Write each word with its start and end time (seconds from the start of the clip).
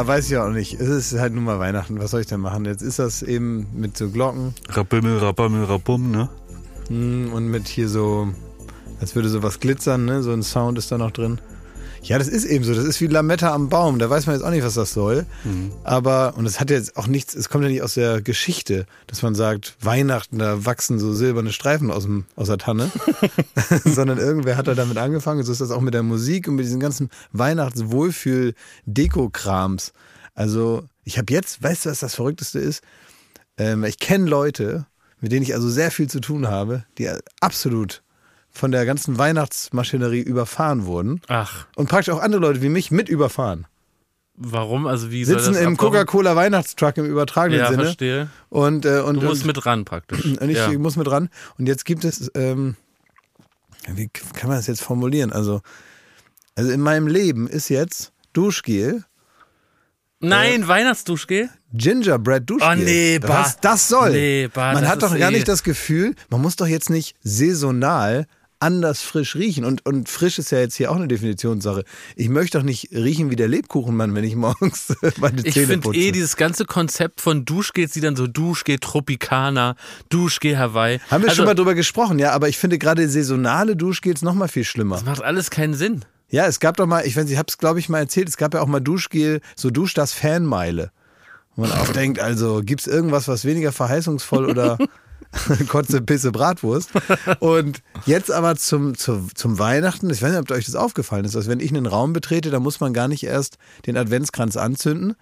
Ja, 0.00 0.06
weiß 0.06 0.30
ich 0.30 0.38
auch 0.38 0.48
nicht. 0.48 0.80
Es 0.80 0.88
ist 0.88 1.18
halt 1.20 1.34
nun 1.34 1.44
mal 1.44 1.58
Weihnachten. 1.58 2.00
Was 2.00 2.12
soll 2.12 2.22
ich 2.22 2.26
denn 2.26 2.40
machen? 2.40 2.64
Jetzt 2.64 2.80
ist 2.80 2.98
das 2.98 3.22
eben 3.22 3.66
mit 3.74 3.98
so 3.98 4.08
Glocken 4.08 4.54
Rabimmel, 4.70 5.18
rabammel, 5.18 5.64
rabum, 5.64 6.10
ne? 6.10 6.30
hm, 6.88 7.30
und 7.34 7.48
mit 7.48 7.68
hier 7.68 7.86
so, 7.86 8.28
als 8.98 9.14
würde 9.14 9.28
sowas 9.28 9.60
glitzern, 9.60 10.06
ne? 10.06 10.22
So 10.22 10.32
ein 10.32 10.42
Sound 10.42 10.78
ist 10.78 10.90
da 10.90 10.96
noch 10.96 11.10
drin. 11.10 11.38
Ja, 12.02 12.18
das 12.18 12.28
ist 12.28 12.44
eben 12.44 12.64
so. 12.64 12.74
Das 12.74 12.84
ist 12.84 13.00
wie 13.00 13.06
Lametta 13.06 13.54
am 13.54 13.68
Baum. 13.68 13.98
Da 13.98 14.08
weiß 14.08 14.26
man 14.26 14.34
jetzt 14.34 14.44
auch 14.44 14.50
nicht, 14.50 14.64
was 14.64 14.74
das 14.74 14.92
soll. 14.92 15.26
Aber, 15.84 16.34
und 16.36 16.46
es 16.46 16.60
hat 16.60 16.70
jetzt 16.70 16.96
auch 16.96 17.06
nichts, 17.06 17.34
es 17.34 17.48
kommt 17.48 17.64
ja 17.64 17.70
nicht 17.70 17.82
aus 17.82 17.94
der 17.94 18.22
Geschichte, 18.22 18.86
dass 19.06 19.22
man 19.22 19.34
sagt, 19.34 19.76
Weihnachten, 19.80 20.38
da 20.38 20.64
wachsen 20.64 20.98
so 20.98 21.12
silberne 21.12 21.52
Streifen 21.52 21.90
aus, 21.90 22.04
dem, 22.04 22.24
aus 22.36 22.46
der 22.48 22.56
Tanne. 22.58 22.90
Sondern 23.84 24.18
irgendwer 24.18 24.56
hat 24.56 24.66
da 24.66 24.74
damit 24.74 24.96
angefangen. 24.98 25.44
So 25.44 25.52
ist 25.52 25.60
das 25.60 25.70
auch 25.70 25.82
mit 25.82 25.94
der 25.94 26.02
Musik 26.02 26.48
und 26.48 26.56
mit 26.56 26.64
diesen 26.64 26.80
ganzen 26.80 27.10
Weihnachtswohlfühl-Deko-Krams. 27.32 29.92
Also, 30.34 30.84
ich 31.04 31.18
habe 31.18 31.32
jetzt, 31.32 31.62
weißt 31.62 31.86
du, 31.86 31.90
was 31.90 32.00
das 32.00 32.14
Verrückteste 32.14 32.58
ist? 32.58 32.82
Ähm, 33.58 33.84
ich 33.84 33.98
kenne 33.98 34.28
Leute, 34.28 34.86
mit 35.20 35.32
denen 35.32 35.42
ich 35.42 35.54
also 35.54 35.68
sehr 35.68 35.90
viel 35.90 36.08
zu 36.08 36.20
tun 36.20 36.48
habe, 36.48 36.84
die 36.98 37.10
absolut 37.40 38.02
von 38.52 38.72
der 38.72 38.84
ganzen 38.86 39.18
Weihnachtsmaschinerie 39.18 40.20
überfahren 40.20 40.84
wurden 40.86 41.20
Ach, 41.28 41.66
und 41.76 41.88
praktisch 41.88 42.12
auch 42.12 42.20
andere 42.20 42.40
Leute 42.40 42.62
wie 42.62 42.68
mich 42.68 42.90
mit 42.90 43.08
überfahren. 43.08 43.66
warum? 44.34 44.86
Also 44.86 45.10
wie 45.10 45.24
soll 45.24 45.38
Sitzen 45.38 45.54
das 45.54 45.62
im? 45.62 45.76
Coca-Cola 45.76 46.34
Weihnachtstruck 46.36 46.96
im 46.96 47.06
übertragenen 47.06 47.60
Ja, 47.60 47.68
Sinne. 47.70 47.84
verstehe. 47.84 48.28
Und, 48.48 48.84
äh, 48.86 49.00
und, 49.00 49.16
Du 49.22 49.26
musst 49.26 49.42
und, 49.42 49.46
mit 49.48 49.66
ran 49.66 49.84
praktisch. 49.84 50.24
und 50.40 50.48
ich 50.48 50.56
ja. 50.56 50.70
muss 50.78 50.96
mit 50.96 51.10
ran. 51.10 51.28
Und 51.58 51.66
jetzt 51.66 51.84
gibt 51.84 52.04
es, 52.04 52.30
ähm, 52.34 52.76
wie 53.88 54.08
kann 54.08 54.48
man 54.48 54.56
das 54.58 54.66
jetzt 54.66 54.82
formulieren? 54.82 55.32
Also, 55.32 55.60
also 56.56 56.70
in 56.70 56.80
meinem 56.80 57.06
Leben 57.06 57.48
ist 57.48 57.68
jetzt 57.68 58.12
Duschgel, 58.32 59.04
Nein, 60.22 60.68
Weihnachtsduschgel? 60.68 61.48
Gingerbread 61.72 62.42
Duschgel. 62.48 62.68
Oh, 62.70 62.74
nee, 62.74 63.18
bah. 63.18 63.28
Was 63.40 63.58
das 63.58 63.88
soll. 63.88 64.10
Nee, 64.10 64.48
bah, 64.52 64.74
man 64.74 64.86
hat 64.86 65.02
doch 65.02 65.16
gar 65.18 65.30
eh- 65.30 65.34
nicht 65.34 65.48
das 65.48 65.62
Gefühl, 65.62 66.14
man 66.28 66.42
muss 66.42 66.56
doch 66.56 66.66
jetzt 66.66 66.90
nicht 66.90 67.16
saisonal 67.22 68.26
anders 68.60 69.02
frisch 69.02 69.34
riechen. 69.36 69.64
Und, 69.64 69.84
und 69.86 70.08
frisch 70.08 70.38
ist 70.38 70.50
ja 70.52 70.58
jetzt 70.58 70.76
hier 70.76 70.90
auch 70.90 70.96
eine 70.96 71.08
Definitionssache. 71.08 71.84
Ich 72.14 72.28
möchte 72.28 72.58
doch 72.58 72.64
nicht 72.64 72.90
riechen 72.92 73.30
wie 73.30 73.36
der 73.36 73.48
Lebkuchenmann, 73.48 74.14
wenn 74.14 74.24
ich 74.24 74.36
morgens 74.36 74.94
meine 75.18 75.42
Ich 75.42 75.54
Zähne 75.54 75.66
finde 75.66 75.80
putze. 75.88 75.98
eh 75.98 76.12
dieses 76.12 76.36
ganze 76.36 76.64
Konzept 76.66 77.20
von 77.20 77.44
Duschgels, 77.44 77.92
die 77.92 78.00
dann 78.00 78.16
so 78.16 78.26
Duschgel 78.26 78.78
Tropicana, 78.78 79.76
Duschgel 80.10 80.58
Hawaii. 80.58 81.00
Haben 81.10 81.22
wir 81.22 81.30
also, 81.30 81.38
schon 81.38 81.46
mal 81.46 81.54
drüber 81.54 81.74
gesprochen, 81.74 82.18
ja, 82.18 82.32
aber 82.32 82.48
ich 82.48 82.58
finde 82.58 82.78
gerade 82.78 83.08
saisonale 83.08 83.76
Duschgels 83.76 84.22
noch 84.22 84.34
mal 84.34 84.48
viel 84.48 84.64
schlimmer. 84.64 84.96
Das 84.96 85.04
macht 85.04 85.22
alles 85.22 85.50
keinen 85.50 85.74
Sinn. 85.74 86.04
Ja, 86.28 86.46
es 86.46 86.60
gab 86.60 86.76
doch 86.76 86.86
mal, 86.86 87.04
ich 87.06 87.16
weiß 87.16 87.24
nicht, 87.24 87.32
ich 87.32 87.38
habe 87.38 87.48
es 87.48 87.58
glaube 87.58 87.80
ich 87.80 87.88
mal 87.88 87.98
erzählt, 87.98 88.28
es 88.28 88.36
gab 88.36 88.54
ja 88.54 88.60
auch 88.60 88.68
mal 88.68 88.80
Duschgel, 88.80 89.40
so 89.56 89.70
Dusch 89.70 89.94
das 89.94 90.12
Fanmeile. 90.12 90.92
Wo 91.56 91.62
man 91.62 91.72
auch 91.72 91.88
denkt, 91.88 92.20
also 92.20 92.62
gibt 92.64 92.82
es 92.82 92.86
irgendwas, 92.86 93.26
was 93.26 93.44
weniger 93.44 93.72
verheißungsvoll 93.72 94.46
oder 94.46 94.78
Kotze, 95.68 96.00
Pisse, 96.00 96.32
Bratwurst. 96.32 96.90
Und 97.38 97.82
jetzt 98.06 98.30
aber 98.30 98.56
zum, 98.56 98.96
zum, 98.96 99.34
zum 99.34 99.58
Weihnachten, 99.58 100.10
ich 100.10 100.22
weiß 100.22 100.30
nicht, 100.30 100.40
ob 100.40 100.50
euch 100.50 100.66
das 100.66 100.74
aufgefallen 100.74 101.24
ist, 101.24 101.34
dass 101.34 101.48
wenn 101.48 101.60
ich 101.60 101.70
einen 101.70 101.86
Raum 101.86 102.12
betrete, 102.12 102.50
da 102.50 102.60
muss 102.60 102.80
man 102.80 102.92
gar 102.92 103.08
nicht 103.08 103.24
erst 103.24 103.58
den 103.86 103.96
Adventskranz 103.96 104.56
anzünden, 104.56 105.14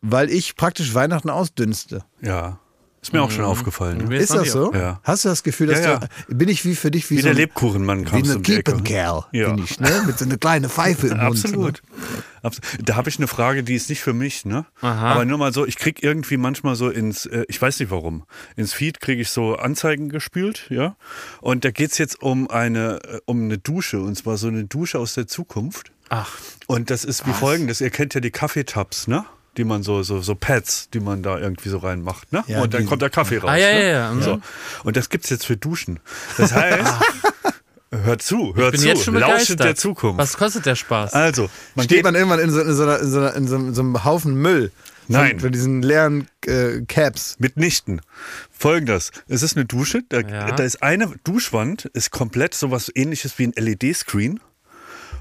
weil 0.00 0.30
ich 0.30 0.56
praktisch 0.56 0.94
Weihnachten 0.94 1.30
ausdünste. 1.30 2.04
Ja. 2.20 2.58
Ist 3.02 3.14
mir 3.14 3.22
auch 3.22 3.30
schon 3.30 3.44
aufgefallen. 3.46 4.08
Ne? 4.08 4.16
Ist 4.18 4.34
das 4.34 4.52
so? 4.52 4.74
Ja. 4.74 5.00
Hast 5.04 5.24
du 5.24 5.30
das 5.30 5.42
Gefühl, 5.42 5.68
dass 5.68 5.80
Ja, 5.80 6.00
du, 6.28 6.34
bin 6.34 6.50
ich 6.50 6.66
wie 6.66 6.74
für 6.76 6.90
dich 6.90 7.08
wie, 7.10 7.14
Wie 7.16 7.20
so 7.20 7.28
der 7.28 7.32
ein- 7.32 7.36
Lebkuchenmann 7.38 8.00
wie 8.00 8.04
kam 8.04 8.22
eine 8.22 8.38
die 8.40 8.56
Ecke. 8.56 8.72
Kiepenkerl, 8.72 9.24
Ja. 9.32 9.52
bin 9.54 9.64
ich, 9.64 9.80
ne? 9.80 10.02
Mit 10.06 10.18
so 10.18 10.26
einer 10.26 10.36
kleinen 10.36 10.68
Pfeife 10.68 11.06
im 11.06 11.16
Mund. 11.16 11.22
Absolut. 11.22 11.82
Abs- 12.42 12.60
Da 12.82 12.96
habe 12.96 13.08
ich 13.08 13.16
eine 13.16 13.26
Frage, 13.26 13.62
die 13.62 13.74
ist 13.74 13.88
nicht 13.88 14.02
für 14.02 14.12
mich, 14.12 14.44
ne? 14.44 14.66
Aha. 14.82 15.12
Aber 15.12 15.24
nur 15.24 15.38
mal 15.38 15.50
so, 15.54 15.64
ich 15.66 15.76
krieg 15.76 16.02
irgendwie 16.02 16.36
manchmal 16.36 16.76
so 16.76 16.90
ins, 16.90 17.24
äh, 17.24 17.44
ich 17.48 17.60
weiß 17.60 17.80
nicht 17.80 17.90
warum, 17.90 18.24
ins 18.56 18.74
Feed 18.74 19.00
kriege 19.00 19.22
ich 19.22 19.30
so 19.30 19.56
Anzeigen 19.56 20.10
gespült, 20.10 20.66
ja? 20.68 20.94
Und 21.40 21.64
da 21.64 21.70
geht's 21.70 21.96
jetzt 21.96 22.20
um 22.22 22.50
eine, 22.50 23.00
äh, 23.04 23.18
um 23.24 23.44
eine 23.44 23.56
Dusche, 23.56 24.00
und 24.00 24.14
zwar 24.16 24.36
so 24.36 24.48
eine 24.48 24.64
Dusche 24.64 24.98
aus 24.98 25.14
der 25.14 25.26
Zukunft. 25.26 25.90
Ach, 26.10 26.36
Und 26.66 26.90
das 26.90 27.04
ist 27.06 27.26
wie 27.26 27.32
folgendes, 27.32 27.80
ihr 27.80 27.90
kennt 27.90 28.12
ja 28.14 28.20
die 28.20 28.30
Kaffeetabs, 28.30 29.06
ne? 29.08 29.24
Die 29.56 29.64
man 29.64 29.82
so, 29.82 30.02
so, 30.04 30.20
so 30.20 30.34
Pads, 30.36 30.90
die 30.90 31.00
man 31.00 31.22
da 31.22 31.38
irgendwie 31.38 31.68
so 31.68 31.78
reinmacht, 31.78 32.32
ne? 32.32 32.44
Ja, 32.46 32.62
und 32.62 32.72
dann 32.72 32.82
die- 32.82 32.86
kommt 32.86 33.02
der 33.02 33.10
Kaffee 33.10 33.38
raus. 33.38 33.50
Ah, 33.50 33.56
ja, 33.56 33.72
ne? 33.72 33.82
ja, 33.82 33.88
ja, 33.88 34.12
mhm. 34.12 34.22
So. 34.22 34.40
Und 34.84 34.96
das 34.96 35.08
gibt's 35.08 35.28
jetzt 35.28 35.44
für 35.44 35.56
Duschen. 35.56 35.98
Das 36.36 36.52
heißt, 36.54 36.92
hört 37.90 38.22
zu, 38.22 38.54
hört 38.54 38.78
zu, 38.78 38.86
jetzt 38.86 39.06
lauschet 39.06 39.58
der 39.60 39.74
Zukunft. 39.74 40.18
Was 40.18 40.36
kostet 40.36 40.66
der 40.66 40.76
Spaß? 40.76 41.12
Also, 41.14 41.50
man 41.74 41.84
Steht 41.84 42.04
man 42.04 42.14
irgendwann 42.14 42.38
in 42.38 42.50
so, 42.50 42.60
in 42.60 42.74
so, 42.74 42.84
einer, 42.84 43.00
in 43.00 43.10
so, 43.10 43.18
einer, 43.18 43.34
in 43.34 43.48
so, 43.48 43.56
in 43.56 43.74
so 43.74 43.80
einem 43.82 44.04
Haufen 44.04 44.34
Müll. 44.34 44.70
Nein. 45.08 45.40
Von 45.40 45.50
diesen 45.50 45.82
leeren 45.82 46.28
äh, 46.46 46.82
Caps. 46.86 47.34
Mitnichten. 47.40 48.00
Folgendes. 48.56 49.10
Es 49.26 49.42
ist 49.42 49.56
eine 49.56 49.64
Dusche. 49.66 50.02
Da, 50.08 50.20
Ja. 50.20 50.52
da 50.52 50.62
ist 50.62 50.84
eine 50.84 51.12
Duschwand, 51.24 51.86
ist 51.86 52.12
komplett 52.12 52.54
sowas 52.54 52.92
ähnliches 52.94 53.36
wie 53.40 53.48
ein 53.48 53.52
LED-Screen. 53.56 54.38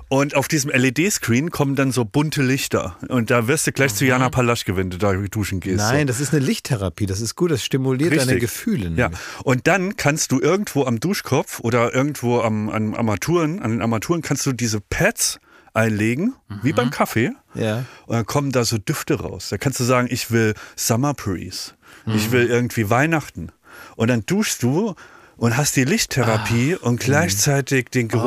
Und 0.10 0.36
auf 0.36 0.48
diesem 0.48 0.72
LED-Screen 0.72 1.52
kommen 1.52 1.76
dann 1.76 1.92
so 1.92 2.04
bunte 2.04 2.42
Lichter. 2.42 2.98
Und 3.08 3.30
da 3.30 3.48
wirst 3.48 3.68
du 3.68 3.72
gleich 3.72 3.94
zu 3.94 4.06
Jana 4.06 4.30
Palaschke, 4.30 4.76
wenn 4.76 4.90
du 4.90 4.98
da 4.98 5.14
duschen 5.14 5.60
gehst. 5.60 5.78
Nein, 5.78 6.02
so. 6.02 6.06
das 6.08 6.20
ist 6.20 6.34
eine 6.34 6.44
Lichttherapie. 6.44 7.06
Das 7.06 7.22
ist 7.22 7.36
gut. 7.36 7.52
Das 7.52 7.64
stimuliert 7.64 8.12
deine 8.12 8.24
Richtig. 8.24 8.42
Gefühle. 8.42 8.92
Ja, 8.96 9.12
und 9.44 9.68
dann 9.68 9.98
kannst 9.98 10.32
du 10.32 10.42
irgendwo 10.42 10.86
am 10.86 11.00
Duschkopf 11.00 11.60
oder 11.60 11.94
irgendwo 11.94 12.42
am, 12.42 12.70
an 12.70 12.96
Armaturen, 12.96 13.62
an 13.62 13.70
den 13.70 13.82
Armaturen 13.82 14.24
kannst 14.24 14.48
du 14.48 14.52
diese 14.52 14.82
Pads 14.82 15.40
einlegen, 15.74 16.34
wie 16.64 16.74
beim 16.74 16.90
Kaffee. 16.90 17.32
Ja. 17.54 17.86
Und 18.08 18.16
dann 18.16 18.26
kommen 18.26 18.52
da 18.52 18.66
so 18.66 18.80
Düfte 18.80 19.20
raus. 19.20 19.50
Da 19.50 19.58
kannst 19.58 19.80
du 19.80 19.84
sagen, 19.84 20.08
ich 20.10 20.32
will 20.32 20.56
Summer 20.76 21.14
Breeze. 21.14 21.74
Ich 22.08 22.32
will 22.32 22.48
irgendwie 22.48 22.90
Weihnachten. 22.90 23.52
Und 23.96 24.08
dann 24.08 24.26
duschst 24.26 24.64
du 24.64 24.96
und 25.40 25.58
hast 25.58 25.76
die 25.76 25.86
Lichttherapie 25.86 26.76
und 26.76 27.00
gleichzeitig 27.00 27.90
den 27.90 28.08
Geruch. 28.10 28.26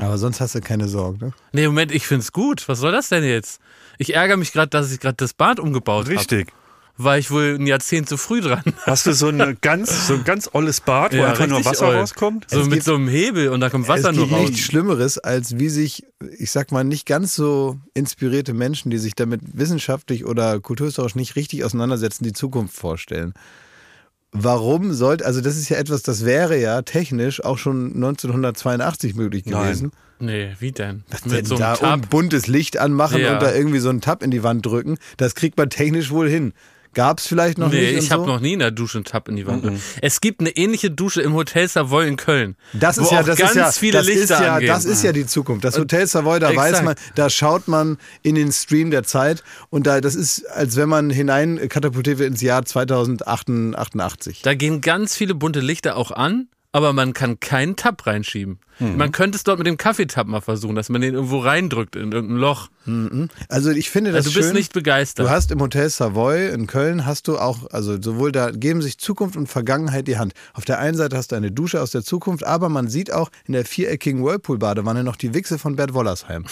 Aber 0.00 0.18
sonst 0.18 0.40
hast 0.40 0.54
du 0.54 0.60
keine 0.60 0.88
Sorgen. 0.88 1.18
Ne? 1.26 1.32
Nee, 1.52 1.66
Moment, 1.66 1.92
ich 1.92 2.06
find's 2.06 2.32
gut. 2.32 2.66
Was 2.68 2.78
soll 2.78 2.92
das 2.92 3.08
denn 3.10 3.22
jetzt? 3.24 3.60
Ich 3.98 4.14
ärgere 4.14 4.36
mich 4.36 4.52
gerade, 4.52 4.68
dass 4.70 4.90
ich 4.92 4.98
gerade 5.00 5.16
das 5.16 5.34
Bad 5.34 5.60
umgebaut 5.60 6.06
habe. 6.06 6.16
Richtig. 6.18 6.52
War 6.96 7.18
ich 7.18 7.32
wohl 7.32 7.56
ein 7.58 7.66
Jahrzehnt 7.66 8.08
zu 8.08 8.16
früh 8.16 8.40
dran. 8.40 8.62
Hast 8.86 9.04
du 9.06 9.12
so, 9.12 9.26
eine 9.26 9.56
ganz, 9.56 10.06
so 10.06 10.14
ein 10.14 10.22
ganz 10.22 10.48
olles 10.52 10.80
Bad, 10.80 11.12
wo 11.12 11.16
Ja, 11.16 11.30
einfach 11.30 11.48
nur 11.48 11.64
Wasser 11.64 11.88
oll. 11.88 11.96
rauskommt? 11.96 12.46
So 12.48 12.60
Es 12.60 12.66
mit 12.66 12.74
gibt- 12.74 12.84
so 12.84 12.94
einem 12.94 13.08
Hebel 13.08 13.48
und 13.48 13.58
da 13.60 13.68
kommt 13.68 13.88
Wasser 13.88 14.10
es 14.10 14.16
nur 14.16 14.26
gibt 14.28 14.38
raus. 14.38 14.48
nichts 14.48 14.64
Schlimmeres, 14.64 15.18
als 15.18 15.58
wie 15.58 15.68
sich, 15.68 16.04
ich 16.38 16.52
sag 16.52 16.70
mal, 16.70 16.84
nicht 16.84 17.04
ganz 17.04 17.34
so 17.34 17.78
inspirierte 17.94 18.54
Menschen, 18.54 18.90
die 18.92 18.98
sich 18.98 19.16
damit 19.16 19.40
wissenschaftlich 19.54 20.24
oder 20.24 20.60
kulturhistorisch 20.60 21.16
nicht 21.16 21.34
richtig 21.34 21.64
auseinandersetzen, 21.64 22.22
die 22.22 22.32
Zukunft 22.32 22.76
vorstellen. 22.76 23.34
Warum 24.36 24.92
sollte, 24.92 25.24
also 25.24 25.40
das 25.40 25.56
ist 25.56 25.68
ja 25.68 25.76
etwas, 25.76 26.02
das 26.02 26.24
wäre 26.24 26.58
ja 26.60 26.82
technisch 26.82 27.42
auch 27.44 27.56
schon 27.56 27.94
1982 27.94 29.14
möglich 29.14 29.46
Nein. 29.46 29.62
gewesen. 29.62 29.92
Nee, 30.18 30.50
wie 30.58 30.72
denn? 30.72 31.04
Was 31.10 31.24
mit 31.24 31.34
denn 31.38 31.44
so 31.44 31.56
da 31.56 31.74
und 31.74 32.10
buntes 32.10 32.48
Licht 32.48 32.76
anmachen 32.78 33.20
Ja. 33.20 33.34
und 33.34 33.42
da 33.42 33.54
irgendwie 33.54 33.78
so 33.78 33.90
einen 33.90 34.00
Tab 34.00 34.22
in 34.24 34.30
die 34.32 34.42
Wand 34.42 34.66
drücken, 34.66 34.98
das 35.18 35.36
kriegt 35.36 35.56
man 35.56 35.70
technisch 35.70 36.10
wohl 36.10 36.28
hin. 36.28 36.52
Gab's 36.94 37.26
vielleicht 37.26 37.58
noch 37.58 37.70
Nee, 37.70 37.80
nicht? 37.80 37.94
und 37.98 38.02
ich 38.04 38.10
habe 38.12 38.22
so? 38.24 38.28
noch 38.28 38.40
nie 38.40 38.54
in 38.54 38.60
der 38.60 38.70
Dusche 38.70 38.98
einen 38.98 39.04
Tab 39.04 39.28
in 39.28 39.36
die 39.36 39.46
Wand. 39.46 39.64
Es 40.00 40.20
gibt 40.20 40.40
eine 40.40 40.50
ähnliche 40.50 40.90
Dusche 40.90 41.20
im 41.22 41.34
Hotel 41.34 41.68
Savoy 41.68 42.08
in 42.08 42.16
Köln. 42.16 42.56
Das 42.72 42.98
wo 42.98 43.02
ist 43.02 43.12
ja, 43.12 43.20
auch 43.20 43.24
das 43.26 43.38
ganz 43.38 43.50
ist 43.50 43.56
ja, 43.56 43.72
viele 43.72 43.98
das 43.98 44.06
Lichter 44.06 44.22
ist 44.22 44.30
ja, 44.30 44.54
angehen. 44.54 44.68
das 44.68 44.84
ist 44.84 45.02
ja 45.04 45.12
die 45.12 45.26
Zukunft. 45.26 45.64
Das 45.64 45.78
Hotel 45.78 46.06
Savoy, 46.06 46.40
da 46.40 46.50
Exakt. 46.50 46.72
weiß 46.72 46.82
man, 46.82 46.94
da 47.14 47.28
schaut 47.30 47.68
man 47.68 47.98
in 48.22 48.34
den 48.36 48.52
Stream 48.52 48.90
der 48.90 49.02
Zeit 49.02 49.42
und 49.70 49.86
da, 49.86 50.00
das 50.00 50.14
ist, 50.14 50.46
als 50.46 50.76
wenn 50.76 50.88
man 50.88 51.10
hinein 51.10 51.68
katapultiert 51.68 52.18
wird 52.18 52.30
ins 52.30 52.40
Jahr 52.40 52.64
2088. 52.64 54.42
Da 54.42 54.54
gehen 54.54 54.80
ganz 54.80 55.16
viele 55.16 55.34
bunte 55.34 55.60
Lichter 55.60 55.96
auch 55.96 56.10
an, 56.10 56.48
aber 56.74 56.92
man 56.92 57.12
kann 57.12 57.38
keinen 57.38 57.76
Tab 57.76 58.04
reinschieben. 58.04 58.58
Mhm. 58.80 58.96
Man 58.96 59.12
könnte 59.12 59.36
es 59.36 59.44
dort 59.44 59.58
mit 59.58 59.66
dem 59.68 59.76
Kaffeetab 59.76 60.26
mal 60.26 60.40
versuchen, 60.40 60.74
dass 60.74 60.88
man 60.88 61.02
den 61.02 61.14
irgendwo 61.14 61.38
reindrückt 61.38 61.94
in 61.94 62.10
irgendein 62.10 62.38
Loch. 62.38 62.68
Also 63.48 63.70
ich 63.70 63.90
finde 63.90 64.10
das 64.10 64.26
Also 64.26 64.30
du 64.30 64.36
bist 64.38 64.48
schön. 64.48 64.56
nicht 64.56 64.72
begeistert. 64.72 65.24
Du 65.24 65.30
hast 65.30 65.52
im 65.52 65.60
Hotel 65.60 65.88
Savoy 65.88 66.48
in 66.48 66.66
Köln 66.66 67.06
hast 67.06 67.28
du 67.28 67.38
auch, 67.38 67.70
also 67.70 68.02
sowohl 68.02 68.32
da 68.32 68.50
geben 68.50 68.82
sich 68.82 68.98
Zukunft 68.98 69.36
und 69.36 69.46
Vergangenheit 69.46 70.08
die 70.08 70.18
Hand. 70.18 70.32
Auf 70.52 70.64
der 70.64 70.80
einen 70.80 70.96
Seite 70.96 71.16
hast 71.16 71.30
du 71.30 71.36
eine 71.36 71.52
Dusche 71.52 71.80
aus 71.80 71.92
der 71.92 72.02
Zukunft, 72.02 72.44
aber 72.44 72.68
man 72.68 72.88
sieht 72.88 73.12
auch 73.12 73.30
in 73.46 73.52
der 73.52 73.64
viereckigen 73.64 74.24
Whirlpool-Badewanne 74.24 75.04
noch 75.04 75.14
die 75.14 75.32
Wichse 75.32 75.60
von 75.60 75.76
Bert 75.76 75.94
Wollersheim. 75.94 76.44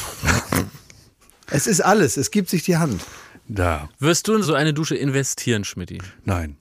es 1.50 1.66
ist 1.66 1.80
alles, 1.80 2.16
es 2.16 2.30
gibt 2.30 2.48
sich 2.48 2.62
die 2.62 2.76
Hand. 2.76 3.02
Da. 3.48 3.88
Wirst 3.98 4.28
du 4.28 4.36
in 4.36 4.44
so 4.44 4.54
eine 4.54 4.72
Dusche 4.72 4.94
investieren, 4.94 5.64
Schmidti? 5.64 5.98
Nein. 6.24 6.58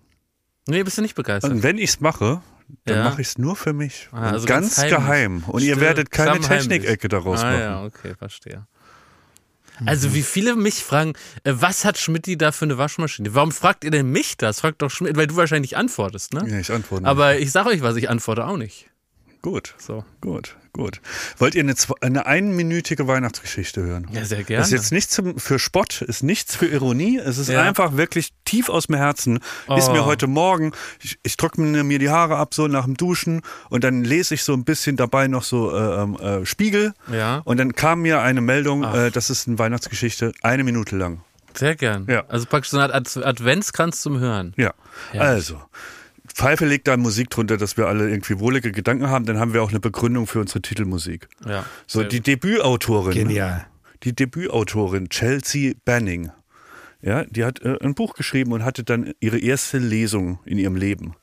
Nee, 0.68 0.81
bist 0.81 0.98
du 0.98 1.04
nicht 1.04 1.16
begeistert. 1.16 1.52
Und 1.52 1.62
wenn 1.62 1.78
ich 1.78 1.92
es 1.92 2.00
mache, 2.02 2.42
dann 2.86 2.98
Ja. 2.98 3.04
mache 3.06 3.22
ich 3.22 3.28
es 3.30 3.38
nur 3.38 3.56
für 3.56 3.74
mich. 3.74 4.10
Ah, 4.12 4.32
also 4.32 4.46
ganz, 4.48 4.76
ganz 4.76 4.90
geheim. 4.90 5.44
Und 5.48 5.62
ihr 5.64 5.74
Still, 5.74 5.82
werdet 5.86 6.12
keine. 6.12 6.40
Technikecke 6.40 7.08
daraus 7.08 7.42
ah, 7.42 7.46
machen. 7.52 7.60
ja, 7.60 7.84
okay, 7.84 8.14
verstehe. 8.18 8.66
Also 9.86 10.14
wie 10.14 10.22
viele 10.22 10.56
mich 10.56 10.84
fragen, 10.84 11.14
äh, 11.44 11.54
was 11.56 11.86
hat 11.86 11.98
Schmidti 11.98 12.38
da 12.38 12.52
für 12.52 12.66
eine 12.66 12.78
Waschmaschine? 12.78 13.34
Warum 13.34 13.52
fragt 13.52 13.84
ihr 13.84 13.90
denn 13.90 14.12
mich 14.12 14.38
das? 14.38 14.60
Fragt 14.60 14.82
doch 14.84 14.92
Schmidt, 14.92 15.18
weil 15.18 15.26
du 15.28 15.36
wahrscheinlich 15.36 15.76
antwortest, 15.76 16.34
ne? 16.34 16.46
Ja, 16.48 16.60
ich 16.60 16.72
antworte. 16.72 17.06
Aber 17.06 17.40
ich 17.40 17.52
sag 17.52 17.66
euch 17.66 17.82
was, 17.82 17.96
ich 17.96 18.08
antworte 18.10 18.46
auch 18.46 18.58
nicht. 18.58 18.91
Gut. 19.42 19.74
So. 19.80 20.06
Gut, 20.22 20.56
gut. 20.72 21.02
Wollt 21.40 21.56
ihr 21.56 21.62
eine, 21.64 21.74
eine 22.02 22.26
einminütige 22.28 23.08
Weihnachtsgeschichte 23.08 23.82
hören? 23.82 24.08
Ja, 24.12 24.24
sehr 24.24 24.44
gerne. 24.44 24.60
Das 24.62 24.68
ist 24.68 24.74
jetzt 24.74 24.92
nichts 24.92 25.20
für 25.38 25.58
Spott, 25.58 26.02
ist 26.04 26.22
nichts 26.22 26.56
für 26.56 26.68
Ironie. 26.68 27.18
Es 27.18 27.40
ist 27.40 27.50
Ja. 27.50 27.64
einfach 27.64 27.98
wirklich 27.98 28.34
tief 28.46 28.70
aus 28.70 28.86
dem 28.86 28.96
Herzen. 28.98 29.38
Ist 29.76 29.90
Oh. 29.90 29.94
mir 29.94 30.06
heute 30.06 30.28
Morgen, 30.28 30.74
ich, 31.02 31.18
ich 31.24 31.38
trockne 31.38 31.84
mir 31.84 31.98
die 31.98 32.10
Haare 32.12 32.38
ab 32.38 32.54
so 32.54 32.68
nach 32.68 32.86
dem 32.86 32.96
Duschen 32.98 33.42
und 33.70 33.84
dann 33.84 34.04
lese 34.04 34.36
ich 34.36 34.44
so 34.44 34.54
ein 34.54 34.64
bisschen 34.64 34.96
dabei 34.96 35.28
noch 35.28 35.44
so 35.44 35.76
äh, 35.76 36.02
ähm, 36.04 36.16
äh, 36.18 36.46
Spiegel. 36.46 36.94
Ja. 37.12 37.42
Und 37.44 37.58
dann 37.58 37.74
kam 37.74 38.02
mir 38.04 38.22
eine 38.22 38.42
Meldung, 38.42 38.84
äh, 38.84 39.10
das 39.10 39.32
ist 39.32 39.48
eine 39.48 39.58
Weihnachtsgeschichte, 39.58 40.34
eine 40.44 40.64
Minute 40.64 40.96
lang. 40.96 41.22
Sehr 41.56 41.76
gern. 41.76 42.06
Ja. 42.08 42.26
Also 42.28 42.46
praktisch 42.46 42.70
so 42.70 42.78
eine 42.78 42.94
Art 42.94 42.96
Ad- 43.18 43.24
Adventskranz 43.26 44.02
zum 44.02 44.20
Hören. 44.20 44.54
Ja. 44.56 44.74
Ja. 45.14 45.22
Also. 45.22 45.60
Pfeife 46.33 46.66
legt 46.66 46.88
da 46.88 46.98
Musik 46.98 47.30
drunter, 47.30 47.57
dass 47.57 47.78
wir 47.78 47.88
alle 47.88 48.10
irgendwie 48.10 48.39
wohlige 48.39 48.72
Gedanken 48.72 49.10
haben, 49.10 49.25
dann 49.25 49.39
haben 49.39 49.54
wir 49.54 49.63
auch 49.63 49.69
eine 49.69 49.80
Begründung 49.80 50.28
für 50.28 50.39
unsere 50.39 50.62
Titelmusik. 50.62 51.28
Ja. 51.45 51.66
So, 51.88 52.04
die. 52.04 52.22
Debütautorin. 52.22 53.13
Genial. 53.13 53.68
Die 54.04 54.16
Debütautorin 54.16 55.10
Chelsea 55.10 55.74
Banning. 55.86 56.31
Ja, 57.01 57.25
die 57.25 57.44
hat 57.44 57.62
äh, 57.62 57.78
ein 57.81 57.95
Buch 57.95 58.13
geschrieben 58.13 58.51
und 58.51 58.63
hatte 58.63 58.83
dann 58.83 59.13
ihre 59.19 59.39
erste 59.39 59.80
Lesung 59.80 60.39
in 60.45 60.57
ihrem 60.57 60.75
Leben. 60.75 61.16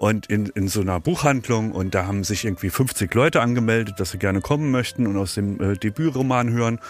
Und 0.00 0.30
in, 0.30 0.46
in 0.54 0.68
so 0.68 0.80
einer 0.80 0.98
Buchhandlung 0.98 1.72
und 1.72 1.94
da 1.94 2.06
haben 2.06 2.24
sich 2.24 2.46
irgendwie 2.46 2.70
50 2.70 3.14
Leute 3.14 3.42
angemeldet, 3.42 4.00
dass 4.00 4.12
sie 4.12 4.18
gerne 4.18 4.40
kommen 4.40 4.70
möchten 4.70 5.06
und 5.06 5.18
aus 5.18 5.34
dem 5.34 5.60
äh, 5.60 5.76
Debütroman 5.76 6.50
hören. 6.52 6.80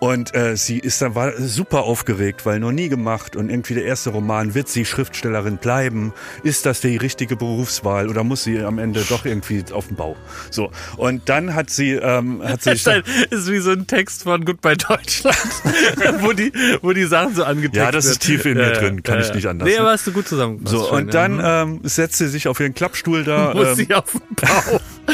Und 0.00 0.34
äh, 0.34 0.56
sie 0.56 0.78
ist 0.80 1.00
dann 1.00 1.14
war 1.14 1.32
super 1.38 1.84
aufgeregt, 1.84 2.46
weil 2.46 2.58
noch 2.58 2.72
nie 2.72 2.88
gemacht 2.88 3.36
und 3.36 3.50
irgendwie 3.50 3.74
der 3.74 3.84
erste 3.84 4.10
Roman, 4.10 4.54
wird 4.54 4.66
sie 4.68 4.84
Schriftstellerin 4.84 5.58
bleiben? 5.58 6.12
Ist 6.42 6.66
das 6.66 6.80
die 6.80 6.96
richtige 6.96 7.36
Berufswahl 7.36 8.08
oder 8.08 8.24
muss 8.24 8.42
sie 8.42 8.58
am 8.58 8.78
Ende 8.78 9.04
doch 9.08 9.26
irgendwie 9.26 9.62
auf 9.72 9.86
dem 9.86 9.96
Bau? 9.96 10.16
So. 10.50 10.72
Und 10.96 11.28
dann 11.28 11.54
hat 11.54 11.70
sie, 11.70 11.92
ähm, 11.92 12.42
hat 12.42 12.62
sie 12.62 12.70
ist, 12.70 12.88
ein, 12.88 13.04
ist 13.30 13.48
wie 13.48 13.58
so 13.58 13.70
ein 13.70 13.86
Text 13.86 14.24
von 14.24 14.44
Goodbye 14.44 14.76
Deutschland, 14.76 15.36
wo, 16.20 16.32
die, 16.32 16.50
wo 16.82 16.92
die 16.94 17.04
Sachen 17.04 17.36
so 17.36 17.44
angetextet 17.44 17.84
Ja, 17.84 17.92
das 17.92 18.06
ist 18.06 18.22
tief 18.22 18.44
in 18.44 18.56
mir 18.56 18.72
drin, 18.72 19.04
kann 19.04 19.20
ich 19.20 19.32
nicht 19.32 19.46
anders, 19.46 19.68
Nee, 19.68 19.74
ne? 19.74 19.80
aber 19.82 19.90
hast 19.90 20.06
du 20.06 20.12
gut 20.12 20.26
zusammengefasst. 20.26 20.74
So, 20.74 20.88
schön, 20.88 20.96
und 20.96 21.14
dann 21.14 21.38
ja. 21.38 21.62
ähm, 21.62 21.80
setzt 21.84 22.18
sie 22.18 22.26
sich 22.26 22.39
auf 22.48 22.60
ihren 22.60 22.74
Klappstuhl 22.74 23.24
da, 23.24 23.52
muss 23.54 23.68
ähm, 23.68 23.74
sie 23.74 23.94
auf 23.94 24.12
den 24.12 24.34
Bau. 24.36 24.80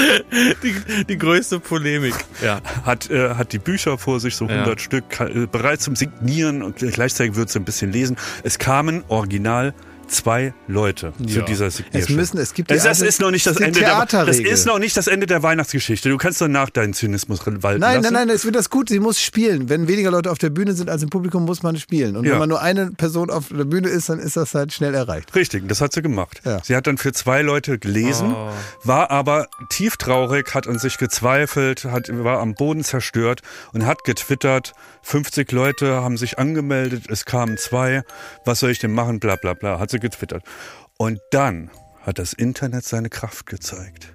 die, 0.63 0.75
die 1.05 1.19
größte 1.19 1.61
Polemik. 1.61 2.15
Ja. 2.43 2.61
hat, 2.85 3.11
äh, 3.11 3.31
hat 3.35 3.53
die 3.53 3.59
Bücher 3.59 3.99
vor 3.99 4.21
sich, 4.21 4.37
so 4.37 4.47
Ja. 4.47 4.57
100 4.61 4.81
Stück, 4.81 5.09
ka- 5.11 5.27
äh, 5.27 5.47
bereit 5.47 5.81
zum 5.81 5.97
Signieren 5.97 6.63
und 6.63 6.77
gleichzeitig 6.77 7.37
wird 7.37 7.51
sie 7.51 7.59
ein 7.59 7.65
bisschen 7.65 7.93
lesen. 7.93 8.17
Es 8.43 8.59
kamen 8.59 9.05
original 9.09 9.75
zwei 10.09 10.55
Leute 10.69 11.13
zu 11.19 11.41
Ja. 11.41 11.43
dieser 11.45 11.67
Es 11.67 11.77
Signierung. 11.77 12.17
müssen, 12.17 12.39
es 12.39 12.55
gibt 12.55 12.71
Das, 12.71 12.85
das 12.85 13.01
ist 13.01 13.21
noch 13.21 13.31
nicht 13.31 13.47
das 13.47 13.57
Ende 13.57 13.81
der, 13.81 14.05
das 14.07 14.39
ist 14.39 14.67
noch 14.67 14.79
nicht 14.79 14.97
das 14.97 15.07
Ende 15.07 15.27
der 15.27 15.43
Weihnachtsgeschichte. 15.43 16.09
Du 16.09 16.17
kannst 16.17 16.41
danach 16.41 16.71
deinen 16.71 16.95
Zynismus 16.95 17.41
walten 17.47 17.81
Nein, 17.81 17.81
lassen. 18.03 18.03
nein, 18.15 18.27
nein, 18.29 18.31
es 18.31 18.45
wird 18.45 18.55
das 18.57 18.71
gut. 18.71 18.89
Sie 18.89 19.01
muss 19.01 19.21
spielen. 19.21 19.69
Wenn 19.69 19.89
weniger 19.89 20.11
Leute 20.11 20.31
auf 20.31 20.39
der 20.39 20.51
Bühne 20.51 20.73
sind 20.75 20.89
als 20.91 21.03
im 21.03 21.11
Publikum, 21.11 21.45
muss 21.45 21.63
man 21.63 21.77
spielen. 21.77 22.17
Und 22.17 22.25
Ja. 22.25 22.33
wenn 22.33 22.39
man 22.41 22.49
nur 22.49 22.61
eine 22.63 22.91
Person 22.93 23.31
auf 23.31 23.47
der 23.51 23.65
Bühne 23.65 23.89
ist, 23.89 24.09
dann 24.09 24.19
ist 24.19 24.37
das 24.37 24.55
halt 24.55 24.73
schnell 24.73 24.95
erreicht. 24.95 25.35
Richtig, 25.35 25.69
das 25.69 25.81
hat 25.81 25.93
sie 25.93 26.03
gemacht. 26.03 26.41
Ja. 26.45 26.61
Sie 26.63 26.75
hat 26.77 26.87
dann 26.87 26.99
für 26.99 27.13
zwei 27.13 27.43
Leute 27.43 27.79
gelesen, 27.79 28.33
Oh. 28.35 28.51
war 28.85 29.11
aber 29.11 29.47
tief 29.71 29.97
traurig, 29.97 30.55
hat 30.55 30.67
an 30.69 30.79
sich 30.79 30.99
gezweifelt, 30.99 31.85
hat, 31.85 32.09
war 32.25 32.41
am 32.41 32.55
Boden 32.55 32.85
zerstört 32.85 33.43
und 33.73 33.87
hat 33.87 34.05
getwittert, 34.05 34.73
50 35.03 35.53
Leute 35.53 36.03
haben 36.03 36.17
sich 36.17 36.39
angemeldet, 36.39 37.05
es 37.09 37.25
kamen 37.25 37.57
zwei, 37.59 38.03
was 38.45 38.61
soll 38.61 38.71
ich 38.71 38.79
denn 38.79 38.93
machen, 38.93 39.21
bla 39.21 39.37
bla 39.37 39.55
bla, 39.55 39.79
hat 39.79 39.91
sie 39.91 39.96
getwittert. 39.99 40.43
Und 40.99 41.21
dann 41.31 41.71
hat 42.03 42.19
das 42.19 42.33
Internet 42.33 42.85
seine 42.85 43.09
Kraft 43.09 43.47
gezeigt. 43.47 44.15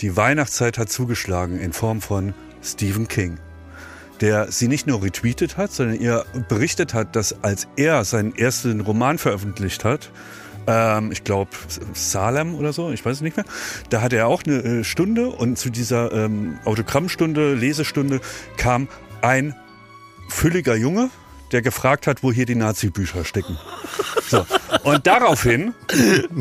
Die 0.00 0.16
Weihnachtszeit 0.16 0.78
hat 0.78 0.90
zugeschlagen 0.90 1.58
in 1.58 1.72
Form 1.72 2.00
von 2.00 2.34
Stephen 2.62 3.08
King 3.08 3.38
der 4.20 4.50
sie 4.50 4.68
nicht 4.68 4.86
nur 4.86 5.02
retweetet 5.02 5.56
hat, 5.56 5.72
sondern 5.72 6.00
ihr 6.00 6.24
berichtet 6.48 6.94
hat, 6.94 7.16
dass 7.16 7.42
als 7.42 7.68
er 7.76 8.04
seinen 8.04 8.34
ersten 8.34 8.80
Roman 8.80 9.18
veröffentlicht 9.18 9.84
hat, 9.84 10.10
ähm, 10.66 11.12
ich 11.12 11.24
glaube 11.24 11.50
Salem 11.92 12.54
oder 12.54 12.72
so, 12.72 12.90
ich 12.90 13.04
weiß 13.04 13.16
es 13.16 13.22
nicht 13.22 13.36
mehr, 13.36 13.46
da 13.90 14.00
hatte 14.00 14.16
er 14.16 14.28
auch 14.28 14.42
eine 14.44 14.56
äh, 14.56 14.84
Stunde 14.84 15.28
und 15.28 15.58
zu 15.58 15.70
dieser 15.70 16.12
ähm, 16.12 16.58
Autogrammstunde, 16.64 17.54
Lesestunde 17.54 18.20
kam 18.56 18.88
ein 19.20 19.54
fülliger 20.28 20.76
Junge, 20.76 21.10
der 21.54 21.62
gefragt 21.62 22.06
hat, 22.06 22.22
wo 22.22 22.32
hier 22.32 22.44
die 22.44 22.56
Nazi-Bücher 22.56 23.24
stecken. 23.24 23.56
So. 24.28 24.44
Und 24.82 25.06
daraufhin 25.06 25.72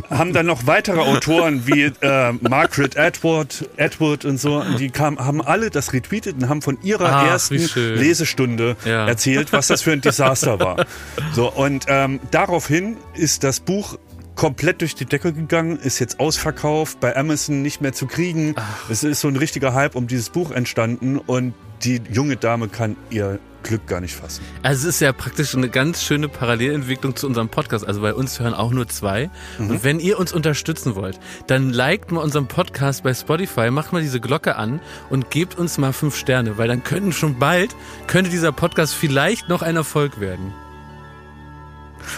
haben 0.09 0.33
dann 0.33 0.47
noch 0.47 0.65
weitere 0.67 0.99
Autoren 0.99 1.67
wie 1.67 1.83
äh, 2.01 2.33
Margaret 2.41 2.97
Atwood, 2.97 3.69
Atwood 3.77 4.25
und 4.25 4.39
so, 4.39 4.63
die 4.79 4.89
kam, 4.89 5.19
haben 5.19 5.41
alle 5.41 5.69
das 5.69 5.93
retweetet 5.93 6.35
und 6.35 6.49
haben 6.49 6.61
von 6.61 6.77
ihrer 6.81 7.09
Ach, 7.15 7.27
ersten. 7.27 7.55
Lesestunde 7.75 8.75
Ja. 8.85 9.07
erzählt, 9.07 9.53
was 9.53 9.67
das 9.67 9.81
für 9.83 9.91
ein 9.91 10.01
Desaster 10.01 10.59
war. 10.59 10.85
So, 11.33 11.49
und 11.51 11.85
ähm, 11.87 12.19
daraufhin 12.31 12.97
ist 13.13 13.43
das 13.43 13.59
Buch 13.59 13.97
komplett 14.35 14.81
durch 14.81 14.95
die 14.95 15.05
Decke 15.05 15.31
gegangen, 15.31 15.77
ist 15.77 15.99
jetzt 15.99 16.19
ausverkauft, 16.19 16.99
bei 16.99 17.15
Amazon 17.15 17.61
nicht 17.61 17.81
mehr 17.81 17.93
zu 17.93 18.07
kriegen. 18.07 18.55
Es 18.89 19.03
ist 19.03 19.21
so 19.21 19.27
ein 19.27 19.35
richtiger 19.35 19.73
Hype 19.75 19.95
um 19.95 20.07
dieses 20.07 20.29
Buch 20.29 20.49
entstanden 20.51 21.19
und 21.19 21.53
die 21.83 22.01
junge 22.11 22.37
Dame 22.37 22.67
kann 22.67 22.95
ihr 23.09 23.39
Glück 23.63 23.87
gar 23.87 24.01
nicht 24.01 24.15
fassen. 24.15 24.43
Also 24.61 24.87
es 24.87 24.95
ist 24.95 24.99
ja 24.99 25.13
praktisch 25.13 25.55
eine 25.55 25.69
ganz 25.69 26.03
schöne 26.03 26.27
Parallelentwicklung 26.27 27.15
zu 27.15 27.25
unserem 27.25 27.49
Podcast. 27.49 27.87
Also 27.87 28.01
bei 28.01 28.13
uns 28.13 28.39
hören 28.39 28.53
auch 28.53 28.71
nur 28.71 28.87
zwei. 28.89 29.29
Mhm. 29.57 29.69
Und 29.69 29.83
wenn 29.83 29.99
ihr 29.99 30.19
uns 30.19 30.33
unterstützen 30.33 30.95
wollt, 30.95 31.19
dann 31.47 31.71
liked 31.71 32.11
mal 32.11 32.21
unseren 32.21 32.47
Podcast 32.47 33.03
bei 33.03 33.13
Spotify, 33.13 33.71
macht 33.71 33.93
mal 33.93 34.01
diese 34.01 34.19
Glocke 34.19 34.57
an 34.57 34.81
und 35.09 35.31
gebt 35.31 35.57
uns 35.57 35.77
mal 35.77 35.93
fünf 35.93 36.15
Sterne, 36.17 36.57
weil 36.57 36.67
dann 36.67 36.83
könnten 36.83 37.13
schon 37.13 37.39
bald, 37.39 37.75
könnte 38.07 38.29
dieser 38.29 38.51
Podcast 38.51 38.93
vielleicht 38.93 39.49
noch 39.49 39.61
ein 39.61 39.77
Erfolg 39.77 40.19
werden. 40.19 40.53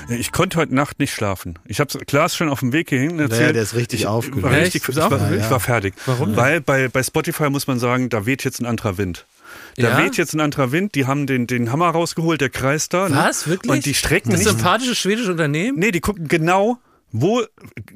Ich 0.09 0.31
konnte 0.31 0.57
heute 0.57 0.73
Nacht 0.73 0.97
nicht 0.97 1.13
schlafen. 1.13 1.59
Ich 1.63 1.79
habe 1.79 1.99
Klaas 2.05 2.35
schon 2.35 2.49
auf 2.49 2.61
dem 2.61 2.73
Weg 2.73 2.89
hierhin 2.89 3.19
erzählt. 3.19 3.39
Naja, 3.41 3.53
der 3.53 3.61
ist 3.61 3.75
richtig 3.75 4.01
ich 4.01 4.07
aufgelöst. 4.07 4.43
War 4.43 4.51
richtig, 4.51 4.89
ich, 4.89 4.95
war, 4.95 5.31
ich 5.31 5.49
war 5.49 5.59
fertig. 5.59 5.93
Warum? 6.07 6.35
Weil 6.35 6.59
bei, 6.59 6.87
bei 6.87 7.03
Spotify 7.03 7.51
muss 7.51 7.67
man 7.67 7.77
sagen, 7.77 8.09
da 8.09 8.25
weht 8.25 8.43
jetzt 8.43 8.59
ein 8.59 8.65
anderer 8.65 8.97
Wind. 8.97 9.27
Da 9.77 9.89
Ja? 9.89 9.97
weht 9.97 10.17
jetzt 10.17 10.33
ein 10.33 10.39
anderer 10.39 10.71
Wind. 10.71 10.95
Die 10.95 11.05
haben 11.05 11.27
den, 11.27 11.47
den 11.47 11.71
Hammer 11.71 11.89
rausgeholt, 11.89 12.39
der 12.41 12.49
Kreis 12.49 12.89
da. 12.89 13.09
ne? 13.09 13.15
Was? 13.15 13.47
Wirklich? 13.47 13.71
Und 13.71 13.85
die 13.85 13.93
strecken 13.93 14.31
Das 14.31 14.39
nicht. 14.39 14.49
sympathische 14.49 14.95
schwedische 14.95 15.31
Unternehmen? 15.31 15.77
Nee, 15.79 15.91
die 15.91 15.99
gucken 16.01 16.27
genau, 16.27 16.77
wo 17.11 17.43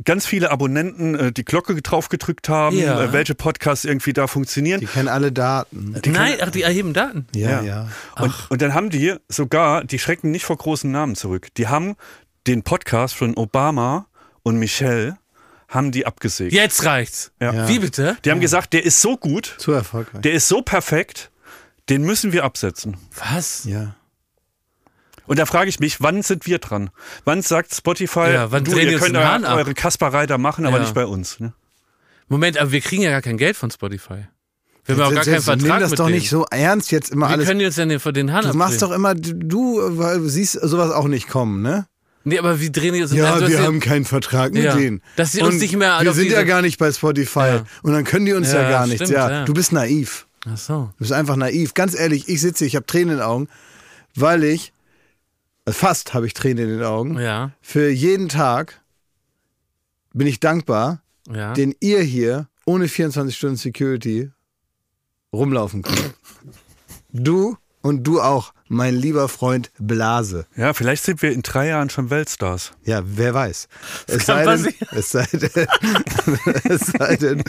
ganz 0.06 0.26
viele 0.26 0.50
Abonnenten 0.52 1.16
äh, 1.16 1.32
die 1.32 1.44
Glocke 1.44 1.82
drauf 1.82 2.10
gedrückt 2.10 2.48
haben, 2.50 2.78
Ja. 2.78 3.04
äh, 3.04 3.12
welche 3.14 3.36
Podcasts 3.36 3.84
irgendwie 3.86 4.14
da 4.14 4.28
funktionieren. 4.28 4.80
Die 4.80 4.86
kennen 4.86 5.08
alle 5.10 5.32
Daten. 5.32 5.96
Nein, 6.06 6.36
ach, 6.42 6.52
die 6.52 6.62
erheben 6.64 6.94
Daten. 6.94 7.28
Ja, 7.36 7.50
Ja. 7.50 7.62
ja. 7.64 7.88
Und, 8.20 8.34
und 8.50 8.62
dann 8.62 8.74
haben 8.74 8.90
die 8.90 9.16
sogar, 9.28 9.84
die 9.84 10.00
schrecken 10.00 10.32
nicht 10.32 10.46
vor 10.46 10.58
großen 10.58 10.90
Namen 10.92 11.16
zurück. 11.16 11.48
Die 11.58 11.68
haben 11.68 11.96
den 12.48 12.64
Podcast 12.64 13.16
von 13.16 13.36
Obama 13.36 14.08
und 14.44 14.58
Michelle 14.58 15.18
haben 15.68 15.92
die 15.92 16.06
abgesägt. 16.06 16.52
Jetzt 16.54 16.84
reicht's. 16.86 17.32
Ja. 17.42 17.68
Wie 17.68 17.80
bitte? 17.80 18.18
Die 18.26 18.32
haben 18.32 18.40
gesagt, 18.40 18.74
der 18.74 18.84
ist 18.86 19.02
so 19.02 19.18
gut, 19.18 19.56
Zu 19.60 19.72
erfolgreich. 19.74 20.22
der 20.22 20.32
ist 20.34 20.48
so 20.48 20.62
perfekt, 20.62 21.30
den 21.90 22.04
müssen 22.04 22.32
wir 22.32 22.44
absetzen. 22.44 22.98
Was? 23.32 23.64
Ja. 23.66 23.96
Und 25.26 25.38
da 25.38 25.46
frage 25.46 25.70
ich 25.70 25.80
mich, 25.80 26.02
wann 26.02 26.24
sind 26.24 26.48
wir 26.48 26.58
dran? 26.58 26.90
Wann 27.24 27.42
sagt 27.44 27.74
Spotify, 27.76 28.32
Ja, 28.34 28.52
wann 28.52 28.64
du, 28.64 28.76
ihr 28.78 28.94
uns 28.94 29.04
könnt 29.04 29.16
ab? 29.18 29.42
eure 29.46 29.74
Kasperei 29.76 30.26
da 30.26 30.38
machen, 30.38 30.66
aber 30.66 30.78
Ja. 30.78 30.84
nicht 30.84 30.96
bei 30.96 31.06
uns. 31.06 31.40
Ne? 31.40 31.54
Moment, 32.28 32.58
aber 32.58 32.72
wir 32.72 32.82
kriegen 32.82 33.04
ja 33.04 33.12
gar 33.12 33.22
kein 33.22 33.38
Geld 33.38 33.56
von 33.56 33.70
Spotify. 33.70 34.26
Wir 34.86 34.96
haben 34.96 35.02
auch 35.04 35.10
gar 35.10 35.18
Jetzt- 35.18 35.26
keinen 35.26 35.34
jetzt 35.36 35.44
Vertrag 35.46 35.62
Nimm 35.72 35.80
das 35.82 35.90
mit 35.92 36.00
doch 36.00 36.06
denen. 36.08 36.18
nicht 36.18 36.30
so 36.32 36.46
ernst 36.50 36.92
jetzt 36.92 37.12
immer 37.12 37.30
Wie 37.30 37.34
alles. 37.34 37.48
können 37.48 37.60
die 37.60 37.66
uns 37.68 37.76
denn 37.76 37.90
den- 37.90 38.00
von 38.00 38.14
den 38.14 38.34
Hahn 38.34 38.44
Du 38.44 38.54
machst 38.58 38.82
doch 38.82 38.92
immer, 38.92 39.14
du 39.14 39.80
äh, 40.02 40.20
siehst 40.28 40.54
sowas 40.54 40.92
auch 40.92 41.08
nicht 41.08 41.28
kommen, 41.28 41.62
ne? 41.62 41.86
Nee, 42.24 42.40
aber 42.40 42.60
wie 42.60 42.72
drehen 42.72 42.94
die 42.96 43.02
uns 43.04 43.14
Ja, 43.14 43.34
also, 43.34 43.48
wir 43.48 43.62
haben 43.62 43.80
keinen 43.80 44.06
Vertrag 44.06 44.52
mit 44.54 44.64
Ja. 44.64 44.76
denen. 44.76 45.02
Dass 45.16 45.32
sie 45.34 45.42
uns 45.42 45.56
Und 45.56 45.62
nicht 45.62 45.76
mehr 45.76 46.00
Wir 46.02 46.14
sind 46.14 46.32
ja 46.32 46.44
gar 46.44 46.62
nicht 46.64 46.78
bei 46.80 46.92
Spotify. 46.92 47.40
Ja. 47.40 47.64
Und 47.84 47.94
dann 47.94 48.04
können 48.04 48.26
die 48.26 48.34
uns 48.34 48.52
ja, 48.52 48.64
Ja, 48.64 48.70
gar 48.70 48.88
nichts. 48.88 49.04
stimmt, 49.04 49.12
Ja, 49.12 49.30
ja. 49.32 49.46
du 49.46 49.54
bist 49.54 49.72
naiv. 49.72 50.28
Ach 50.52 50.58
so. 50.58 50.74
Du 50.94 51.00
bist 51.00 51.12
einfach 51.12 51.36
naiv. 51.36 51.74
Ganz 51.74 51.98
ehrlich, 51.98 52.28
ich 52.28 52.42
sitze, 52.42 52.66
ich 52.66 52.76
habe 52.76 52.86
Tränen 52.86 53.10
in 53.12 53.18
den 53.18 53.26
Augen, 53.26 53.48
weil 54.16 54.44
ich, 54.44 54.74
äh, 55.66 55.72
fast 55.72 56.14
habe 56.14 56.26
ich 56.28 56.34
Tränen 56.34 56.64
in 56.66 56.70
den 56.78 56.84
Augen, 56.84 57.20
Ja, 57.20 57.52
für 57.62 57.90
jeden 57.90 58.30
Tag 58.30 58.82
bin 60.14 60.28
ich 60.28 60.40
dankbar, 60.40 61.02
ja. 61.32 61.54
den 61.54 61.76
ihr 61.80 62.02
hier 62.02 62.48
ohne 62.66 62.88
24 62.88 63.36
Stunden 63.36 63.58
Security 63.58 64.32
rumlaufen 65.34 65.82
könnt. 65.84 66.14
Du 67.12 67.58
und 67.82 68.04
du 68.04 68.22
auch, 68.22 68.54
mein 68.70 68.96
lieber 68.96 69.28
Freund 69.28 69.72
Blase. 69.80 70.46
Ja, 70.56 70.74
vielleicht 70.74 71.04
sind 71.04 71.22
wir 71.22 71.32
in 71.32 71.42
drei 71.42 71.68
Jahren 71.68 71.90
schon 71.90 72.10
Weltstars. 72.10 72.72
Ja, 72.86 73.02
wer 73.04 73.34
weiß. 73.34 73.68
Es 74.08 74.26
sei, 74.28 74.46
denn, 74.46 74.74
es 74.92 75.12
sei 75.12 75.28
denn, 75.34 75.68
es 76.64 76.82
sei 76.82 77.16
denn, 77.18 77.44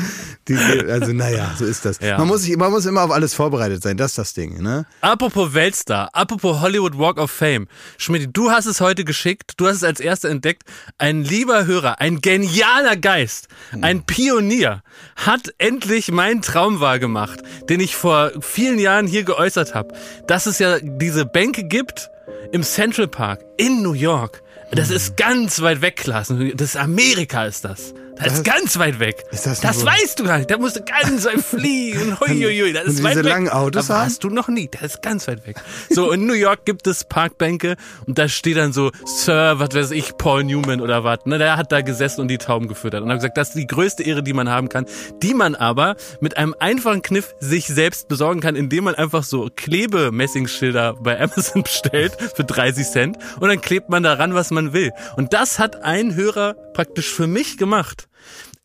die, 0.48 0.56
also 0.56 1.12
naja, 1.12 1.54
so 1.58 1.66
ist 1.66 1.84
das. 1.84 2.00
Ja. 2.00 2.18
Man, 2.18 2.26
muss 2.26 2.42
sich, 2.42 2.56
man 2.56 2.70
muss 2.72 2.86
immer 2.86 3.02
auf 3.02 3.10
alles 3.10 3.34
vorbereitet 3.34 3.82
sein, 3.82 3.96
das 3.96 4.12
ist 4.12 4.18
das 4.18 4.34
Ding. 4.34 4.62
Ne? 4.62 4.86
Apropos 5.02 5.52
Weltstar, 5.52 6.08
apropos 6.14 6.60
Hollywood 6.60 6.98
Walk 6.98 7.18
of 7.18 7.30
Fame. 7.30 7.68
Schmidt, 7.98 8.30
du 8.32 8.50
hast 8.50 8.66
es 8.66 8.80
heute 8.80 9.04
geschickt, 9.04 9.52
du 9.58 9.68
hast 9.68 9.76
es 9.76 9.84
als 9.84 10.00
erster 10.00 10.30
entdeckt. 10.30 10.62
Ein 10.96 11.22
lieber 11.22 11.66
Hörer, 11.66 12.00
ein 12.00 12.20
genialer 12.20 12.96
Geist, 12.96 13.48
ein 13.82 14.04
Pionier 14.04 14.82
hat 15.16 15.52
endlich 15.58 16.10
meinen 16.10 16.40
Traum 16.40 16.80
wahrgemacht, 16.80 17.40
den 17.68 17.80
ich 17.80 17.94
vor 17.94 18.32
vielen 18.40 18.78
Jahren 18.78 19.06
hier 19.06 19.24
geäußert 19.24 19.74
habe. 19.74 19.94
Dass 20.26 20.46
es 20.46 20.58
ja 20.58 20.78
diese 21.10 21.26
Bänke 21.26 21.64
gibt 21.64 22.08
im 22.52 22.62
Central 22.62 23.08
Park 23.08 23.40
in 23.56 23.82
New 23.82 23.94
York. 23.94 24.44
Das 24.70 24.90
ist 24.90 25.16
ganz 25.16 25.60
weit 25.60 25.82
weg, 25.82 25.96
Klaas. 25.96 26.28
Das 26.54 26.68
ist 26.68 26.76
Amerika 26.76 27.46
ist 27.46 27.64
das. 27.64 27.94
Das 28.22 28.34
ist 28.34 28.44
ganz 28.44 28.78
weit 28.78 29.00
weg. 29.00 29.24
Ist 29.30 29.46
das 29.46 29.60
das 29.60 29.80
so? 29.80 29.86
weißt 29.86 30.18
du 30.20 30.24
gar 30.24 30.38
nicht. 30.38 30.50
Da 30.50 30.58
musst 30.58 30.76
du 30.76 30.82
ganz 30.82 31.24
weit 31.24 31.40
fliegen. 31.40 32.18
Huiuiui, 32.20 32.72
das 32.72 32.84
Und 32.84 32.90
ist 32.90 32.98
diese 32.98 33.08
weit 33.08 33.16
weg. 33.18 33.24
langen 33.24 33.48
Autos 33.48 33.90
Aber 33.90 34.00
haben? 34.00 34.06
hast 34.06 34.24
du 34.24 34.30
noch 34.30 34.48
nie. 34.48 34.68
Das 34.70 34.82
ist 34.82 35.02
ganz 35.02 35.26
weit 35.28 35.46
weg. 35.46 35.56
So, 35.88 36.10
in 36.12 36.26
New 36.26 36.34
York 36.34 36.64
gibt 36.64 36.86
es 36.86 37.04
Parkbänke 37.04 37.76
und 38.06 38.18
da 38.18 38.28
steht 38.28 38.56
dann 38.56 38.72
so 38.72 38.90
Sir, 39.04 39.54
was 39.58 39.74
weiß 39.74 39.90
ich, 39.92 40.16
Paul 40.18 40.44
Newman 40.44 40.80
oder 40.80 41.04
was. 41.04 41.20
Ne, 41.24 41.38
der 41.38 41.56
hat 41.56 41.72
da 41.72 41.80
gesessen 41.80 42.20
und 42.20 42.28
die 42.28 42.38
Tauben 42.38 42.68
gefüttert. 42.68 43.02
Und 43.02 43.10
hat 43.10 43.18
gesagt, 43.18 43.36
das 43.38 43.48
ist 43.50 43.56
die 43.58 43.66
größte 43.66 44.02
Ehre, 44.02 44.22
die 44.22 44.32
man 44.32 44.48
haben 44.48 44.68
kann, 44.68 44.86
die 45.22 45.34
man 45.34 45.54
aber 45.54 45.96
mit 46.20 46.36
einem 46.36 46.54
einfachen 46.58 47.02
Kniff 47.02 47.34
sich 47.40 47.66
selbst 47.66 48.08
besorgen 48.08 48.40
kann, 48.40 48.56
indem 48.56 48.84
man 48.84 48.94
einfach 48.94 49.24
so 49.24 49.48
Klebemessingschilder 49.54 50.94
bei 51.00 51.20
Amazon 51.20 51.62
bestellt 51.64 52.16
für 52.34 52.44
30 52.44 52.86
Cent 52.86 53.16
und 53.40 53.48
dann 53.48 53.60
klebt 53.60 53.88
man 53.88 54.02
daran, 54.02 54.34
was 54.34 54.50
man 54.50 54.72
will. 54.72 54.92
Und 55.16 55.32
das 55.32 55.58
hat 55.58 55.82
ein 55.82 56.14
Hörer 56.14 56.54
praktisch 56.74 57.08
für 57.12 57.26
mich 57.26 57.56
gemacht. 57.56 58.08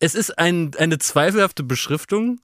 Es 0.05 0.13
ist 0.15 0.38
ein, 0.38 0.71
eine 0.77 1.00
zweifelhafte 1.00 1.63
Beschriftung. 1.63 2.39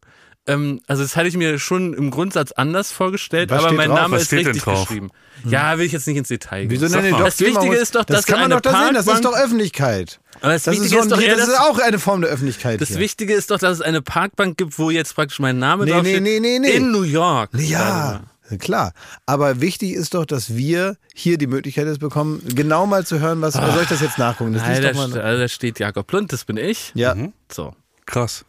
Ähm, 0.47 0.79
also 0.87 1.03
das 1.03 1.15
hatte 1.15 1.27
ich 1.27 1.37
mir 1.37 1.59
schon 1.59 1.93
im 1.93 2.09
Grundsatz 2.09 2.51
anders 2.51 2.91
vorgestellt, 2.91 3.51
Was 3.51 3.63
aber 3.63 3.73
mein 3.73 3.89
drauf? 3.89 3.99
Name 3.99 4.15
Was 4.15 4.23
ist 4.23 4.33
richtig 4.33 4.65
geschrieben. 4.65 5.11
Ja, 5.45 5.77
will 5.77 5.85
ich 5.85 5.91
jetzt 5.91 6.07
nicht 6.07 6.17
ins 6.17 6.29
Detail 6.29 6.61
gehen. 6.61 6.71
Wieso 6.71 6.87
nennen 6.87 7.11
mal. 7.11 7.17
die 7.17 7.23
Das 7.23 7.37
doch 7.37 7.45
Wichtige 7.45 7.75
ist 7.75 7.93
doch, 7.95 8.03
das 8.03 8.17
dass 8.17 8.25
kann 8.25 8.39
man 8.39 8.51
eine 8.51 8.61
doch 8.61 8.71
da 8.71 8.85
sehen, 8.85 8.93
das 8.95 9.07
ist 9.07 9.23
doch 9.23 9.35
Öffentlichkeit. 9.37 10.19
Aber 10.41 10.53
das, 10.53 10.63
Das, 10.63 10.77
ist, 10.79 10.91
ist 10.91 11.11
doch 11.11 11.21
eher, 11.21 11.35
das 11.35 11.47
ist 11.49 11.59
auch 11.59 11.77
eine 11.77 11.99
Form 11.99 12.21
der 12.21 12.31
Öffentlichkeit. 12.31 12.81
das 12.81 12.89
hier. 12.89 12.97
Wichtige 12.97 13.33
ist 13.35 13.51
doch, 13.51 13.59
dass 13.59 13.73
es 13.77 13.81
eine 13.81 14.01
Parkbank 14.01 14.57
gibt, 14.57 14.79
wo 14.79 14.89
jetzt 14.89 15.13
praktisch 15.13 15.39
mein 15.39 15.59
Name 15.59 15.85
Nee, 15.85 15.91
draufsteht. 15.91 16.23
nee, 16.23 16.39
nee, 16.39 16.57
nee, 16.57 16.67
nee. 16.67 16.75
In 16.75 16.91
New 16.91 17.03
York. 17.03 17.51
Ja, 17.53 18.21
klar. 18.57 18.93
Aber 19.25 19.61
wichtig 19.61 19.93
ist 19.93 20.13
doch, 20.13 20.25
dass 20.25 20.55
wir 20.55 20.97
hier 21.13 21.37
die 21.37 21.47
Möglichkeit 21.47 21.87
jetzt 21.87 21.99
bekommen, 21.99 22.41
genau 22.55 22.85
mal 22.85 23.05
zu 23.05 23.19
hören, 23.19 23.41
was. 23.41 23.55
Oder 23.55 23.71
soll 23.73 23.83
ich 23.83 23.89
das 23.89 24.01
jetzt 24.01 24.17
nachgucken? 24.17 24.53
Das 24.53 24.61
Nein, 24.63 24.81
da, 24.81 24.91
doch 24.93 25.07
st- 25.07 25.19
also 25.19 25.41
da 25.41 25.47
steht 25.47 25.79
Jakob 25.79 26.11
Lund, 26.11 26.31
das 26.33 26.45
bin 26.45 26.57
ich. 26.57 26.91
Ja, 26.95 27.15
So, 27.51 27.73
Krass. 28.05 28.45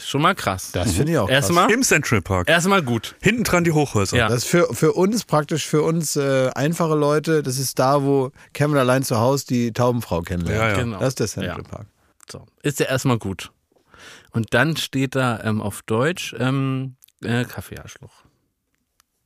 schon 0.00 0.22
mal 0.22 0.34
krass. 0.34 0.70
das 0.72 0.92
finde 0.92 1.12
ich 1.12 1.18
auch. 1.18 1.26
krass. 1.26 1.34
Erstmal, 1.36 1.70
Im 1.70 1.82
Central 1.82 2.22
Park. 2.22 2.48
erstmal 2.48 2.82
gut. 2.82 3.14
Hinten 3.20 3.44
dran 3.44 3.62
die 3.64 3.72
Hochhäuser. 3.72 4.16
Ja. 4.16 4.28
Das 4.28 4.38
ist 4.38 4.46
für, 4.48 4.74
für 4.74 4.92
uns 4.92 5.24
praktisch, 5.24 5.66
für 5.66 5.82
uns 5.82 6.16
äh, 6.16 6.50
einfache 6.54 6.94
Leute, 6.94 7.42
das 7.42 7.58
ist 7.58 7.78
da, 7.78 8.02
wo 8.02 8.32
Cameron 8.52 8.80
allein 8.80 9.02
zu 9.04 9.18
Hause 9.18 9.46
die 9.48 9.72
Taubenfrau 9.72 10.22
kennenlernt. 10.22 10.60
Ja, 10.60 10.68
ja. 10.70 10.76
Genau. 10.82 10.98
Das 10.98 11.08
ist 11.10 11.20
der 11.20 11.28
Central 11.28 11.58
Ja. 11.58 11.68
Park. 11.68 11.86
So, 12.30 12.46
ist 12.62 12.80
ja 12.80 12.86
erstmal 12.86 13.18
gut. 13.18 13.50
Und 14.32 14.54
dann 14.54 14.76
steht 14.76 15.14
da 15.14 15.40
ähm, 15.44 15.60
auf 15.60 15.82
Deutsch 15.82 16.34
ähm, 16.38 16.96
äh, 17.22 17.44
Kaffeearschloch. 17.44 18.24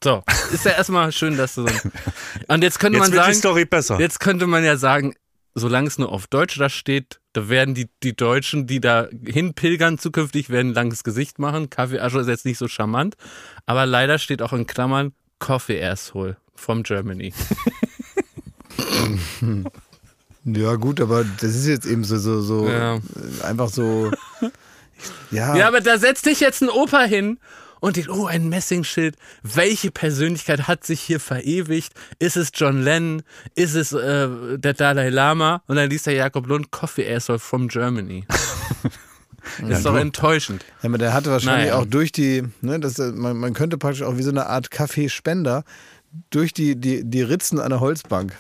So, 0.05 0.23
ist 0.53 0.65
ja 0.65 0.73
erstmal 0.73 1.11
schön, 1.13 1.37
dass 1.37 1.55
du 1.55 1.67
so. 1.67 1.75
Und 2.49 2.63
jetzt 2.63 2.79
könnte 2.79 2.99
Jetzt 2.99 3.05
man 3.07 3.13
wird 3.13 3.23
die 3.23 3.27
sagen, 3.33 3.39
Story 3.39 3.65
besser. 3.65 3.99
jetzt 4.01 4.21
könnte 4.21 4.47
man 4.47 4.63
ja 4.65 4.77
sagen, 4.77 5.15
solange 5.55 5.89
es 5.89 5.99
nur 5.99 6.13
auf 6.13 6.27
Deutsch 6.27 6.59
da 6.59 6.69
steht, 6.69 7.19
da 7.33 7.49
werden 7.49 7.75
die, 7.75 7.89
die 8.03 8.15
Deutschen, 8.15 8.67
die 8.67 8.81
da 8.81 9.09
hinpilgern 9.27 9.99
zukünftig, 9.99 10.51
werden 10.51 10.73
ein 10.73 10.75
langes 10.75 11.03
Gesicht 11.03 11.39
machen. 11.39 11.71
Kaffeearschloch 11.71 12.21
ist 12.23 12.29
jetzt 12.29 12.45
nicht 12.45 12.59
so 12.59 12.69
charmant. 12.69 13.17
Aber 13.65 13.87
leider 13.87 14.19
steht 14.19 14.43
auch 14.43 14.53
in 14.53 14.67
Klammern 14.67 15.13
Coffee 15.39 15.83
Asshole 15.85 16.37
from 16.55 16.83
Germany. 16.83 17.33
Ja, 20.45 20.77
gut, 20.77 21.01
aber 21.01 21.25
das 21.25 21.57
ist 21.57 21.67
jetzt 21.67 21.87
eben 21.87 22.05
so, 22.05 22.19
so, 22.19 22.41
so 22.41 22.69
Ja. 22.69 22.97
äh, 22.97 23.01
einfach 23.43 23.69
so. 23.69 24.11
Ja, 25.31 25.57
Ja, 25.57 25.69
aber 25.69 25.81
da 25.81 25.99
setzt 25.99 26.25
sich 26.25 26.41
jetzt 26.41 26.63
ein 26.63 26.69
Opa 26.71 27.03
hin 27.03 27.39
und 27.87 27.97
denkt, 27.97 28.11
oh, 28.11 28.27
ein 28.27 28.49
Messingschild. 28.49 29.17
Welche 29.45 29.93
Persönlichkeit 29.93 30.67
hat 30.67 30.85
sich 30.85 31.01
hier 31.01 31.21
verewigt? 31.21 31.93
Ist 32.19 32.37
es 32.37 32.51
John 32.53 32.83
Lennon? 32.83 33.23
Ist 33.55 33.75
es 33.75 33.93
äh, 33.93 34.59
der 34.59 34.75
Dalai 34.75 35.09
Lama? 35.09 35.63
Und 35.69 35.77
dann 35.77 35.89
liest 35.89 36.07
der 36.07 36.15
Jakob 36.15 36.49
Lund 36.49 36.73
Coffee 36.73 37.09
Asshole 37.09 37.39
from 37.39 37.69
Germany. 37.69 38.25
ist 39.69 39.87
doch 39.87 39.95
enttäuschend. 39.95 40.65
Ja, 40.83 40.89
aber 40.89 40.99
der 40.99 41.15
hatte 41.15 41.31
wahrscheinlich 41.31 41.71
Naja. 41.71 41.81
auch 41.81 41.87
durch 41.87 42.11
die, 42.11 42.43
ne, 42.61 42.81
das, 42.81 42.99
äh, 42.99 43.13
man, 43.13 43.37
man 43.37 43.55
könnte 43.55 43.79
praktisch 43.79 44.03
auch 44.03 44.17
wie 44.17 44.23
so 44.25 44.31
eine 44.31 44.47
Art 44.47 44.73
Kaffeespender 44.73 45.63
durch 46.31 46.53
die, 46.53 46.75
die, 46.75 47.05
die 47.05 47.23
Ritzen 47.23 47.61
einer 47.61 47.79
Holzbank. 47.79 48.37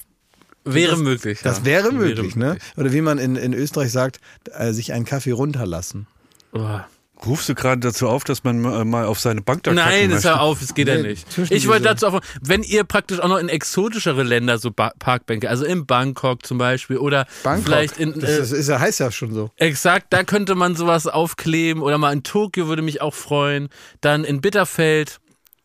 Wäre 0.65 0.91
das, 0.93 1.01
möglich. 1.01 1.41
Das 1.45 1.59
ja. 1.59 1.65
wäre 1.67 1.93
möglich, 1.93 2.35
ne? 2.35 2.47
möglich. 2.47 2.63
Oder 2.77 2.93
wie 2.93 3.01
man 3.01 3.19
in, 3.19 3.37
in 3.37 3.55
Österreich 3.55 3.93
sagt, 3.93 4.19
äh, 4.55 4.73
sich 4.73 4.93
einen 4.93 5.05
Kaffee 5.05 5.31
runterlassen. 5.31 6.09
Oh. 6.53 6.81
Rufst 7.25 7.49
du 7.49 7.55
gerade 7.55 7.81
dazu 7.81 8.09
auf, 8.09 8.25
dass 8.25 8.45
man 8.45 8.65
äh, 8.65 8.85
mal 8.85 9.07
auf 9.07 9.19
seine 9.21 9.41
Bank 9.41 9.63
da 9.63 9.73
Nein, 9.73 10.11
ist 10.11 10.25
ja 10.25 10.39
auf, 10.39 10.61
es 10.61 10.75
geht 10.75 10.87
ja 10.89 10.97
Nee, 10.97 11.09
nicht. 11.09 11.33
zwischen 11.33 11.55
Ich 11.55 11.67
wollte 11.67 11.85
dazu 11.85 12.07
auf, 12.09 12.21
wenn 12.43 12.63
ihr 12.63 12.85
praktisch 12.85 13.21
auch 13.21 13.29
noch 13.29 13.39
in 13.39 13.49
exotischere 13.49 14.23
Länder 14.23 14.59
so 14.59 14.71
ba 14.71 14.93
Parkbänke, 14.99 15.49
also 15.49 15.65
in 15.65 15.87
Bangkok 15.87 16.45
zum 16.45 16.59
Beispiel 16.59 16.99
oder 16.99 17.27
Bangkok. 17.43 17.65
vielleicht 17.65 17.99
in 17.99 18.21
das, 18.21 18.31
äh, 18.31 18.39
das 18.39 18.53
ist 18.53 18.69
ja, 18.69 18.81
heißt 18.81 19.01
ja 19.01 19.11
schon 19.11 19.33
so. 19.33 19.51
Exakt, 19.57 20.09
da 20.11 20.25
könnte 20.25 20.55
man 20.55 20.77
sowas 20.77 21.07
aufkleben 21.07 21.83
oder 21.83 21.97
mal 21.97 22.13
in 22.13 22.23
Tokio 22.23 22.69
würde 22.69 22.83
mich 22.83 23.01
auch 23.01 23.15
freuen. 23.15 23.69
Dann 24.03 24.25
in 24.25 24.41
Bitterfeld, 24.43 25.19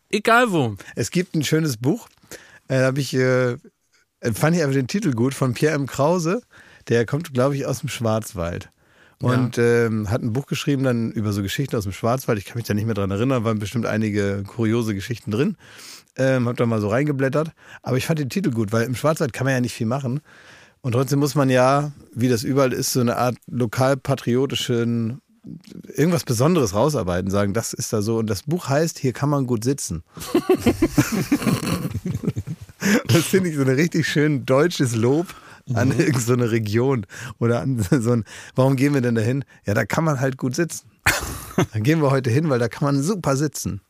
egal 0.09 0.51
wo. 0.53 0.75
Es 0.95 1.11
gibt 1.11 1.35
ein 1.35 1.43
schönes 1.43 1.75
Buch, 1.77 2.07
äh, 2.69 2.79
da 2.79 2.85
habe 2.85 3.01
ich, 3.01 3.13
äh, 3.13 3.57
fand 4.33 4.55
ich 4.55 4.61
einfach 4.63 4.75
den 4.75 4.87
Titel 4.87 5.11
gut, 5.11 5.33
von 5.33 5.53
Pierre 5.53 5.75
M. 5.75 5.85
Krause. 5.87 6.41
Der 6.87 7.05
kommt, 7.05 7.33
glaube 7.33 7.55
ich, 7.57 7.65
aus 7.65 7.81
dem 7.81 7.89
Schwarzwald. 7.89 8.69
Und 9.21 9.57
ähm, 9.57 10.09
hat 10.09 10.21
ein 10.21 10.33
Buch 10.33 10.47
geschrieben 10.47 10.83
dann 10.83 11.11
über 11.11 11.31
so 11.33 11.41
Geschichten 11.41 11.75
aus 11.75 11.83
dem 11.83 11.93
Schwarzwald. 11.93 12.39
Ich 12.39 12.45
kann 12.45 12.57
mich 12.57 12.65
da 12.65 12.73
nicht 12.73 12.85
mehr 12.85 12.95
dran 12.95 13.11
erinnern, 13.11 13.43
waren 13.43 13.59
bestimmt 13.59 13.85
einige 13.85 14.43
kuriose 14.47 14.95
Geschichten 14.95 15.31
drin. 15.31 15.57
Ähm, 16.17 16.47
hab 16.47 16.57
da 16.57 16.65
mal 16.65 16.81
so 16.81 16.89
reingeblättert. 16.89 17.51
Aber 17.83 17.97
ich 17.97 18.05
fand 18.05 18.19
den 18.19 18.29
Titel 18.29 18.51
gut, 18.51 18.71
weil 18.71 18.85
im 18.85 18.95
Schwarzwald 18.95 19.33
kann 19.33 19.45
man 19.45 19.53
ja 19.53 19.61
nicht 19.61 19.73
viel 19.73 19.87
machen. 19.87 20.21
Und 20.81 20.93
trotzdem 20.93 21.19
muss 21.19 21.35
man 21.35 21.49
ja, 21.49 21.91
wie 22.13 22.27
das 22.27 22.43
überall 22.43 22.73
ist, 22.73 22.91
so 22.93 23.01
eine 23.01 23.17
Art 23.17 23.37
lokalpatriotischen, 23.47 25.21
irgendwas 25.95 26.23
Besonderes 26.23 26.73
rausarbeiten, 26.73 27.29
sagen, 27.29 27.53
das 27.53 27.73
ist 27.73 27.93
da 27.93 28.01
so. 28.01 28.17
Und 28.17 28.27
das 28.27 28.43
Buch 28.43 28.67
heißt, 28.67 28.97
hier 28.97 29.13
kann 29.13 29.29
man 29.29 29.45
gut 29.45 29.63
sitzen. 29.63 30.03
Das 33.07 33.25
finde 33.25 33.49
ich 33.49 33.55
so 33.55 33.61
ein 33.61 33.69
richtig 33.69 34.07
schön 34.07 34.45
deutsches 34.45 34.95
Lob 34.95 35.27
an 35.73 35.89
Mhm. 35.89 35.99
irgendeine 35.99 36.45
so 36.45 36.51
Region 36.51 37.05
oder 37.39 37.61
an 37.61 37.79
so 38.01 38.11
ein, 38.11 38.25
warum 38.55 38.75
gehen 38.75 38.93
wir 38.93 39.01
denn 39.01 39.15
dahin? 39.15 39.43
Ja, 39.65 39.73
da 39.73 39.85
kann 39.85 40.03
man 40.03 40.19
halt 40.19 40.37
gut 40.37 40.55
sitzen. 40.55 40.89
Dann 41.73 41.83
gehen 41.83 42.01
wir 42.01 42.11
heute 42.11 42.29
hin, 42.29 42.49
weil 42.49 42.59
da 42.59 42.67
kann 42.67 42.85
man 42.85 43.01
super 43.03 43.35
sitzen. 43.35 43.81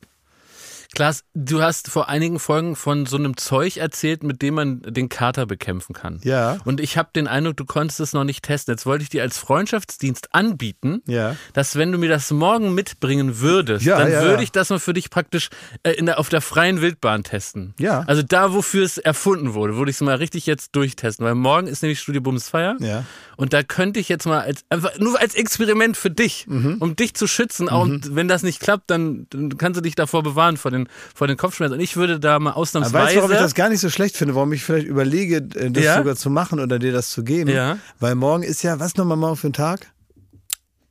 Klaas, 0.93 1.23
du 1.33 1.61
hast 1.61 1.87
vor 1.89 2.09
einigen 2.09 2.37
Folgen 2.37 2.75
von 2.75 3.05
so 3.05 3.15
einem 3.15 3.37
Zeug 3.37 3.77
erzählt, 3.77 4.23
mit 4.23 4.41
dem 4.41 4.55
man 4.55 4.81
den 4.81 5.07
Kater 5.07 5.45
bekämpfen 5.45 5.93
kann. 5.93 6.19
Ja. 6.23 6.57
Und 6.65 6.81
ich 6.81 6.97
habe 6.97 7.09
den 7.15 7.27
Eindruck, 7.27 7.55
du 7.55 7.63
konntest 7.63 8.01
es 8.01 8.11
noch 8.11 8.25
nicht 8.25 8.43
testen. 8.43 8.73
Jetzt 8.73 8.85
wollte 8.85 9.03
ich 9.03 9.09
dir 9.09 9.21
als 9.21 9.37
Freundschaftsdienst 9.37 10.35
anbieten, 10.35 11.01
Ja. 11.07 11.37
dass 11.53 11.77
wenn 11.77 11.93
du 11.93 11.97
mir 11.97 12.09
das 12.09 12.29
morgen 12.31 12.73
mitbringen 12.75 13.39
würdest, 13.39 13.85
Ja, 13.85 13.99
dann 13.99 14.11
ja, 14.11 14.21
würde 14.23 14.43
ich 14.43 14.51
das 14.51 14.69
mal 14.69 14.79
für 14.79 14.91
dich 14.91 15.09
praktisch 15.09 15.49
äh, 15.83 15.91
in 15.91 16.07
der, 16.07 16.19
auf 16.19 16.27
der 16.27 16.41
freien 16.41 16.81
Wildbahn 16.81 17.23
testen. 17.23 17.73
Ja. 17.79 18.01
Also 18.07 18.21
da, 18.21 18.51
wofür 18.53 18.83
es 18.83 18.97
erfunden 18.97 19.53
wurde, 19.53 19.77
würde 19.77 19.91
ich 19.91 19.95
es 19.97 20.01
mal 20.01 20.15
richtig 20.15 20.45
jetzt 20.45 20.75
durchtesten. 20.75 21.23
Weil 21.25 21.35
morgen 21.35 21.67
ist 21.67 21.83
nämlich 21.83 22.01
Studio 22.01 22.19
Bumsfeier. 22.21 22.75
Ja. 22.81 23.05
Und 23.37 23.53
da 23.53 23.63
könnte 23.63 24.01
ich 24.01 24.09
jetzt 24.09 24.25
mal 24.25 24.41
als, 24.41 24.65
einfach 24.69 24.99
nur 24.99 25.17
als 25.21 25.35
Experiment 25.35 25.95
für 25.95 26.11
dich, 26.11 26.47
Mhm. 26.47 26.77
um 26.79 26.97
dich 26.97 27.13
zu 27.13 27.27
schützen. 27.27 27.69
Auch 27.69 27.83
und 27.83 28.13
wenn 28.13 28.27
das 28.27 28.43
nicht 28.43 28.59
klappt, 28.59 28.89
dann, 28.91 29.27
dann 29.29 29.57
kannst 29.57 29.77
du 29.77 29.81
dich 29.81 29.95
davor 29.95 30.21
bewahren, 30.21 30.57
vor 30.57 30.69
den, 30.69 30.80
vor 31.15 31.27
den 31.27 31.37
Kopfschmerzen. 31.37 31.73
Und 31.75 31.79
ich 31.79 31.95
würde 31.97 32.19
da 32.19 32.39
mal 32.39 32.51
Aber 32.51 32.57
ausnahmsweise. 32.59 32.93
weißt 33.05 33.15
du, 33.15 33.19
warum 33.21 33.31
ich 33.31 33.37
das 33.39 33.55
gar 33.55 33.69
nicht 33.69 33.79
so 33.81 33.89
schlecht 33.89 34.17
finde? 34.17 34.35
Warum 34.35 34.51
ich 34.53 34.63
vielleicht 34.63 34.87
überlege, 34.87 35.37
äh, 35.55 35.71
das 35.71 35.83
Ja? 35.83 35.97
sogar 35.97 36.15
zu 36.15 36.29
machen 36.29 36.59
oder 36.59 36.79
dir 36.79 36.91
das 36.91 37.09
zu 37.09 37.23
geben? 37.23 37.49
Ja. 37.49 37.77
Weil 37.99 38.15
morgen 38.15 38.43
ist 38.43 38.61
ja, 38.63 38.79
was 38.79 38.95
nochmal 38.95 39.17
morgen 39.17 39.35
für 39.37 39.47
ein 39.47 39.53
Tag? 39.53 39.87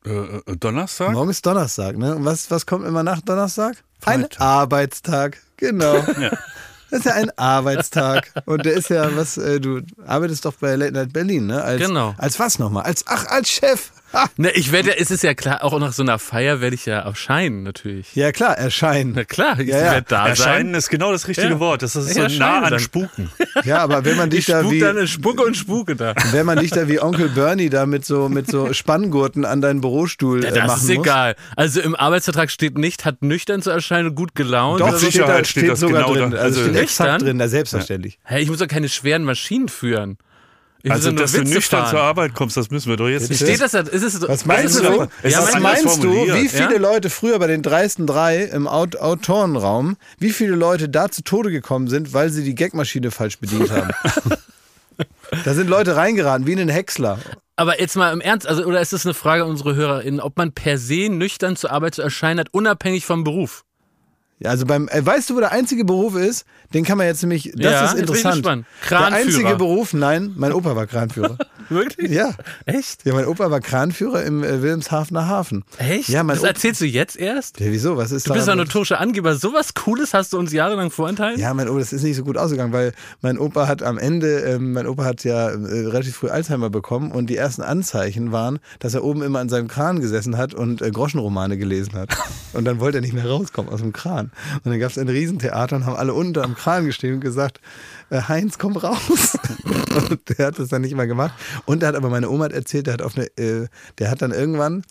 Äh, 0.07 0.11
äh, 0.11 0.57
Donnerstag? 0.59 1.13
Morgen 1.13 1.31
ist 1.31 1.45
Donnerstag, 1.45 1.99
ne? 1.99 2.17
Und 2.17 2.25
was, 2.25 2.51
was 2.51 2.65
kommt 2.67 2.87
immer 2.87 3.03
nach 3.03 3.21
Donnerstag? 3.21 3.77
Ein 4.05 4.21
Freitag. 4.23 4.41
Arbeitstag, 4.41 5.39
genau. 5.57 5.97
Das 6.93 6.99
ist 7.01 7.07
ja 7.07 7.13
ein 7.13 7.31
Arbeitstag. 7.39 8.33
Und 8.47 8.65
der 8.67 8.73
ist 8.73 8.91
ja, 8.91 9.15
was, 9.17 9.37
äh, 9.39 9.61
du 9.61 9.81
arbeitest 10.05 10.45
doch 10.45 10.55
bei 10.55 10.75
Late 10.75 10.91
Night 10.91 11.13
Berlin, 11.13 11.47
ne? 11.47 11.63
Als, 11.63 11.81
Genau. 11.81 12.17
Als 12.19 12.41
was 12.41 12.59
nochmal? 12.59 12.83
Als, 12.83 13.05
ach, 13.07 13.27
als 13.27 13.49
Chef. 13.49 13.93
Ne, 14.37 14.51
ich 14.53 14.73
werde, 14.73 14.99
es 14.99 15.11
ist 15.11 15.23
ja 15.23 15.35
klar, 15.35 15.63
auch 15.63 15.79
nach 15.79 15.93
so 15.93 16.03
einer 16.03 16.19
Feier 16.19 16.61
werde 16.61 16.75
ich 16.75 16.87
ja 16.87 16.99
erscheinen, 17.01 17.63
natürlich. 17.63 18.15
Ja, 18.17 18.33
klar, 18.33 18.59
erscheinen. 18.59 19.13
Na 19.15 19.25
klar, 19.25 19.59
ich 19.61 19.69
Ja, 19.69 19.79
ja. 19.79 19.93
werde 19.93 20.07
da 20.09 20.29
Erscheinen 20.29 20.71
sein. 20.71 20.75
ist 20.75 20.89
genau 20.91 21.13
das 21.13 21.29
richtige 21.29 21.49
Ja. 21.49 21.61
Wort. 21.61 21.83
Das 21.83 21.95
ist 21.97 22.15
so 22.15 22.21
Erscheinen 22.23 22.39
nah 22.39 22.63
an 22.63 22.71
dann. 22.71 22.81
Spuken. 22.81 23.31
Ja, 23.65 23.79
aber 23.79 24.05
wenn 24.05 24.17
man 24.17 24.31
dich 24.31 24.41
Ich 24.41 24.47
da 24.47 24.61
spuk 24.61 24.73
wie, 24.73 24.81
dann, 24.81 25.07
spucke 25.07 25.43
und 25.43 25.57
spuke 25.57 25.95
da. 25.97 26.15
wenn 26.33 26.47
man 26.47 26.59
dich 26.59 26.71
da 26.71 26.89
wie 26.89 27.01
Onkel 27.01 27.29
Bernie 27.29 27.69
da 27.71 27.87
mit 27.87 28.05
so, 28.05 28.29
mit 28.29 28.47
so 28.49 28.73
Spanngurten 28.73 29.45
an 29.45 29.61
deinen 29.61 29.81
Bürostuhl 29.81 30.43
Ja, 30.43 30.51
äh, 30.51 30.55
das 30.55 30.67
machen 30.67 30.77
ist 30.91 30.97
muss. 30.97 31.07
egal. 31.07 31.37
Also 31.57 31.81
im 31.81 31.95
Arbeitsvertrag 31.95 32.51
steht 32.51 32.79
nicht, 32.79 33.05
hat 33.05 33.23
nüchtern 33.23 33.63
zu 33.63 33.71
erscheinen 33.71 34.15
gut 34.15 34.35
gelaunt. 34.35 34.81
Doch, 34.81 34.93
so. 34.93 34.99
steht 34.99 35.07
da, 35.09 35.11
Sicherheit 35.11 35.47
steht, 35.47 35.63
steht 35.65 35.73
das 35.73 35.81
sogar 35.81 36.03
genau 36.05 36.15
drin. 36.15 36.31
da. 36.33 36.39
Also, 36.39 36.61
Also 36.61 36.61
steht 36.63 36.67
nüchtern? 36.73 36.83
exakt 37.07 37.23
drin, 37.23 37.39
da 37.39 37.49
selbstverständlich. 37.49 38.19
Hey, 38.25 38.43
ich 38.43 38.49
muss 38.49 38.59
doch 38.59 38.69
keine 38.69 38.89
schweren 38.89 39.25
Maschinen 39.25 39.69
führen. 39.69 40.19
Ich 40.83 40.91
Also, 40.91 41.13
dass 41.13 41.33
du 41.33 41.41
Witze 41.41 41.55
nüchtern 41.55 41.81
fahren. 41.83 41.91
zur 41.91 42.01
Arbeit 42.01 42.35
kommst, 42.35 42.57
das 42.57 42.71
müssen 42.71 42.89
wir 42.89 42.97
doch 42.97 43.09
jetzt 43.09 43.29
nicht. 43.29 43.43
Steht 43.43 43.61
das 43.61 43.73
da? 43.73 43.81
Ist 43.81 44.03
es, 44.03 44.21
Was 44.27 44.47
meinst 44.47 44.77
ist 44.77 44.85
du? 44.85 44.93
so? 44.95 45.09
Es 45.23 45.33
Ja, 45.35 45.43
Was 45.43 45.59
meinst 45.61 46.03
du, 46.03 46.11
wie 46.13 46.49
viele 46.49 46.75
Ja? 46.75 46.79
Leute 46.79 47.11
früher 47.11 47.39
bei 47.39 47.47
den 47.49 47.63
dreisten 47.63 48.07
drei 48.07 48.45
im 48.45 48.67
Aut 48.67 48.97
Autorenraum, 48.97 49.97
wie 50.19 50.31
viele 50.31 50.55
Leute 50.57 50.89
da 50.89 51.11
zu 51.11 51.23
Tode 51.23 51.51
gekommen 51.51 51.89
sind, 51.89 52.15
weil 52.15 52.31
sie 52.31 52.45
die 52.45 52.55
Gagmaschine 52.55 53.11
falsch 53.11 53.39
bedient 53.39 53.71
haben? 53.71 53.91
da 55.45 55.55
sind 55.55 55.69
Leute 55.69 55.97
reingeraten, 55.97 56.47
wie 56.47 56.53
in 56.53 56.61
einen 56.61 56.69
Häcksler. 56.71 57.19
aber 57.57 57.81
jetzt 57.81 57.97
mal 57.97 58.13
im 58.13 58.21
Ernst, 58.21 58.47
also, 58.47 58.65
oder 58.65 58.81
ist 58.81 58.93
das 58.93 59.05
eine 59.05 59.15
Frage 59.15 59.45
an 59.45 59.51
unsere 59.51 59.75
HörerInnen, 59.75 60.21
ob 60.21 60.37
man 60.39 60.53
per 60.53 60.79
se 60.79 61.09
nüchtern 61.11 61.57
zur 61.57 61.71
Arbeit 61.73 61.95
zu 61.95 62.03
erscheinen 62.03 62.41
hat, 62.41 62.49
unabhängig 62.53 63.05
vom 63.07 63.23
Beruf? 63.25 63.65
Ja, 64.43 64.51
also 64.51 64.65
beim, 64.65 64.89
äh, 64.89 65.05
weißt 65.05 65.29
du, 65.31 65.37
wo 65.37 65.41
der 65.41 65.53
einzige 65.53 65.85
Beruf 65.85 66.17
ist? 66.17 66.47
Den 66.73 66.83
kann 66.85 66.97
man 66.97 67.07
jetzt 67.07 67.21
nämlich, 67.23 67.53
das 67.55 67.63
Ja, 67.73 67.85
ist 67.87 67.95
interessant. 67.99 68.35
gespannt. 68.37 68.67
Der 68.83 68.89
Kranführer. 68.99 69.15
einzige 69.21 69.57
Beruf, 69.57 69.93
nein, 69.93 70.33
mein 70.37 70.53
Opa 70.53 70.75
war 70.75 70.87
Kranführer. 70.87 71.37
Wirklich? 71.69 72.11
ja. 72.11 72.31
Echt? 72.65 73.05
Ja, 73.05 73.13
mein 73.15 73.27
Opa 73.27 73.51
war 73.51 73.61
Kranführer 73.61 74.23
im 74.25 74.43
äh, 74.43 74.63
Wilhelmshavener 74.63 75.29
Hafen. 75.29 75.65
Echt? 75.79 76.09
Ja, 76.09 76.23
mein 76.23 76.35
das 76.37 76.41
Opa. 76.43 76.49
erzählst 76.49 76.81
du 76.81 76.87
jetzt 76.87 77.17
erst? 77.19 77.61
Ja, 77.61 77.67
wieso? 77.71 77.97
Was 77.97 78.13
ist 78.13 78.29
Du 78.29 78.33
bist 78.33 78.49
ein 78.49 78.57
notorischer 78.59 78.99
Angeber. 78.99 79.35
Sowas 79.37 79.75
Cooles 79.75 80.15
hast 80.15 80.33
du 80.33 80.39
uns 80.39 80.53
jahrelang 80.53 80.91
vorenthalten? 80.91 81.39
Ja, 81.41 81.53
mein 81.55 81.69
Opa, 81.69 81.79
das 81.81 81.93
ist 81.93 82.03
nicht 82.03 82.17
so 82.17 82.25
gut 82.25 82.39
ausgegangen, 82.39 82.73
weil 82.73 82.93
mein 83.21 83.39
Opa 83.39 83.69
hat 83.69 83.83
am 83.83 83.99
Ende, 83.99 84.39
ähm, 84.41 84.73
mein 84.73 84.87
Opa 84.87 85.05
hat 85.05 85.23
ja 85.23 85.51
äh, 85.51 85.55
relativ 85.55 86.17
früh 86.17 86.29
Alzheimer 86.31 86.71
bekommen 86.71 87.13
und 87.13 87.29
die 87.29 87.37
ersten 87.37 87.63
Anzeichen 87.63 88.33
waren, 88.33 88.59
dass 88.79 88.95
er 88.95 89.05
oben 89.05 89.23
immer 89.23 89.39
an 89.41 89.49
seinem 89.51 89.69
Kran 89.69 90.01
gesessen 90.01 90.39
hat 90.39 90.55
und 90.55 90.81
äh, 90.83 90.91
Groschenromane 90.91 91.59
gelesen 91.59 91.93
hat. 91.95 92.11
Und 92.53 92.65
dann 92.65 92.81
wollte 92.81 92.99
er 92.99 93.01
nicht 93.03 93.13
mehr 93.15 93.27
rauskommen 93.29 93.73
aus 93.73 93.79
dem 93.81 93.93
Kran. 93.93 94.30
Und 94.65 94.67
dann 94.73 94.79
gab 94.81 94.91
es 94.91 94.99
ein 94.99 95.09
Riesentheater 95.09 95.77
und 95.77 95.87
haben 95.87 95.97
alle 95.97 96.15
unter 96.15 96.45
am 96.45 96.55
Kran 96.55 96.87
gestehen 96.87 97.15
und 97.15 97.21
gesagt, 97.21 97.61
äh, 98.11 98.21
Heinz, 98.29 98.59
komm 98.59 98.77
raus. 98.77 99.37
und 100.11 100.39
der 100.39 100.47
hat 100.47 100.59
das 100.59 100.69
dann 100.69 100.83
nicht 100.83 100.97
mehr 100.97 101.07
gemacht. 101.07 101.35
Und 101.67 101.83
er 101.83 101.89
hat 101.91 101.97
aber 101.97 102.09
meine 102.11 102.29
Oma 102.31 102.45
hat 102.47 102.53
erzählt, 102.53 102.87
der 102.87 102.95
hat 102.95 103.03
auf 103.03 103.17
eine, 103.17 103.27
äh, 103.37 103.69
der 103.99 104.11
hat 104.11 104.23
dann 104.23 104.33
irgendwann, 104.33 104.85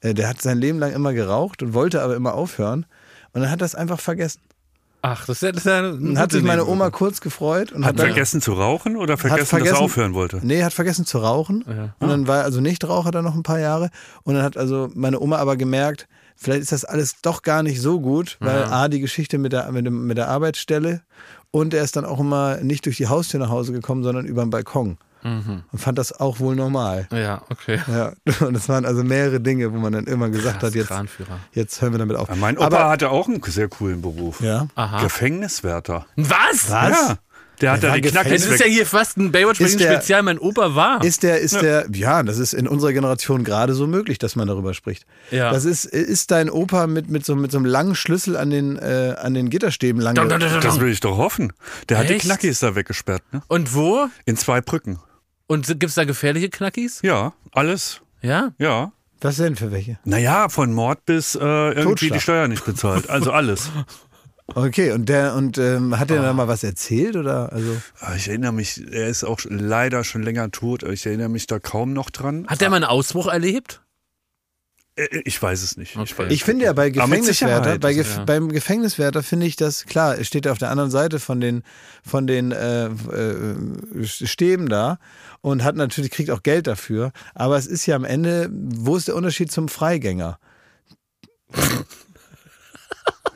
äh, 0.00 0.14
der 0.14 0.28
hat 0.28 0.40
sein 0.42 0.58
Leben 0.58 0.78
lang 0.78 0.92
immer 0.92 1.12
geraucht 1.12 1.62
und 1.62 1.74
wollte 1.74 2.02
aber 2.02 2.16
immer 2.16 2.34
aufhören. 2.34 2.86
Und 3.32 3.42
dann 3.42 3.50
hat 3.50 3.60
er 3.62 3.66
es 3.66 3.74
einfach 3.74 4.00
vergessen. 4.00 4.40
Ach, 5.00 5.26
das 5.26 5.36
ist 5.36 5.42
ja, 5.42 5.52
das 5.52 5.62
Dann 5.62 6.18
hat 6.18 6.32
sich 6.32 6.42
meine. 6.42 6.66
Oma 6.66 6.90
kurz 6.90 7.20
gefreut 7.20 7.70
und 7.70 7.84
Hat 7.84 7.90
hat 7.90 7.98
dann, 8.00 8.06
vergessen 8.06 8.40
zu 8.40 8.54
rauchen 8.54 8.96
oder 8.96 9.16
vergessen, 9.16 9.40
dass 9.42 9.48
vergessen- 9.50 9.76
er 9.76 9.80
aufhören 9.80 10.12
wollte? 10.14 10.40
Nee, 10.42 10.64
hat 10.64 10.72
vergessen 10.72 11.04
zu 11.06 11.18
rauchen. 11.18 11.64
Ja. 11.68 11.94
Und 12.00 12.08
dann 12.08 12.26
war 12.26 12.38
er 12.38 12.44
also 12.44 12.60
Nichtraucher 12.60 13.12
dann 13.12 13.24
noch 13.24 13.36
ein 13.36 13.44
paar 13.44 13.60
Jahre. 13.60 13.90
Und 14.24 14.34
dann 14.34 14.42
hat 14.42 14.56
also 14.56 14.90
meine 14.94 15.20
Oma 15.20 15.36
aber 15.36 15.56
gemerkt, 15.56 16.08
vielleicht 16.38 16.62
ist 16.62 16.72
das 16.72 16.84
alles 16.84 17.16
doch 17.20 17.42
gar 17.42 17.62
nicht 17.62 17.80
so 17.80 18.00
gut, 18.00 18.36
weil 18.40 18.64
A, 18.64 18.88
die 18.88 19.00
Geschichte 19.00 19.38
mit 19.38 19.52
der, 19.52 19.70
mit, 19.72 19.84
dem, 19.86 20.06
mit 20.06 20.16
der 20.16 20.28
Arbeitsstelle 20.28 21.02
und 21.50 21.74
er 21.74 21.82
ist 21.82 21.96
dann 21.96 22.04
auch 22.04 22.20
immer 22.20 22.58
nicht 22.58 22.86
durch 22.86 22.96
die 22.96 23.08
Haustür 23.08 23.40
nach 23.40 23.50
Hause 23.50 23.72
gekommen, 23.72 24.02
sondern 24.02 24.26
über 24.26 24.44
den 24.44 24.50
Balkon. 24.50 24.98
Mhm. 25.22 25.64
Und 25.72 25.78
fand 25.80 25.98
das 25.98 26.18
auch 26.20 26.38
wohl 26.38 26.54
normal. 26.54 27.08
Ja, 27.10 27.42
okay. 27.50 27.80
Ja, 27.88 28.12
und 28.46 28.54
es 28.54 28.68
waren 28.68 28.84
also 28.86 29.02
mehrere 29.02 29.40
Dinge, 29.40 29.72
wo 29.72 29.76
man 29.76 29.92
dann 29.92 30.04
immer 30.04 30.28
gesagt 30.28 30.60
Krass, 30.60 30.68
hat, 30.68 30.74
jetzt, 30.74 30.92
jetzt 31.52 31.82
hören 31.82 31.92
wir 31.92 31.98
damit 31.98 32.16
auf. 32.16 32.34
Mein 32.36 32.56
Opa 32.56 32.66
Aber, 32.66 32.88
hatte 32.88 33.10
auch 33.10 33.26
einen 33.26 33.42
sehr 33.42 33.68
coolen 33.68 34.00
Beruf. 34.00 34.40
ja. 34.40 34.68
Aha. 34.76 35.02
Gefängniswärter. 35.02 36.06
Was? 36.16 36.70
Was? 36.70 37.08
Ja. 37.08 37.18
Der 37.60 37.72
hat 37.72 37.82
da 37.82 37.94
die 37.94 38.00
Knackis 38.02 38.42
Das 38.44 38.52
ist 38.52 38.60
ja 38.60 38.66
hier 38.66 38.86
fast 38.86 39.16
ein 39.16 39.32
Baywatch 39.32 39.60
Ist 39.60 39.80
der- 39.80 39.92
Spezial. 39.94 40.22
Mein 40.22 40.38
Opa 40.38 40.74
war. 40.74 41.02
Ist 41.04 41.22
der, 41.22 41.40
ist 41.40 41.60
der, 41.60 41.86
ja, 41.92 42.22
das 42.22 42.38
ist 42.38 42.52
in 42.52 42.68
unserer 42.68 42.92
Generation 42.92 43.42
gerade 43.44 43.74
so 43.74 43.86
möglich, 43.86 44.18
dass 44.18 44.36
man 44.36 44.46
darüber 44.48 44.74
spricht. 44.74 45.06
Ja. 45.30 45.50
Das 45.52 45.64
ist, 45.64 45.84
ist 45.84 46.30
dein 46.30 46.50
Opa 46.50 46.86
mit, 46.86 47.10
mit, 47.10 47.24
so, 47.24 47.34
mit 47.36 47.50
so 47.50 47.58
einem 47.58 47.66
langen 47.66 47.94
Schlüssel 47.94 48.36
an 48.36 48.50
den, 48.50 48.76
äh, 48.78 49.14
an 49.20 49.34
den 49.34 49.50
Gitterstäben 49.50 50.00
lang. 50.00 50.14
Das 50.14 50.80
will 50.80 50.90
ich 50.92 51.00
doch 51.00 51.16
hoffen. 51.16 51.52
Der 51.88 51.98
hat 51.98 52.08
die 52.08 52.14
Echt? 52.14 52.24
Knackis 52.26 52.60
da 52.60 52.74
weggesperrt, 52.74 53.22
ne? 53.32 53.42
Und 53.48 53.74
wo? 53.74 54.08
In 54.24 54.36
zwei 54.36 54.60
Brücken. 54.60 55.00
Und 55.46 55.66
gibt 55.66 55.84
es 55.84 55.94
da 55.94 56.04
gefährliche 56.04 56.50
Knackis? 56.50 57.00
Ja, 57.02 57.32
alles. 57.52 58.00
Ja? 58.20 58.52
Ja. 58.58 58.92
Was 59.20 59.36
denn 59.36 59.56
für 59.56 59.72
welche? 59.72 59.98
Naja, 60.04 60.48
von 60.48 60.72
Mord 60.72 61.04
bis 61.04 61.34
äh, 61.34 61.38
irgendwie 61.40 61.82
Totschlag. 61.82 62.12
die 62.12 62.20
Steuer 62.20 62.48
nicht 62.48 62.64
bezahlt. 62.64 63.10
Also 63.10 63.32
alles. 63.32 63.70
Okay, 64.54 64.92
und 64.92 65.08
der, 65.10 65.34
und 65.34 65.58
ähm, 65.58 65.98
hat 65.98 66.08
der 66.10 66.20
Ah. 66.20 66.24
da 66.24 66.32
mal 66.32 66.48
was 66.48 66.64
erzählt 66.64 67.16
oder? 67.16 67.52
Also, 67.52 67.76
Ah, 68.00 68.14
Ich 68.16 68.28
erinnere 68.28 68.52
mich, 68.52 68.80
er 68.92 69.08
ist 69.08 69.22
auch 69.24 69.40
leider 69.44 70.04
schon 70.04 70.22
länger 70.22 70.50
tot. 70.50 70.82
Ich 70.84 71.04
erinnere 71.04 71.28
mich 71.28 71.46
da 71.46 71.58
kaum 71.58 71.92
noch 71.92 72.08
dran. 72.10 72.46
Hat 72.48 72.60
der 72.62 72.70
mal 72.70 72.76
einen 72.76 72.84
Ausbruch 72.86 73.26
erlebt? 73.26 73.82
Äh, 74.96 75.20
Ich 75.26 75.40
weiß 75.40 75.62
es 75.62 75.76
nicht. 75.76 75.92
Ich, 75.92 75.98
Okay. 76.00 76.14
weiß 76.24 76.32
ich 76.32 76.44
finde 76.44 76.64
ja 76.64 76.72
bei 76.72 76.86
Aber 76.86 76.90
Gefängniswärter, 77.08 77.78
bei 77.78 77.92
Gef 77.92 78.16
ja. 78.16 78.24
beim 78.24 78.48
Gefängniswärter 78.48 79.22
finde 79.22 79.44
ich 79.46 79.56
das, 79.56 79.84
klar, 79.84 80.18
es 80.18 80.26
steht 80.26 80.48
auf 80.48 80.56
der 80.56 80.70
anderen 80.70 80.90
Seite 80.90 81.20
von 81.20 81.42
den, 81.42 81.62
von 82.02 82.26
den 82.26 82.50
äh, 82.52 82.86
äh, 82.86 83.54
Stäben 84.06 84.70
da 84.70 84.98
und 85.42 85.62
hat 85.62 85.76
natürlich, 85.76 86.10
kriegt 86.10 86.30
auch 86.30 86.42
Geld 86.42 86.66
dafür. 86.66 87.12
Aber 87.34 87.58
es 87.58 87.66
ist 87.66 87.84
ja 87.84 87.96
am 87.96 88.04
Ende, 88.06 88.48
wo 88.50 88.96
ist 88.96 89.08
der 89.08 89.14
Unterschied 89.16 89.52
zum 89.52 89.68
Freigänger? 89.68 90.38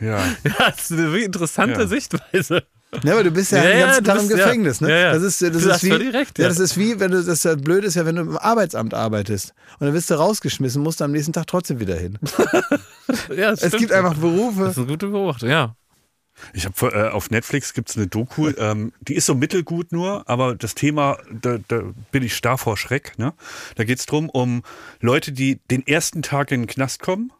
Ja. 0.02 0.18
Ja, 0.44 0.70
das 0.70 0.90
ist 0.90 0.92
eine 0.92 1.06
wirklich 1.08 1.24
interessante 1.26 1.80
Ja. 1.80 1.86
Sichtweise. 1.86 2.62
Ne, 3.04 3.12
aber 3.12 3.24
du 3.24 3.30
bist 3.30 3.52
ja, 3.52 3.58
Ja, 3.64 3.70
den 3.70 3.78
ja, 3.78 3.86
ganzen 3.86 4.04
du 4.04 4.10
Tag 4.10 4.22
im 4.22 4.30
ja. 4.30 4.36
Gefängnis, 4.36 4.80
ne? 4.82 4.90
Ja, 4.90 4.96
ja. 4.98 5.12
Das 5.14 5.22
ist, 5.22 5.40
das 5.40 5.50
Du 5.52 5.58
ist 5.58 5.66
hast 5.68 5.84
wie, 5.84 5.92
recht, 5.92 6.38
ja. 6.38 6.42
ja. 6.42 6.48
das 6.50 6.58
ist 6.58 6.76
wie, 6.76 7.00
wenn 7.00 7.10
du, 7.10 7.22
das 7.22 7.44
ist 7.44 7.64
blöd 7.64 7.84
ist 7.84 7.94
ja, 7.94 8.04
wenn 8.04 8.16
du 8.16 8.22
im 8.22 8.36
Arbeitsamt 8.36 8.92
arbeitest 8.92 9.54
und 9.78 9.86
dann 9.86 9.94
wirst 9.94 10.10
du 10.10 10.14
rausgeschmissen, 10.14 10.82
musst 10.82 11.00
du 11.00 11.04
am 11.04 11.12
nächsten 11.12 11.32
Tag 11.32 11.46
trotzdem 11.46 11.80
wieder 11.80 11.96
hin. 11.96 12.18
Ja, 13.36 13.50
das 13.50 13.62
es 13.62 13.68
stimmt. 13.68 13.80
gibt 13.80 13.92
einfach 13.92 14.12
Das 14.12 14.20
Berufe. 14.20 14.64
ist 14.66 14.78
eine 14.78 14.86
gute 14.86 15.08
Beobachtung, 15.08 15.48
ja. 15.48 15.74
Ich 16.54 16.64
habe 16.64 16.94
äh, 16.94 17.08
auf 17.10 17.30
Netflix 17.30 17.74
gibt's 17.74 17.96
eine 17.96 18.06
Doku, 18.06 18.48
ähm, 18.58 18.92
die 19.00 19.14
ist 19.14 19.26
so 19.26 19.34
mittelgut 19.34 19.92
nur, 19.92 20.28
aber 20.28 20.54
das 20.54 20.74
Thema, 20.74 21.18
da, 21.30 21.58
da 21.68 21.82
bin 22.10 22.22
ich 22.22 22.34
starr 22.34 22.58
vor 22.58 22.76
Schreck. 22.76 23.18
Ne? 23.18 23.32
Da 23.76 23.84
geht's 23.84 24.06
drum 24.06 24.28
um 24.30 24.62
Leute, 25.00 25.32
die 25.32 25.60
den 25.70 25.86
ersten 25.86 26.22
Tag 26.22 26.50
in 26.52 26.62
den 26.62 26.66
Knast 26.68 27.00
kommen 27.02 27.32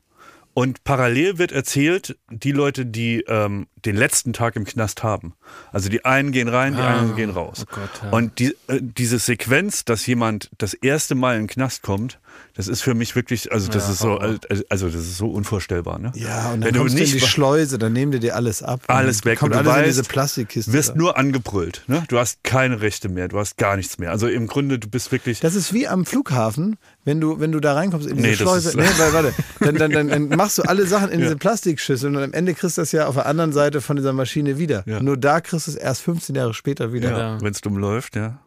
und 0.54 0.84
parallel 0.84 1.38
wird 1.38 1.52
erzählt, 1.52 2.18
die 2.30 2.52
Leute, 2.52 2.86
die 2.86 3.24
ähm, 3.26 3.66
den 3.84 3.96
letzten 3.96 4.32
Tag 4.32 4.56
im 4.56 4.64
Knast 4.64 5.02
haben. 5.02 5.34
Also 5.72 5.88
die 5.88 6.04
einen 6.04 6.32
gehen 6.32 6.48
rein, 6.48 6.74
die 6.74 6.80
Ah, 6.80 6.94
anderen 6.94 7.16
gehen 7.16 7.30
raus. 7.30 7.64
oh 7.68 7.74
Gott, 7.74 7.90
ja. 8.02 8.10
Und 8.10 8.38
die, 8.38 8.54
äh, 8.68 8.80
diese 8.80 9.18
Sequenz, 9.18 9.84
dass 9.84 10.06
jemand 10.06 10.50
das 10.58 10.74
erste 10.74 11.14
Mal 11.14 11.34
in 11.36 11.42
den 11.42 11.48
Knast 11.48 11.82
kommt, 11.82 12.18
das 12.54 12.68
ist 12.68 12.82
für 12.82 12.94
mich 12.94 13.14
wirklich, 13.14 13.52
also 13.52 13.70
das 13.70 13.84
Ja, 13.86 13.92
ist 13.92 13.98
so, 13.98 14.08
Horror. 14.10 14.36
also 14.70 14.86
das 14.86 15.00
ist 15.02 15.18
so 15.18 15.26
unvorstellbar. 15.30 15.98
Ne? 15.98 16.12
Ja, 16.14 16.52
und 16.52 16.60
dann 16.60 16.62
Wenn 16.68 16.74
du 16.74 16.80
kommst 16.80 16.94
du 16.94 16.98
in 16.98 17.04
nicht 17.04 17.14
die 17.14 17.20
Schleuse, 17.26 17.78
dann 17.78 17.92
nehmen 17.92 18.12
die 18.12 18.20
dir 18.20 18.36
alles 18.36 18.62
ab. 18.62 18.80
Alles 18.86 19.24
weg 19.24 19.38
Kommt 19.38 19.54
und 19.54 19.64
du 19.64 19.70
alles 19.70 19.74
in 19.82 19.86
weißt, 19.88 19.98
diese 19.98 20.08
Plastikkiste. 20.08 20.72
wirst 20.72 20.90
da. 20.90 20.94
nur 20.94 21.18
angebrüllt. 21.18 21.82
Ne? 21.88 22.04
Du 22.08 22.18
hast 22.18 22.42
keine 22.44 22.80
Rechte 22.80 23.08
mehr, 23.08 23.28
du 23.28 23.38
hast 23.38 23.56
gar 23.58 23.76
nichts 23.76 23.98
mehr. 23.98 24.10
Also 24.10 24.28
im 24.28 24.46
Grunde, 24.46 24.78
du 24.78 24.88
bist 24.88 25.12
wirklich. 25.12 25.40
Das 25.40 25.54
ist 25.54 25.72
wie 25.74 25.86
am 25.88 26.06
Flughafen, 26.06 26.76
wenn 27.04 27.20
du, 27.20 27.40
wenn 27.40 27.52
du 27.52 27.60
da 27.60 27.74
reinkommst 27.74 28.06
in 28.08 28.16
diese 28.16 28.28
Nee, 28.28 28.36
Schleuse. 28.36 28.76
nee, 28.78 28.84
warte, 29.12 29.34
dann, 29.60 29.74
dann, 29.76 29.90
dann, 29.90 30.08
dann 30.08 30.28
machst 30.30 30.58
du 30.58 30.62
alle 30.62 30.86
Sachen 30.86 31.10
in 31.10 31.20
diese 31.22 31.36
Plastikschüssel 31.36 32.14
und 32.16 32.22
am 32.22 32.32
Ende 32.32 32.54
kriegst 32.54 32.78
du 32.78 32.82
das 32.82 32.92
ja 32.92 33.06
auf 33.06 33.14
der 33.14 33.26
anderen 33.26 33.52
Seite 33.52 33.71
von 33.80 33.96
dieser 33.96 34.12
Maschine 34.12 34.58
wieder. 34.58 34.82
Ja. 34.86 35.02
Nur 35.02 35.16
da 35.16 35.40
kriegst 35.40 35.66
du 35.66 35.70
es 35.70 35.76
erst 35.76 36.02
15 36.02 36.34
Jahre 36.34 36.54
später 36.54 36.92
wieder. 36.92 37.10
ja, 37.10 37.40
wenn 37.40 37.52
es 37.52 37.60
dumm 37.60 37.76
läuft, 37.76 38.16
ja. 38.16 38.40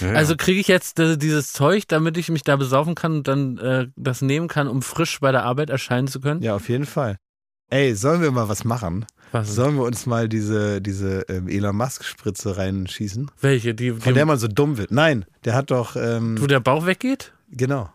ja. 0.00 0.12
Also 0.12 0.36
kriege 0.36 0.60
ich 0.60 0.68
jetzt 0.68 0.98
äh, 0.98 1.16
dieses 1.16 1.52
Zeug, 1.52 1.86
damit 1.88 2.16
ich 2.16 2.28
mich 2.28 2.42
da 2.42 2.56
besaufen 2.56 2.94
kann 2.94 3.12
und 3.18 3.28
dann 3.28 3.58
äh, 3.58 3.88
das 3.96 4.22
nehmen 4.22 4.48
kann, 4.48 4.68
um 4.68 4.82
frisch 4.82 5.20
bei 5.20 5.32
der 5.32 5.44
Arbeit 5.44 5.70
erscheinen 5.70 6.08
zu 6.08 6.20
können? 6.20 6.42
Ja, 6.42 6.56
auf 6.56 6.68
jeden 6.68 6.86
Fall. 6.86 7.16
Ey, 7.68 7.94
sollen 7.94 8.22
wir 8.22 8.30
mal 8.30 8.48
was 8.48 8.64
machen? 8.64 9.06
Was? 9.32 9.54
Sollen 9.54 9.74
wir 9.76 9.82
uns 9.82 10.06
mal 10.06 10.28
diese, 10.28 10.80
diese 10.80 11.22
ähm, 11.28 11.48
Elon 11.48 11.76
Musk-Spritze 11.76 12.56
reinschießen? 12.56 13.30
Welche? 13.40 13.74
Die, 13.74 13.90
Von 13.90 14.00
die 14.00 14.12
der 14.12 14.26
man 14.26 14.38
so 14.38 14.46
dumm 14.46 14.78
wird. 14.78 14.92
Nein, 14.92 15.24
der 15.44 15.54
hat 15.54 15.72
doch, 15.72 15.96
ähm, 15.96 16.40
wo 16.40 16.46
der 16.46 16.60
Bauch 16.60 16.86
weggeht? 16.86 17.32
genau. 17.50 17.90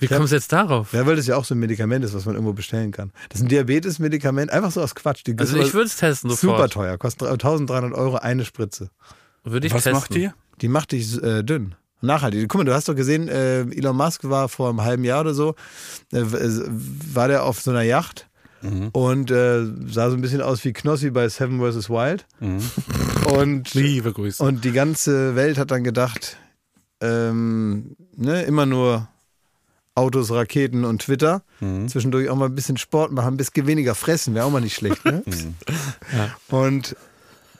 Wie 0.00 0.06
Ja. 0.06 0.16
kommst 0.16 0.32
du 0.32 0.36
jetzt 0.36 0.52
darauf? 0.52 0.92
Ja, 0.92 1.06
weil 1.06 1.14
das 1.16 1.26
ja 1.28 1.36
auch 1.36 1.44
so 1.44 1.54
ein 1.54 1.58
Medikament 1.60 2.04
ist, 2.04 2.12
was 2.14 2.24
man 2.26 2.34
irgendwo 2.34 2.52
bestellen 2.54 2.90
kann. 2.90 3.12
Das 3.28 3.38
ist 3.40 3.46
ein 3.46 3.48
Diabetes-Medikament, 3.48 4.50
einfach 4.50 4.72
so 4.72 4.80
aus 4.82 4.94
Quatsch. 4.96 5.22
Die 5.26 5.38
Also 5.38 5.56
ich 5.58 5.72
würde 5.74 5.86
es 5.86 5.96
testen 5.96 6.30
super 6.30 6.52
sofort. 6.54 6.72
teuer, 6.72 6.98
kostet 6.98 7.28
1300 7.28 7.92
Euro 7.96 8.16
eine 8.16 8.44
Spritze. 8.44 8.90
Würde 9.44 9.66
ich 9.68 9.72
Was 9.72 9.84
testen. 9.84 10.00
macht 10.00 10.14
die? 10.14 10.30
Die 10.60 10.68
macht 10.68 10.92
dich 10.92 11.22
äh, 11.22 11.42
dünn. 11.42 11.74
Nachhaltig. 12.02 12.48
Guck 12.48 12.58
mal, 12.60 12.64
du 12.64 12.74
hast 12.74 12.88
doch 12.88 12.94
gesehen, 12.96 13.28
äh, 13.28 13.60
Elon 13.60 13.94
Musk 13.96 14.24
war 14.24 14.48
vor 14.48 14.70
einem 14.70 14.82
halben 14.82 15.04
Jahr 15.04 15.20
oder 15.20 15.34
so, 15.34 15.54
äh, 16.12 16.20
w- 16.22 16.62
war 17.14 17.28
der 17.28 17.44
auf 17.44 17.60
so 17.60 17.70
einer 17.70 17.82
Yacht 17.82 18.26
Mhm. 18.62 18.88
und 18.92 19.30
äh, 19.30 19.64
sah 19.86 20.10
so 20.10 20.16
ein 20.16 20.20
bisschen 20.22 20.40
aus 20.42 20.62
wie 20.64 20.72
Knossi 20.74 21.10
bei 21.10 21.28
Seven 21.28 21.60
vs. 21.60 21.88
Wild. 21.90 22.26
Mhm. 22.40 22.60
Und, 23.34 23.74
Liebe 23.74 24.12
Grüße. 24.12 24.42
und 24.42 24.64
die 24.64 24.72
ganze 24.72 25.34
Welt 25.36 25.56
hat 25.58 25.70
dann 25.70 25.84
gedacht, 25.84 26.36
ähm, 27.00 27.96
ne, 28.16 28.42
immer 28.42 28.66
nur 28.66 29.08
Autos, 30.00 30.30
Raketen 30.30 30.84
und 30.84 31.02
Twitter. 31.02 31.42
Mhm. 31.60 31.88
Zwischendurch 31.88 32.28
auch 32.30 32.36
mal 32.36 32.46
ein 32.46 32.54
bisschen 32.54 32.76
Sport 32.78 33.12
machen, 33.12 33.34
ein 33.34 33.36
bisschen 33.36 33.66
weniger 33.66 33.94
fressen, 33.94 34.34
wäre 34.34 34.46
auch 34.46 34.50
mal 34.50 34.60
nicht 34.60 34.74
schlecht. 34.74 35.04
Ne? 35.04 35.22
Mhm. 35.26 35.54
Und 36.48 36.96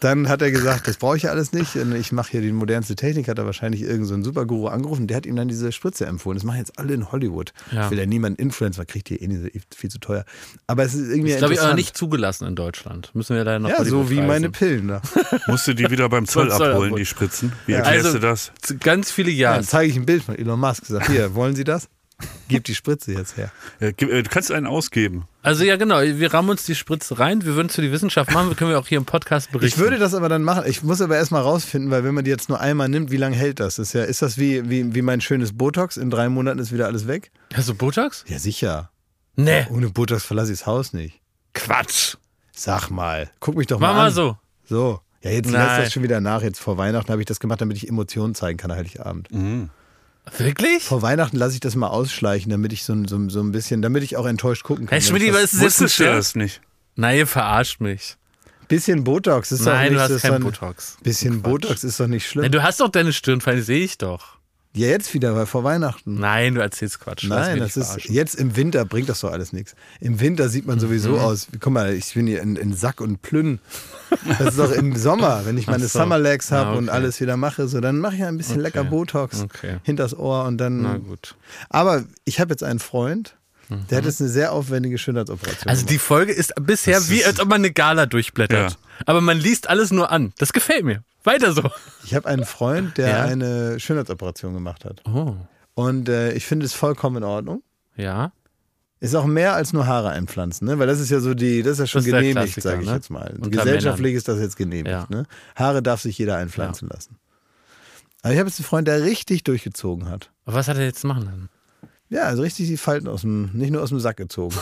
dann 0.00 0.31
hat 0.31 0.40
er 0.40 0.50
gesagt, 0.50 0.88
das 0.88 0.96
brauche 0.96 1.18
ich 1.18 1.24
ja 1.24 1.31
alles 1.31 1.53
nicht. 1.53 1.76
Und 1.76 1.94
Ich 1.94 2.11
mache 2.11 2.31
hier 2.31 2.40
die 2.40 2.53
modernste 2.53 2.96
Technik, 2.96 3.29
hat 3.29 3.37
er 3.38 3.44
wahrscheinlich 3.44 3.83
irgendeinen 3.83 4.07
so 4.07 4.14
einen 4.14 4.24
Superguru 4.24 4.68
angerufen, 4.68 5.07
der 5.07 5.18
hat 5.18 5.26
ihm 5.26 5.37
dann 5.37 5.48
diese 5.48 5.72
Spritze 5.72 6.07
empfohlen. 6.07 6.38
Das 6.38 6.44
machen 6.44 6.57
jetzt 6.57 6.79
alle 6.79 6.94
in 6.94 7.12
Hollywood. 7.12 7.53
Ja. 7.70 7.85
Ich 7.85 7.90
will 7.90 7.98
ja 7.98 8.07
niemand 8.07 8.38
Influencer, 8.40 8.87
kriegt 8.87 9.11
die 9.11 9.22
eh 9.22 9.26
nicht, 9.29 9.74
viel 9.74 9.90
zu 9.90 9.98
teuer. 9.98 10.24
Aber 10.66 10.85
es 10.85 10.94
ist 10.94 11.11
irgendwie 11.11 11.33
Ist, 11.33 11.38
glaube 11.38 11.53
ich, 11.53 11.61
aber 11.61 11.74
nicht 11.74 11.94
zugelassen 11.98 12.46
in 12.48 12.57
Deutschland. 12.57 13.11
Müssen 13.14 13.37
wir 13.37 13.44
leider 13.44 13.59
noch 13.59 13.68
Ja, 13.68 13.79
Hollywood 13.79 14.05
so 14.07 14.11
wie 14.11 14.14
reisen. 14.20 14.26
meine 14.26 14.48
Pillen 14.50 14.88
da. 14.88 15.03
Musst 15.48 15.68
du 15.68 15.74
die 15.74 15.90
wieder 15.90 16.09
beim 16.09 16.26
Zoll 16.26 16.50
abholen, 16.50 16.72
abholen. 16.72 16.96
die 16.96 17.05
Spritzen? 17.05 17.53
Wie 17.66 17.72
Ja. 17.72 17.79
erklärst 17.81 18.07
Also- 18.07 18.18
du 18.18 18.26
das? 18.26 18.53
Ganz 18.81 19.11
viele 19.11 19.31
Ja, 19.31 19.37
Jahre. 19.50 19.57
dann 19.57 19.64
zeige 19.66 19.90
ich 19.90 19.96
ein 19.98 20.07
Bild 20.07 20.22
von 20.22 20.35
Elon 20.35 20.59
Musk. 20.59 20.87
Sag, 20.87 21.09
hier, 21.09 21.35
wollen 21.35 21.55
Sie 21.55 21.64
das? 21.64 21.88
Gib 22.48 22.64
die 22.64 22.74
Spritze 22.74 23.12
jetzt 23.12 23.37
her. 23.37 23.50
Ja, 23.80 23.88
äh, 23.88 23.92
Du 23.92 24.22
kannst 24.30 24.50
einen 24.50 24.66
ausgeben. 24.66 25.24
Also 25.42 25.64
ja, 25.64 25.76
genau. 25.76 26.00
Wir 26.00 26.35
rammen 26.35 26.50
uns 26.50 26.64
die 26.64 26.74
Spritze 26.74 27.18
rein. 27.18 27.44
Wir 27.44 27.54
würden 27.54 27.68
es 27.68 27.74
für 27.74 27.83
die 27.83 27.92
Wissenschaft 27.92 28.30
machen. 28.33 28.48
Wir 28.48 28.56
können 28.56 28.70
wir 28.70 28.78
auch 28.78 28.87
hier 28.87 28.98
im 28.98 29.04
Podcast 29.04 29.52
berichten. 29.52 29.66
Ich 29.66 29.78
würde 29.83 29.98
das 29.98 30.14
aber 30.14 30.28
dann 30.28 30.42
machen. 30.42 30.64
Ich 30.66 30.83
muss 30.83 31.00
aber 31.00 31.16
erstmal 31.16 31.42
rausfinden, 31.42 31.90
weil 31.90 32.04
wenn 32.04 32.14
man 32.14 32.24
die 32.24 32.30
jetzt 32.30 32.48
nur 32.48 32.61
einmal 32.61 32.88
nimmt, 32.88 33.11
wie 33.11 33.16
lange 33.16 33.37
hält 33.37 33.61
das? 33.61 33.78
Ist, 33.78 33.92
ja, 33.92 34.02
ist 34.04 34.20
das 34.22 34.37
wie, 34.38 34.68
wie, 34.68 34.94
wie 34.94 35.02
mein 35.02 35.20
schönes 35.20 35.56
Botox? 35.56 35.96
In 35.96 36.11
drei 36.11 36.28
Monaten 36.28 36.59
ist 36.59 36.72
wieder 36.72 36.87
alles 36.87 37.06
weg? 37.06 37.30
Hast 37.54 37.68
du 37.68 37.74
Botox? 37.74 38.24
Ja, 38.28 38.38
sicher. 38.38 38.90
Nee. 39.37 39.66
Ohne 39.70 39.88
Botox 39.90 40.24
verlasse 40.24 40.52
ich 40.52 40.59
das 40.59 40.66
Haus 40.66 40.92
nicht. 40.92 41.20
Quatsch. 41.54 42.16
Sag 42.52 42.90
mal. 42.90 43.30
Guck 43.40 43.56
mich 43.56 43.66
doch 43.68 43.78
Mach 43.80 43.92
mal 43.92 43.94
mal 43.96 44.06
an. 44.09 44.12
so. 44.12 44.37
So. 44.68 45.00
Ja, 45.22 45.30
jetzt 45.30 45.50
Nein. 45.50 45.66
lässt 45.66 45.87
das 45.87 45.92
schon 45.92 46.02
wieder 46.02 46.20
nach. 46.20 46.42
Jetzt 46.42 46.61
vor 46.61 46.76
Weihnachten 46.78 47.11
habe 47.11 47.22
ich 47.22 47.26
das 47.26 47.40
gemacht, 47.40 47.61
damit 47.61 47.76
ich 47.76 47.88
Emotionen 47.88 48.35
zeigen 48.35 48.59
kann, 48.59 48.72
Heiligabend. 48.72 49.28
Wirklich? 50.38 50.85
Vor 50.85 51.03
Weihnachten 51.03 51.37
lasse 51.37 51.55
ich 51.55 51.61
das 51.61 51.75
mal 51.77 51.88
ausschleichen, 51.88 52.51
damit 52.51 52.73
ich 52.73 52.85
so, 52.85 52.93
ein- 52.93 53.07
so, 53.09 53.29
so 53.29 53.40
ein 53.40 53.53
bisschen, 53.53 53.83
damit 53.83 54.03
ich 54.03 54.16
auch 54.16 54.27
enttäuscht 54.27 54.62
gucken 54.64 54.87
kann. 54.87 54.99
Hey, 54.99 55.03
Schmidt, 55.07 55.33
was 55.33 55.43
das- 55.43 55.53
ist 55.55 55.62
jetzt 55.62 55.81
du 55.81 55.88
Scherz? 55.88 56.16
das 56.29 56.35
nicht? 56.37 56.61
Nein, 56.97 57.19
ihr 57.19 57.27
verarscht 57.27 57.81
mich. 57.81 58.16
bisschen 58.69 59.03
Botox 59.05 59.51
ist 59.53 59.66
doch 59.66 59.73
Nein, 59.73 59.93
nicht 59.95 60.09
du 60.09 60.14
hast 60.14 60.23
kein 60.23 60.33
doch- 60.33 60.40
Botox. 60.40 60.97
Bisschen 61.03 61.43
Botox 61.43 61.83
ist 61.83 61.99
doch 61.99 62.07
nicht 62.07 62.27
schlimm. 62.29 62.45
Ja, 62.45 62.49
du 62.51 62.62
hast 62.62 62.79
doch 62.81 62.88
deine 62.88 63.12
Stirnfeinde, 63.12 63.62
sehe 63.62 63.85
ich 63.85 63.99
doch. 63.99 64.37
Ja, 64.72 64.87
jetzt 64.87 65.12
wieder, 65.14 65.35
weil 65.35 65.46
vor 65.46 65.64
Weihnachten. 65.64 66.14
Nein, 66.20 66.54
du 66.54 66.61
erzählst 66.61 67.00
Quatsch. 67.00 67.24
Nein, 67.28 67.59
das 67.59 67.76
ist 67.76 67.87
verarschen. 67.88 68.14
jetzt 68.14 68.37
im 68.37 68.54
Winter 68.54 68.85
bringt 68.85 69.09
das 69.09 69.20
doch 69.20 69.33
alles 69.33 69.52
nichts. 69.52 69.74
Im 70.00 70.20
Winter 70.20 70.48
sieht 70.48 70.64
man 70.64 70.78
sowieso 70.78 71.11
Mhm. 71.14 71.18
aus. 71.18 71.48
Guck 71.59 71.72
mal, 71.72 71.92
ich 71.92 72.14
bin 72.14 72.28
hier 72.28 72.40
in, 72.40 72.54
in 72.54 72.72
Sack 72.72 73.00
und 73.00 73.20
Plünn. 73.20 73.59
Das 74.28 74.40
ist 74.50 74.59
doch 74.61 74.70
im 74.70 74.94
Sommer, 74.96 75.44
wenn 75.44 75.59
ich 75.59 75.66
meine 75.66 75.88
so. 75.88 75.98
Summer 75.98 76.18
Legs 76.20 76.52
habe 76.52 76.70
Ah, 76.70 76.74
und 76.74 76.85
okay. 76.88 76.96
alles 76.96 77.20
wieder 77.20 77.37
mache, 77.37 77.66
so 77.66 77.80
dann 77.80 77.98
mache 77.98 78.14
ich 78.14 78.24
ein 78.24 78.37
bisschen 78.37 78.61
lecker 78.61 78.85
Botox 78.85 79.40
Okay. 79.42 79.78
hinters 79.83 80.16
Ohr 80.16 80.44
und 80.44 80.59
dann. 80.59 80.83
Na 80.83 80.98
gut. 80.98 81.35
Aber 81.68 82.04
ich 82.24 82.38
habe 82.38 82.52
jetzt 82.52 82.62
einen 82.62 82.78
Freund, 82.78 83.35
der 83.90 83.98
hat 83.98 84.04
jetzt 84.04 84.20
eine 84.20 84.30
sehr 84.30 84.52
aufwendige 84.52 84.98
Schönheitsoperation. 84.98 85.68
Also 85.68 85.87
die 85.87 85.98
Folge 85.98 86.33
ist 86.33 86.52
bisher 86.61 87.09
wie, 87.09 87.24
als 87.24 87.40
ob 87.40 87.48
man 87.48 87.61
eine 87.61 87.70
Gala 87.72 88.06
durchblättert. 88.06 88.72
Ja. 88.72 88.76
Aber 89.06 89.20
man 89.20 89.38
liest 89.38 89.68
alles 89.68 89.90
nur 89.90 90.11
an. 90.11 90.33
Das 90.38 90.52
gefällt 90.52 90.85
mir. 90.85 91.02
Weiter 91.24 91.52
so. 91.52 91.62
ich 92.04 92.14
habe 92.14 92.28
einen 92.28 92.44
Freund, 92.44 92.98
der 92.98 93.09
Ja. 93.09 93.22
eine 93.24 93.78
Schönheitsoperation 93.80 94.54
gemacht 94.54 94.85
hat. 94.85 95.02
Oh. 95.06 95.37
Und 95.74 96.09
äh, 96.09 96.33
ich 96.33 96.46
finde 96.46 96.66
es 96.66 96.72
vollkommen 96.74 97.16
in 97.18 97.24
Ordnung. 97.24 97.62
Ja. 97.96 98.33
Ist 99.00 99.14
auch 99.14 99.24
mehr 99.24 99.54
als 99.54 99.72
nur 99.72 99.87
Haare 99.87 100.11
einpflanzen, 100.11 100.66
ne? 100.66 100.78
Weil 100.78 100.87
das 100.87 101.00
ist 101.00 101.09
ja 101.11 101.20
so 101.20 101.33
die, 101.33 101.62
das 101.62 101.74
ist 101.74 101.78
ja 101.78 101.87
schon 101.87 102.00
Das 102.00 102.06
ist 102.06 102.12
genehmigt, 102.12 102.61
sage 102.61 102.83
ich 102.83 102.88
ne? 102.88 102.94
jetzt 102.96 103.09
mal. 103.11 103.35
Gesellschaftlich 103.40 104.14
ist 104.14 104.28
das 104.28 104.38
jetzt 104.40 104.56
genehmigt, 104.56 104.88
Ja. 104.90 105.06
ne? 105.09 105.24
Haare 105.56 105.83
darf 105.83 106.02
sich 106.02 106.18
jeder 106.18 106.37
einpflanzen 106.37 106.88
lassen. 106.88 107.16
Aber 108.22 108.35
ich 108.35 108.38
habe 108.38 108.50
jetzt 108.50 108.59
einen 108.61 108.66
Freund, 108.66 108.87
der 108.87 109.02
richtig 109.02 109.44
durchgezogen 109.44 110.11
hat. 110.11 110.30
Aber 110.44 110.56
was 110.56 110.68
hat 110.68 110.76
er 110.76 110.85
jetzt 110.85 111.02
machen 111.04 111.24
lassen? 111.24 111.48
Ja, 112.11 112.25
also 112.25 112.42
richtig 112.42 112.66
die 112.68 112.77
Falten 112.77 113.09
aus 113.09 113.23
dem, 113.23 113.51
nicht 113.53 113.70
nur 113.70 113.83
aus 113.83 113.88
dem 113.90 114.01
Sack 114.01 114.16
gezogen. 114.18 114.55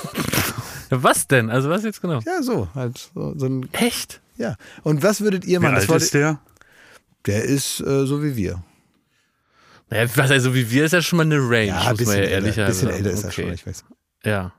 Was 0.90 1.26
denn? 1.26 1.50
Also 1.50 1.68
was 1.68 1.82
jetzt 1.84 2.00
genau? 2.00 2.20
Ja, 2.26 2.42
so, 2.42 2.68
halt 2.74 3.11
so, 3.14 3.34
so 3.37 3.46
ein, 3.46 3.68
Echt? 3.72 4.20
ja. 4.38 4.54
Und 4.84 5.02
was 5.02 5.20
würdet 5.20 5.44
ihr 5.44 5.58
Wie 5.61 5.64
machen? 5.64 5.74
alt 5.76 5.88
wollte- 5.88 6.04
ist 6.04 6.14
der? 6.14 6.40
der 7.26 7.44
ist 7.44 7.80
äh, 7.80 8.06
so 8.06 8.22
wie 8.22 8.37
wir. 8.37 8.62
Naja, 9.90 10.08
was 10.14 10.30
also 10.30 10.54
wie 10.54 10.70
wir 10.70 10.84
ist 10.87 10.92
ja 10.92 11.02
schon 11.02 11.18
mal 11.18 11.24
eine 11.24 11.37
Range, 11.38 11.66
Ja, 11.66 11.74
muss 11.76 11.87
ein 11.88 11.96
bisschen, 11.96 12.06
man 12.14 12.16
ja 12.16 12.22
älter, 12.24 12.34
ehrlicher 12.46 12.66
bisschen 12.66 12.88
älter 12.90 13.11
ist 13.11 13.22
er 13.24 13.28
okay. 13.30 13.42
schon, 13.42 13.52
ich 13.52 13.66
weiß. 13.66 13.84
Ja. 14.24 14.52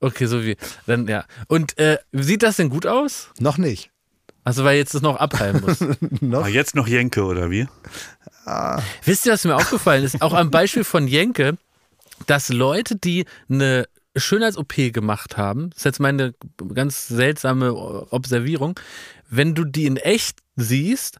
Okay, 0.00 0.26
so 0.26 0.44
wie. 0.44 0.56
Dann, 0.86 1.08
ja. 1.08 1.24
Und 1.48 1.76
äh, 1.78 1.98
sieht 2.12 2.42
das 2.44 2.56
denn 2.56 2.68
gut 2.68 2.86
aus? 2.86 3.30
Noch 3.40 3.58
nicht. 3.58 3.90
Also, 4.44 4.62
weil 4.64 4.76
jetzt 4.76 4.94
das 4.94 5.02
noch 5.02 5.16
abheilen 5.16 5.60
muss. 5.62 5.78
Noch? 6.20 6.44
Ah, 6.44 6.48
jetzt 6.48 6.74
noch 6.74 6.86
Jenke, 6.86 7.24
oder 7.24 7.50
wie? 7.50 7.66
Wisst 9.04 9.24
ihr, 9.26 9.32
was 9.32 9.44
mir 9.44 9.56
aufgefallen 9.56 10.04
ist? 10.04 10.20
Auch 10.20 10.34
am 10.34 10.50
Beispiel 10.50 10.84
von 10.84 11.08
Jenke, 11.08 11.56
dass 12.26 12.48
Leute, 12.48 12.96
die 12.96 13.24
eine 13.48 13.86
Schönheits-OP 14.16 14.92
gemacht 14.92 15.36
haben, 15.36 15.70
das 15.70 15.78
ist 15.78 15.84
jetzt 15.84 16.00
meine 16.00 16.34
ganz 16.74 17.08
seltsame 17.08 17.74
Observierung, 18.12 18.78
wenn 19.28 19.54
du 19.54 19.64
die 19.64 19.86
in 19.86 19.96
echt 19.96 20.38
siehst, 20.56 21.18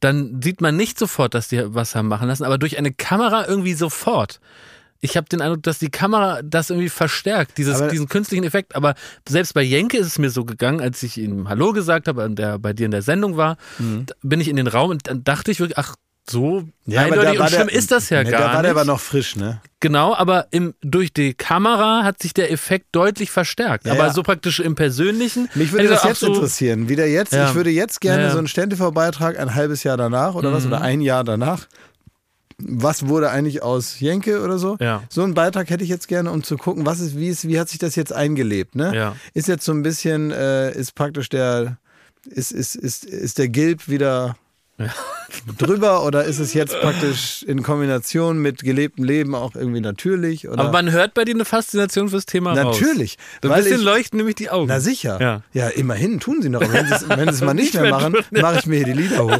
dann 0.00 0.40
sieht 0.42 0.60
man 0.60 0.76
nicht 0.76 0.98
sofort, 0.98 1.34
dass 1.34 1.48
die 1.48 1.62
was 1.74 1.94
haben 1.94 2.08
machen 2.08 2.28
lassen, 2.28 2.44
aber 2.44 2.58
durch 2.58 2.78
eine 2.78 2.92
Kamera 2.92 3.46
irgendwie 3.48 3.74
sofort. 3.74 4.40
Ich 5.00 5.16
habe 5.16 5.28
den 5.28 5.40
Eindruck, 5.42 5.62
dass 5.62 5.78
die 5.78 5.90
Kamera 5.90 6.40
das 6.42 6.70
irgendwie 6.70 6.88
verstärkt, 6.88 7.58
dieses, 7.58 7.80
Aber- 7.80 7.90
diesen 7.90 8.08
künstlichen 8.08 8.44
Effekt. 8.44 8.74
Aber 8.76 8.94
selbst 9.28 9.52
bei 9.52 9.62
Jenke 9.62 9.98
ist 9.98 10.06
es 10.06 10.18
mir 10.18 10.30
so 10.30 10.44
gegangen, 10.44 10.80
als 10.80 11.02
ich 11.02 11.18
ihm 11.18 11.48
Hallo 11.48 11.72
gesagt 11.72 12.08
habe, 12.08 12.28
der 12.30 12.58
bei 12.58 12.72
dir 12.72 12.86
in 12.86 12.90
der 12.92 13.02
Sendung 13.02 13.36
war, 13.36 13.56
Mhm. 13.78 14.06
bin 14.22 14.40
ich 14.40 14.48
in 14.48 14.56
den 14.56 14.66
Raum 14.68 14.90
und 14.90 15.06
dann 15.08 15.22
dachte 15.24 15.50
ich 15.50 15.60
wirklich, 15.60 15.76
ach, 15.78 15.96
so 16.28 16.64
Ja, 16.86 17.02
aber 17.02 17.12
eindeutig 17.12 17.32
da 17.32 17.38
war 17.38 17.46
und 17.46 17.52
schlimm 17.52 17.66
der, 17.68 17.76
ist 17.76 17.90
das 17.90 18.10
ja 18.10 18.22
ne, 18.22 18.30
gar 18.30 18.40
Da 18.40 18.46
war 18.46 18.52
nicht. 18.54 18.64
der 18.64 18.70
aber 18.72 18.84
noch 18.84 19.00
frisch, 19.00 19.36
ne? 19.36 19.60
Genau, 19.80 20.14
aber 20.14 20.46
im, 20.50 20.74
durch 20.80 21.12
die 21.12 21.34
Kamera 21.34 22.02
hat 22.02 22.20
sich 22.20 22.34
der 22.34 22.50
Effekt 22.50 22.86
deutlich 22.92 23.30
verstärkt. 23.30 23.86
Ja, 23.86 23.92
aber 23.92 24.06
ja. 24.06 24.12
so 24.12 24.22
praktisch 24.22 24.60
im 24.60 24.74
Persönlichen. 24.74 25.48
Mich 25.54 25.72
würde 25.72 25.88
das 25.88 26.04
jetzt 26.04 26.20
so, 26.20 26.28
interessieren. 26.28 26.88
Wieder 26.88 27.06
jetzt. 27.06 27.32
Ja. 27.32 27.48
Ich 27.48 27.54
würde 27.54 27.70
jetzt 27.70 28.00
gerne 28.00 28.22
Ja, 28.22 28.28
ja. 28.28 28.32
so 28.32 28.38
einen 28.38 28.48
Stände-TV-Beitrag 28.48 29.38
ein 29.38 29.54
halbes 29.54 29.82
Jahr 29.82 29.96
danach 29.96 30.34
oder 30.34 30.52
was 30.52 30.66
oder 30.66 30.80
ein 30.80 31.00
Jahr 31.00 31.24
danach. 31.24 31.66
Was 32.58 33.06
wurde 33.06 33.30
eigentlich 33.30 33.62
aus 33.62 34.00
Jenke 34.00 34.42
oder 34.42 34.58
so? 34.58 34.78
Ja. 34.80 35.02
So 35.10 35.22
einen 35.22 35.34
Beitrag 35.34 35.68
hätte 35.68 35.84
ich 35.84 35.90
jetzt 35.90 36.08
gerne, 36.08 36.30
um 36.30 36.42
zu 36.42 36.56
gucken, 36.56 36.86
was 36.86 37.00
ist, 37.00 37.16
wie 37.16 37.28
ist, 37.28 37.46
wie 37.46 37.60
hat 37.60 37.68
sich 37.68 37.78
das 37.78 37.96
jetzt 37.96 38.14
eingelebt, 38.14 38.74
ne? 38.74 38.96
Ja. 38.96 39.16
Ist 39.34 39.46
jetzt 39.46 39.64
so 39.66 39.72
ein 39.72 39.82
bisschen, 39.82 40.30
äh, 40.30 40.72
ist 40.72 40.94
praktisch 40.94 41.28
der, 41.28 41.76
ist, 42.24 42.52
ist, 42.52 42.74
ist, 42.74 43.04
ist 43.04 43.36
der 43.38 43.48
Gilb 43.48 43.88
wieder 43.88 44.36
drüber 45.58 46.04
oder 46.04 46.24
ist 46.24 46.38
es 46.38 46.54
jetzt 46.54 46.78
praktisch 46.80 47.42
in 47.42 47.62
Kombination 47.62 48.38
mit 48.38 48.62
gelebtem 48.62 49.04
Leben 49.04 49.34
auch 49.34 49.54
irgendwie 49.54 49.80
natürlich? 49.80 50.48
Oder? 50.48 50.58
Aber 50.60 50.72
man 50.72 50.90
hört 50.92 51.14
bei 51.14 51.24
dir 51.24 51.34
eine 51.34 51.44
Faszination 51.44 52.08
fürs 52.08 52.26
Thema 52.26 52.54
raus. 52.54 52.78
natürlich. 52.78 53.18
So 53.42 53.48
ein 53.48 53.54
weil 53.54 53.62
bisschen 53.62 53.78
ich, 53.80 53.84
leuchten 53.84 54.16
nämlich 54.18 54.36
die 54.36 54.50
Augen. 54.50 54.68
na 54.68 54.80
sicher. 54.80 55.20
Ja. 55.20 55.42
Ja, 55.52 55.68
immerhin 55.68 56.20
tun 56.20 56.42
sie 56.42 56.48
noch. 56.48 56.60
Wenn 56.60 56.86
sie 56.86 56.94
es 56.94 57.40
mal 57.40 57.54
nicht 57.54 57.66
Nicht 57.74 57.80
mehr 57.82 57.90
machen, 57.90 58.16
mache 58.30 58.60
ich 58.60 58.66
mir 58.66 58.76
hier 58.76 58.84
die 58.86 58.92
Lieder 58.92 59.24
hoch, 59.24 59.38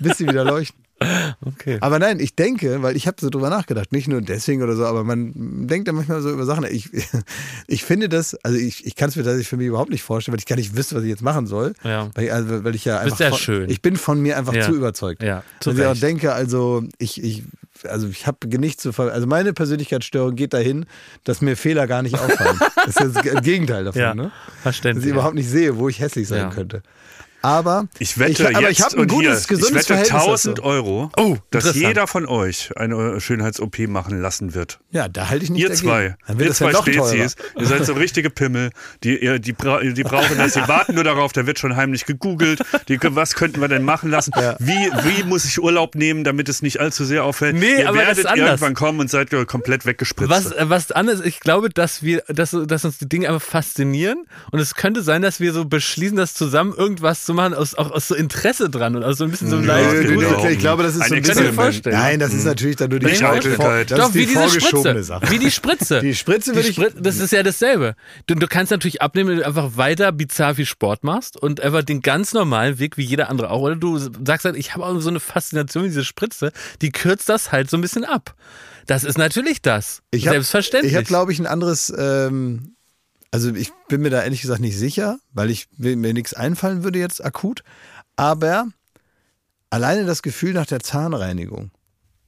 bis 0.00 0.18
sie 0.18 0.26
wieder 0.28 0.44
leuchten. 0.44 0.80
Okay. 1.46 1.78
Aber 1.80 1.98
nein, 1.98 2.20
ich 2.20 2.34
denke, 2.36 2.82
weil 2.82 2.94
ich 2.94 3.06
habe 3.06 3.16
so 3.18 3.30
drüber 3.30 3.48
nachgedacht, 3.48 3.90
nicht 3.90 4.06
nur 4.06 4.20
deswegen 4.20 4.62
oder 4.62 4.76
so, 4.76 4.84
aber 4.84 5.02
man 5.02 5.66
denkt 5.66 5.88
ja 5.88 5.94
manchmal 5.94 6.20
so 6.20 6.30
über 6.30 6.44
Sachen. 6.44 6.64
Ich, 6.70 6.90
ich 7.66 7.84
finde 7.84 8.10
das, 8.10 8.34
also 8.44 8.58
ich, 8.58 8.84
ich 8.86 8.96
kann 8.96 9.08
es 9.08 9.16
mir 9.16 9.22
tatsächlich 9.22 9.48
für 9.48 9.56
mich 9.56 9.66
überhaupt 9.68 9.90
nicht 9.90 10.02
vorstellen, 10.02 10.34
weil 10.34 10.40
ich 10.40 10.44
gar 10.46 10.56
nicht 10.56 10.76
wüsste, 10.76 10.96
was 10.96 11.02
ich 11.04 11.08
jetzt 11.08 11.22
machen 11.22 11.46
soll. 11.46 11.72
Ja. 11.84 12.10
Weil, 12.14 12.24
ich, 12.24 12.32
also, 12.34 12.64
weil 12.64 12.74
ich 12.74 12.84
ja 12.84 12.98
einfach. 12.98 13.16
sehr 13.16 13.30
von, 13.30 13.38
schön. 13.38 13.70
Ich 13.70 13.80
bin 13.80 13.96
von 13.96 14.20
mir 14.20 14.36
einfach 14.36 14.52
Ja. 14.52 14.60
zu 14.66 14.74
überzeugt. 14.74 15.22
Ja, 15.22 15.42
zu 15.60 15.70
Dass 15.70 15.78
ich 15.78 15.86
auch 15.86 15.96
denke, 15.98 16.34
also 16.34 16.84
ich, 16.98 17.22
ich, 17.24 17.44
also 17.84 18.06
ich 18.06 18.26
habe 18.26 18.46
nichts 18.58 18.82
zu 18.82 18.92
ver 18.92 19.10
Also 19.10 19.26
meine 19.26 19.54
Persönlichkeitsstörung 19.54 20.34
geht 20.36 20.52
dahin, 20.52 20.84
dass 21.24 21.40
mir 21.40 21.56
Fehler 21.56 21.86
gar 21.86 22.02
nicht 22.02 22.16
auffallen. 22.18 22.58
das 22.84 22.96
ist 22.96 23.16
das 23.16 23.42
Gegenteil 23.42 23.84
davon, 23.84 24.02
Ja, 24.02 24.14
ne? 24.14 24.24
Dass 24.24 24.62
verständlich. 24.64 25.06
ich 25.06 25.12
überhaupt 25.12 25.34
nicht 25.34 25.48
sehe, 25.48 25.78
wo 25.78 25.88
ich 25.88 25.98
hässlich 26.00 26.28
sein 26.28 26.40
Ja. 26.40 26.50
könnte. 26.50 26.82
Aber 27.42 27.88
Ich 27.98 28.18
wette 28.18 28.50
ich, 28.50 28.56
aber 28.56 28.70
ich 28.70 28.82
habe 28.82 28.98
ein 29.00 29.08
gutes, 29.08 29.46
hier, 29.48 29.56
gesundes 29.56 29.84
ich 29.84 29.90
wette 29.90 30.04
Verhältnis 30.06 30.22
1000 30.22 30.58
dazu. 30.58 30.68
Euro, 30.68 31.10
Oh, 31.16 31.36
dass 31.50 31.74
jeder 31.74 32.06
von 32.06 32.26
euch 32.26 32.70
eine 32.76 33.20
Schönheits-OP 33.20 33.78
machen 33.88 34.20
lassen 34.20 34.54
wird. 34.54 34.78
Ja, 34.90 35.08
da 35.08 35.28
halte 35.30 35.44
ich 35.44 35.50
nicht 35.50 35.62
Ihr 35.62 35.68
dagegen. 35.68 35.86
zwei, 35.88 36.16
ihr 36.38 36.52
zwei 36.52 36.66
ja 36.66 36.72
noch 36.72 36.82
Spezies, 36.82 37.36
teurer. 37.36 37.60
ihr 37.60 37.66
seid 37.66 37.86
so 37.86 37.94
richtige 37.94 38.28
Pimmel, 38.30 38.70
die, 39.04 39.40
die, 39.40 39.52
bra 39.52 39.80
die 39.80 40.02
brauchen 40.02 40.36
das, 40.36 40.52
die 40.52 40.60
warten 40.68 40.94
nur 40.94 41.04
darauf, 41.04 41.32
da 41.32 41.46
wird 41.46 41.58
schon 41.58 41.76
heimlich 41.76 42.04
gegoogelt, 42.04 42.60
die, 42.88 42.98
was 43.02 43.34
könnten 43.34 43.60
wir 43.60 43.68
denn 43.68 43.84
machen 43.84 44.10
lassen, 44.10 44.32
wie, 44.58 44.72
wie 44.72 45.22
muss 45.24 45.44
ich 45.44 45.62
Urlaub 45.62 45.94
nehmen, 45.94 46.24
damit 46.24 46.48
es 46.48 46.60
nicht 46.62 46.78
allzu 46.80 47.04
sehr 47.04 47.24
auffällt. 47.24 47.56
Nee, 47.56 47.80
ihr 47.80 47.88
aber 47.88 47.98
werdet 47.98 48.26
anders. 48.26 48.48
irgendwann 48.48 48.74
kommen 48.74 49.00
und 49.00 49.10
seid 49.10 49.30
komplett 49.46 49.86
weggespritzt. 49.86 50.30
Was, 50.30 50.52
äh, 50.52 50.68
was 50.68 50.92
anderes, 50.92 51.20
ich 51.20 51.40
glaube, 51.40 51.70
dass 51.70 52.02
wir, 52.02 52.22
dass, 52.28 52.56
dass 52.66 52.84
uns 52.84 52.98
die 52.98 53.08
Dinge 53.08 53.28
einfach 53.28 53.42
faszinieren 53.46 54.26
und 54.50 54.58
es 54.60 54.74
könnte 54.74 55.02
sein, 55.02 55.22
dass 55.22 55.40
wir 55.40 55.52
so 55.52 55.64
beschließen, 55.64 56.16
das 56.16 56.34
zusammen 56.34 56.74
irgendwas 56.76 57.24
zu 57.24 57.29
machen, 57.34 57.54
aus, 57.54 57.74
auch 57.74 57.90
aus 57.90 58.08
so 58.08 58.14
Interesse 58.14 58.70
dran 58.70 58.96
und 58.96 59.04
aus 59.04 59.18
so 59.18 59.24
ein 59.24 59.30
bisschen 59.30 59.48
so 59.50 59.56
einem 59.56 59.66
Ja, 59.66 59.76
leichten 59.78 60.08
genau. 60.18 60.44
ich 60.46 60.58
glaube, 60.58 60.82
das 60.82 60.92
ist 60.96 61.08
so 61.08 61.14
Ein 61.14 61.18
ein 61.18 61.22
bisschen. 61.22 61.52
vorstellen. 61.54 61.96
Nein, 61.96 62.18
das 62.20 62.32
ist 62.34 62.44
natürlich 62.44 62.76
dann 62.76 62.90
nur 62.90 62.98
die, 62.98 63.06
Eitelkeit. 63.06 63.90
das 63.90 63.98
Doch, 63.98 64.08
ist 64.08 64.14
wie 64.14 64.18
die 64.20 64.26
diese 64.26 64.38
vorgeschobene 64.40 64.90
Spritze. 64.90 65.04
Sache. 65.04 65.30
Wie 65.30 65.38
die 65.38 65.50
Spritze. 65.50 66.00
Die 66.00 66.14
Spritze 66.14 66.50
Die 66.52 66.56
würde 66.56 66.68
ich. 66.68 66.74
Sprit 66.76 66.94
das 67.00 67.18
ist 67.18 67.32
ja 67.32 67.42
dasselbe. 67.42 67.94
Du, 68.26 68.34
du 68.34 68.46
kannst 68.46 68.70
natürlich 68.70 69.02
abnehmen, 69.02 69.30
wenn 69.30 69.36
du 69.38 69.46
einfach 69.46 69.76
weiter 69.76 70.12
bizarr 70.12 70.54
viel 70.54 70.66
Sport 70.66 71.04
machst 71.04 71.36
und 71.36 71.60
einfach 71.60 71.82
den 71.82 72.00
ganz 72.02 72.32
normalen 72.32 72.78
Weg, 72.78 72.96
wie 72.96 73.04
jeder 73.04 73.28
andere 73.30 73.50
auch. 73.50 73.60
Oder 73.62 73.76
du 73.76 73.98
sagst 73.98 74.44
halt, 74.44 74.56
ich 74.56 74.74
habe 74.74 74.84
auch 74.86 74.98
so 75.00 75.08
eine 75.08 75.20
Faszination 75.20 75.82
mit 75.84 75.92
dieser 75.92 76.04
Spritze, 76.04 76.52
die 76.82 76.90
kürzt 76.90 77.28
das 77.28 77.52
halt 77.52 77.70
so 77.70 77.76
ein 77.76 77.80
bisschen 77.80 78.04
ab. 78.04 78.34
Das 78.86 79.04
ist 79.04 79.18
natürlich 79.18 79.62
das. 79.62 80.02
Ich 80.10 80.26
hab- 80.26 80.32
Selbstverständlich. 80.34 80.92
Ich 80.92 80.96
habe, 80.96 81.06
glaube 81.06 81.32
ich, 81.32 81.38
ein 81.38 81.46
anderes. 81.46 81.92
Ähm, 81.96 82.74
also 83.30 83.54
ich 83.54 83.72
bin 83.88 84.02
mir 84.02 84.10
da 84.10 84.22
ehrlich 84.22 84.42
gesagt 84.42 84.60
nicht 84.60 84.76
sicher, 84.76 85.18
weil 85.32 85.50
ich 85.50 85.68
mir 85.76 85.96
nichts 86.14 86.34
einfallen 86.34 86.82
würde 86.82 86.98
jetzt 86.98 87.24
akut. 87.24 87.62
Aber 88.16 88.68
alleine 89.70 90.04
das 90.04 90.22
Gefühl 90.22 90.52
nach 90.52 90.66
der 90.66 90.80
Zahnreinigung. 90.80 91.70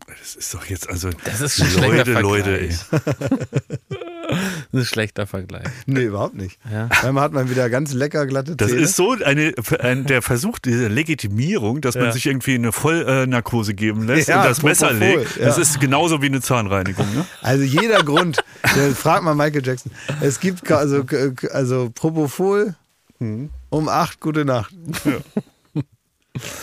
Das 0.07 0.35
ist 0.37 0.53
doch 0.55 0.65
jetzt, 0.67 0.89
also. 0.89 1.11
Das 1.25 1.41
ist 1.41 1.59
Leute, 1.77 2.13
Leute, 2.21 2.61
ey. 2.61 2.77
Das 4.33 4.41
ist 4.73 4.75
ein 4.81 4.85
schlechter 4.85 5.27
Vergleich. 5.27 5.65
Nee, 5.87 6.05
überhaupt 6.05 6.35
nicht. 6.35 6.59
Ja. 6.73 6.89
Einmal 7.03 7.25
hat 7.25 7.33
man 7.33 7.51
wieder 7.51 7.69
ganz 7.71 7.93
lecker 7.93 8.27
glatte 8.27 8.57
Das 8.57 8.69
Zähne. 8.71 8.81
ist 8.83 8.97
so 8.97 9.13
eine, 9.25 9.53
ein, 9.81 10.07
der 10.07 10.23
Versuch 10.23 10.59
dieser 10.59 10.89
Legitimierung, 10.89 11.81
dass 11.81 11.95
man 11.95 12.07
Ja. 12.07 12.13
sich 12.13 12.27
irgendwie 12.27 12.55
eine 12.55 12.73
Vollnarkose 12.73 13.75
geben 13.75 14.07
lässt 14.07 14.29
Ja, 14.29 14.43
und 14.43 14.49
das 14.49 14.63
Messer 14.63 14.93
legt. 14.93 15.37
ja. 15.37 15.47
Das 15.47 15.59
ist 15.59 15.81
genauso 15.81 16.23
wie 16.23 16.27
eine 16.27 16.41
Zahnreinigung. 16.41 17.07
Ne? 17.15 17.25
Also 17.43 17.65
jeder 17.65 18.03
Grund, 18.03 18.43
der, 18.77 18.91
frag 18.95 19.23
mal 19.23 19.35
Michael 19.35 19.65
Jackson. 19.67 19.93
Es 20.21 20.41
gibt 20.41 20.65
ka- 20.65 20.77
also, 20.77 21.05
also 21.53 21.91
Propofol 21.95 22.75
Mhm. 23.19 23.51
um 23.71 23.89
acht, 23.89 24.19
gute 24.21 24.45
Nacht. 24.45 24.75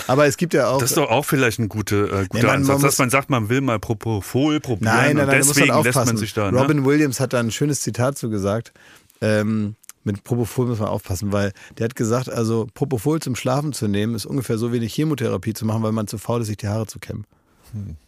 Aber 0.08 0.26
es 0.26 0.38
gibt 0.38 0.54
ja 0.54 0.68
auch. 0.70 0.80
Das 0.80 0.92
ist 0.92 0.98
doch 0.98 1.10
auch 1.10 1.24
vielleicht 1.26 1.60
ein 1.60 1.70
gute, 1.70 1.96
äh, 1.96 2.26
guter 2.28 2.28
Nee, 2.34 2.42
man- 2.42 2.44
man 2.44 2.56
Ansatz, 2.62 2.74
muss- 2.76 2.82
dass 2.84 2.98
man 2.98 3.10
sagt, 3.10 3.30
man 3.30 3.50
will 3.50 3.62
mal 3.62 3.80
Propofol 3.80 4.60
probieren 4.60 4.94
nein, 4.96 4.98
nein, 4.98 5.10
und 5.12 5.18
nein, 5.18 5.28
da 5.28 5.38
muss 5.38 5.48
deswegen 5.56 5.68
man 5.68 5.84
lässt 5.84 5.98
aufpassen. 5.98 6.16
man 6.16 6.18
sich 6.18 6.34
da. 6.34 6.52
Ne? 6.52 6.60
Robin 6.60 6.86
Williams 6.86 7.20
hat 7.20 7.34
da 7.34 7.40
ein 7.40 7.52
schönes 7.52 7.82
Zitat 7.82 8.18
zu 8.18 8.30
gesagt. 8.30 8.74
Ähm, 9.22 9.76
mit 10.04 10.24
Propofol 10.24 10.66
muss 10.68 10.80
man 10.80 10.88
aufpassen, 10.88 11.32
weil 11.32 11.52
der 11.78 11.86
hat 11.86 11.96
gesagt, 11.96 12.30
also 12.30 12.68
Propofol 12.74 13.20
zum 13.22 13.36
Schlafen 13.36 13.74
zu 13.74 13.88
nehmen, 13.88 14.16
ist 14.16 14.26
ungefähr 14.26 14.58
so 14.58 14.72
wie 14.74 14.78
eine 14.78 14.88
Chemotherapie 14.88 15.54
zu 15.54 15.66
machen, 15.66 15.84
weil 15.84 15.92
man 15.92 16.08
zu 16.08 16.18
faul 16.18 16.42
ist, 16.42 16.48
sich 16.48 16.58
die 16.58 16.68
Haare 16.68 16.88
zu 16.88 16.98
kämmen. 17.00 17.26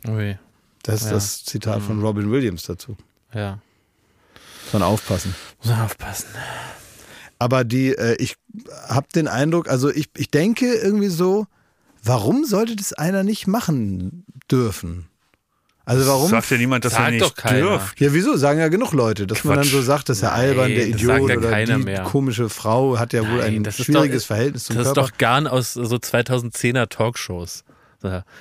Ui. 0.08 0.38
Das 0.84 1.02
ist 1.02 1.08
Ja. 1.08 1.12
das 1.14 1.44
Zitat 1.46 1.84
von 1.84 2.02
Robin 2.02 2.32
Williams 2.32 2.64
dazu. 2.64 2.96
Ja. 3.36 3.60
Muss 4.64 4.74
man 4.74 4.82
aufpassen. 4.84 5.36
Muss 5.62 5.70
man 5.72 5.82
aufpassen. 5.82 6.26
Aber 7.42 7.64
die, 7.64 7.96
äh, 7.96 8.16
ich 8.20 8.36
habe 8.88 9.08
den 9.16 9.28
Eindruck, 9.28 9.68
also 9.68 9.90
ich, 9.90 10.10
ich 10.16 10.30
denke 10.30 10.72
irgendwie 10.76 11.08
so, 11.08 11.48
warum 12.04 12.46
sollte 12.46 12.76
das 12.76 12.94
einer 12.94 13.24
nicht 13.24 13.48
machen 13.48 14.26
dürfen? 14.52 15.08
Also 15.84 16.06
warum? 16.06 16.30
Sagt 16.30 16.52
ja 16.52 16.58
niemand, 16.58 16.86
dass 16.86 16.94
Sagt 16.94 17.06
er 17.06 17.12
nicht 17.12 17.44
dürft. 17.52 18.00
Ja, 18.00 18.14
wieso? 18.14 18.38
Sagen 18.38 18.60
ja 18.60 18.68
genug 18.68 18.94
Leute, 18.94 19.26
dass 19.26 19.44
man 19.44 19.56
dann 19.56 19.64
Quatsch. 19.64 19.72
so 19.74 19.82
sagt, 19.82 20.10
das 20.10 20.18
ist 20.18 20.22
ja 20.24 20.30
Nein, 20.30 20.40
albern, 20.50 20.70
der 20.70 20.78
das 20.78 20.88
Idiot 20.90 21.30
ja 21.30 21.38
oder 21.38 21.66
die 21.66 21.84
mehr. 21.84 22.04
komische 22.04 22.50
Frau 22.50 23.00
hat 23.00 23.12
ja 23.14 23.22
wohl 23.22 23.40
Nein, 23.40 23.56
ein 23.56 23.64
das 23.64 23.80
ist 23.80 23.86
schwieriges 23.88 24.22
doch- 24.24 24.28
Verhältnis 24.28 24.66
zum 24.66 24.76
Das 24.76 24.88
ist 24.88 24.94
Körper. 24.94 25.10
doch 25.10 25.18
Garn 25.18 25.48
aus 25.48 25.74
so 25.74 25.82
2010er 25.96 26.90
Talkshows. 26.90 27.64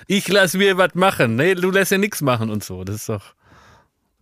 Ich 0.06 0.28
lass 0.28 0.52
mir 0.54 0.76
was 0.76 0.94
machen. 0.94 1.36
Nee, 1.36 1.54
du 1.54 1.70
lässt 1.70 1.90
ja 1.90 1.96
nichts 1.98 2.20
machen 2.20 2.50
und 2.50 2.62
so. 2.62 2.84
Das 2.84 2.96
ist 2.96 3.08
doch. 3.08 3.34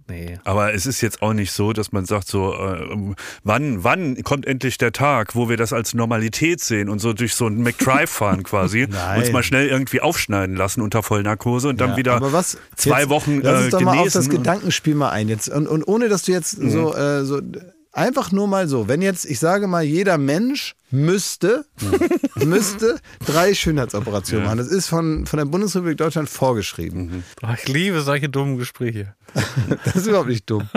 Nee. 0.09 0.39
Aber 0.45 0.73
es 0.73 0.87
ist 0.87 1.01
jetzt 1.03 1.21
auch 1.21 1.35
nicht 1.35 1.53
so, 1.53 1.73
dass 1.73 1.93
man 1.93 2.07
sagt 2.07 2.29
so, 2.29 2.55
äh, 2.55 3.15
wann, 3.45 3.85
wann 3.85 4.23
kommt 4.23 4.47
endlich 4.47 4.79
der 4.79 4.93
Tag, 4.93 5.35
wo 5.35 5.49
wir 5.49 5.57
das 5.59 5.73
als 5.73 5.93
Normalität 5.95 6.61
sehen 6.61 6.89
und 6.89 6.99
so 6.99 7.13
durch 7.13 7.35
so 7.35 7.47
einen 7.47 7.63
McDrive 7.63 8.11
fahren 8.11 8.43
quasi, 8.43 8.85
uns 9.17 9.33
mal 9.33 9.43
schnell 9.43 9.69
irgendwie 9.69 10.01
aufschneiden 10.01 10.57
lassen 10.57 10.81
unter 10.81 11.03
Vollnarkose 11.03 11.69
und 11.69 11.81
dann 11.81 11.91
Ja, 11.91 11.97
wieder 11.99 12.15
aber 12.15 12.33
was, 12.33 12.57
zwei 12.75 13.01
jetzt, 13.01 13.11
Wochen 13.11 13.41
Lass 13.43 13.61
äh, 13.61 13.65
uns 13.65 13.71
doch 13.73 13.81
mal 13.83 13.99
auf 13.99 14.11
das. 14.11 14.29
Gedankenspiel 14.31 14.95
mal 14.95 15.11
ein. 15.11 15.29
Jetzt, 15.29 15.49
und, 15.51 15.67
und 15.67 15.85
ohne, 15.87 16.09
dass 16.09 16.23
du 16.23 16.33
jetzt 16.33 16.59
Mhm. 16.59 16.71
so, 16.71 16.95
äh, 16.95 17.25
so, 17.25 17.41
einfach 17.99 18.33
nur 18.33 18.49
mal 18.49 18.69
so, 18.69 18.89
wenn 18.89 19.03
jetzt, 19.03 19.25
ich 19.27 19.39
sage 19.39 19.67
mal, 19.67 19.83
jeder 19.83 20.17
Mensch 20.19 20.75
müsste, 20.91 21.67
müsste 22.37 22.99
drei 23.27 23.55
Schönheitsoperationen 23.55 24.45
machen. 24.47 24.59
Das 24.59 24.69
ist 24.69 24.87
von, 24.89 25.27
von 25.27 25.37
der 25.39 25.45
Bundesrepublik 25.45 25.99
Deutschland 25.99 26.29
vorgeschrieben. 26.31 27.25
Oh, 27.43 27.49
ich 27.55 27.69
liebe 27.69 28.01
solche 28.01 28.29
dummen 28.29 28.57
Gespräche. 28.59 29.15
Das 29.85 29.97
ist 29.97 30.07
überhaupt 30.07 30.29
nicht 30.29 30.49
dumm. 30.49 30.69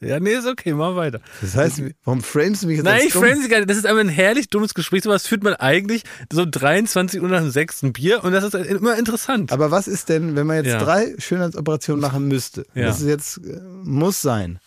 Ja, 0.00 0.20
nee, 0.20 0.34
ist 0.34 0.46
okay, 0.46 0.74
mach 0.74 0.94
weiter. 0.94 1.20
Das 1.40 1.56
heißt, 1.56 1.82
warum 2.04 2.22
framest 2.22 2.62
du 2.62 2.66
mich 2.66 2.76
jetzt 2.76 2.84
Nein, 2.84 3.00
ich 3.06 3.14
frame 3.14 3.40
sie 3.40 3.48
gar 3.48 3.58
nicht. 3.58 3.70
Das 3.70 3.78
ist 3.78 3.86
einfach 3.86 4.00
ein 4.00 4.10
herrlich 4.10 4.50
dummes 4.50 4.74
Gespräch. 4.74 5.02
Sowas 5.02 5.26
führt 5.26 5.42
man 5.42 5.54
eigentlich 5.54 6.02
so 6.30 6.44
23 6.44 7.22
Uhr 7.22 7.28
nach 7.28 7.40
dem 7.40 7.50
sechsten 7.50 7.94
Bier 7.94 8.22
und 8.22 8.32
das 8.32 8.44
ist 8.44 8.54
immer 8.54 8.98
interessant. 8.98 9.52
Aber 9.52 9.70
was 9.70 9.88
ist 9.88 10.10
denn, 10.10 10.36
wenn 10.36 10.46
man 10.46 10.56
jetzt 10.56 10.66
Ja. 10.66 10.78
drei 10.84 11.14
Schönheitsoperationen 11.18 12.02
machen 12.02 12.28
müsste? 12.28 12.66
Ja. 12.74 12.88
Das 12.88 13.00
ist 13.00 13.06
jetzt, 13.06 13.38
äh, 13.38 13.58
muss 13.84 14.20
sein. 14.20 14.58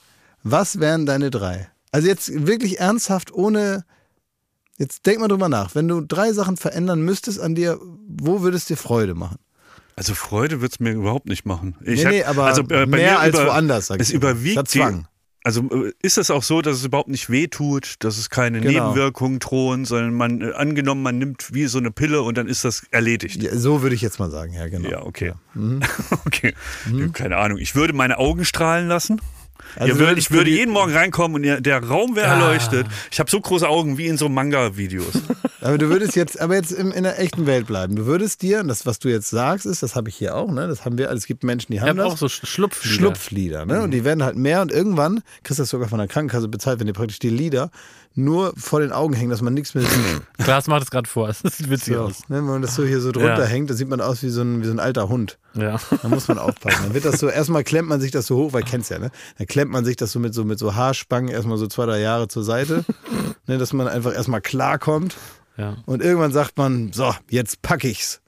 Was 0.41 0.79
wären 0.79 1.05
deine 1.05 1.29
drei? 1.29 1.69
Also 1.91 2.07
jetzt 2.07 2.45
wirklich 2.47 2.79
ernsthaft, 2.79 3.31
ohne, 3.33 3.83
jetzt 4.77 5.05
denk 5.05 5.19
mal 5.19 5.27
drüber 5.27 5.49
nach. 5.49 5.73
Wenn 5.75 5.87
du 5.87 6.01
drei 6.01 6.33
Sachen 6.33 6.55
verändern 6.57 7.01
müsstest 7.01 7.39
an 7.39 7.55
dir, 7.55 7.79
wo 8.07 8.41
würdest 8.41 8.69
dir 8.69 8.77
Freude 8.77 9.15
machen? 9.15 9.37
Also 9.95 10.13
Freude 10.13 10.61
wird's 10.61 10.79
mir 10.79 10.91
überhaupt 10.93 11.27
nicht 11.27 11.45
machen. 11.45 11.75
Ich 11.81 11.99
Nee, 11.99 12.05
hab- 12.05 12.11
nee, 12.11 12.23
aber 12.23 12.45
also, 12.45 12.61
äh, 12.61 12.65
bei 12.65 12.85
mehr 12.85 13.11
mir 13.13 13.19
als 13.19 13.35
über, 13.35 13.47
woanders, 13.47 13.87
sag 13.87 13.99
Es 13.99 14.09
ich 14.09 14.15
überwiegt 14.15 14.57
Das 14.57 14.69
die, 14.69 14.79
Zwang. 14.79 15.07
Also 15.43 15.61
äh, 15.71 15.93
ist 16.01 16.17
es 16.17 16.31
auch 16.31 16.43
so, 16.43 16.61
dass 16.61 16.77
es 16.77 16.85
überhaupt 16.85 17.09
nicht 17.09 17.29
wehtut, 17.29 17.95
dass 17.99 18.17
es 18.17 18.29
keine 18.29 18.61
Genau. 18.61 18.71
Nebenwirkungen 18.91 19.39
drohen, 19.39 19.83
sondern 19.85 20.13
man, 20.13 20.41
äh, 20.41 20.51
angenommen, 20.53 21.01
man 21.01 21.17
nimmt 21.17 21.53
wie 21.53 21.65
so 21.65 21.79
eine 21.79 21.91
Pille 21.91 22.21
und 22.21 22.37
dann 22.37 22.47
ist 22.47 22.63
das 22.65 22.83
erledigt. 22.91 23.41
Ja, 23.41 23.55
so 23.57 23.81
würde 23.81 23.95
ich 23.95 24.01
jetzt 24.01 24.19
mal 24.19 24.29
sagen, 24.29 24.53
ja, 24.53 24.67
genau. 24.67 24.89
Ja, 24.89 25.01
okay. 25.03 25.33
okay. 26.25 26.53
Keine 27.13 27.37
Ahnung. 27.37 27.57
Ich 27.57 27.73
würde 27.75 27.93
meine 27.93 28.17
Augen 28.19 28.45
strahlen 28.45 28.87
lassen. 28.87 29.19
Also 29.75 29.87
Ihr 29.87 29.93
du 29.93 29.99
würd, 29.99 30.09
würdest 30.09 30.27
ich 30.27 30.31
würde 30.35 30.49
jeden 30.49 30.71
Morgen 30.71 30.91
reinkommen 30.93 31.35
und 31.35 31.43
der- 31.43 31.61
der 31.61 31.83
Raum 31.83 32.15
wäre 32.15 32.27
Ah. 32.29 32.33
erleuchtet. 32.39 32.87
Ich 33.11 33.19
habe 33.19 33.29
so 33.29 33.39
große 33.39 33.67
Augen 33.67 33.97
wie 33.97 34.07
in 34.07 34.17
so 34.17 34.29
Manga-Videos. 34.29 35.13
Aber 35.61 35.77
du 35.77 35.89
würdest 35.89 36.15
jetzt, 36.15 36.39
aber 36.39 36.55
jetzt 36.55 36.71
in, 36.71 36.91
in 36.91 37.03
der 37.03 37.19
echten 37.19 37.45
Welt 37.45 37.67
bleiben. 37.67 37.97
Du 37.97 38.05
würdest 38.05 38.41
dir, 38.41 38.61
und 38.61 38.69
das, 38.69 38.85
was 38.85 38.97
du 38.99 39.09
jetzt 39.09 39.29
sagst, 39.29 39.65
ist, 39.65 39.83
das 39.83 39.93
habe 39.93 40.07
ich 40.07 40.15
hier 40.15 40.33
auch, 40.35 40.49
ne? 40.49 40.67
Das 40.69 40.85
haben 40.85 40.97
wir, 40.97 41.09
also 41.09 41.17
es 41.17 41.25
gibt 41.25 41.43
Menschen, 41.43 41.73
die 41.73 41.75
ich 41.77 41.81
haben 41.81 41.89
habe 41.99 42.03
das. 42.03 42.13
auch 42.13 42.17
so 42.17 42.25
Sch- 42.27 42.45
Schlupflieder. 42.45 42.95
Schlupflieder. 42.95 43.65
Ne? 43.65 43.81
Und 43.81 43.91
die 43.91 44.05
werden 44.05 44.23
halt 44.23 44.37
mehr 44.37 44.61
und 44.61 44.71
irgendwann 44.71 45.21
kriegst 45.43 45.59
du 45.59 45.63
das 45.63 45.69
sogar 45.69 45.89
von 45.89 45.99
der 45.99 46.07
Krankenkasse 46.07 46.47
bezahlt, 46.47 46.79
wenn 46.79 46.87
dir 46.87 46.93
praktisch 46.93 47.19
die 47.19 47.29
Lieder 47.29 47.71
nur 48.15 48.53
vor 48.57 48.79
den 48.81 48.91
Augen 48.91 49.13
hängen, 49.13 49.29
dass 49.29 49.41
man 49.41 49.53
nichts 49.53 49.75
mehr 49.75 49.83
sieht. 49.85 50.21
Klaas 50.39 50.67
macht 50.67 50.83
es 50.83 50.91
gerade 50.91 51.07
vor. 51.07 51.27
Das 51.27 51.39
sieht 51.57 51.69
witzig 51.69 51.93
So, 51.95 52.01
aus. 52.01 52.27
ne? 52.27 52.37
Wenn 52.37 52.43
man 52.45 52.61
das 52.61 52.75
so 52.75 52.83
hier 52.83 52.99
so 53.01 53.11
drunter 53.11 53.39
Ja. 53.43 53.45
hängt, 53.45 53.69
dann 53.69 53.77
sieht 53.77 53.87
man 53.87 54.01
aus 54.01 54.23
wie 54.23 54.29
so 54.29 54.41
ein, 54.41 54.61
wie 54.61 54.65
so 54.65 54.71
ein 54.71 54.79
alter 54.79 55.07
Hund. 55.09 55.37
Ja. 55.53 55.79
Da 56.01 56.07
muss 56.09 56.27
man 56.27 56.37
aufpassen. 56.39 56.83
Dann 56.83 56.93
wird 56.93 57.05
das 57.05 57.19
so, 57.19 57.29
erstmal 57.29 57.63
klemmt 57.63 57.87
man 57.87 58.01
sich 58.01 58.11
das 58.11 58.27
so 58.27 58.35
hoch, 58.37 58.53
weil 58.53 58.63
kennst 58.63 58.89
ja, 58.91 58.99
ne? 58.99 59.11
Dann 59.37 59.47
klemmt 59.47 59.71
man 59.71 59.85
sich 59.85 59.95
das 59.95 60.11
so 60.11 60.19
mit 60.19 60.33
so, 60.33 60.43
mit 60.43 60.59
so 60.59 60.75
Haarspangen 60.75 61.29
erstmal 61.29 61.57
so 61.57 61.67
zwei, 61.67 61.85
drei 61.85 61.99
Jahre 62.01 62.27
zur 62.27 62.43
Seite, 62.43 62.83
ne? 63.47 63.57
dass 63.57 63.71
man 63.73 63.87
einfach 63.87 64.13
erstmal 64.13 64.41
klarkommt. 64.41 65.15
Ja. 65.57 65.77
Und 65.85 66.01
irgendwann 66.01 66.31
sagt 66.33 66.57
man, 66.57 66.91
so, 66.93 67.13
jetzt 67.29 67.61
pack 67.61 67.83
ich's. 67.83 68.21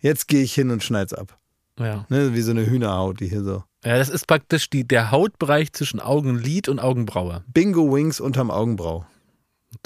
Jetzt 0.00 0.28
gehe 0.28 0.42
ich 0.42 0.54
hin 0.54 0.70
und 0.70 0.82
schneid's 0.82 1.12
ab. 1.12 1.38
Ja. 1.78 2.06
Ne? 2.08 2.34
Wie 2.34 2.42
so 2.42 2.50
eine 2.52 2.66
Hühnerhaut, 2.66 3.20
die 3.20 3.28
hier 3.28 3.42
so. 3.44 3.62
ja, 3.84 3.98
das 3.98 4.08
ist 4.08 4.26
praktisch 4.26 4.68
die, 4.70 4.86
der 4.86 5.10
Hautbereich 5.10 5.72
zwischen 5.72 6.00
Augenlid 6.00 6.68
und 6.68 6.78
Augenbraue. 6.80 7.42
Bingo 7.52 7.92
Wings 7.94 8.20
unterm 8.20 8.50
Augenbrau. 8.50 9.06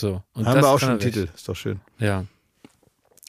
So. 0.01 0.23
Und 0.35 0.47
Haben 0.47 0.61
wir 0.61 0.69
auch 0.69 0.79
schon 0.79 0.91
einen. 0.91 1.01
Titel. 1.01 1.29
Ist 1.35 1.49
doch 1.49 1.57
schön. 1.57 1.81
Ja. 1.99 2.25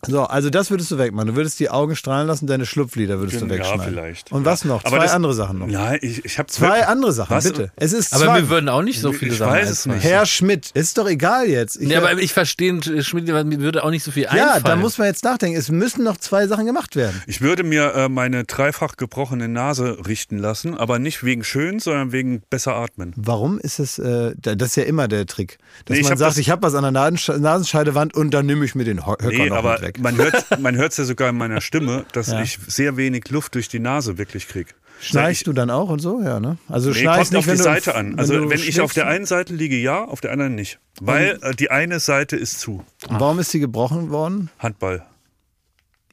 So, 0.08 0.24
also 0.24 0.50
das 0.50 0.70
würdest 0.72 0.92
du 0.92 0.98
wegmachen. 0.98 1.28
Du 1.30 1.36
würdest 1.36 1.60
die 1.60 1.70
Augen 1.70 1.96
strahlen 1.96 2.28
lassen, 2.28 2.48
deine 2.48 2.66
Schlupflieder 2.66 3.20
würdest 3.20 3.42
du 3.42 3.46
Ja, 3.46 3.52
wegschneiden. 3.52 3.86
vielleicht. 3.86 4.32
Und 4.32 4.46
was 4.46 4.66
noch? 4.66 4.84
Aber 4.86 4.98
Zwei 4.98 5.04
das- 5.04 5.14
andere 5.14 5.34
Sachen 5.34 5.60
noch. 5.60 5.68
Nein, 5.68 6.00
ich, 6.02 6.26
ich 6.26 6.38
habe 6.40 6.48
Zwei 6.48 6.86
andere 6.88 7.12
Sachen, 7.14 7.36
Was? 7.36 7.46
bitte. 7.46 7.72
Es 7.76 7.94
ist 7.94 8.14
Aber 8.14 8.26
Zwang. 8.26 8.42
mir 8.42 8.50
würden 8.50 8.70
auch 8.70 8.82
nicht 8.82 9.00
so 9.00 9.12
viele 9.14 9.32
Ich 9.32 9.38
Sachen 9.38 9.54
weiß 9.54 9.70
es 9.70 9.86
nicht. 9.86 10.04
Herr 10.04 10.26
Schmidt, 10.26 10.72
ist 10.74 10.98
doch 10.98 11.08
egal 11.08 11.48
jetzt. 11.48 11.78
Ich, 11.78 11.90
Ja, 11.90 12.00
aber 12.00 12.18
ich 12.20 12.34
verstehe, 12.34 12.82
Schmidt, 13.04 13.28
mir 13.28 13.60
würde 13.60 13.84
auch 13.84 13.90
nicht 13.92 14.04
so 14.04 14.12
viel 14.12 14.24
ja, 14.24 14.30
einfallen. 14.32 14.64
da 14.66 14.76
muss 14.76 14.98
man 14.98 15.08
jetzt 15.08 15.24
nachdenken. 15.24 15.58
Es 15.58 15.70
müssen 15.70 16.04
noch 16.04 16.18
zwei 16.18 16.48
Sachen 16.48 16.66
gemacht 16.66 16.96
werden. 16.96 17.22
Ich 17.28 17.42
würde 17.42 17.64
mir 17.64 17.94
äh, 17.96 18.10
meine 18.10 18.44
dreifach 18.44 18.98
gebrochene 18.98 19.48
Nase 19.48 19.98
richten 20.06 20.38
lassen, 20.38 20.76
aber 20.78 21.00
nicht 21.00 21.24
wegen 21.24 21.44
schön, 21.44 21.80
sondern 21.80 22.12
wegen 22.12 22.42
besser 22.50 22.76
atmen. 22.76 23.14
Warum 23.16 23.60
ist 23.60 23.80
es, 23.80 24.00
äh, 24.00 24.34
da- 24.38 24.56
das 24.56 24.70
ist 24.70 24.76
ja 24.76 24.84
immer 24.84 25.08
der 25.08 25.26
Trick. 25.26 25.58
Dass 25.86 25.96
Nee, 25.96 26.02
ich 26.02 26.10
man 26.10 26.18
sagt, 26.18 26.32
das- 26.32 26.38
ich 26.38 26.50
habe 26.50 26.62
was 26.64 26.76
an 26.76 26.84
der 26.84 26.92
Nasensch- 26.92 27.38
Nasenscheidewand 27.38 28.14
und 28.16 28.32
dann 28.32 28.46
nehme 28.46 28.66
ich 28.66 28.76
mir 28.76 28.84
den 28.86 29.06
Höcker 29.06 29.28
Nee, 29.30 29.50
noch 29.50 29.58
aber 29.58 29.74
mit 29.74 29.93
weg. 29.96 30.04
man 30.04 30.18
hört 30.18 30.60
man 30.60 30.76
hört's 30.76 30.98
ja 30.98 31.04
sogar 31.06 31.30
in 31.30 31.38
meiner 31.38 31.62
Stimme, 31.62 32.06
dass 32.14 32.28
Ja. 32.28 32.42
ich 32.42 32.60
sehr 32.68 32.98
wenig 32.98 33.30
Luft 33.30 33.56
durch 33.56 33.68
die 33.68 33.80
Nase 33.80 34.18
wirklich 34.18 34.48
kriege. 34.48 34.72
Schnarchst 35.02 35.48
du 35.48 35.54
dann 35.54 35.70
auch 35.70 35.90
und 35.90 36.00
so? 36.00 36.22
Ja, 36.22 36.40
ne? 36.40 36.58
Also 36.70 36.90
Nee, 36.92 36.96
schnarchst 37.02 37.32
kommt 37.32 37.32
nicht, 37.34 37.40
auf 37.40 37.48
wenn 37.48 37.54
die 37.54 37.58
du, 37.58 37.64
Seite 37.64 37.96
an. 37.96 38.18
Also 38.20 38.38
du 38.40 38.50
wenn 38.50 38.60
ich 38.60 38.80
auf 38.80 38.94
der 38.94 39.08
einen 39.08 39.26
Seite 39.26 39.54
liege, 39.54 39.76
ja, 39.76 40.04
auf 40.06 40.22
der 40.22 40.32
anderen 40.32 40.56
nicht. 40.56 40.80
Weil 41.02 41.40
äh, 41.42 41.54
die 41.56 41.72
eine 41.72 42.00
Seite 42.00 42.36
ist 42.38 42.60
zu. 42.60 42.86
Und 43.10 43.20
Warum 43.20 43.40
ist 43.40 43.52
sie 43.52 43.60
gebrochen 43.60 44.12
worden? 44.12 44.50
Handball. 44.60 45.04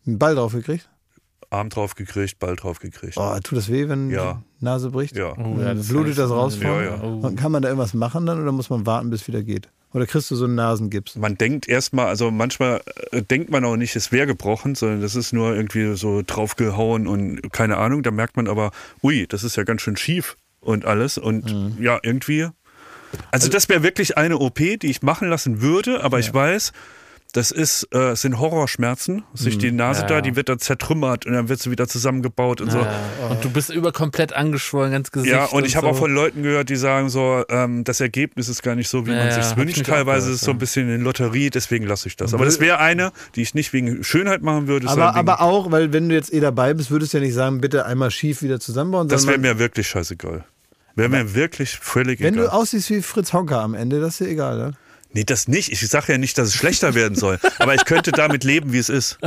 Einen 0.06 0.18
Ball 0.18 0.34
drauf 0.34 0.52
gekriegt? 0.52 0.88
Arm 1.50 1.68
drauf 1.68 1.94
gekriegt, 1.96 2.38
Ball 2.38 2.54
drauf 2.56 2.78
gekriegt. 2.78 3.16
Oh, 3.16 3.36
tut 3.42 3.58
das 3.58 3.68
weh, 3.70 3.88
wenn 3.88 4.08
Ja. 4.10 4.40
die 4.60 4.64
Nase 4.64 4.90
bricht? 4.90 5.16
Ja. 5.16 5.36
Oh, 5.36 5.56
ja, 5.60 5.74
das 5.74 5.88
Blutet 5.88 6.16
das 6.18 6.30
raus? 6.30 6.58
Ja, 6.60 6.80
ja. 6.82 7.00
Oh. 7.02 7.20
Und 7.26 7.36
Kann 7.36 7.50
man 7.52 7.62
da 7.62 7.68
irgendwas 7.68 7.92
machen 7.94 8.24
dann 8.26 8.40
oder 8.40 8.52
muss 8.52 8.70
man 8.70 8.86
warten, 8.86 9.10
bis 9.10 9.22
es 9.22 9.28
wieder 9.28 9.42
geht? 9.42 9.68
Oder 9.92 10.06
kriegst 10.06 10.30
du 10.30 10.36
so 10.36 10.44
einen 10.44 10.54
Nasengips? 10.54 11.16
Man 11.16 11.36
denkt 11.36 11.68
erstmal, 11.68 12.06
also 12.06 12.30
manchmal 12.30 12.80
äh, 13.10 13.22
denkt 13.22 13.50
man 13.50 13.64
auch 13.64 13.74
nicht, 13.76 13.96
es 13.96 14.12
wäre 14.12 14.28
gebrochen, 14.28 14.76
sondern 14.76 15.00
das 15.00 15.16
ist 15.16 15.32
nur 15.32 15.56
irgendwie 15.56 15.96
so 15.96 16.22
draufgehauen 16.24 17.08
und 17.08 17.52
keine 17.52 17.76
Ahnung. 17.78 18.04
Da 18.04 18.12
merkt 18.12 18.36
man 18.36 18.46
aber, 18.46 18.70
ui, 19.02 19.26
das 19.28 19.42
ist 19.42 19.56
ja 19.56 19.64
ganz 19.64 19.82
schön 19.82 19.96
schief 19.96 20.36
und 20.60 20.84
alles. 20.84 21.18
Und 21.18 21.52
Mhm. 21.52 21.82
ja, 21.82 21.98
irgendwie. 22.04 22.46
Also, 23.32 23.48
das 23.48 23.68
wäre 23.68 23.82
wirklich 23.82 24.16
eine 24.16 24.38
OP, 24.38 24.60
die 24.78 24.86
ich 24.86 25.02
machen 25.02 25.28
lassen 25.28 25.60
würde, 25.60 26.04
aber 26.04 26.20
ich 26.20 26.32
weiß, 26.32 26.72
das 27.32 27.50
ist, 27.50 27.88
äh, 27.94 28.14
sind 28.16 28.38
Horrorschmerzen. 28.38 29.24
Sich 29.34 29.58
die 29.58 29.72
Nase 29.72 30.02
Ja, 30.02 30.06
da, 30.06 30.14
ja. 30.16 30.20
die 30.20 30.36
wird 30.36 30.48
da 30.48 30.58
zertrümmert 30.58 31.26
und 31.26 31.32
dann 31.32 31.48
wird 31.48 31.60
sie 31.60 31.70
wieder 31.70 31.86
zusammengebaut 31.88 32.60
und 32.60 32.70
so. 32.70 32.78
Ja. 32.78 33.00
Und 33.28 33.44
du 33.44 33.50
bist 33.50 33.70
über 33.70 33.92
komplett 33.92 34.32
angeschwollen, 34.32 34.92
ganz 34.92 35.10
Gesicht. 35.10 35.32
Ja, 35.32 35.44
und 35.46 35.66
ich 35.66 35.76
habe 35.76 35.86
so. 35.86 35.92
auch 35.92 35.96
von 35.96 36.12
Leuten 36.12 36.42
gehört, 36.42 36.68
die 36.68 36.76
sagen 36.76 37.08
so, 37.08 37.44
ähm, 37.48 37.84
das 37.84 38.00
Ergebnis 38.00 38.48
ist 38.48 38.62
gar 38.62 38.74
nicht 38.74 38.88
so, 38.88 39.06
wie 39.06 39.10
Ja, 39.12 39.18
man 39.18 39.28
ja, 39.28 39.42
sich 39.42 39.56
wünscht. 39.56 39.84
Teilweise 39.84 40.26
gehört, 40.26 40.34
ist 40.34 40.40
es 40.40 40.40
so 40.40 40.50
ein 40.50 40.56
ja. 40.56 40.58
bisschen 40.60 40.88
eine 40.88 40.96
Lotterie, 40.98 41.50
deswegen 41.50 41.86
lasse 41.86 42.08
ich 42.08 42.16
das. 42.16 42.34
Aber 42.34 42.44
das 42.44 42.60
wäre 42.60 42.78
eine, 42.78 43.12
die 43.36 43.42
ich 43.42 43.54
nicht 43.54 43.72
wegen 43.72 44.02
Schönheit 44.02 44.42
machen 44.42 44.66
würde, 44.66 44.88
Aber, 44.88 45.14
aber 45.14 45.40
auch, 45.40 45.70
weil 45.70 45.92
wenn 45.92 46.08
du 46.08 46.14
jetzt 46.14 46.32
eh 46.32 46.40
dabei 46.40 46.74
bist, 46.74 46.90
würdest 46.90 47.12
du 47.12 47.18
ja 47.18 47.24
nicht 47.24 47.34
sagen, 47.34 47.60
bitte 47.60 47.86
einmal 47.86 48.10
schief 48.10 48.42
wieder 48.42 48.60
zusammenbauen. 48.60 49.08
das 49.08 49.26
wäre 49.26 49.38
mir 49.38 49.58
wirklich 49.58 49.88
scheißegal. 49.88 50.44
Wäre 50.96 51.08
mir 51.08 51.34
wirklich 51.34 51.78
völlig 51.78 52.20
wenn 52.20 52.34
egal. 52.34 52.46
du 52.46 52.52
aussiehst 52.52 52.90
wie 52.90 53.00
Fritz 53.00 53.32
Honka 53.32 53.62
am 53.62 53.74
Ende, 53.74 54.00
das 54.00 54.14
ist 54.14 54.20
dir 54.20 54.28
egal, 54.32 54.58
ne? 54.58 54.72
Nee, 55.12 55.24
das 55.24 55.48
nicht. 55.48 55.72
Ich 55.72 55.86
sage 55.88 56.12
ja 56.12 56.18
nicht, 56.18 56.38
dass 56.38 56.48
es 56.48 56.54
schlechter 56.54 56.94
werden 56.94 57.16
soll. 57.16 57.38
aber 57.58 57.74
ich 57.74 57.84
könnte 57.84 58.12
damit 58.12 58.44
leben, 58.44 58.72
wie 58.72 58.78
es 58.78 58.88
ist. 58.88 59.18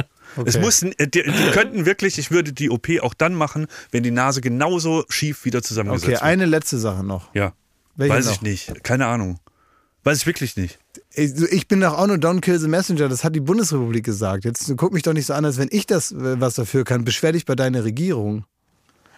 Es 0.45 0.57
mussten, 0.59 0.91
äh, 0.97 1.07
die, 1.07 1.23
die 1.23 1.51
könnten 1.51 1.85
wirklich, 1.85 2.17
ich 2.17 2.31
würde 2.31 2.53
die 2.53 2.69
OP 2.69 2.87
auch 3.01 3.13
dann 3.13 3.35
machen, 3.35 3.67
wenn 3.91 4.03
die 4.03 4.11
Nase 4.11 4.41
genauso 4.41 5.05
schief 5.09 5.45
wieder 5.45 5.61
zusammengesetzt 5.61 6.05
Okay, 6.05 6.13
wird. 6.13 6.23
eine 6.23 6.45
letzte 6.45 6.77
Sache 6.79 7.03
noch. 7.03 7.33
Ja. 7.33 7.53
Welche 7.95 8.15
Weiß 8.15 8.25
noch? 8.25 8.33
ich 8.33 8.41
nicht. 8.41 8.83
Keine 8.83 9.05
Ahnung. 9.05 9.39
Weiß 10.03 10.17
ich 10.19 10.25
wirklich 10.25 10.57
nicht. 10.57 10.79
Ich, 11.15 11.67
bin 11.67 11.79
doch 11.79 11.97
auch 11.97 12.07
nur 12.07 12.17
Don't 12.17 12.41
Kill 12.41 12.59
the 12.59 12.67
Messenger, 12.67 13.07
das 13.07 13.23
hat 13.23 13.35
die 13.35 13.39
Bundesrepublik 13.39 14.03
gesagt. 14.03 14.45
Jetzt 14.45 14.73
guck 14.77 14.93
mich 14.93 15.03
doch 15.03 15.13
nicht 15.13 15.27
so 15.27 15.33
an, 15.33 15.45
als 15.45 15.57
wenn 15.57 15.69
ich 15.71 15.85
das 15.85 16.11
äh, 16.11 16.41
was 16.41 16.55
dafür 16.55 16.83
kann. 16.83 17.05
Beschwer 17.05 17.31
dich 17.31 17.45
bei 17.45 17.55
deiner 17.55 17.83
Regierung. 17.83 18.45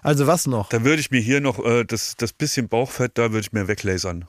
Also 0.04 0.28
was 0.28 0.46
noch? 0.46 0.70
Da 0.70 0.84
würde 0.84 1.00
ich 1.00 1.10
mir 1.10 1.22
hier 1.22 1.42
noch 1.42 1.64
äh, 1.66 1.84
das, 1.84 2.16
das 2.18 2.34
bisschen 2.34 2.68
Bauchfett, 2.68 3.18
da 3.18 3.32
würde 3.32 3.40
ich 3.40 3.54
mir 3.54 3.68
weglasern. 3.68 4.26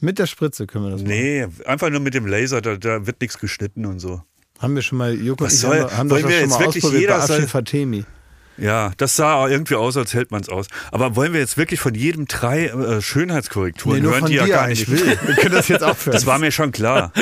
Mit 0.00 0.18
der 0.18 0.26
Spritze 0.26 0.66
können 0.66 0.84
wir 0.84 0.90
das 0.90 1.00
machen. 1.02 1.10
Nee, 1.12 1.46
einfach 1.66 1.90
nur 1.90 2.00
mit 2.00 2.14
dem 2.14 2.26
Laser, 2.26 2.60
da, 2.60 2.76
da 2.76 3.06
wird 3.06 3.20
nichts 3.20 3.38
geschnitten 3.38 3.86
und 3.86 4.00
so. 4.00 4.22
Haben 4.58 4.74
wir 4.74 4.82
schon 4.82 4.98
mal, 4.98 5.14
Joko 5.14 5.44
Was 5.44 5.60
soll- 5.60 5.80
haben, 5.80 5.96
haben 5.96 6.08
das 6.08 6.16
wollen 6.16 6.22
doch 6.22 6.28
wir 6.30 6.40
schon 6.40 6.48
jetzt 6.50 6.58
mal 6.58 6.60
wirklich 6.66 6.84
jeder 7.00 7.26
bei 7.26 7.46
Fatemi. 7.46 8.04
Ja, 8.56 8.92
das 8.98 9.16
sah 9.16 9.48
irgendwie 9.48 9.74
aus, 9.74 9.96
als 9.96 10.14
hält 10.14 10.30
man 10.30 10.40
es 10.42 10.48
aus. 10.48 10.66
Aber 10.92 11.16
wollen 11.16 11.32
wir 11.32 11.40
jetzt 11.40 11.56
wirklich 11.56 11.80
von 11.80 11.94
jedem 11.94 12.26
drei 12.26 12.66
äh, 12.66 13.02
Schönheitskorrekturen 13.02 14.00
nur 14.00 14.12
hören, 14.12 14.20
von 14.20 14.30
die 14.30 14.38
dir 14.38 14.46
gar 14.46 14.68
nicht 14.68 14.88
will? 14.88 15.18
Wir 15.26 15.34
können 15.34 15.54
das 15.56 15.66
jetzt 15.66 15.82
aufhören. 15.82 16.12
Das 16.14 16.24
war 16.26 16.38
mir 16.38 16.52
schon 16.52 16.70
klar. 16.70 17.12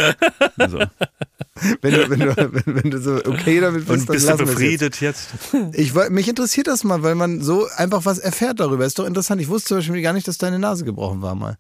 Also, 0.59 0.79
wenn, 1.81 1.95
du, 1.95 2.11
wenn, 2.11 2.21
du, 2.21 2.37
wenn, 2.37 2.85
wenn 2.85 2.91
du 2.91 3.01
so 3.01 3.17
okay 3.25 3.61
damit 3.61 3.87
bist, 3.87 3.91
und 3.91 4.09
dann 4.11 4.15
bist 4.15 4.29
du 4.29 4.39
wir 4.39 4.45
es 4.45 4.51
befriedet 4.51 5.01
jetzt? 5.01 5.29
jetzt. 5.53 5.75
Ich, 5.75 5.95
mich 6.11 6.29
interessiert 6.29 6.67
das 6.67 6.85
mal, 6.85 7.03
weil 7.03 7.15
man 7.15 7.41
so 7.41 7.67
einfach 7.77 8.05
was 8.05 8.19
erfährt 8.19 8.61
darüber. 8.61 8.85
Ist 8.85 8.99
doch 8.99 9.07
interessant. 9.07 9.41
Ich 9.41 9.49
wusste 9.49 9.69
zum 9.69 9.79
Beispiel 9.79 10.03
gar 10.03 10.13
nicht, 10.13 10.29
dass 10.29 10.37
deine 10.37 10.59
Nase 10.59 10.85
gebrochen 10.85 11.23
war 11.23 11.35
mal. 11.35 11.57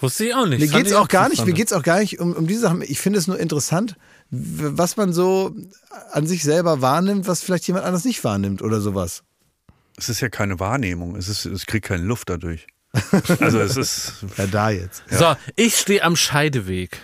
Wusste 0.00 0.24
ich 0.26 0.34
auch 0.34 0.46
nicht. 0.46 0.60
Mir 0.60 0.68
geht's 0.68 0.90
ich 0.90 0.96
auch 0.96 1.08
gar 1.08 1.28
nicht, 1.28 1.38
mir 1.38 1.50
interessant. 1.50 1.56
geht's 1.56 1.72
auch 1.72 1.82
gar 1.82 2.00
nicht 2.00 2.18
um, 2.20 2.32
um 2.34 2.46
diese 2.46 2.60
Sachen. 2.62 2.82
Ich 2.82 2.98
finde 3.00 3.18
es 3.18 3.26
nur 3.26 3.38
interessant, 3.38 3.96
was 4.30 4.96
man 4.96 5.12
so 5.12 5.54
an 6.12 6.26
sich 6.26 6.42
selber 6.42 6.80
wahrnimmt, 6.80 7.26
was 7.26 7.42
vielleicht 7.42 7.66
jemand 7.66 7.84
anders 7.84 8.04
nicht 8.04 8.22
wahrnimmt 8.24 8.62
oder 8.62 8.80
sowas. 8.80 9.22
Es 9.96 10.08
ist 10.08 10.20
ja 10.20 10.28
keine 10.28 10.58
Wahrnehmung. 10.58 11.16
Es, 11.16 11.28
ist, 11.28 11.44
es 11.44 11.66
kriegt 11.66 11.86
keine 11.86 12.02
Luft 12.04 12.30
dadurch. 12.30 12.66
Also 13.40 13.58
es 13.60 13.76
ist 13.76 14.12
Ja, 14.36 14.46
da 14.46 14.70
jetzt. 14.70 15.02
So, 15.10 15.34
ich 15.56 15.76
stehe 15.76 16.02
am 16.02 16.16
Scheideweg. 16.16 16.98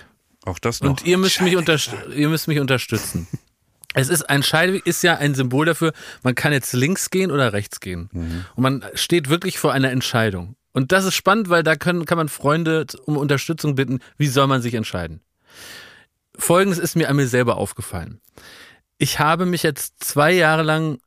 auch 0.45 0.59
das 0.59 0.81
noch. 0.81 0.91
Und 0.91 1.05
ihr 1.07 1.17
müsst, 1.19 1.41
mich 1.41 1.57
unterst 1.57 1.91
ihr 2.15 2.29
müsst 2.29 2.49
mich 2.49 2.59
unterstützen. 2.61 3.27
Es 3.95 4.11
ist 4.11 4.29
ein 4.29 4.43
Scheideweg, 4.43 4.87
ist 4.87 5.03
ja 5.03 5.17
ein 5.17 5.35
Symbol 5.35 5.65
dafür, 5.65 5.93
man 6.23 6.35
kann 6.35 6.53
jetzt 6.53 6.73
links 6.75 7.09
gehen 7.11 7.31
oder 7.31 7.53
rechts 7.55 7.81
gehen. 7.81 8.11
Und 8.55 8.63
man 8.63 8.85
steht 8.95 9.29
wirklich 9.31 9.59
vor 9.59 9.73
einer 9.73 9.91
Entscheidung. 9.91 10.57
Und 10.73 10.93
das 10.93 11.05
ist 11.05 11.15
spannend, 11.15 11.49
weil 11.49 11.63
da 11.63 11.77
können, 11.77 12.05
kann 12.05 12.19
man 12.19 12.29
Freunde 12.29 12.87
um 13.05 13.17
Unterstützung 13.17 13.75
bitten. 13.75 14.01
Wie 14.17 14.29
soll 14.29 14.47
man 14.47 14.63
sich 14.63 14.75
entscheiden? 14.75 15.21
Folgendes 16.37 16.79
ist 16.79 16.95
mir 16.95 17.09
an 17.09 17.17
mir 17.17 17.27
selber 17.27 17.57
aufgefallen. 17.57 18.21
Ich 18.99 19.19
habe 19.19 19.47
mich 19.47 19.63
jetzt 19.63 20.05
zwei 20.05 20.33
Jahre 20.33 20.63
lang 20.63 20.99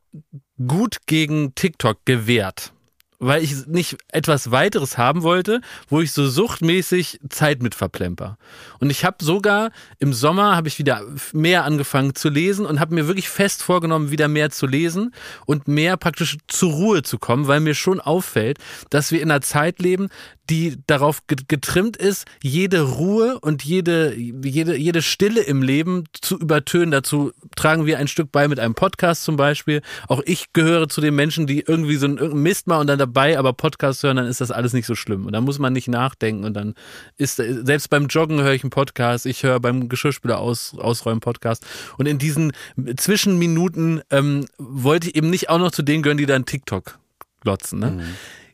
gut 0.68 0.98
gegen 1.06 1.56
TikTok 1.56 2.06
gewehrt, 2.06 2.74
weil 3.22 3.44
ich 3.44 3.68
nicht 3.68 3.98
etwas 4.08 4.50
weiteres 4.50 4.98
haben 4.98 5.22
wollte, 5.22 5.62
wo 5.88 6.02
ich 6.02 6.12
so 6.12 6.28
suchtmäßig 6.28 7.20
Zeit 7.30 7.62
mit 7.62 7.76
verplemper. 7.76 8.38
Und 8.80 8.90
ich 8.90 9.06
habe 9.06 9.24
sogar 9.24 9.70
im 10.00 10.12
Sommer 10.12 10.56
habe 10.56 10.68
ich 10.68 10.80
wieder 10.80 11.04
mehr 11.32 11.64
angefangen 11.64 12.16
zu 12.16 12.30
lesen 12.30 12.66
und 12.66 12.80
habe 12.80 12.96
mir 12.96 13.08
wirklich 13.08 13.30
fest 13.30 13.62
vorgenommen, 13.62 14.10
wieder 14.10 14.28
mehr 14.28 14.50
zu 14.50 14.66
lesen 14.66 15.14
und 15.46 15.68
mehr 15.68 15.98
praktisch 15.98 16.38
zur 16.48 16.72
Ruhe 16.72 17.04
zu 17.04 17.20
kommen, 17.20 17.48
weil 17.48 17.60
mir 17.60 17.76
schon 17.76 18.02
auffällt, 18.02 18.58
dass 18.90 19.12
wir 19.12 19.22
in 19.22 19.30
einer 19.30 19.42
Zeit 19.42 19.80
leben, 19.80 20.10
die 20.52 20.78
darauf 20.86 21.26
get- 21.28 21.48
getrimmt 21.48 21.96
ist, 21.98 22.26
jede 22.44 22.82
Ruhe 22.82 23.40
und 23.40 23.64
jede, 23.64 24.14
jede, 24.16 24.76
jede 24.76 25.02
Stille 25.02 25.42
im 25.42 25.64
Leben 25.64 26.04
zu 26.22 26.38
übertönen. 26.38 26.92
Dazu 26.92 27.32
tragen 27.56 27.86
wir 27.86 27.98
ein 27.98 28.08
Stück 28.10 28.32
bei 28.32 28.48
mit 28.48 28.60
einem 28.60 28.76
Podcast 28.76 29.24
zum 29.24 29.38
Beispiel. 29.38 29.82
Auch 30.08 30.22
ich 30.26 30.52
gehöre 30.54 30.90
zu 30.90 31.00
den 31.00 31.16
Menschen, 31.16 31.48
die 31.48 31.62
irgendwie 31.62 31.96
so 31.96 32.06
einen 32.06 32.44
Mist 32.44 32.68
mal 32.68 32.80
und 32.80 32.88
dann 32.88 33.00
dabei, 33.00 33.40
aber 33.40 33.54
Podcast 33.54 34.04
hören, 34.04 34.18
dann 34.18 34.28
ist 34.28 34.42
das 34.42 34.52
alles 34.52 34.74
nicht 34.74 34.86
so 34.86 34.94
schlimm. 34.96 35.26
Und 35.26 35.32
da 35.34 35.42
muss 35.42 35.58
man 35.58 35.72
nicht 35.72 35.88
nachdenken. 35.88 36.44
Und 36.44 36.54
dann 36.54 36.76
ist, 37.18 37.38
selbst 37.38 37.90
beim 37.90 38.08
Joggen 38.08 38.42
höre 38.42 38.54
ich 38.54 38.64
einen 38.64 38.72
Podcast, 38.72 39.26
ich 39.26 39.44
höre 39.44 39.60
beim 39.62 39.88
Geschirrspüler 39.88 40.38
aus, 40.40 40.76
ausräumen 40.78 41.22
Podcast. 41.22 41.66
Und 41.98 42.08
in 42.08 42.18
diesen 42.18 42.52
Zwischenminuten 42.98 44.02
ähm, 44.10 44.46
wollte 44.58 45.08
ich 45.08 45.16
eben 45.16 45.30
nicht 45.30 45.50
auch 45.50 45.60
noch 45.60 45.72
zu 45.72 45.82
denen 45.82 46.04
gehören, 46.04 46.18
die 46.18 46.26
dann 46.26 46.46
TikTok 46.46 47.00
glotzen. 47.40 47.80
Ne? 47.80 48.04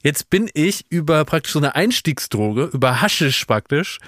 Jetzt 0.07 0.29
bin 0.29 0.49
ich 0.53 0.85
über 0.87 1.25
praktisch 1.25 1.51
so 1.51 1.59
eine 1.59 1.75
Einstiegsdroge, 1.75 2.69
über 2.71 3.01
Haschisch 3.01 3.43
praktisch, 3.43 3.99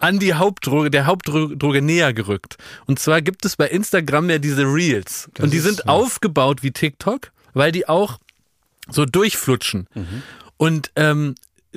an 0.00 0.18
die 0.18 0.34
Hauptdroge, 0.34 0.90
der 0.90 1.06
Hauptdroge 1.06 1.80
näher 1.80 2.12
gerückt. 2.12 2.56
Und 2.86 2.98
zwar 2.98 3.22
gibt 3.22 3.44
es 3.44 3.54
bei 3.54 3.68
Instagram 3.68 4.28
ja 4.28 4.38
diese 4.38 4.64
Reels. 4.64 5.30
und 5.38 5.52
die 5.52 5.60
sind 5.60 5.86
aufgebaut 5.86 6.64
wie 6.64 6.72
TikTok, 6.72 7.30
weil 7.54 7.70
die 7.70 7.88
auch 7.88 8.18
so 8.88 9.04
durchflutschen. 9.04 9.86
Und 10.56 10.90
ähm, 10.96 11.36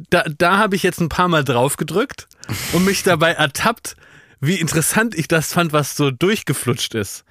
da, 0.09 0.23
da 0.35 0.57
habe 0.57 0.75
ich 0.75 0.81
jetzt 0.81 0.99
ein 0.99 1.09
paar 1.09 1.27
Mal 1.27 1.43
drauf 1.43 1.77
gedrückt 1.77 2.27
und 2.71 2.85
mich 2.85 3.03
dabei 3.03 3.33
ertappt, 3.33 3.95
wie 4.43 4.59
interessant 4.59 5.15
ich 5.15 5.29
das 5.29 5.53
fand, 5.53 5.71
was 5.71 5.95
so 5.95 6.11
durchgeflutscht 6.11 6.95
ist. 6.95 7.23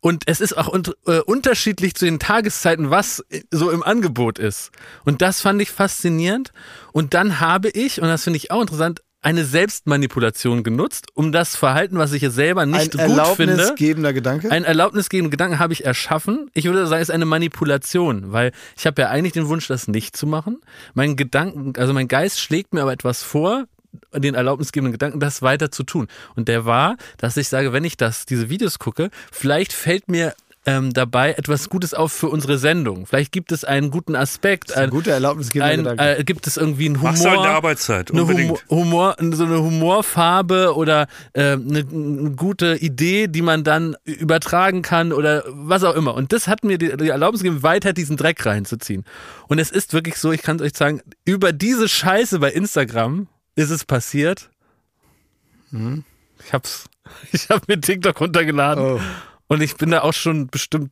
Und 0.00 0.24
es 0.26 0.40
ist 0.40 0.56
auch 0.56 0.68
un 0.68 0.82
äh, 1.06 1.20
unterschiedlich 1.20 1.94
zu 1.94 2.04
den 2.04 2.18
Tageszeiten, 2.18 2.90
was 2.90 3.24
äh, 3.30 3.42
so 3.50 3.70
im 3.70 3.82
Angebot 3.82 4.38
ist. 4.38 4.70
Und 5.04 5.22
das 5.22 5.40
fand 5.40 5.60
ich 5.62 5.70
faszinierend. 5.70 6.52
Und 6.92 7.14
dann 7.14 7.40
habe 7.40 7.70
ich, 7.70 8.00
und 8.02 8.08
das 8.08 8.24
finde 8.24 8.36
ich 8.36 8.50
auch 8.50 8.60
interessant, 8.60 9.00
eine 9.22 9.44
Selbstmanipulation 9.44 10.62
genutzt, 10.62 11.08
um 11.14 11.32
das 11.32 11.56
Verhalten, 11.56 11.98
was 11.98 12.12
ich 12.12 12.22
jetzt 12.22 12.34
selber 12.34 12.64
nicht 12.64 12.98
Ein 12.98 13.08
gut 13.08 13.26
finde. 13.36 13.52
erlaubnisgebender 13.52 14.12
Gedanke. 14.12 14.50
Ein 14.50 14.64
erlaubnisgebenden 14.64 15.30
Gedanken 15.30 15.58
habe 15.58 15.72
ich 15.72 15.84
erschaffen. 15.84 16.50
Ich 16.54 16.64
würde 16.64 16.86
sagen, 16.86 17.02
es 17.02 17.08
ist 17.08 17.14
eine 17.14 17.26
Manipulation, 17.26 18.32
weil 18.32 18.52
ich 18.78 18.86
habe 18.86 19.00
ja 19.02 19.08
eigentlich 19.08 19.34
den 19.34 19.48
Wunsch, 19.48 19.66
das 19.66 19.88
nicht 19.88 20.16
zu 20.16 20.26
machen. 20.26 20.60
Mein 20.94 21.16
Gedanken, 21.16 21.72
also 21.78 21.92
mein 21.92 22.08
Geist 22.08 22.40
schlägt 22.40 22.72
mir 22.72 22.82
aber 22.82 22.92
etwas 22.92 23.22
vor, 23.22 23.64
den 24.14 24.34
erlaubnisgebenden 24.34 24.92
Gedanken, 24.92 25.20
das 25.20 25.42
weiter 25.42 25.70
zu 25.70 25.82
tun. 25.82 26.08
Und 26.36 26.48
der 26.48 26.64
war, 26.64 26.96
dass 27.18 27.36
ich 27.36 27.48
sage, 27.48 27.72
wenn 27.72 27.84
ich 27.84 27.96
das, 27.96 28.26
diese 28.26 28.50
Videos 28.50 28.78
gucke, 28.78 29.10
vielleicht 29.30 29.72
fällt 29.72 30.08
mir 30.08 30.34
ähm, 30.66 30.92
dabei 30.92 31.32
etwas 31.32 31.68
Gutes 31.70 31.94
auf 31.94 32.12
für 32.12 32.28
unsere 32.28 32.58
Sendung. 32.58 33.06
Vielleicht 33.06 33.32
gibt 33.32 33.50
es 33.50 33.64
einen 33.64 33.90
guten 33.90 34.14
Aspekt, 34.14 34.76
ein 34.76 34.84
ein, 34.84 34.90
guter 34.90 35.12
erlaubnisgebender 35.12 35.92
ein, 35.92 35.96
Gedanke. 35.96 36.20
äh, 36.20 36.24
gibt 36.24 36.46
es 36.46 36.56
irgendwie 36.56 36.86
einen 36.86 36.96
Humor 36.96 37.12
Mach's 37.12 37.24
in 37.24 37.30
der 37.30 37.50
Arbeitszeit, 37.50 38.10
eine 38.10 38.22
unbedingt. 38.22 38.62
Humor, 38.68 39.16
Humor, 39.18 39.36
so 39.36 39.44
eine 39.44 39.62
Humorfarbe 39.62 40.74
oder 40.76 41.06
äh, 41.32 41.52
eine, 41.52 41.78
eine 41.78 42.30
gute 42.32 42.76
Idee, 42.76 43.26
die 43.28 43.42
man 43.42 43.64
dann 43.64 43.96
übertragen 44.04 44.82
kann 44.82 45.12
oder 45.12 45.44
was 45.48 45.82
auch 45.82 45.94
immer. 45.94 46.14
Und 46.14 46.32
das 46.32 46.46
hat 46.46 46.62
mir 46.62 46.76
die, 46.76 46.94
die 46.96 47.08
Erlaubnis 47.08 47.42
gegeben, 47.42 47.62
weiter 47.62 47.94
diesen 47.94 48.18
Dreck 48.18 48.44
reinzuziehen. 48.44 49.04
Und 49.48 49.58
es 49.58 49.70
ist 49.70 49.94
wirklich 49.94 50.16
so, 50.16 50.30
ich 50.30 50.42
kann 50.42 50.56
es 50.56 50.62
euch 50.62 50.76
sagen, 50.76 51.00
über 51.24 51.52
diese 51.52 51.88
Scheiße 51.88 52.38
bei 52.38 52.50
Instagram 52.50 53.28
ist 53.54 53.70
es 53.70 53.84
passiert. 53.84 54.50
Ich 56.44 56.52
hab's, 56.52 56.88
ich 57.32 57.48
hab 57.48 57.68
mir 57.68 57.80
TikTok 57.80 58.20
runtergeladen 58.20 58.84
oh. 58.84 59.00
und 59.48 59.60
ich 59.60 59.76
bin 59.76 59.90
da 59.90 60.02
auch 60.02 60.14
schon 60.14 60.48
bestimmt 60.48 60.90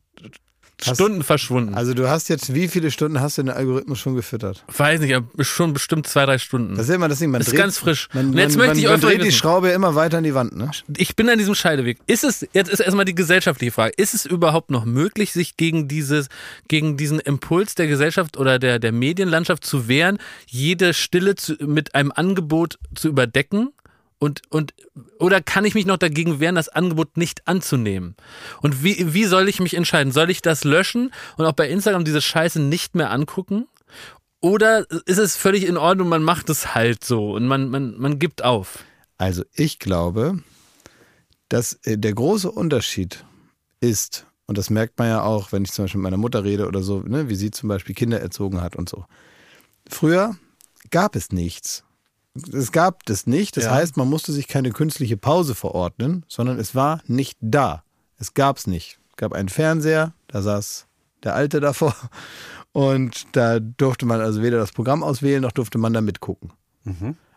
Hast- 0.85 0.95
Stunden 0.95 1.23
verschwunden. 1.23 1.73
Also 1.75 1.93
du 1.93 2.09
hast 2.09 2.29
jetzt, 2.29 2.53
wie 2.53 2.67
viele 2.67 2.91
Stunden 2.91 3.19
hast 3.21 3.37
du 3.37 3.43
den 3.43 3.49
Algorithmus 3.51 3.99
schon 3.99 4.15
gefüttert? 4.15 4.63
Weiß 4.75 4.99
nicht, 5.01 5.13
aber 5.15 5.27
schon 5.43 5.73
bestimmt 5.73 6.07
zwei, 6.07 6.25
drei 6.25 6.37
Stunden. 6.37 6.75
Das 6.75 6.87
ist 6.87 6.95
immer 6.95 7.07
das 7.09 7.19
Ding, 7.19 7.31
man 7.31 7.39
Das 7.39 7.47
ist 7.47 7.53
dreht, 7.53 7.59
ganz 7.61 7.77
frisch. 7.77 8.07
Man, 8.13 8.27
Und 8.31 8.37
jetzt 8.37 8.57
man, 8.57 8.67
möchte 8.67 8.79
ich 8.79 8.85
man, 8.85 8.93
man 8.93 9.01
dreht 9.01 9.21
die 9.21 9.27
wissen. 9.27 9.37
Schraube 9.37 9.69
ja 9.69 9.75
immer 9.75 9.95
weiter 9.95 10.19
an 10.19 10.23
die 10.23 10.33
Wand, 10.33 10.55
ne? 10.55 10.71
ich 10.97 11.15
bin 11.15 11.29
an 11.29 11.37
diesem 11.37 11.55
Scheideweg. 11.55 11.97
Ist 12.07 12.23
es, 12.23 12.47
jetzt 12.53 12.69
ist 12.69 12.79
erstmal 12.79 13.05
die 13.05 13.15
gesellschaftliche 13.15 13.71
Frage, 13.71 13.93
ist 13.97 14.13
es 14.13 14.25
überhaupt 14.25 14.71
noch 14.71 14.85
möglich, 14.85 15.31
sich 15.33 15.57
gegen 15.57 15.87
dieses, 15.87 16.27
gegen 16.67 16.97
diesen 16.97 17.19
Impuls 17.19 17.75
der 17.75 17.87
Gesellschaft 17.87 18.37
oder 18.37 18.59
der, 18.59 18.79
der 18.79 18.91
Medienlandschaft 18.91 19.65
zu 19.65 19.87
wehren, 19.87 20.17
jede 20.47 20.93
Stille 20.93 21.35
zu, 21.35 21.55
mit 21.59 21.95
einem 21.95 22.11
Angebot 22.15 22.77
zu 22.95 23.09
überdecken? 23.09 23.69
Und, 24.19 24.41
und, 24.49 24.73
oder 25.17 25.41
kann 25.41 25.63
ich 25.63 25.75
mich 25.75 25.85
noch 25.85 25.97
dagegen 25.97 26.41
wehren, 26.41 26.55
das 26.55 26.67
Angebot 26.67 27.15
nicht 27.15 27.47
anzunehmen? 27.47 28.15
Und 28.61 28.83
wie, 28.83 29.13
wie 29.13 29.23
soll 29.23 29.47
ich 29.47 29.61
mich 29.61 29.73
entscheiden? 29.73 30.11
Soll 30.11 30.29
ich 30.29 30.41
das 30.41 30.65
löschen 30.65 31.13
und 31.37 31.45
auch 31.45 31.53
bei 31.53 31.69
Instagram 31.69 32.03
diese 32.03 32.21
Scheiße 32.21 32.59
nicht 32.59 32.95
mehr 32.95 33.11
angucken? 33.11 33.67
Oder 34.41 34.89
ist 35.05 35.17
es 35.17 35.37
völlig 35.37 35.65
in 35.65 35.77
Ordnung, 35.77 36.09
man 36.09 36.23
macht 36.23 36.49
es 36.49 36.75
halt 36.75 37.03
so 37.03 37.31
und 37.31 37.47
man, 37.47 37.69
man, 37.69 37.97
man 37.97 38.19
gibt 38.19 38.43
auf? 38.43 38.79
Also 39.17 39.43
ich 39.53 39.79
glaube, 39.79 40.41
dass 41.49 41.73
äh, 41.83 41.97
der 41.97 42.13
große 42.13 42.49
Unterschied 42.51 43.25
ist, 43.81 44.25
und 44.45 44.57
das 44.57 44.69
merkt 44.69 44.97
man 44.97 45.07
ja 45.09 45.23
auch, 45.23 45.51
wenn 45.51 45.63
ich 45.63 45.71
zum 45.71 45.85
Beispiel 45.85 45.99
mit 45.99 46.03
meiner 46.03 46.17
Mutter 46.17 46.43
rede 46.43 46.67
oder 46.67 46.81
so, 46.81 47.01
ne, 47.01 47.29
wie 47.29 47.35
sie 47.35 47.51
zum 47.51 47.69
Beispiel 47.69 47.95
Kinder 47.95 48.19
erzogen 48.19 48.61
hat 48.61 48.75
und 48.75 48.89
so. 48.89 49.05
Früher 49.89 50.37
gab 50.89 51.15
es 51.15 51.31
nichts. 51.31 51.83
Es 52.53 52.71
gab 52.71 53.05
das 53.05 53.27
nicht. 53.27 53.57
Das 53.57 53.65
Ja. 53.65 53.71
heißt, 53.71 53.97
man 53.97 54.09
musste 54.09 54.31
sich 54.31 54.47
keine 54.47 54.71
künstliche 54.71 55.17
Pause 55.17 55.55
verordnen, 55.55 56.25
sondern 56.27 56.59
es 56.59 56.75
war 56.75 57.01
nicht 57.05 57.37
da. 57.41 57.83
Es 58.17 58.33
gab 58.33 58.57
es 58.57 58.67
nicht. 58.67 58.99
Es 59.11 59.15
gab 59.17 59.33
einen 59.33 59.49
Fernseher, 59.49 60.13
da 60.27 60.41
saß 60.41 60.87
der 61.23 61.35
Alte 61.35 61.59
davor 61.59 61.95
und 62.71 63.27
da 63.35 63.59
durfte 63.59 64.05
man 64.05 64.21
also 64.21 64.41
weder 64.41 64.57
das 64.57 64.71
Programm 64.71 65.03
auswählen, 65.03 65.41
noch 65.41 65.51
durfte 65.51 65.77
man 65.77 65.93
da 65.93 66.01
mitgucken. 66.01 66.51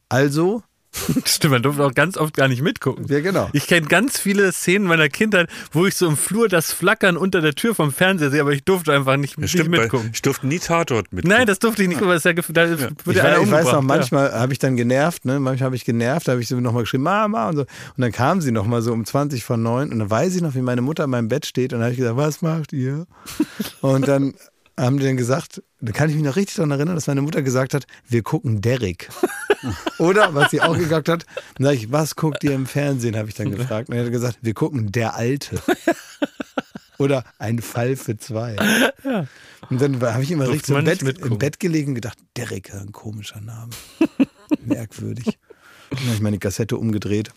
Also, 0.09 0.63
Stimmt, 1.25 1.53
man 1.53 1.63
durfte 1.63 1.85
auch 1.85 1.95
ganz 1.95 2.17
oft 2.17 2.35
gar 2.37 2.49
nicht 2.49 2.63
mitgucken. 2.63 3.07
ja 3.09 3.21
genau. 3.21 3.49
Ich 3.53 3.67
kenne 3.67 3.87
ganz 3.87 4.19
viele 4.19 4.53
Szenen 4.53 4.87
meiner 4.87 5.09
Kindheit, 5.09 5.49
wo 5.73 5.87
ich 5.87 5.95
so 5.95 6.07
im 6.07 6.17
Flur 6.17 6.49
das 6.49 6.73
Flackern 6.73 7.17
unter 7.17 7.41
der 7.41 7.55
Tür 7.55 7.75
vom 7.75 7.93
Fernseher 7.93 8.31
sehe, 8.31 8.41
aber 8.43 8.53
ich 8.53 8.65
durfte 8.65 8.93
einfach 8.93 9.17
nicht, 9.17 9.37
Ja, 9.37 9.43
nicht 9.43 9.53
stimmt, 9.53 9.71
bei, 9.73 9.83
mitgucken. 9.83 10.11
ich 10.13 10.23
durfte 10.23 10.47
nie 10.47 10.59
Tatort 10.59 11.13
mit. 11.13 11.25
Nein, 11.27 11.47
das 11.47 11.59
durfte 11.59 11.83
ich 11.83 11.89
nicht, 11.89 12.03
aber 12.03 12.15
es 12.15 12.25
ist 12.25 12.37
ja, 12.37 12.43
da 12.53 12.69
wird 12.79 12.93
Ich, 13.07 13.15
ja 13.17 13.39
ich 13.41 13.51
weiß 13.51 13.73
noch, 13.73 13.83
manchmal 13.83 14.33
habe 14.33 14.53
ich 14.53 14.59
dann 14.59 14.77
genervt, 14.77 15.25
ne? 15.25 15.41
manchmal 15.41 15.67
habe 15.67 15.77
ich 15.77 15.85
genervt, 15.85 16.29
da 16.29 16.33
habe 16.33 16.43
ich 16.43 16.49
so 16.49 16.61
nochmal 16.61 16.83
geschrieben, 16.83 17.05
Mama 17.05 17.49
und 17.49 17.57
so. 17.57 17.63
Und 17.63 17.69
dann 17.97 18.13
kam 18.13 18.41
sie 18.41 18.53
nochmal 18.53 18.83
so 18.83 18.93
um 18.93 19.05
20 19.05 19.45
von 19.45 19.63
9 19.63 19.91
und 19.93 19.99
dann 19.99 20.11
weiß 20.11 20.35
ich 20.37 20.43
noch, 20.43 20.55
wie 20.55 20.63
meine 20.63 20.83
Mutter 20.83 21.05
in 21.05 21.11
meinem 21.11 21.29
Bett 21.29 21.47
steht 21.47 21.73
und 21.73 21.79
dann 21.79 21.85
habe 21.85 21.93
ich 21.93 21.99
gesagt, 21.99 22.17
was 22.17 22.43
macht 22.43 22.73
ihr? 22.73 23.07
Und 23.81 24.07
dann 24.09 24.35
haben 24.79 24.99
die 24.99 25.05
dann 25.05 25.17
gesagt, 25.17 25.63
da 25.81 25.93
kann 25.93 26.09
ich 26.09 26.17
mich 26.17 26.25
noch 26.25 26.37
richtig 26.37 26.57
daran 26.57 26.71
erinnern, 26.71 26.95
dass 26.95 27.07
meine 27.07 27.23
Mutter 27.23 27.43
gesagt 27.43 27.75
hat, 27.75 27.87
wir 28.09 28.23
gucken 28.23 28.61
Derrick. 28.61 29.09
Oder, 29.99 30.35
was 30.35 30.51
sie 30.51 30.61
auch 30.61 30.77
gesagt 30.77 31.09
hat, 31.09 31.27
dann 31.57 31.65
sage 31.67 31.77
ich, 31.77 31.93
was 31.93 32.17
guckt 32.17 32.43
ihr 32.45 32.53
im 32.53 32.67
Fernsehen, 32.67 33.17
habe 33.17 33.29
ich 33.29 33.35
dann 33.35 33.51
gefragt. 33.57 33.89
Und 33.89 33.95
dann 33.95 34.01
hat 34.01 34.09
er 34.09 34.13
gesagt, 34.13 34.39
wir 34.43 34.55
gucken 34.55 34.93
Der 34.93 35.15
Alte. 35.15 35.61
Oder 36.99 37.25
ein 37.39 37.61
Fall 37.61 37.97
für 37.97 38.17
zwei. 38.17 38.57
Und 39.71 39.81
dann 39.81 40.01
habe 40.01 40.23
ich 40.23 40.31
immer 40.31 40.45
Durfte 40.45 40.77
richtig 40.77 41.03
im 41.03 41.05
Bett, 41.05 41.19
im 41.19 41.39
Bett 41.39 41.59
gelegen 41.59 41.89
und 41.89 41.95
gedacht, 41.97 42.19
Derrick, 42.37 42.73
ein 42.75 42.93
komischer 42.93 43.41
Name. 43.41 43.73
Merkwürdig. 44.65 45.39
Dann 45.91 46.01
habe 46.01 46.15
ich 46.15 46.21
meine 46.21 46.39
Kassette 46.39 46.77
umgedreht. 46.77 47.33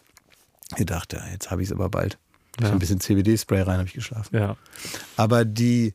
Ich 0.77 0.85
dachte, 0.85 1.21
jetzt 1.31 1.49
habe 1.49 1.63
ich 1.63 1.69
es 1.69 1.71
aber 1.71 1.89
bald. 1.89 2.19
So 2.61 2.67
ein 2.67 2.79
bisschen 2.79 2.99
CBD-Spray 2.99 3.61
rein, 3.61 3.79
habe 3.79 3.87
ich 3.87 3.93
geschlafen. 3.93 4.35
Ja. 4.35 4.55
Aber 5.17 5.43
die, 5.45 5.93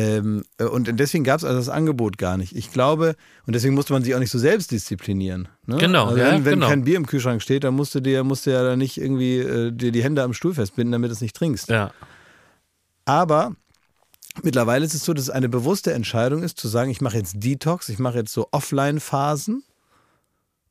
ähm, 0.00 0.44
äh, 0.58 0.64
und 0.64 0.98
deswegen 0.98 1.24
gab 1.24 1.38
es 1.38 1.44
also 1.44 1.58
das 1.58 1.68
Angebot 1.68 2.18
gar 2.18 2.36
nicht. 2.36 2.56
Ich 2.56 2.72
glaube, 2.72 3.16
und 3.46 3.54
deswegen 3.54 3.74
musste 3.74 3.92
man 3.92 4.02
sich 4.02 4.14
auch 4.14 4.18
nicht 4.18 4.30
so 4.30 4.38
selbst 4.38 4.70
disziplinieren. 4.70 5.48
Ne? 5.66 5.76
Genau, 5.76 6.06
also 6.06 6.18
ja, 6.18 6.32
wenn, 6.32 6.44
wenn 6.44 6.54
genau. 6.54 6.68
kein 6.68 6.84
Bier 6.84 6.96
im 6.96 7.06
Kühlschrank 7.06 7.42
steht, 7.42 7.64
dann 7.64 7.74
musst 7.74 7.94
du 7.94 8.00
dir, 8.00 8.24
musst 8.24 8.46
du 8.46 8.50
ja 8.50 8.62
da 8.62 8.76
nicht 8.76 8.98
irgendwie 8.98 9.38
äh, 9.38 9.72
dir 9.72 9.92
die 9.92 10.02
Hände 10.02 10.22
am 10.22 10.32
Stuhl 10.32 10.54
festbinden, 10.54 10.92
damit 10.92 11.10
du 11.10 11.14
es 11.14 11.20
nicht 11.20 11.36
trinkst. 11.36 11.68
Ja. 11.68 11.92
Aber 13.04 13.54
mittlerweile 14.42 14.84
ist 14.84 14.94
es 14.94 15.04
so, 15.04 15.12
dass 15.12 15.24
es 15.24 15.30
eine 15.30 15.48
bewusste 15.48 15.92
Entscheidung 15.92 16.42
ist, 16.42 16.58
zu 16.58 16.68
sagen, 16.68 16.90
ich 16.90 17.00
mache 17.00 17.16
jetzt 17.16 17.34
Detox, 17.36 17.88
ich 17.88 17.98
mache 17.98 18.18
jetzt 18.18 18.32
so 18.32 18.48
Offline-Phasen 18.52 19.64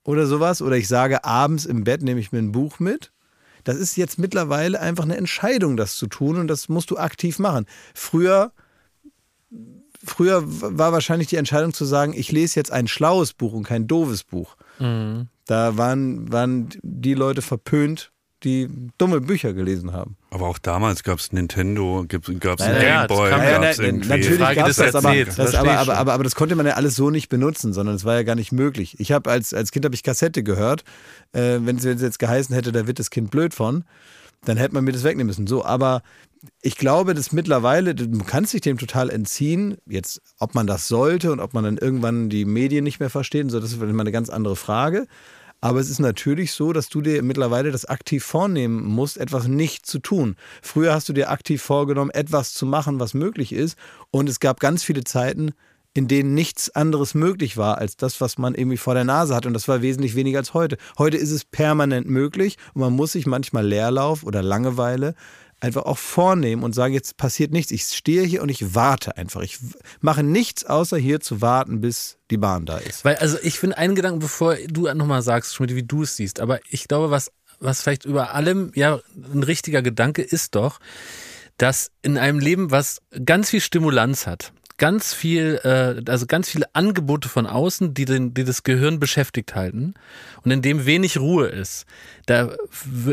oder 0.04 0.26
sowas. 0.26 0.62
Oder 0.62 0.78
ich 0.78 0.88
sage, 0.88 1.24
abends 1.24 1.66
im 1.66 1.84
Bett 1.84 2.02
nehme 2.02 2.20
ich 2.20 2.32
mir 2.32 2.40
ein 2.40 2.52
Buch 2.52 2.80
mit. 2.80 3.12
Das 3.64 3.78
ist 3.78 3.98
jetzt 3.98 4.18
mittlerweile 4.18 4.80
einfach 4.80 5.04
eine 5.04 5.18
Entscheidung, 5.18 5.78
das 5.78 5.96
zu 5.96 6.08
tun 6.08 6.38
und 6.38 6.48
das 6.48 6.70
musst 6.70 6.92
du 6.92 6.98
aktiv 6.98 7.40
machen. 7.40 7.66
Früher, 7.94 8.52
früher 10.04 10.44
war 10.46 10.92
wahrscheinlich 10.92 11.28
die 11.28 11.36
Entscheidung 11.36 11.74
zu 11.74 11.86
sagen, 11.86 12.14
ich 12.16 12.32
lese 12.32 12.60
jetzt 12.60 12.72
ein 12.72 12.88
schlaues 12.88 13.34
Buch 13.34 13.54
und 13.54 13.64
kein 13.64 13.88
doofes 13.88 14.24
Buch. 14.24 14.56
Da 14.80 15.78
waren, 15.78 16.32
waren 16.32 16.70
die 16.84 17.14
Leute 17.14 17.42
verpönt, 17.42 18.12
die 18.44 18.70
dumme 18.98 19.20
Bücher 19.20 19.54
gelesen 19.54 19.92
haben. 19.92 20.16
Aber 20.32 20.48
auch 20.48 20.60
damals 20.60 21.04
gab 21.04 21.20
es 21.20 21.34
Nintendo, 21.34 22.06
gab 22.08 22.22
es 22.22 22.40
Gameboy, 22.40 22.80
Ja, 22.82 23.06
gab's 23.06 23.78
ne, 23.78 23.86
irgendwie. 23.86 24.08
natürlich 24.08 24.56
gab 24.56 24.70
es 24.70 24.78
das, 24.78 24.96
aber 24.96 25.14
das, 25.26 25.56
aber, 25.56 25.72
aber, 25.72 25.98
aber, 25.98 26.14
aber 26.14 26.24
das 26.24 26.36
konnte 26.36 26.56
man 26.56 26.66
ja 26.66 26.74
alles 26.74 26.96
so 26.96 27.10
nicht 27.10 27.28
benutzen, 27.28 27.74
sondern 27.74 27.96
es 27.96 28.06
war 28.06 28.16
ja 28.16 28.24
gar 28.24 28.36
nicht 28.36 28.52
möglich. 28.54 28.96
Ich 29.00 29.12
habe 29.12 29.30
als, 29.30 29.54
als 29.54 29.72
Kind 29.72 29.84
habe 29.84 29.96
ich 29.96 30.04
Kassette 30.04 30.44
gehört. 30.44 30.84
Äh, 31.34 31.60
wenn 31.62 31.78
es 31.78 31.84
jetzt 31.84 32.20
geheißen 32.20 32.56
hätte, 32.56 32.72
da 32.72 32.88
wird 32.88 33.00
das 33.00 33.10
Kind 33.10 33.30
blöd 33.32 33.54
von, 33.54 33.84
dann 34.46 34.58
hätte 34.58 34.74
man 34.74 34.84
mir 34.84 34.92
das 34.92 35.04
wegnehmen 35.04 35.28
müssen. 35.28 35.48
So, 35.48 35.66
aber 35.66 36.02
ich 36.62 36.78
glaube, 36.78 37.14
dass 37.14 37.32
mittlerweile, 37.32 37.96
du 37.96 38.24
kannst 38.24 38.54
dich 38.54 38.62
dem 38.62 38.78
total 38.78 39.10
entziehen. 39.10 39.78
Jetzt, 39.86 40.22
ob 40.40 40.56
man 40.56 40.68
das 40.68 40.88
sollte 40.88 41.32
und 41.32 41.40
ob 41.40 41.54
man 41.54 41.64
dann 41.64 41.78
irgendwann 41.78 42.30
die 42.30 42.46
Medien 42.46 42.84
nicht 42.84 43.00
mehr 43.00 43.10
versteht, 43.10 43.44
und 43.44 43.50
so, 43.50 43.60
das 43.60 43.72
ist 43.72 43.80
mal 43.80 44.00
eine 44.00 44.12
ganz 44.12 44.30
andere 44.30 44.56
Frage. 44.56 45.08
Aber 45.62 45.82
es 45.82 45.90
ist 45.90 46.00
natürlich 46.00 46.54
so, 46.54 46.72
dass 46.72 46.88
du 46.88 47.02
dir 47.02 47.22
mittlerweile 47.22 47.72
das 47.72 47.84
aktiv 47.84 48.24
vornehmen 48.24 48.86
musst, 48.86 49.18
etwas 49.18 49.48
nicht 49.48 49.86
zu 49.86 50.00
tun. 50.00 50.38
Früher 50.62 50.94
hast 50.94 51.10
du 51.10 51.14
dir 51.14 51.30
aktiv 51.30 51.62
vorgenommen, 51.62 52.12
etwas 52.12 52.54
zu 52.54 52.66
machen, 52.66 53.02
was 53.02 53.14
möglich 53.14 53.52
ist. 53.52 53.78
Und 54.10 54.30
es 54.30 54.40
gab 54.40 54.62
ganz 54.62 54.84
viele 54.84 55.04
Zeiten, 55.04 55.52
in 55.94 56.08
denen 56.08 56.34
nichts 56.34 56.70
anderes 56.70 57.14
möglich 57.14 57.58
war 57.58 57.78
als 57.80 57.98
das, 57.98 58.22
was 58.22 58.38
man 58.38 58.56
irgendwie 58.56 58.78
vor 58.78 58.94
der 58.94 59.04
Nase 59.04 59.36
hat. 59.36 59.46
Und 59.46 59.54
das 59.54 59.68
war 59.68 59.82
wesentlich 59.82 60.16
weniger 60.16 60.40
als 60.40 60.54
heute. 60.54 60.78
Heute 60.98 61.18
ist 61.18 61.32
es 61.32 61.46
permanent 61.46 62.08
möglich 62.08 62.58
und 62.74 62.82
man 62.82 62.94
muss 62.94 63.14
sich 63.14 63.26
manchmal 63.26 63.66
Leerlauf 63.66 64.24
oder 64.24 64.44
Langeweile 64.44 65.16
einfach 65.62 65.84
auch 65.84 65.98
vornehmen 65.98 66.64
und 66.64 66.74
sagen, 66.74 66.94
jetzt 66.94 67.18
passiert 67.18 67.52
nichts. 67.52 67.72
Ich 67.72 67.84
stehe 67.84 68.24
hier 68.24 68.42
und 68.42 68.50
ich 68.50 68.76
warte 68.76 69.18
einfach. 69.18 69.42
Ich 69.42 69.58
mache 70.00 70.24
nichts, 70.24 70.66
außer 70.66 70.98
hier 70.98 71.20
zu 71.20 71.42
warten, 71.42 71.82
bis 71.82 72.18
die 72.32 72.38
Bahn 72.38 72.66
da 72.66 72.78
ist. 72.78 73.04
Weil, 73.04 73.18
also 73.18 73.38
ich 73.44 73.60
finde 73.60 73.78
einen 73.78 73.96
Gedanken, 73.96 74.20
bevor 74.20 74.56
du 74.56 74.92
nochmal 74.94 75.22
sagst, 75.22 75.56
Schmidt, 75.56 75.76
wie 75.76 75.84
du 75.84 76.04
es 76.04 76.16
siehst, 76.16 76.40
aber 76.40 76.60
ich 76.70 76.88
glaube, 76.88 77.12
was, 77.12 77.32
was 77.60 77.82
vielleicht 77.82 78.06
über 78.06 78.34
allem 78.34 78.72
ja 78.76 79.00
ein 79.34 79.44
richtiger 79.44 79.82
Gedanke 79.82 80.22
ist 80.22 80.56
doch, 80.56 80.80
dass 81.58 81.92
in 82.02 82.18
einem 82.18 82.40
Leben, 82.40 82.72
was 82.72 83.02
ganz 83.26 83.50
viel 83.50 83.60
Stimulanz 83.60 84.28
hat, 84.28 84.54
ganz 84.80 85.14
viel, 85.14 85.60
äh, 85.64 86.10
also 86.10 86.26
ganz 86.26 86.50
viele 86.50 86.66
Angebote 86.74 87.30
von 87.30 87.46
außen, 87.46 87.94
die, 87.94 88.06
den, 88.06 88.34
die 88.34 88.44
das 88.44 88.64
Gehirn 88.64 89.00
beschäftigt 89.00 89.54
halten. 89.54 89.94
Und 90.44 90.50
in 90.50 90.64
dem 90.64 90.88
wenig 90.88 91.20
Ruhe 91.20 91.48
ist, 91.48 91.86
da 92.26 92.50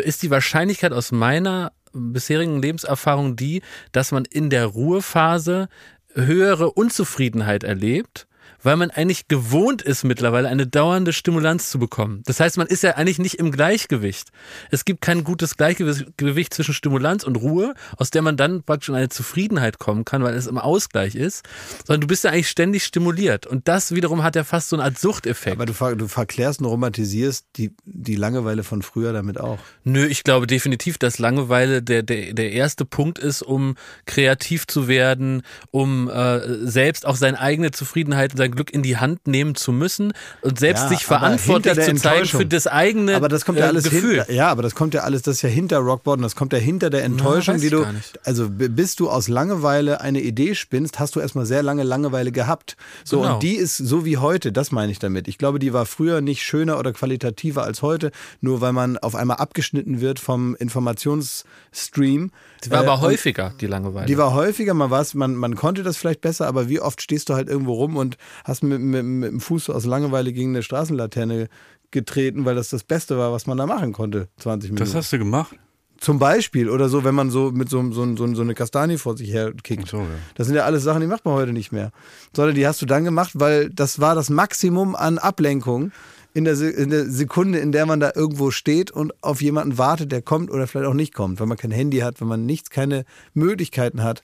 ist 0.03 0.23
die 0.23 0.31
Wahrscheinlichkeit 0.31 0.93
aus 0.93 1.13
meiner 1.13 1.73
bisherigen 1.93 2.63
Lebenserfahrung 2.63 3.37
die, 3.37 3.63
dass 3.93 4.13
man 4.13 4.25
in 4.25 4.49
der 4.49 4.67
Ruhephase 4.67 5.69
höhere 6.15 6.71
Unzufriedenheit 6.71 7.65
erlebt, 7.65 8.27
weil 8.63 8.77
man 8.77 8.91
eigentlich 8.91 9.29
gewohnt 9.29 9.83
ist 9.83 10.05
mittlerweile 10.05 10.49
eine 10.49 10.67
dauernde 10.67 11.13
Stimulanz 11.13 11.71
zu 11.71 11.79
bekommen. 11.79 12.23
Das 12.27 12.41
heißt, 12.41 12.57
man 12.59 12.67
ist 12.67 12.83
ja 12.83 12.93
eigentlich 12.93 13.19
nicht 13.19 13.35
im 13.35 13.51
Gleichgewicht. 13.51 14.31
Es 14.71 14.85
gibt 14.85 15.01
kein 15.01 15.25
gutes 15.25 15.57
Gleichgewicht 15.57 16.55
zwischen 16.55 16.75
Stimulanz 16.75 17.25
und 17.25 17.37
Ruhe, 17.37 17.75
aus 17.97 18.11
der 18.11 18.23
man 18.23 18.37
dann 18.37 18.63
praktisch 18.63 18.89
in 18.89 18.95
eine 18.95 19.09
Zufriedenheit 19.09 19.79
kommen 19.79 20.05
kann, 20.05 20.23
weil 20.23 20.35
es 20.35 20.47
im 20.47 20.59
Ausgleich 20.59 21.15
ist, 21.15 21.45
sondern 21.85 22.03
du 22.03 22.07
bist 22.07 22.25
ja 22.25 22.31
eigentlich 22.31 22.49
ständig 22.49 22.85
stimuliert. 22.85 23.47
Und 23.47 23.69
das 23.69 23.95
wiederum 23.95 24.23
hat 24.23 24.37
ja 24.37 24.45
fast 24.45 24.71
so 24.71 24.77
eine 24.77 24.85
Art 24.85 24.99
Suchteffekt. 24.99 25.57
Aber 25.57 25.67
du, 25.67 25.73
ver 25.73 25.97
du 25.97 26.09
verklärst 26.09 26.61
und 26.61 26.67
romantisierst 26.67 27.47
die, 27.57 27.73
die 27.85 28.17
Langeweile 28.17 28.65
von 28.65 28.83
früher 28.83 29.13
damit 29.13 29.39
auch. 29.39 29.59
Nö, 29.85 30.07
ich 30.07 30.25
glaube 30.25 30.47
definitiv, 30.47 30.99
dass 30.99 31.19
Langeweile 31.19 31.83
der, 31.83 32.03
der, 32.03 32.33
der 32.33 32.53
erste 32.53 32.85
Punkt 32.85 33.19
ist, 33.19 33.43
um 33.43 33.77
kreativ 34.07 34.67
zu 34.67 34.89
werden, 34.89 35.43
um 35.71 36.09
äh, 36.09 36.67
selbst 36.67 37.07
auch 37.07 37.17
seine 37.17 37.39
eigene 37.39 37.71
Zufriedenheit 37.71 38.33
und 38.33 38.39
sein 38.39 38.51
Glück 38.57 38.73
in 38.73 38.83
die 38.83 38.97
Hand 38.97 39.27
nehmen 39.29 39.55
zu 39.55 39.71
müssen 39.73 40.13
und 40.43 40.59
selbst 40.59 40.83
Ja, 40.85 40.89
sich 40.89 41.05
verantwortlich 41.05 41.75
zu 41.81 41.95
zeigen 41.95 42.27
für 42.27 42.45
das 42.47 42.67
eigene 42.67 43.15
Aber 43.15 43.29
das 43.29 43.45
kommt 43.45 43.59
ja 43.59 43.67
äh, 43.67 43.69
alles 43.69 43.85
Gefühl. 43.85 44.17
hinter. 44.25 44.33
Ja, 44.33 44.49
aber 44.49 44.63
das 44.63 44.75
kommt 44.75 44.95
ja 44.95 45.03
alles, 45.03 45.23
das 45.23 45.37
ist 45.37 45.43
ja 45.43 45.49
hinter 45.49 45.79
Rockbottom, 45.79 46.23
das 46.23 46.35
kommt 46.35 46.53
ja 46.53 46.59
hinter 46.59 46.91
der 46.91 47.05
Enttäuschung, 47.05 47.55
weiß 47.55 47.61
die 47.63 47.71
du. 47.71 47.87
Also 48.25 48.49
bis 48.51 48.97
du 48.97 49.09
aus 49.09 49.29
Langeweile 49.29 50.01
eine 50.01 50.21
Idee 50.21 50.55
spinnst, 50.57 50.99
hast 50.99 51.15
du 51.15 51.21
erstmal 51.21 51.47
sehr 51.47 51.63
lange 51.63 51.83
Langeweile 51.85 52.33
gehabt. 52.33 52.77
So, 53.05 53.21
Genau. 53.21 53.35
und 53.35 53.43
die 53.43 53.55
ist 53.57 53.77
so 53.77 54.05
wie 54.05 54.17
heute, 54.17 54.51
das 54.53 54.73
meine 54.73 54.91
ich 54.91 54.99
damit. 54.99 55.29
Ich 55.29 55.39
glaube, 55.39 55.59
die 55.59 55.73
war 55.73 55.87
früher 55.87 56.21
nicht 56.21 56.43
schöner 56.43 56.79
oder 56.79 56.93
qualitativer 56.93 57.63
als 57.65 57.83
heute, 57.83 58.11
nur 58.41 58.61
weil 58.61 58.73
man 58.73 58.97
auf 58.99 59.15
einmal 59.15 59.37
abgeschnitten 59.37 60.01
wird 60.01 60.19
vom 60.19 60.57
Informationsstream. 60.57 62.31
Die 62.65 62.71
war 62.71 62.83
Äh, 62.85 62.87
aber 62.87 63.01
häufiger, 63.01 63.53
die 63.61 63.67
Langeweile. 63.67 64.07
Die 64.07 64.17
war 64.19 64.33
häufiger, 64.35 64.75
man, 64.75 64.91
man, 65.15 65.35
man 65.35 65.55
konnte 65.57 65.83
das 65.83 65.97
vielleicht 65.97 66.21
besser, 66.21 66.47
aber 66.47 66.69
wie 66.69 66.81
oft 66.81 67.03
stehst 67.03 67.29
du 67.29 67.35
halt 67.35 67.49
irgendwo 67.49 67.75
rum 67.75 67.97
und 67.97 68.17
hast 68.45 68.63
mit, 68.63 68.81
mit, 68.81 69.05
mit 69.05 69.31
dem 69.31 69.41
Fuß 69.41 69.71
aus 69.71 69.85
Langeweile 69.85 70.33
gegen 70.33 70.51
eine 70.51 70.63
Straßenlaterne 70.63 71.49
getreten, 71.91 72.45
weil 72.45 72.55
das 72.55 72.71
das 72.71 72.85
Beste 72.85 73.19
war, 73.19 73.33
was 73.33 73.47
man 73.47 73.59
da 73.59 73.67
machen 73.67 73.93
konnte, 73.93 74.29
20 74.39 74.71
Minuten. 74.71 74.85
Das 74.85 74.95
hast 74.95 75.13
du 75.13 75.19
gemacht? 75.19 75.57
Zum 75.99 76.19
Beispiel 76.19 76.69
oder 76.69 76.91
so, 76.91 77.05
wenn 77.05 77.15
man 77.15 77.31
so 77.31 77.51
mit 77.53 77.71
so, 77.71 77.91
so, 77.91 78.17
so, 78.17 78.35
so 78.35 78.43
eine 78.43 78.55
Kastanie 78.55 78.99
vor 78.99 79.17
sich 79.17 79.33
her 79.33 79.53
kickt. 79.63 79.89
So, 79.89 79.99
ja. 79.99 80.07
Das 80.35 80.47
sind 80.47 80.57
ja 80.57 80.65
alles 80.65 80.83
Sachen, 80.83 81.01
die 81.01 81.07
macht 81.07 81.25
man 81.25 81.35
heute 81.35 81.55
nicht 81.55 81.73
mehr. 81.73 81.91
Sondern 82.35 82.55
die 82.55 82.67
hast 82.67 82.83
du 82.83 82.87
dann 82.87 83.05
gemacht, 83.05 83.33
weil 83.35 83.71
das 83.71 83.99
war 83.99 84.15
das 84.15 84.29
Maximum 84.29 84.95
an 84.95 85.17
Ablenkung 85.17 85.93
in 86.35 86.45
der, 86.45 86.61
in 86.61 86.91
der 86.91 87.07
Sekunde, 87.07 87.61
in 87.61 87.73
der 87.73 87.87
man 87.87 87.99
da 87.99 88.13
irgendwo 88.15 88.51
steht 88.51 88.91
und 88.91 89.15
auf 89.23 89.41
jemanden 89.41 89.79
wartet, 89.79 90.13
der 90.13 90.21
kommt 90.21 90.51
oder 90.51 90.67
vielleicht 90.67 90.87
auch 90.87 90.95
nicht 90.95 91.15
kommt, 91.15 91.41
wenn 91.41 91.49
man 91.49 91.57
kein 91.57 91.71
Handy 91.71 92.01
hat, 92.01 92.21
wenn 92.21 92.29
man 92.29 92.45
nichts, 92.45 92.69
keine 92.69 93.07
Möglichkeiten 93.33 94.03
hat. 94.03 94.23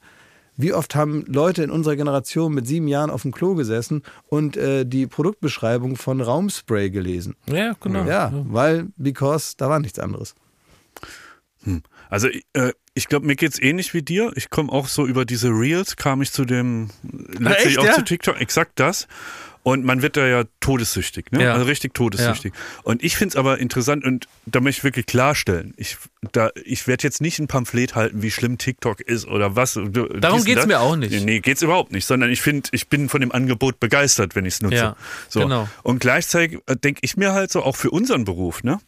Wie 0.62 0.72
oft 0.72 0.94
haben 0.94 1.24
Leute 1.26 1.64
in 1.64 1.70
unserer 1.70 1.96
Generation 1.96 2.54
mit 2.54 2.68
sieben 2.68 2.86
Jahren 2.86 3.10
auf 3.10 3.22
dem 3.22 3.32
Klo 3.32 3.54
gesessen 3.56 4.02
und 4.28 4.56
äh, 4.56 4.86
die 4.86 5.08
Produktbeschreibung 5.08 5.96
von 5.96 6.20
Raumspray 6.20 6.90
gelesen? 6.90 7.34
Ja, 7.50 7.74
genau. 7.80 8.04
Ja, 8.04 8.30
weil, 8.32 8.86
because, 8.96 9.54
da 9.56 9.68
war 9.68 9.80
nichts 9.80 9.98
anderes. 9.98 10.34
Also 12.08 12.28
äh, 12.52 12.72
ich 12.94 13.08
glaube, 13.08 13.26
mir 13.26 13.36
geht's 13.36 13.60
ähnlich 13.60 13.92
wie 13.94 14.02
dir. 14.02 14.32
Ich 14.36 14.50
komme 14.50 14.70
auch 14.70 14.86
so 14.86 15.06
über 15.06 15.24
diese 15.24 15.48
Reels, 15.48 15.96
kam 15.96 16.22
ich 16.22 16.30
zu 16.30 16.44
dem, 16.44 16.90
letztlich 17.38 17.78
auch 17.78 17.84
ja? 17.84 17.94
zu 17.94 18.02
TikTok, 18.02 18.40
exakt 18.40 18.78
das. 18.78 19.08
Und 19.64 19.84
man 19.84 20.02
wird 20.02 20.16
da 20.16 20.26
ja 20.26 20.42
todessüchtig, 20.58 21.30
ne? 21.30 21.44
Ja. 21.44 21.52
Also 21.52 21.66
richtig 21.66 21.94
todessüchtig. 21.94 22.52
Und 22.82 23.04
ich 23.04 23.16
find's 23.16 23.36
aber 23.36 23.58
interessant 23.58 24.04
und 24.04 24.26
da 24.44 24.60
möchte 24.60 24.80
ich 24.80 24.84
wirklich 24.84 25.06
klarstellen, 25.06 25.72
ich, 25.76 25.98
da, 26.32 26.50
ich 26.64 26.88
werde 26.88 27.04
jetzt 27.04 27.20
nicht 27.20 27.38
ein 27.38 27.46
Pamphlet 27.46 27.94
halten, 27.94 28.22
wie 28.22 28.32
schlimm 28.32 28.58
TikTok 28.58 29.00
ist 29.00 29.26
oder 29.26 29.54
was. 29.54 29.74
Darum 29.74 30.44
geht's 30.44 30.66
mir 30.66 30.80
auch 30.80 30.96
nicht. 30.96 31.24
Nee, 31.24 31.38
geht's 31.38 31.62
überhaupt 31.62 31.92
nicht, 31.92 32.06
sondern 32.06 32.30
ich 32.30 32.42
finde, 32.42 32.70
ich 32.72 32.88
bin 32.88 33.08
von 33.08 33.20
dem 33.20 33.30
Angebot 33.30 33.78
begeistert, 33.78 34.34
wenn 34.34 34.46
ich's 34.46 34.62
nutze. 34.62 34.74
Ja, 34.74 34.96
so. 35.28 35.40
genau. 35.40 35.68
Und 35.84 36.00
gleichzeitig 36.00 36.58
denke 36.82 37.00
ich 37.02 37.16
mir 37.16 37.32
halt 37.32 37.52
so, 37.52 37.62
auch 37.62 37.76
für 37.76 37.90
unseren 37.90 38.24
Beruf, 38.24 38.64
ne? 38.64 38.80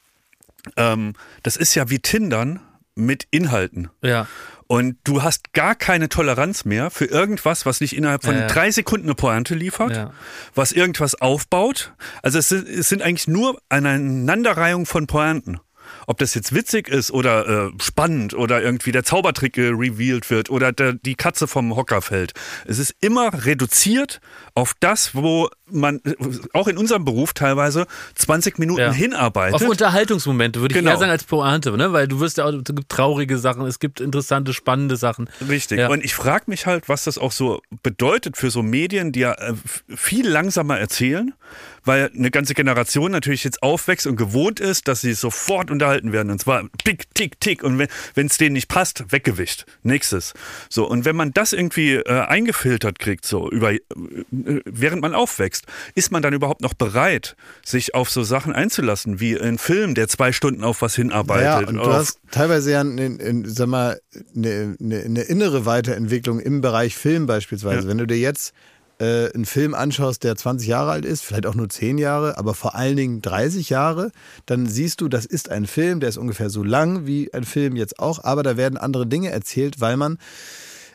Ähm, 0.77 1.13
das 1.45 1.57
ist 1.57 1.75
ja 1.77 1.89
wie 1.91 2.01
Tindern 2.01 2.61
mit 2.97 3.27
Inhalten. 3.31 3.91
Ja. 4.03 4.27
Und 4.67 4.97
du 5.05 5.23
hast 5.23 5.53
gar 5.53 5.75
keine 5.75 6.09
Toleranz 6.09 6.65
mehr 6.65 6.91
für 6.91 7.05
irgendwas, 7.05 7.67
was 7.67 7.81
nicht 7.81 7.95
innerhalb 7.95 8.25
von 8.25 8.35
Ja, 8.35 8.41
ja. 8.43 8.47
drei 8.47 8.71
Sekunden 8.71 9.07
eine 9.07 9.15
Pointe 9.15 9.55
liefert, 9.55 9.95
Ja. 9.95 10.13
was 10.55 10.73
irgendwas 10.73 11.15
aufbaut. 11.21 11.93
Also 12.23 12.39
es 12.39 12.49
sind, 12.49 12.69
es 12.69 12.89
sind 12.89 13.03
eigentlich 13.03 13.29
nur 13.29 13.61
eine 13.69 13.91
Aneinanderreihung 13.91 14.87
von 14.87 15.07
Pointen. 15.07 15.61
Ob 16.07 16.19
das 16.19 16.35
jetzt 16.35 16.55
witzig 16.55 16.89
ist 16.89 17.11
oder 17.11 17.67
äh, 17.69 17.71
spannend 17.83 18.35
oder 18.35 18.63
irgendwie 18.63 18.93
der 18.93 19.05
Zaubertrick 19.05 19.57
äh, 19.59 19.69
revealed 19.69 20.31
wird 20.31 20.51
oder 20.51 20.73
der, 20.73 20.93
die 20.95 21.15
Katze 21.15 21.47
vom 21.47 21.75
Hocker 21.77 22.03
fällt. 22.03 22.33
Es 22.67 22.79
ist 22.79 22.95
immer 23.01 23.45
reduziert 23.47 24.21
auf 24.55 24.75
das, 24.81 25.15
wo 25.15 25.49
man 25.71 26.01
äh, 26.05 26.15
auch 26.53 26.69
in 26.69 26.77
unserem 26.79 27.05
Beruf 27.05 27.33
teilweise 27.33 27.87
20 28.15 28.59
Minuten 28.59 28.81
Ja. 28.81 28.93
hinarbeitet. 28.93 29.55
Auf 29.63 29.69
Unterhaltungsmomente 29.69 30.61
würde 30.61 30.75
ich 30.75 30.79
Genau. 30.79 30.93
eher 30.93 30.99
sagen 30.99 31.11
als 31.11 31.25
Pointe, 31.25 31.77
ne? 31.77 31.93
Weil 31.93 32.07
du 32.09 32.21
wirst 32.21 32.39
ja 32.39 32.45
auch, 32.45 32.53
es 32.53 32.65
gibt 32.65 32.89
traurige 32.89 33.39
Sachen, 33.39 33.65
es 33.67 33.79
gibt 33.79 34.01
interessante, 34.01 34.53
spannende 34.53 34.97
Sachen. 34.97 35.29
Richtig. 35.49 35.79
Ja. 35.79 35.89
Und 35.89 36.05
ich 36.05 36.15
frage 36.15 36.45
mich 36.49 36.67
halt, 36.67 36.89
was 36.89 37.05
das 37.05 37.19
auch 37.19 37.33
so 37.33 37.61
bedeutet 37.83 38.37
für 38.37 38.51
so 38.51 38.63
Medien, 38.63 39.13
die 39.13 39.21
ja 39.21 39.33
äh, 39.33 39.55
viel 39.95 40.29
langsamer 40.29 40.79
erzählen, 40.79 41.33
weil 41.85 42.11
eine 42.15 42.31
ganze 42.31 42.55
Generation 42.55 43.13
natürlich 43.13 43.45
jetzt 43.45 43.63
aufwächst 43.63 44.07
und 44.07 44.17
gewohnt 44.17 44.61
ist, 44.61 44.89
dass 44.89 45.01
sie 45.01 45.15
sofort 45.15 45.71
unterhalten 45.71 46.13
werden. 46.13 46.31
Und 46.31 46.41
zwar 46.41 46.69
tick, 46.85 47.13
tick, 47.15 47.41
tick. 47.41 47.63
Und 47.63 47.79
wenn 48.15 48.27
es 48.27 48.39
denen 48.39 48.55
nicht 48.55 48.69
passt, 48.69 49.05
weggewischt. 49.13 49.67
Nächstes. 49.83 50.35
So, 50.69 50.89
und 50.89 51.05
wenn 51.05 51.17
man 51.17 51.33
das 51.33 51.53
irgendwie 51.53 51.95
äh, 51.95 52.21
eingefiltert 52.21 52.99
kriegt, 52.99 53.27
so 53.27 53.51
über 53.51 53.73
äh, 53.73 53.81
während 54.65 55.03
man 55.03 55.15
aufwächst, 55.15 55.67
ist 55.95 56.11
man 56.11 56.23
dann 56.23 56.33
überhaupt 56.35 56.61
noch 56.61 56.75
bereit, 56.75 57.37
sich 57.65 57.95
auf 57.95 58.11
so 58.11 58.23
Sachen 58.23 58.53
einzulassen, 58.53 59.21
wie 59.21 59.39
ein 59.39 59.59
Film, 59.59 59.95
der 59.95 60.09
zwei 60.09 60.33
Stunden 60.33 60.65
auf 60.65 60.83
was 60.83 60.97
Ja, 60.97 61.03
hinarbeitet. 61.03 61.69
und 61.69 61.77
du 61.77 61.93
hast 61.93 62.19
teilweise 62.31 62.73
ja 62.73 62.81
eine, 62.81 63.19
eine, 63.21 63.49
sag 63.49 63.69
mal, 63.69 64.01
eine, 64.35 64.77
eine, 64.81 65.03
eine 65.03 65.23
innere 65.23 65.67
Weiterentwicklung 65.67 66.41
im 66.41 66.61
Bereich 66.61 66.97
Film 66.97 67.27
beispielsweise. 67.27 67.83
Ja. 67.83 67.89
Wenn 67.89 67.99
du 67.99 68.07
dir 68.07 68.19
jetzt 68.19 68.53
äh, 69.05 69.31
einen 69.35 69.45
Film 69.45 69.75
anschaust, 69.75 70.25
der 70.25 70.37
20 70.37 70.67
Jahre 70.67 70.93
alt 70.93 71.05
ist, 71.05 71.25
vielleicht 71.25 71.47
auch 71.47 71.55
nur 71.55 71.69
10 71.69 71.99
Jahre, 71.99 72.39
aber 72.39 72.55
vor 72.55 72.75
allen 72.75 72.97
Dingen 72.97 73.23
30 73.23 73.71
Jahre, 73.71 74.11
dann 74.47 74.67
siehst 74.67 75.01
du, 75.01 75.09
das 75.09 75.27
ist 75.27 75.51
ein 75.51 75.67
Film, 75.67 76.01
der 76.01 76.09
ist 76.09 76.17
ungefähr 76.17 76.49
so 76.49 76.63
lang 76.63 77.07
wie 77.07 77.33
ein 77.35 77.45
Film 77.45 77.77
jetzt 77.77 77.99
auch, 77.99 78.25
aber 78.25 78.43
da 78.43 78.57
werden 78.57 78.79
andere 78.79 79.07
Dinge 79.07 79.31
erzählt, 79.31 79.81
weil 79.81 79.97
man 79.97 80.19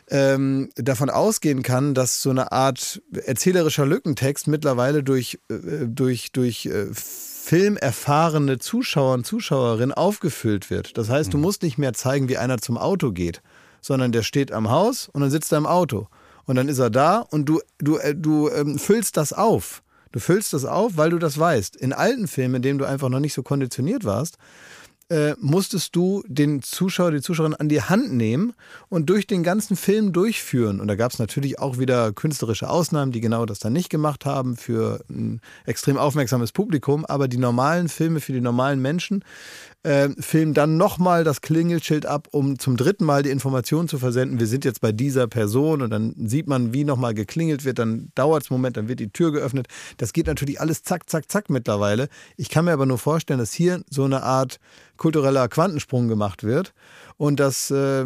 ähm, 0.08 0.70
davon 0.74 1.08
ausgehen 1.08 1.62
kann, 1.62 1.94
dass 1.94 2.20
so 2.20 2.30
eine 2.30 2.50
Art 2.50 3.00
erzählerischer 3.12 3.86
Lückentext 3.86 4.48
mittlerweile 4.48 5.04
durch, 5.04 5.38
äh, 5.48 5.86
durch, 5.86 6.32
durch 6.32 6.66
äh, 6.66 6.86
filmerfahrene 6.92 8.58
Zuschauer 8.58 9.14
und 9.14 9.24
Zuschauerinnen 9.26 9.94
aufgefüllt 9.94 10.68
wird. 10.68 10.98
Das 10.98 11.08
heißt, 11.08 11.32
du 11.32 11.38
musst 11.38 11.62
nicht 11.62 11.78
mehr 11.78 11.92
zeigen, 11.92 12.28
wie 12.28 12.38
einer 12.38 12.58
zum 12.58 12.76
Auto 12.76 13.12
geht, 13.12 13.40
sondern 13.80 14.10
der 14.10 14.22
steht 14.22 14.50
am 14.50 14.68
Haus 14.68 15.08
und 15.08 15.20
dann 15.20 15.30
sitzt 15.30 15.52
er 15.52 15.58
im 15.58 15.66
Auto. 15.66 16.08
Und 16.50 16.56
dann 16.56 16.66
ist 16.66 16.80
er 16.80 16.90
da 16.90 17.20
und 17.20 17.44
du, 17.48 17.60
du, 17.78 17.98
äh, 17.98 18.12
du 18.12 18.50
ähm, 18.50 18.76
füllst 18.76 19.16
das 19.16 19.32
auf. 19.32 19.84
Du 20.10 20.18
füllst 20.18 20.52
das 20.52 20.64
auf, 20.64 20.96
weil 20.96 21.10
du 21.10 21.18
das 21.20 21.38
weißt. 21.38 21.76
In 21.76 21.92
alten 21.92 22.26
Filmen, 22.26 22.56
in 22.56 22.62
denen 22.62 22.78
du 22.80 22.86
einfach 22.86 23.08
noch 23.08 23.20
nicht 23.20 23.34
so 23.34 23.44
konditioniert 23.44 24.04
warst, 24.04 24.36
äh, 25.10 25.34
musstest 25.38 25.94
du 25.94 26.24
den 26.26 26.60
Zuschauer, 26.60 27.12
die 27.12 27.20
Zuschauerin 27.20 27.54
an 27.54 27.68
die 27.68 27.82
Hand 27.82 28.12
nehmen 28.12 28.52
und 28.88 29.08
durch 29.10 29.28
den 29.28 29.44
ganzen 29.44 29.76
Film 29.76 30.12
durchführen. 30.12 30.80
Und 30.80 30.88
da 30.88 30.96
gab 30.96 31.12
es 31.12 31.20
natürlich 31.20 31.60
auch 31.60 31.78
wieder 31.78 32.12
künstlerische 32.12 32.68
Ausnahmen, 32.68 33.12
die 33.12 33.20
genau 33.20 33.46
das 33.46 33.60
dann 33.60 33.72
nicht 33.72 33.88
gemacht 33.88 34.24
haben 34.24 34.56
für 34.56 35.04
ein 35.08 35.40
extrem 35.66 35.98
aufmerksames 35.98 36.50
Publikum. 36.50 37.04
Aber 37.04 37.28
die 37.28 37.38
normalen 37.38 37.88
Filme 37.88 38.18
für 38.18 38.32
die 38.32 38.40
normalen 38.40 38.82
Menschen 38.82 39.24
äh, 39.82 40.10
filmen 40.18 40.52
dann 40.52 40.76
nochmal 40.76 41.24
das 41.24 41.40
Klingelschild 41.40 42.04
ab, 42.04 42.28
um 42.32 42.58
zum 42.58 42.76
dritten 42.76 43.04
Mal 43.04 43.22
die 43.22 43.30
Information 43.30 43.88
zu 43.88 43.98
versenden. 43.98 44.38
Wir 44.38 44.46
sind 44.46 44.64
jetzt 44.64 44.80
bei 44.80 44.92
dieser 44.92 45.26
Person 45.26 45.80
und 45.80 45.90
dann 45.90 46.14
sieht 46.16 46.46
man, 46.46 46.74
wie 46.74 46.84
nochmal 46.84 47.14
geklingelt 47.14 47.64
wird. 47.64 47.78
Dann 47.78 48.12
dauert 48.14 48.42
es 48.42 48.50
einen 48.50 48.60
Moment, 48.60 48.76
dann 48.76 48.88
wird 48.88 49.00
die 49.00 49.10
Tür 49.10 49.32
geöffnet. 49.32 49.68
Das 49.96 50.12
geht 50.12 50.26
natürlich 50.26 50.60
alles 50.60 50.82
zack, 50.82 51.08
zack, 51.08 51.30
zack 51.30 51.48
mittlerweile. 51.48 52.08
Ich 52.36 52.50
kann 52.50 52.66
mir 52.66 52.72
aber 52.72 52.86
nur 52.86 52.98
vorstellen, 52.98 53.38
dass 53.40 53.52
hier 53.52 53.82
so 53.88 54.04
eine 54.04 54.22
Art 54.22 54.58
kultureller 54.98 55.48
Quantensprung 55.48 56.08
gemacht 56.08 56.44
wird 56.44 56.74
und 57.16 57.40
dass 57.40 57.70
äh, 57.70 58.04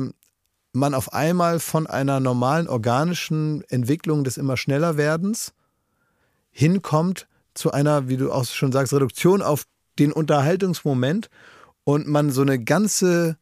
man 0.72 0.94
auf 0.94 1.12
einmal 1.12 1.58
von 1.58 1.86
einer 1.86 2.20
normalen 2.20 2.68
organischen 2.68 3.64
Entwicklung 3.68 4.22
des 4.22 4.36
immer 4.36 4.56
schneller 4.56 4.96
werdens 4.96 5.54
hinkommt 6.50 7.26
zu 7.54 7.72
einer, 7.72 8.08
wie 8.08 8.16
du 8.16 8.30
auch 8.30 8.44
schon 8.44 8.70
sagst, 8.70 8.92
Reduktion 8.92 9.42
auf 9.42 9.64
den 9.98 10.12
Unterhaltungsmoment 10.12 11.30
und 11.84 12.06
man 12.08 12.30
so 12.30 12.42
eine 12.42 12.58
ganze, 12.62 13.36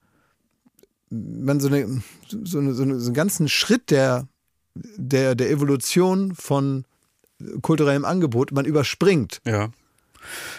man 1.10 1.60
so, 1.60 1.68
eine, 1.68 2.02
so, 2.28 2.58
eine, 2.58 2.74
so, 2.74 2.82
eine, 2.82 2.98
so 3.00 3.06
einen 3.06 3.14
ganzen 3.14 3.48
Schritt 3.48 3.90
der, 3.90 4.26
der, 4.74 5.34
der 5.34 5.50
Evolution 5.50 6.34
von 6.34 6.84
kulturellem 7.62 8.04
Angebot 8.04 8.52
man 8.52 8.64
überspringt. 8.64 9.40
ja. 9.46 9.70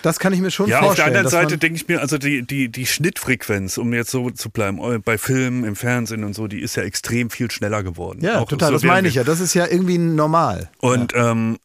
Das 0.01 0.19
kann 0.19 0.33
ich 0.33 0.41
mir 0.41 0.51
schon 0.51 0.67
Ja, 0.67 0.79
auf 0.79 0.81
der 0.81 0.87
vorstellen. 0.87 1.07
anderen 1.15 1.29
Seite 1.29 1.57
denke 1.57 1.77
ich 1.77 1.87
mir, 1.87 2.01
also 2.01 2.17
die, 2.17 2.41
die, 2.45 2.67
die 2.67 2.85
Schnittfrequenz, 2.85 3.77
um 3.77 3.93
jetzt 3.93 4.11
so 4.11 4.29
zu 4.29 4.49
bleiben, 4.49 4.77
äh, 4.79 4.99
bei 4.99 5.17
Filmen, 5.17 5.63
im 5.63 5.77
Fernsehen 5.77 6.25
und 6.25 6.33
so, 6.33 6.47
die 6.47 6.59
ist 6.59 6.75
ja 6.75 6.83
extrem 6.83 7.29
viel 7.29 7.49
schneller 7.49 7.81
geworden. 7.81 8.19
ja, 8.21 8.39
Auch 8.41 8.49
total, 8.49 8.67
so 8.71 8.73
das 8.73 8.83
meine 8.83 9.07
ich 9.07 9.15
ja. 9.15 9.23
Das 9.23 9.39
ist 9.39 9.53
ja 9.53 9.65
irgendwie 9.65 9.97
normal. 9.97 10.69
Und 10.81 11.13
ähm, 11.15 11.59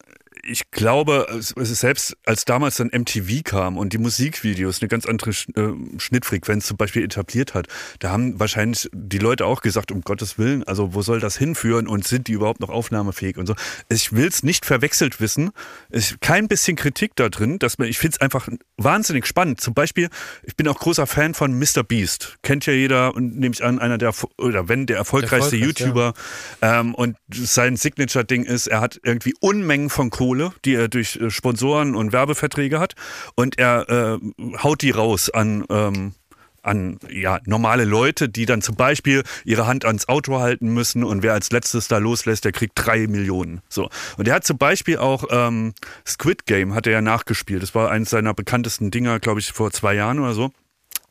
ich 0.49 0.71
glaube, 0.71 1.27
es 1.31 1.53
es 1.57 1.81
selbst 1.81 2.17
als 2.25 2.45
damals 2.45 2.77
dann 2.77 2.91
MTV 2.93 3.43
kam 3.45 3.77
und 3.77 3.93
die 3.93 3.99
Musikvideos 3.99 4.81
eine 4.81 4.89
ganz 4.89 5.07
andere 5.07 5.33
Sch 5.33 5.49
äh, 5.55 5.73
Schnittfrequenz 5.99 6.67
zum 6.67 6.77
Beispiel 6.77 7.05
etabliert 7.05 7.55
hat, 7.55 7.67
da 7.99 8.11
haben 8.11 8.41
wahrscheinlich 8.41 8.89
die 8.93 9.19
Leute 9.19 9.47
auch 9.47 9.61
gesagt, 9.61 9.93
um 9.93 10.01
Gottes 10.01 10.39
Willen, 10.39 10.65
also 10.65 10.95
wo 10.95 11.03
soll 11.03 11.21
das 11.21 11.37
hinführen 11.37 11.87
und 11.87 12.07
sind 12.07 12.29
die 12.29 12.33
überhaupt 12.33 12.61
noch 12.61 12.71
aufnahmefähig 12.71 13.37
und 13.37 13.47
so. 13.47 13.55
Ich 13.89 14.13
will 14.13 14.29
es 14.29 14.43
nicht 14.43 14.65
verwechselt 14.65 15.21
wissen. 15.21 15.51
Ich, 15.91 16.19
kein 16.21 16.49
bisschen 16.49 16.77
Kritik 16.77 17.13
da 17.17 17.29
drin, 17.29 17.59
dass 17.59 17.79
man, 17.79 17.89
ich 17.89 17.99
finde 17.99 18.17
es 18.17 18.21
einfach 18.21 18.49
wahnsinnig 18.77 19.27
spannend. 19.27 19.61
Zum 19.61 19.75
Beispiel, 19.75 20.09
ich 20.43 20.57
bin 20.57 20.69
auch 20.69 20.79
großer 20.79 21.07
Fan 21.07 21.35
von 21.35 21.59
Mr. 21.59 21.83
Beast. 21.87 22.37
Kennt 22.43 22.67
ja 22.67 22.73
jeder 22.73 23.15
und 23.15 23.39
nehme 23.39 23.55
ich 23.55 23.65
an, 23.65 23.79
einer 23.79 23.99
der, 23.99 24.15
oder 24.39 24.69
wenn 24.69 24.87
der 24.87 24.97
erfolgreichste 24.97 25.57
ja. 25.57 25.67
YouTuber. 25.67 26.15
Ähm, 26.63 26.95
und 26.95 27.17
sein 27.31 27.77
Signature-Ding 27.77 28.45
ist, 28.45 28.67
er 28.67 28.81
hat 28.81 29.01
irgendwie 29.03 29.35
Unmengen 29.41 29.91
von 29.91 30.11
Kohle, 30.11 30.38
die 30.65 30.75
er 30.75 30.89
durch 30.89 31.17
äh, 31.17 31.31
Sponsoren 31.31 31.95
und 31.95 32.13
Werbeverträge 32.13 32.81
hat. 32.81 32.95
Und 33.35 33.59
er 33.59 33.89
äh, 33.89 34.19
haut 34.63 34.83
die 34.83 34.91
raus 34.91 35.31
an. 35.31 35.65
Ähm, 35.71 36.15
an 36.63 36.99
ja, 37.09 37.39
normale 37.47 37.85
Leute, 37.85 38.29
die 38.29 38.45
dann 38.45 38.61
zum 38.63 38.75
Beispiel 38.75 39.23
ihre 39.45 39.67
Hand 39.67 39.85
ans 39.85 40.09
Auto 40.09 40.39
halten 40.41 40.69
müssen 40.75 41.03
und 41.05 41.23
wer 41.23 41.33
als 41.33 41.51
letztes 41.51 41.89
da 41.89 41.99
loslässt, 41.99 42.45
der 42.45 42.53
kriegt 42.53 42.73
drei 42.75 43.07
Millionen. 43.07 43.63
So. 43.69 43.89
Und 44.19 44.29
er 44.29 44.35
hat 44.35 44.45
zum 44.45 44.59
Beispiel 44.59 44.99
auch 44.99 45.25
ähm, 45.31 45.73
Squid 46.07 46.47
Game 46.47 46.75
hat 46.75 46.87
er 46.87 46.95
ja 46.95 47.01
nachgespielt. 47.01 47.63
Das 47.63 47.75
war 47.75 47.91
eines 47.91 48.11
seiner 48.11 48.35
bekanntesten 48.35 48.91
Dinger, 48.91 49.19
glaube 49.19 49.41
ich, 49.41 49.53
vor 49.53 49.71
zwei 49.71 49.95
Jahren 49.95 50.19
oder 50.19 50.35
so. 50.35 50.51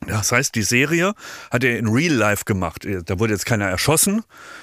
Das 0.06 0.30
heißt, 0.30 0.54
die 0.54 0.62
Serie 0.62 1.14
hat 1.50 1.64
er 1.64 1.78
in 1.78 1.88
Real 1.88 2.14
Life 2.14 2.44
gemacht. 2.44 2.86
Da 3.06 3.18
wurde 3.18 3.32
jetzt 3.32 3.46
keiner 3.46 3.66
erschossen, 3.66 4.22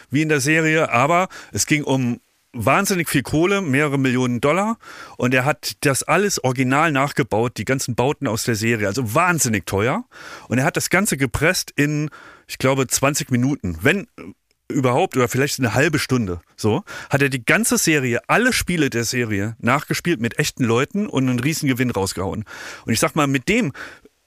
wie 0.09 0.21
in 0.21 0.29
der 0.29 0.39
Serie, 0.39 0.91
aber 0.91 1.27
es 1.51 1.65
ging 1.65 1.83
um 1.83 2.21
wahnsinnig 2.55 3.09
viel 3.09 3.21
Kohle, 3.21 3.61
mehrere 3.61 3.99
Millionen 3.99 4.41
Dollar. 4.41 4.77
Und 5.17 5.33
er 5.33 5.45
hat 5.45 5.73
das 5.81 6.03
alles 6.03 6.43
original 6.43 6.91
nachgebaut, 6.91 7.57
die 7.57 7.65
ganzen 7.65 7.95
Bauten 7.95 8.27
aus 8.27 8.43
der 8.43 8.55
Serie. 8.55 8.87
Also 8.87 9.13
wahnsinnig 9.13 9.65
teuer. 9.65 10.05
Und 10.47 10.57
er 10.57 10.65
hat 10.65 10.77
das 10.77 10.89
Ganze 10.89 11.17
gepresst 11.17 11.71
in, 11.75 12.09
ich 12.47 12.57
glaube, 12.57 12.87
20 12.87 13.29
Minuten. 13.29 13.77
Wenn 13.81 14.07
überhaupt 14.67 15.15
oder 15.15 15.27
vielleicht 15.27 15.59
eine 15.59 15.73
halbe 15.73 15.99
Stunde 15.99 16.39
so, 16.55 16.83
hat 17.09 17.21
er 17.21 17.29
die 17.29 17.45
ganze 17.45 17.77
Serie, 17.77 18.21
alle 18.27 18.51
Spiele 18.51 18.89
der 18.89 19.03
Serie 19.03 19.55
nachgespielt 19.59 20.19
mit 20.19 20.39
echten 20.39 20.63
Leuten 20.63 21.05
und 21.07 21.29
einen 21.29 21.39
riesen 21.39 21.69
Gewinn 21.69 21.91
rausgehauen. 21.91 22.45
Und 22.85 22.93
ich 22.93 22.99
sag 22.99 23.15
mal, 23.15 23.27
mit 23.27 23.47
dem, 23.47 23.73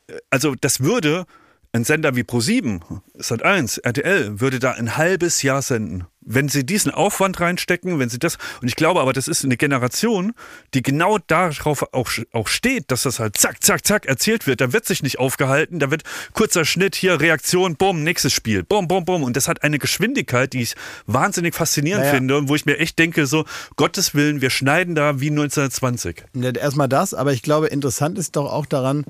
äh, 0.07 0.15
also 0.31 0.55
das 0.55 0.81
würde 0.81 1.27
ein 1.73 1.85
Sender 1.85 2.17
wie 2.17 2.23
Pro7, 2.23 2.81
Sat1, 3.19 3.83
RTL 3.85 4.41
würde 4.41 4.59
da 4.59 4.73
ein 4.73 4.97
halbes 4.97 5.43
Jahr 5.43 5.61
senden. 5.63 6.07
Wenn 6.31 6.49
sie 6.49 6.65
diesen 6.65 6.91
Aufwand 6.93 7.41
reinstecken, 7.41 7.99
wenn 7.99 8.11
sie 8.11 8.19
das, 8.19 8.37
und 8.61 8.69
ich 8.69 8.77
glaube 8.77 9.01
aber, 9.01 9.15
das 9.15 9.29
ist 9.29 9.45
eine 9.45 9.57
Generation, 9.57 10.35
die 10.75 10.83
genau 10.83 11.17
darauf 11.27 11.95
auch, 11.95 12.11
auch 12.33 12.49
steht, 12.49 12.91
dass 12.91 13.05
das 13.05 13.19
halt 13.19 13.39
zack, 13.39 13.63
zack, 13.65 13.87
zack 13.87 14.05
erzählt 14.07 14.47
wird. 14.47 14.61
Da 14.61 14.75
wird 14.75 14.85
sich 14.85 15.03
nicht 15.03 15.19
aufgehalten, 15.19 15.79
da 15.79 15.91
wird 15.91 16.03
kurzer 16.35 16.67
Schnitt, 16.67 16.97
hier 16.97 17.19
Reaktion, 17.21 17.77
bumm, 17.77 18.03
nächstes 18.03 18.35
Spiel, 18.35 18.63
bumm, 18.63 18.89
bumm, 18.89 19.07
bumm. 19.07 19.23
Und 19.23 19.37
das 19.39 19.49
hat 19.49 19.63
eine 19.63 19.79
Geschwindigkeit, 19.79 20.53
die 20.53 20.63
ich 20.63 20.75
wahnsinnig 21.07 21.55
faszinierend 21.55 22.05
Naja. 22.05 22.17
finde 22.17 22.37
und 22.37 22.49
wo 22.51 22.55
ich 22.55 22.67
mir 22.67 22.79
echt 22.79 22.99
denke, 22.99 23.27
so, 23.27 23.47
Gottes 23.77 24.15
Willen, 24.15 24.43
wir 24.43 24.51
schneiden 24.51 24.95
da 24.95 25.21
wie 25.21 25.31
1920. 25.31 26.25
Ja, 26.35 26.51
Erstmal 26.51 26.89
das, 26.89 27.15
aber 27.15 27.33
ich 27.33 27.43
glaube, 27.43 27.69
interessant 27.69 28.19
ist 28.19 28.37
doch 28.37 28.53
auch 28.53 28.67
daran, 28.67 29.07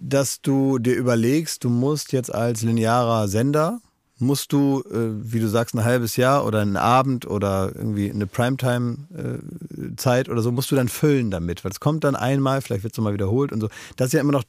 dass 0.00 0.40
du 0.40 0.78
dir 0.78 0.94
überlegst, 0.94 1.64
du 1.64 1.70
musst 1.70 2.12
jetzt 2.12 2.32
als 2.34 2.62
linearer 2.62 3.28
Sender, 3.28 3.80
musst 4.18 4.52
du, 4.52 4.82
äh, 4.90 5.32
wie 5.32 5.40
du 5.40 5.48
sagst, 5.48 5.74
ein 5.74 5.84
halbes 5.84 6.16
Jahr 6.16 6.44
oder 6.44 6.60
einen 6.60 6.76
Abend 6.76 7.26
oder 7.26 7.72
irgendwie 7.74 8.10
eine 8.10 8.26
Primetime-Zeit 8.26 10.28
oder 10.28 10.42
so, 10.42 10.52
musst 10.52 10.70
du 10.70 10.76
dann 10.76 10.88
füllen 10.88 11.30
damit. 11.30 11.64
Weil 11.64 11.72
es 11.72 11.80
kommt 11.80 12.04
dann 12.04 12.16
einmal, 12.16 12.60
vielleicht 12.60 12.82
wird 12.82 12.92
es 12.94 12.98
nochmal 12.98 13.14
wiederholt 13.14 13.52
und 13.52 13.60
so. 13.60 13.68
Das 13.96 14.08
ist 14.08 14.12
ja 14.14 14.20
immer 14.20 14.32
noch, 14.32 14.44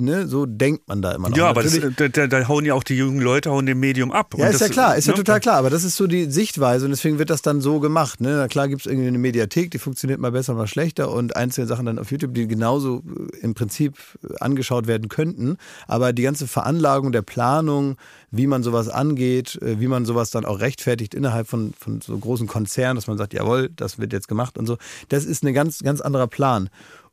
ne, 0.00 0.26
so 0.26 0.46
denkt 0.46 0.88
man 0.88 1.02
da 1.02 1.12
immer 1.12 1.30
noch. 1.30 1.36
Ja, 1.36 1.48
aber 1.48 1.62
das, 1.62 1.78
da, 1.96 2.26
da, 2.26 2.48
hauen 2.48 2.64
ja 2.64 2.74
auch 2.74 2.82
die 2.82 2.96
jungen 2.96 3.20
Leute, 3.20 3.50
hauen 3.50 3.66
dem 3.66 3.80
Medium 3.80 4.12
ab. 4.12 4.34
ja, 4.36 4.46
ist 4.46 4.60
das, 4.60 4.68
ja 4.68 4.72
klar, 4.72 4.96
ist 4.96 5.06
ja 5.06 5.12
ne? 5.12 5.18
total 5.18 5.40
klar. 5.40 5.56
Aber 5.56 5.70
das 5.70 5.84
ist 5.84 5.96
so 5.96 6.06
die 6.06 6.30
Sichtweise 6.30 6.84
und 6.84 6.90
deswegen 6.90 7.18
wird 7.18 7.30
das 7.30 7.42
dann 7.42 7.60
so 7.60 7.80
gemacht. 7.80 8.20
Ne? 8.20 8.36
Na 8.36 8.48
klar 8.48 8.68
gibt 8.68 8.82
es 8.82 8.86
irgendwie 8.86 9.08
eine 9.08 9.18
Mediathek, 9.18 9.70
die 9.70 9.78
funktioniert 9.78 10.20
mal 10.20 10.32
besser, 10.32 10.54
mal 10.54 10.66
schlechter 10.66 11.12
und 11.12 11.36
einzelne 11.36 11.66
Sachen 11.66 11.86
dann 11.86 11.98
auf 11.98 12.10
YouTube, 12.10 12.34
die 12.34 12.48
genauso 12.48 13.02
äh, 13.06 13.38
im 13.38 13.54
Prinzip 13.54 13.96
äh, 14.22 14.34
angeschaut 14.40 14.86
werden 14.86 15.08
könnten. 15.08 15.56
Aber 15.86 16.12
die 16.12 16.22
ganze 16.22 16.46
Veranlagung 16.46 17.12
der 17.12 17.22
Planung, 17.22 17.96
wie 18.30 18.46
man 18.46 18.62
sowas 18.62 18.88
angeht, 18.88 19.60
äh, 19.62 19.80
wie 19.80 19.88
man 19.88 20.04
sowas 20.04 20.30
dann 20.30 20.44
auch 20.44 20.60
rechtfertigt 20.60 21.14
innerhalb 21.14 21.48
von, 21.48 21.72
von 21.78 22.00
so 22.00 22.16
großen 22.16 22.46
Konzernen, 22.46 22.96
dass 22.96 23.06
man 23.06 23.18
sagt, 23.18 23.34
jawohl, 23.34 23.70
das 23.74 23.98
wird 23.98 24.12
jetzt 24.12 24.28
gemacht 24.28 24.58
und 24.58 24.66
so, 24.66 24.76
das 25.08 25.24
ist 25.24 25.44
ein 25.44 25.54
ganz, 25.54 25.80
ganz 25.80 26.00
anderer 26.00 26.26
Plan. 26.26 26.70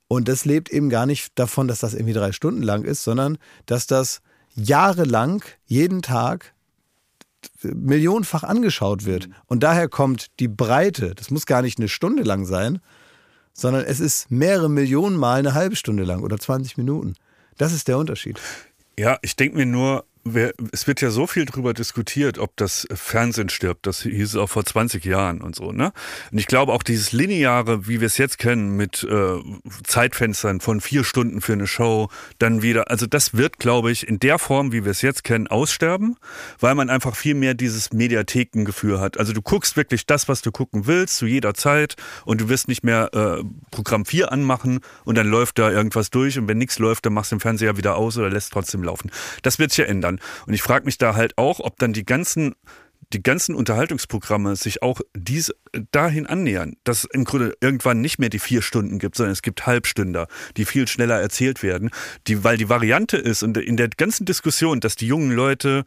Und 0.08 0.28
das 0.28 0.46
lebt 0.46 0.70
eben 0.70 0.90
gar 0.90 1.06
nicht 1.06 1.38
davon, 1.38 1.68
dass 1.68 1.80
das 1.80 1.94
irgendwie 1.94 2.14
drei 2.14 2.32
Stunden 2.32 2.62
lang 2.62 2.84
ist, 2.84 3.04
sondern 3.04 3.38
dass 3.66 3.88
das 3.88 4.22
jahrelang, 4.56 5.44
jeden 5.66 6.02
Tag 6.02 6.54
millionenfach 7.62 8.44
angeschaut 8.44 9.06
wird. 9.06 9.30
Und 9.46 9.64
daher 9.64 9.90
kommt 9.90 10.28
die 10.40 10.48
Breite, 10.48 11.14
das 11.16 11.32
muss 11.32 11.46
gar 11.46 11.62
nicht 11.62 11.78
eine 11.78 11.90
Stunde 11.90 12.24
lang 12.24 12.46
sein, 12.46 12.80
sondern 13.54 13.86
es 13.86 14.00
ist 14.00 14.32
mehrere 14.32 14.70
Millionen 14.70 15.18
Mal 15.18 15.40
eine 15.40 15.54
halbe 15.54 15.76
Stunde 15.76 16.04
lang 16.04 16.24
oder 16.24 16.38
20 16.38 16.78
Minuten. 16.78 17.16
Das 17.58 17.74
ist 17.74 17.88
der 17.88 17.98
Unterschied. 17.98 18.40
Ja, 18.98 19.18
ich 19.22 19.36
denke 19.36 19.58
mir 19.58 19.66
nur, 19.66 20.06
es 20.72 20.88
wird 20.88 21.02
ja 21.02 21.10
so 21.10 21.28
viel 21.28 21.46
drüber 21.46 21.74
diskutiert, 21.74 22.38
ob 22.40 22.56
das 22.58 22.88
Fernsehen 22.94 23.50
stirbt. 23.50 23.86
Das 23.88 24.02
hieß 24.02 24.30
es 24.30 24.36
auch 24.36 24.50
vor 24.50 24.66
20 24.66 25.04
Jahren 25.06 25.42
und 25.42 25.56
so, 25.56 25.72
ne? 25.72 25.92
Und 26.32 26.38
ich 26.38 26.48
glaube 26.48 26.74
auch 26.74 26.84
dieses 26.84 27.12
lineare, 27.12 27.88
wie 27.88 28.00
wir 28.00 28.08
es 28.08 28.18
jetzt 28.18 28.38
kennen, 28.38 28.76
mit 28.76 29.04
äh, 29.04 29.40
Zeitfenstern 29.84 30.62
von 30.62 30.82
vier 30.82 31.04
Stunden 31.04 31.42
für 31.42 31.54
eine 31.54 31.68
Show, 31.68 32.10
dann 32.40 32.62
wieder, 32.62 32.90
also 32.90 33.06
das 33.06 33.36
wird, 33.36 33.60
glaube 33.60 33.92
ich, 33.92 34.08
in 34.08 34.20
der 34.20 34.40
Form, 34.40 34.72
wie 34.72 34.84
wir 34.84 34.92
es 34.92 35.02
jetzt 35.02 35.24
kennen, 35.24 35.48
aussterben, 35.48 36.18
weil 36.60 36.76
man 36.76 36.90
einfach 36.90 37.16
viel 37.16 37.36
mehr 37.36 37.54
dieses 37.54 37.94
Mediathekengefühl 37.94 39.00
hat. 39.00 39.18
Also 39.18 39.34
du 39.34 39.42
guckst 39.42 39.78
wirklich 39.78 40.06
das, 40.06 40.28
was 40.28 40.42
du 40.42 40.52
gucken 40.52 40.88
willst, 40.88 41.18
zu 41.18 41.26
jeder 41.26 41.54
Zeit 41.54 41.96
und 42.26 42.42
du 42.42 42.50
wirst 42.50 42.68
nicht 42.68 42.84
mehr 42.84 43.10
äh, 43.14 43.44
Programm 43.72 44.06
4 44.06 44.32
anmachen 44.32 44.80
und 45.06 45.16
dann 45.16 45.28
läuft 45.28 45.60
da 45.60 45.72
irgendwas 45.72 46.10
durch 46.10 46.38
und 46.38 46.48
wenn 46.48 46.58
nichts 46.58 46.80
läuft, 46.80 47.06
dann 47.06 47.14
machst 47.14 47.32
du 47.32 47.36
den 47.36 47.42
Fernseher 47.42 47.78
wieder 47.78 47.96
aus 47.96 48.18
oder 48.18 48.30
lässt 48.30 48.54
trotzdem 48.54 48.84
laufen. 48.84 49.12
Das 49.42 49.60
wird 49.60 49.72
sich 49.72 49.80
ja 49.80 49.86
ändern. 49.86 50.17
Und 50.46 50.54
ich 50.54 50.62
frage 50.62 50.86
mich 50.86 50.98
da 50.98 51.16
halt 51.16 51.38
auch, 51.38 51.60
ob 51.60 51.78
dann 51.78 51.94
die 51.94 52.06
ganzen 52.06 52.56
die 53.14 53.24
ganzen 53.24 53.56
Unterhaltungsprogramme 53.56 54.56
sich 54.56 54.82
auch 54.82 55.00
dies 55.16 55.54
dahin 55.92 56.26
annähern, 56.26 56.76
dass 56.84 57.06
es 57.06 57.10
im 57.12 57.24
Grunde 57.24 57.56
irgendwann 57.62 58.02
nicht 58.02 58.20
mehr 58.20 58.30
die 58.30 58.40
vier 58.40 58.62
Stunden 58.62 59.00
gibt, 59.00 59.16
sondern 59.16 59.32
es 59.32 59.42
gibt 59.42 59.66
Halbstünder, 59.66 60.28
die 60.58 60.66
viel 60.66 60.88
schneller 60.88 61.20
erzählt 61.20 61.64
werden, 61.64 61.90
die, 62.28 62.44
weil 62.44 62.58
die 62.58 62.68
Variante 62.68 63.16
ist 63.16 63.44
und 63.44 63.58
in 63.58 63.78
der 63.78 63.88
ganzen 63.90 64.26
Diskussion, 64.26 64.82
dass 64.82 64.96
die 64.96 65.08
jungen 65.08 65.32
Leute 65.32 65.86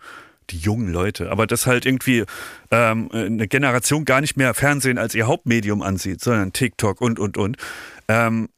die 0.48 0.58
jungen 0.58 0.88
Leute, 0.88 1.30
aber 1.30 1.46
dass 1.46 1.66
halt 1.66 1.86
irgendwie 1.86 2.24
ähm, 2.72 3.08
eine 3.12 3.46
Generation 3.46 4.04
gar 4.04 4.20
nicht 4.20 4.36
mehr 4.36 4.52
Fernsehen 4.52 4.98
als 4.98 5.14
ihr 5.14 5.28
Hauptmedium 5.28 5.80
ansieht, 5.80 6.20
sondern 6.20 6.52
TikTok 6.52 7.00
und 7.00 7.20
und 7.20 7.36
und. 7.36 7.56
Ähm, 8.08 8.48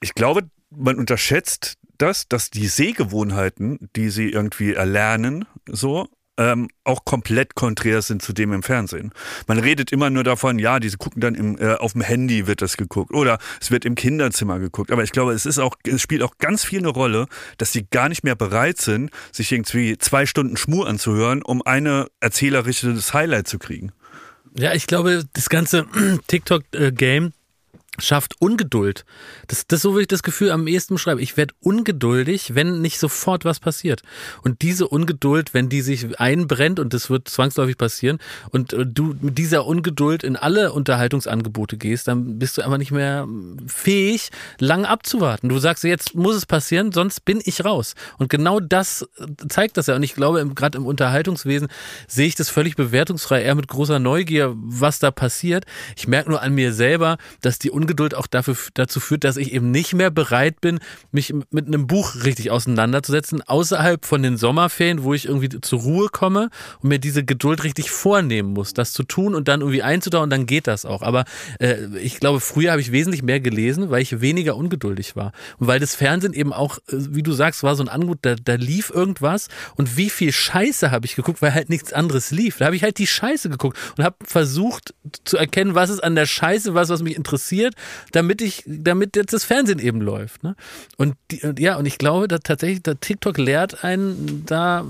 ich 0.00 0.14
glaube, 0.14 0.48
man 0.70 0.96
unterschätzt 0.96 1.77
das, 1.98 2.28
dass 2.28 2.50
die 2.50 2.68
Sehgewohnheiten, 2.68 3.90
die 3.96 4.10
sie 4.10 4.30
irgendwie 4.30 4.74
erlernen, 4.74 5.44
so 5.66 6.08
ähm, 6.38 6.68
auch 6.84 7.04
komplett 7.04 7.54
konträr 7.56 8.00
sind 8.00 8.22
zu 8.22 8.32
dem 8.32 8.52
im 8.52 8.62
Fernsehen. 8.62 9.12
Man 9.48 9.58
redet 9.58 9.90
immer 9.90 10.08
nur 10.08 10.24
davon, 10.24 10.58
ja, 10.58 10.78
diese 10.78 10.96
gucken 10.96 11.20
dann 11.20 11.34
im, 11.34 11.58
äh, 11.58 11.74
auf 11.74 11.92
dem 11.92 12.00
Handy 12.00 12.46
wird 12.46 12.62
das 12.62 12.76
geguckt 12.76 13.12
oder 13.12 13.38
es 13.60 13.70
wird 13.70 13.84
im 13.84 13.96
Kinderzimmer 13.96 14.60
geguckt. 14.60 14.92
Aber 14.92 15.02
ich 15.02 15.10
glaube, 15.10 15.32
es 15.32 15.44
ist 15.44 15.58
auch, 15.58 15.74
es 15.84 16.00
spielt 16.00 16.22
auch 16.22 16.38
ganz 16.38 16.64
viel 16.64 16.78
eine 16.78 16.88
Rolle, 16.88 17.26
dass 17.58 17.72
sie 17.72 17.86
gar 17.90 18.08
nicht 18.08 18.22
mehr 18.22 18.36
bereit 18.36 18.78
sind, 18.78 19.10
sich 19.32 19.50
irgendwie 19.50 19.98
zwei 19.98 20.24
Stunden 20.24 20.56
Schmur 20.56 20.88
anzuhören, 20.88 21.42
um 21.42 21.60
eine 21.62 22.06
erzählerisches 22.20 23.12
Highlight 23.12 23.48
zu 23.48 23.58
kriegen. 23.58 23.92
Ja, 24.56 24.72
ich 24.72 24.86
glaube, 24.86 25.24
das 25.32 25.48
ganze 25.48 25.86
TikTok-Game 26.28 27.32
schafft 27.98 28.40
Ungeduld. 28.40 29.04
Das, 29.46 29.66
das 29.66 29.82
so, 29.82 29.96
wie 29.96 30.02
ich 30.02 30.08
das 30.08 30.22
Gefühl 30.22 30.50
am 30.50 30.66
ehesten 30.66 30.94
beschreibe. 30.94 31.20
Ich 31.20 31.36
werde 31.36 31.54
ungeduldig, 31.60 32.54
wenn 32.54 32.80
nicht 32.80 32.98
sofort 32.98 33.44
was 33.44 33.60
passiert. 33.60 34.02
Und 34.42 34.62
diese 34.62 34.88
Ungeduld, 34.88 35.54
wenn 35.54 35.68
die 35.68 35.82
sich 35.82 36.18
einbrennt, 36.18 36.80
und 36.80 36.94
das 36.94 37.10
wird 37.10 37.28
zwangsläufig 37.28 37.76
passieren, 37.76 38.18
und 38.50 38.72
äh, 38.72 38.86
du 38.86 39.16
mit 39.20 39.38
dieser 39.38 39.66
Ungeduld 39.66 40.22
in 40.22 40.36
alle 40.36 40.72
Unterhaltungsangebote 40.72 41.76
gehst, 41.76 42.08
dann 42.08 42.38
bist 42.38 42.56
du 42.56 42.62
einfach 42.62 42.78
nicht 42.78 42.92
mehr 42.92 43.26
fähig, 43.66 44.30
lang 44.58 44.84
abzuwarten. 44.84 45.48
Du 45.48 45.58
sagst, 45.58 45.84
jetzt 45.84 46.14
muss 46.14 46.36
es 46.36 46.46
passieren, 46.46 46.92
sonst 46.92 47.24
bin 47.24 47.40
ich 47.44 47.64
raus. 47.64 47.94
Und 48.18 48.30
genau 48.30 48.60
das 48.60 49.08
zeigt 49.48 49.76
das 49.76 49.88
ja. 49.88 49.96
Und 49.96 50.02
ich 50.02 50.14
glaube, 50.14 50.46
gerade 50.54 50.78
im 50.78 50.86
Unterhaltungswesen 50.86 51.68
sehe 52.06 52.26
ich 52.26 52.34
das 52.34 52.48
völlig 52.48 52.76
bewertungsfrei, 52.76 53.42
eher 53.42 53.54
mit 53.54 53.68
großer 53.68 53.98
Neugier, 53.98 54.54
was 54.56 54.98
da 54.98 55.10
passiert. 55.10 55.64
Ich 55.96 56.08
merke 56.08 56.30
nur 56.30 56.42
an 56.42 56.54
mir 56.54 56.72
selber, 56.72 57.18
dass 57.40 57.58
die 57.58 57.70
Ungeduld 57.70 57.87
auch 58.14 58.26
dafür, 58.26 58.56
dazu 58.74 59.00
führt, 59.00 59.24
dass 59.24 59.36
ich 59.36 59.52
eben 59.52 59.70
nicht 59.70 59.94
mehr 59.94 60.10
bereit 60.10 60.60
bin, 60.60 60.80
mich 61.12 61.34
mit 61.50 61.66
einem 61.66 61.86
Buch 61.86 62.24
richtig 62.24 62.50
auseinanderzusetzen, 62.50 63.42
außerhalb 63.42 64.04
von 64.04 64.22
den 64.22 64.36
Sommerferien, 64.36 65.02
wo 65.02 65.14
ich 65.14 65.26
irgendwie 65.26 65.48
zur 65.60 65.80
Ruhe 65.80 66.08
komme 66.08 66.50
und 66.80 66.88
mir 66.88 66.98
diese 66.98 67.24
Geduld 67.24 67.64
richtig 67.64 67.90
vornehmen 67.90 68.52
muss, 68.52 68.74
das 68.74 68.92
zu 68.92 69.02
tun 69.02 69.34
und 69.34 69.48
dann 69.48 69.60
irgendwie 69.60 69.82
einzudauern, 69.82 70.30
dann 70.30 70.46
geht 70.46 70.66
das 70.66 70.84
auch. 70.84 71.02
Aber 71.02 71.24
äh, 71.60 71.86
ich 71.98 72.20
glaube, 72.20 72.40
früher 72.40 72.70
habe 72.72 72.80
ich 72.80 72.92
wesentlich 72.92 73.22
mehr 73.22 73.40
gelesen, 73.40 73.90
weil 73.90 74.02
ich 74.02 74.20
weniger 74.20 74.56
ungeduldig 74.56 75.16
war. 75.16 75.32
Und 75.58 75.66
weil 75.66 75.80
das 75.80 75.94
Fernsehen 75.94 76.32
eben 76.32 76.52
auch, 76.52 76.78
äh, 76.88 76.96
wie 77.10 77.22
du 77.22 77.32
sagst, 77.32 77.62
war 77.62 77.76
so 77.76 77.82
ein 77.82 77.88
Angebot, 77.88 78.18
da, 78.22 78.34
da 78.34 78.54
lief 78.54 78.90
irgendwas 78.90 79.48
und 79.76 79.96
wie 79.96 80.10
viel 80.10 80.32
Scheiße 80.32 80.90
habe 80.90 81.06
ich 81.06 81.16
geguckt, 81.16 81.42
weil 81.42 81.54
halt 81.54 81.68
nichts 81.68 81.92
anderes 81.92 82.30
lief. 82.30 82.58
Da 82.58 82.66
habe 82.66 82.76
ich 82.76 82.82
halt 82.82 82.98
die 82.98 83.06
Scheiße 83.06 83.48
geguckt 83.48 83.78
und 83.96 84.04
habe 84.04 84.16
versucht 84.24 84.94
zu 85.24 85.36
erkennen, 85.36 85.74
was 85.74 85.90
ist 85.90 86.02
an 86.02 86.14
der 86.14 86.26
Scheiße, 86.26 86.74
was, 86.74 86.88
was 86.88 87.02
mich 87.02 87.16
interessiert, 87.16 87.74
damit 88.12 88.40
ich, 88.40 88.64
damit 88.66 89.16
jetzt 89.16 89.32
das 89.32 89.44
Fernsehen 89.44 89.78
eben 89.78 90.00
läuft. 90.00 90.42
Ne? 90.42 90.56
Und 90.96 91.16
die, 91.30 91.40
ja, 91.58 91.76
und 91.76 91.86
ich 91.86 91.98
glaube, 91.98 92.28
da 92.28 92.38
tatsächlich, 92.38 92.82
da 92.82 92.94
TikTok 92.94 93.38
lehrt 93.38 93.84
einen 93.84 94.44
da 94.46 94.84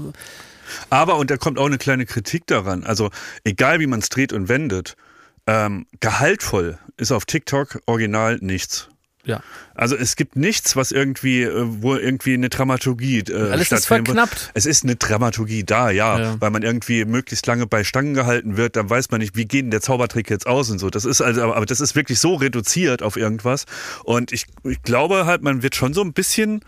Aber, 0.91 1.17
und 1.17 1.31
da 1.31 1.37
kommt 1.37 1.59
auch 1.59 1.67
eine 1.67 1.79
kleine 1.79 2.07
Kritik 2.07 2.47
daran, 2.47 2.85
also 2.85 3.11
egal 3.45 3.81
wie 3.81 3.87
man 3.87 4.01
es 4.01 4.09
dreht 4.09 4.33
und 4.33 4.49
wendet, 4.49 4.97
ähm, 5.47 5.87
gehaltvoll 6.01 6.79
ist 6.97 7.13
auf 7.13 7.25
TikTok 7.25 7.81
original 7.87 8.39
nichts. 8.41 8.89
Ja. 9.29 9.41
Also 9.75 9.95
es 9.95 10.17
gibt 10.17 10.35
nichts, 10.35 10.75
was 10.75 10.91
irgendwie, 10.91 11.43
äh, 11.43 11.53
wo 11.65 11.95
irgendwie 11.95 12.35
eine 12.35 12.49
Dramaturgie 12.49 13.21
äh, 13.21 13.51
Alles 13.53 13.71
ist 13.71 13.87
verknappt. 13.87 14.51
Es 14.55 14.67
ist 14.67 14.83
eine 14.83 14.97
Dramaturgie 14.97 15.63
da, 15.63 15.91
ja, 15.91 16.19
Ja. 16.19 16.41
weil 16.41 16.51
man 16.51 16.63
irgendwie 16.63 17.05
möglichst 17.05 17.47
lange 17.47 17.67
bei 17.67 17.85
Stangen 17.85 18.15
gehalten 18.15 18.57
wird, 18.57 18.75
dann 18.75 18.91
weiß 18.91 19.11
man 19.11 19.21
nicht, 19.21 19.37
wie 19.37 19.45
geht 19.45 19.65
denn 19.65 19.71
der 19.71 19.83
Zaubertrick 19.83 20.31
jetzt 20.31 20.47
aus 20.47 20.71
und 20.71 20.79
so. 20.79 20.91
Das 20.91 21.05
ist 21.05 21.21
also, 21.21 21.43
aber 21.43 21.57
aber 21.57 21.67
das 21.67 21.81
ist 21.81 21.95
wirklich 21.95 22.19
so 22.19 22.35
reduziert 22.35 23.03
auf 23.03 23.17
irgendwas. 23.17 23.67
Und 24.03 24.33
ich, 24.33 24.47
ich 24.65 24.83
glaube 24.83 25.27
halt, 25.27 25.43
man 25.43 25.63
wird 25.63 25.77
schon 25.77 25.93
so 25.95 26.01
ein 26.03 26.13
bisschen 26.13 26.63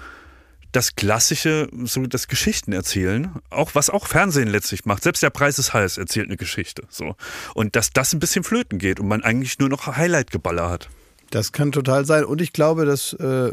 das 0.72 0.94
klassische, 0.94 1.68
so 1.84 2.06
das 2.06 2.28
Geschichten 2.28 2.72
erzählen, 2.72 3.30
auch 3.50 3.74
was 3.74 3.90
auch 3.90 4.06
Fernsehen 4.06 4.48
letztlich 4.48 4.84
macht. 4.84 5.02
Selbst 5.02 5.22
der 5.22 5.30
Preis 5.30 5.58
ist 5.58 5.72
heiß 5.74 5.98
erzählt 5.98 6.28
eine 6.28 6.36
Geschichte, 6.36 6.84
so. 6.88 7.16
Und 7.54 7.74
dass 7.74 7.90
das 7.92 8.12
ein 8.12 8.20
bisschen 8.20 8.44
flöten 8.44 8.78
geht 8.78 9.00
und 9.00 9.08
man 9.08 9.22
eigentlich 9.24 9.58
nur 9.58 9.68
noch 9.68 9.86
Highlight-Geballer 9.86 10.70
hat. 10.70 10.88
Das 11.30 11.52
kann 11.52 11.70
total 11.70 12.04
sein. 12.04 12.24
Und 12.24 12.40
ich 12.40 12.52
glaube, 12.52 12.84
dass 12.84 13.12
äh, 13.14 13.52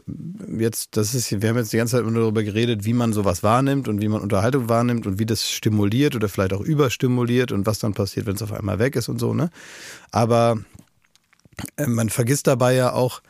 jetzt, 0.58 0.98
das 0.98 1.14
ist, 1.14 1.42
wir 1.42 1.50
haben 1.50 1.58
jetzt 1.58 1.72
die 1.72 1.78
ganze 1.78 1.96
Zeit 1.98 2.06
immer 2.06 2.20
darüber 2.20 2.44
geredet, 2.44 2.86
wie 2.86 2.94
man 2.94 3.14
sowas 3.14 3.44
wahrnimmt 3.44 3.88
und 3.88 4.02
wie 4.02 4.08
man 4.08 4.22
Unterhaltung 4.22 4.68
wahrnimmt 4.68 5.06
und 5.06 5.20
wie 5.20 5.28
das 5.28 5.50
stimuliert 5.50 6.16
oder 6.16 6.28
vielleicht 6.28 6.54
auch 6.54 6.62
überstimuliert 6.62 7.52
und 7.52 7.68
was 7.68 7.78
dann 7.78 7.94
passiert, 7.94 8.26
wenn 8.26 8.36
es 8.36 8.42
auf 8.42 8.52
einmal 8.52 8.80
weg 8.80 8.96
ist 8.96 9.10
und 9.10 9.20
so, 9.20 9.36
ne? 9.36 9.52
Aber 10.12 10.58
äh, 11.78 11.86
man 11.86 12.10
vergisst 12.10 12.48
dabei 12.48 12.74
ja 12.74 12.94
auch, 12.94 13.22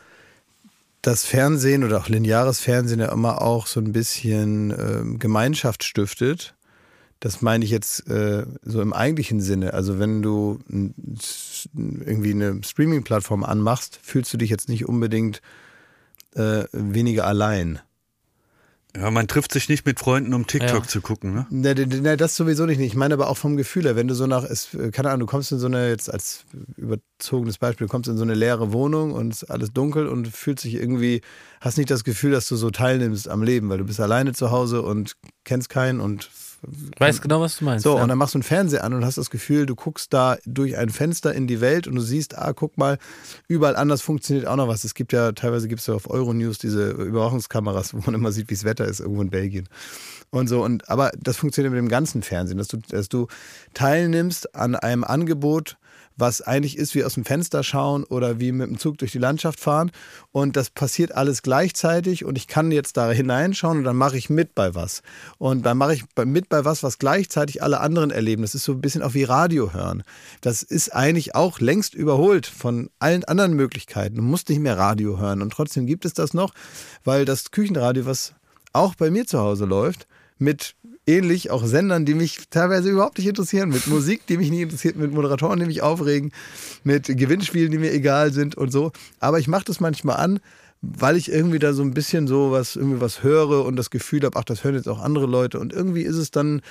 dass 1.02 1.26
Fernsehen 1.26 1.84
oder 1.84 2.00
auch 2.00 2.10
lineares 2.10 2.60
Fernsehen 2.60 3.00
ja 3.00 3.12
immer 3.12 3.42
auch 3.42 3.68
so 3.68 3.80
ein 3.80 3.92
bisschen 3.92 4.72
äh, 4.72 5.18
Gemeinschaft 5.18 5.84
stiftet. 5.84 6.57
Das 7.20 7.42
meine 7.42 7.66
ich 7.66 7.72
jetzt 7.72 8.08
äh, 8.10 8.46
so 8.64 8.82
im 8.82 8.94
eigentlichen 8.94 9.42
Sinne. 9.42 9.74
Also 9.74 9.98
wenn 10.00 10.22
du 10.22 10.60
irgendwie 11.74 12.32
eine 12.32 12.62
Streaming-Plattform 12.64 13.44
anmachst, 13.44 14.00
fühlst 14.02 14.32
du 14.34 14.38
dich 14.38 14.50
jetzt 14.50 14.70
nicht 14.70 14.88
unbedingt 14.88 15.42
äh, 16.36 16.66
weniger 16.72 17.26
allein. 17.26 17.80
Ja, 18.96 19.12
man 19.12 19.28
trifft 19.28 19.52
sich 19.52 19.70
nicht 19.70 19.86
mit 19.86 20.00
Freunden, 20.00 20.34
um 20.34 20.48
TikTok 20.48 20.84
Ja. 20.84 20.88
zu 20.88 21.02
gucken, 21.02 21.34
ne? 21.34 21.46
Ne, 21.52 21.76
ne, 21.76 21.86
ne, 21.86 22.18
das 22.18 22.36
sowieso 22.36 22.66
nicht. 22.66 22.80
Ich 22.80 22.96
meine 22.96 23.14
aber 23.14 23.30
auch 23.30 23.38
vom 23.38 23.56
Gefühl 23.56 23.84
her, 23.84 23.96
wenn 23.96 24.08
du 24.08 24.16
so 24.16 24.26
nach, 24.26 24.44
es, 24.44 24.70
keine 24.92 25.10
Ahnung, 25.10 25.22
du 25.22 25.26
kommst 25.28 25.52
in 25.52 25.60
so 25.60 25.68
eine, 25.68 25.90
jetzt 25.90 26.12
als 26.12 26.46
überzogenes 26.78 27.60
Beispiel, 27.60 27.86
du 27.86 27.92
kommst 27.92 28.10
in 28.10 28.18
so 28.18 28.24
eine 28.24 28.34
leere 28.34 28.74
Wohnung 28.74 29.12
und 29.12 29.34
es 29.34 29.44
ist 29.44 29.52
alles 29.52 29.72
dunkel 29.72 30.08
und 30.08 30.28
fühlst 30.30 30.64
dich 30.64 30.76
irgendwie, 30.76 31.22
hast 31.62 31.78
nicht 31.78 31.92
das 31.92 32.04
Gefühl, 32.04 32.32
dass 32.32 32.48
du 32.48 32.56
so 32.56 32.72
teilnimmst 32.72 33.28
am 33.28 33.44
Leben, 33.44 33.70
weil 33.70 33.78
du 33.78 33.86
bist 33.86 34.00
alleine 34.00 34.34
zu 34.34 34.50
Hause 34.50 34.82
und 34.82 35.16
kennst 35.44 35.70
keinen 35.70 36.00
und 36.00 36.30
Weiß 36.98 37.22
genau, 37.22 37.42
was 37.42 37.58
du 37.58 37.66
meinst. 37.66 37.84
so, 37.84 37.96
ja. 37.96 38.04
und 38.04 38.10
dann 38.10 38.18
machst 38.18 38.34
du 38.34 38.38
einen 38.38 38.44
Fernseher 38.44 38.84
an 38.84 38.94
und 38.94 39.06
hast 39.06 39.18
das 39.18 39.30
Gefühl, 39.30 39.66
du 39.66 39.76
guckst 39.76 40.14
da 40.14 40.38
durch 40.46 40.78
ein 40.78 40.90
Fenster 40.90 41.34
in 41.34 41.48
die 41.48 41.62
Welt 41.62 41.88
und 41.88 41.96
du 41.96 42.02
siehst, 42.02 42.38
ah, 42.38 42.54
guck 42.54 42.78
mal, 42.78 42.98
überall 43.48 43.76
anders 43.76 44.02
funktioniert 44.02 44.48
auch 44.48 44.56
noch 44.56 44.68
was. 44.68 44.84
Es 44.84 44.94
gibt 44.94 45.14
ja, 45.14 45.32
teilweise 45.34 45.68
gibt 45.68 45.82
es 45.82 45.88
ja 45.88 45.94
auf 45.94 46.10
Euronews 46.10 46.58
diese 46.58 46.92
Überwachungskameras, 46.92 47.94
wo 47.94 48.00
man 48.06 48.16
immer 48.16 48.32
sieht, 48.32 48.50
wie 48.50 48.56
das 48.56 48.64
Wetter 48.64 48.86
ist, 48.86 49.00
irgendwo 49.00 49.22
in 49.22 49.30
Belgien. 49.30 49.70
Und 50.30 50.48
so, 50.48 50.64
und 50.64 50.90
aber 50.90 51.12
das 51.20 51.38
funktioniert 51.38 51.74
mit 51.74 51.80
dem 51.80 51.90
ganzen 51.90 52.22
Fernsehen, 52.22 52.58
dass 52.58 52.68
du, 52.68 52.78
dass 52.78 53.08
du 53.08 53.28
teilnimmst 53.74 54.56
an 54.56 54.76
einem 54.76 55.04
Angebot, 55.04 55.78
was 56.18 56.42
eigentlich 56.42 56.78
ist 56.78 56.96
wie 56.96 57.04
aus 57.04 57.14
dem 57.14 57.26
Fenster 57.26 57.64
schauen 57.64 58.04
oder 58.04 58.40
wie 58.40 58.52
mit 58.52 58.68
dem 58.68 58.80
Zug 58.80 58.98
durch 58.98 59.12
die 59.12 59.20
Landschaft 59.20 59.60
fahren. 59.60 59.92
Und 60.32 60.58
das 60.58 60.70
passiert 60.70 61.14
alles 61.14 61.44
gleichzeitig 61.44 62.26
und 62.26 62.38
ich 62.38 62.48
kann 62.48 62.72
jetzt 62.72 62.98
da 62.98 63.12
hineinschauen 63.12 63.80
und 63.80 63.84
dann 63.84 63.96
mache 63.96 64.18
ich 64.18 64.30
mit 64.30 64.56
bei 64.56 64.76
was. 64.76 65.04
Und 65.38 65.66
dann 65.66 65.78
mache 65.78 65.94
ich 65.94 66.04
mit 66.26 66.50
bei 66.50 66.66
was, 66.66 66.84
was 66.84 66.98
gleichzeitig 66.98 67.62
alle 67.64 67.80
anderen 67.80 68.12
erleben. 68.12 68.42
Das 68.42 68.56
ist 68.56 68.64
so 68.64 68.74
ein 68.74 68.82
bisschen 68.82 69.04
auch 69.04 69.14
wie 69.14 69.24
Radio 69.24 69.74
hören. 69.74 70.04
Das 70.42 70.64
ist 70.64 70.94
eigentlich 70.94 71.36
auch 71.36 71.60
längst 71.60 71.94
überholt 71.94 72.48
von 72.48 72.90
allen 73.00 73.24
anderen 73.24 73.54
Möglichkeiten. 73.54 74.16
Du 74.16 74.22
musst 74.24 74.50
nicht 74.50 74.60
mehr 74.60 74.78
Radio 74.78 75.20
hören. 75.20 75.42
Und 75.42 75.54
trotzdem 75.54 75.86
gibt 75.86 76.06
es 76.06 76.14
das 76.14 76.34
noch, 76.34 76.54
weil 77.04 77.26
das 77.26 77.52
Küchenradio, 77.52 78.06
was 78.06 78.34
auch 78.74 78.96
bei 78.96 79.12
mir 79.12 79.26
zu 79.26 79.40
Hause 79.40 79.66
läuft, 79.66 80.08
mit 80.40 80.76
ähnlich 81.08 81.50
auch 81.50 81.66
Sendern, 81.66 82.06
die 82.06 82.14
mich 82.14 82.50
teilweise 82.50 82.90
überhaupt 82.90 83.18
nicht 83.18 83.28
interessieren, 83.28 83.70
mit 83.70 83.88
Musik, 83.88 84.28
die 84.28 84.38
mich 84.38 84.52
nicht 84.52 84.62
interessiert, 84.62 84.98
mit 84.98 85.12
Moderatoren, 85.12 85.60
die 85.60 85.66
mich 85.66 85.82
aufregen, 85.82 86.32
mit 86.84 87.06
Gewinnspielen, 87.06 87.72
die 87.72 87.78
mir 87.78 87.94
egal 87.94 88.34
sind 88.34 88.56
und 88.56 88.72
so. 88.72 88.92
Aber 89.20 89.40
ich 89.40 89.48
mache 89.48 89.66
das 89.66 89.80
manchmal 89.80 90.18
an, 90.18 90.40
weil 90.82 91.18
ich 91.18 91.32
irgendwie 91.32 91.60
da 91.60 91.74
so 91.74 91.82
ein 91.82 91.94
bisschen 91.94 92.28
so 92.28 92.52
was, 92.52 92.76
irgendwie 92.76 93.02
was 93.02 93.24
höre 93.24 93.66
und 93.66 93.78
das 93.78 93.90
Gefühl 93.90 94.24
habe, 94.24 94.38
ach, 94.38 94.44
das 94.44 94.64
hören 94.64 94.76
jetzt 94.76 94.88
auch 94.88 95.02
andere 95.02 95.26
Leute. 95.26 95.60
Und 95.60 95.74
irgendwie 95.74 96.04
ist 96.04 96.18
es 96.18 96.30
dann, 96.30 96.62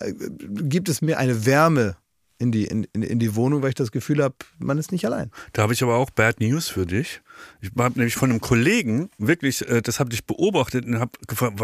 äh, 0.00 0.12
gibt 0.48 0.88
es 0.88 1.00
mir 1.00 1.18
eine 1.18 1.46
Wärme 1.46 1.96
in 2.38 2.52
die, 2.52 2.66
in, 2.66 2.84
in, 2.92 3.18
die 3.18 3.34
Wohnung, 3.34 3.62
weil 3.62 3.70
ich 3.70 3.74
das 3.74 3.92
Gefühl 3.92 4.22
habe, 4.22 4.34
man 4.58 4.76
ist 4.76 4.92
nicht 4.92 5.06
allein. 5.06 5.30
Da 5.54 5.62
habe 5.62 5.72
ich 5.72 5.82
aber 5.82 5.96
auch 5.96 6.10
Bad 6.10 6.40
News 6.40 6.68
für 6.68 6.84
dich. 6.84 7.22
Ich 7.62 7.70
habe 7.78 7.98
nämlich 7.98 8.14
von 8.14 8.30
einem 8.30 8.40
Kollegen 8.40 9.08
wirklich, 9.16 9.66
äh, 9.68 9.80
das 9.80 10.00
habe 10.00 10.12
ich 10.12 10.26
beobachtet 10.26 10.84
und 10.84 11.00
habe 11.00 11.12
gefragt, 11.26 11.58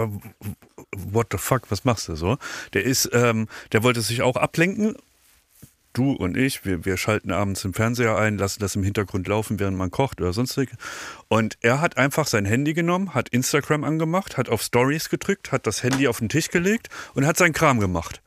what 0.97 1.28
the 1.30 1.38
fuck, 1.38 1.70
was 1.70 1.84
machst 1.84 2.09
du 2.09 2.16
so? 2.16 2.38
Der 2.74 2.84
ist, 2.84 3.11
ähm, 3.12 3.49
der 3.72 3.82
wollte 3.82 4.01
sich 4.01 4.22
auch 4.22 4.36
ablenken. 4.36 4.97
Du 5.93 6.12
und 6.12 6.38
ich, 6.38 6.64
wir, 6.64 6.86
wir 6.86 6.97
schalten 6.97 7.32
abends 7.32 7.62
den 7.62 7.74
Fernseher 7.74 8.16
ein, 8.16 8.38
lassen 8.38 8.61
das 8.61 8.76
im 8.76 8.82
Hintergrund 8.82 9.28
laufen, 9.28 9.61
während 9.61 9.76
man 9.76 9.90
kocht 9.90 10.22
oder 10.22 10.32
sonstig. 10.32 10.70
Und 11.28 11.59
er 11.61 11.82
hat 11.82 11.99
einfach 11.99 12.26
sein 12.26 12.47
Handy 12.47 12.72
genommen, 12.72 13.12
hat 13.14 13.28
Instagram 13.28 13.84
angemacht, 13.84 14.38
hat 14.38 14.49
auf 14.49 14.62
Stories 14.62 15.11
gedrückt, 15.11 15.53
hat 15.53 15.66
das 15.66 15.82
Handy 15.82 16.09
auf 16.09 16.18
den 16.18 16.30
Tisch 16.30 16.49
gelegt 16.49 16.88
und 17.14 17.26
hat 17.26 17.36
seinen 17.36 17.53
Kram 17.53 17.78
gemacht. 17.78 18.22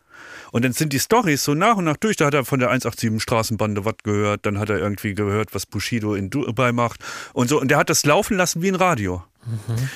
Und 0.51 0.63
dann 0.63 0.73
sind 0.73 0.93
die 0.93 0.99
Stories 0.99 1.43
so 1.43 1.53
nach 1.53 1.75
und 1.75 1.85
nach 1.85 1.97
durch. 1.97 2.17
Da 2.17 2.27
hat 2.27 2.33
er 2.33 2.45
von 2.45 2.59
der 2.59 2.69
187 2.69 3.21
Straßenbande 3.21 3.83
was 3.83 3.95
gehört. 4.03 4.45
Dann 4.45 4.59
hat 4.59 4.69
er 4.69 4.77
irgendwie 4.77 5.13
gehört, 5.13 5.53
was 5.53 5.65
Bushido 5.65 6.13
in 6.13 6.29
Dubai 6.29 6.71
macht 6.71 7.03
und 7.33 7.49
so. 7.49 7.59
Und 7.59 7.69
der 7.69 7.77
hat 7.77 7.89
das 7.89 8.05
laufen 8.05 8.37
lassen 8.37 8.61
wie 8.61 8.69
ein 8.69 8.75
Radio. 8.75 9.23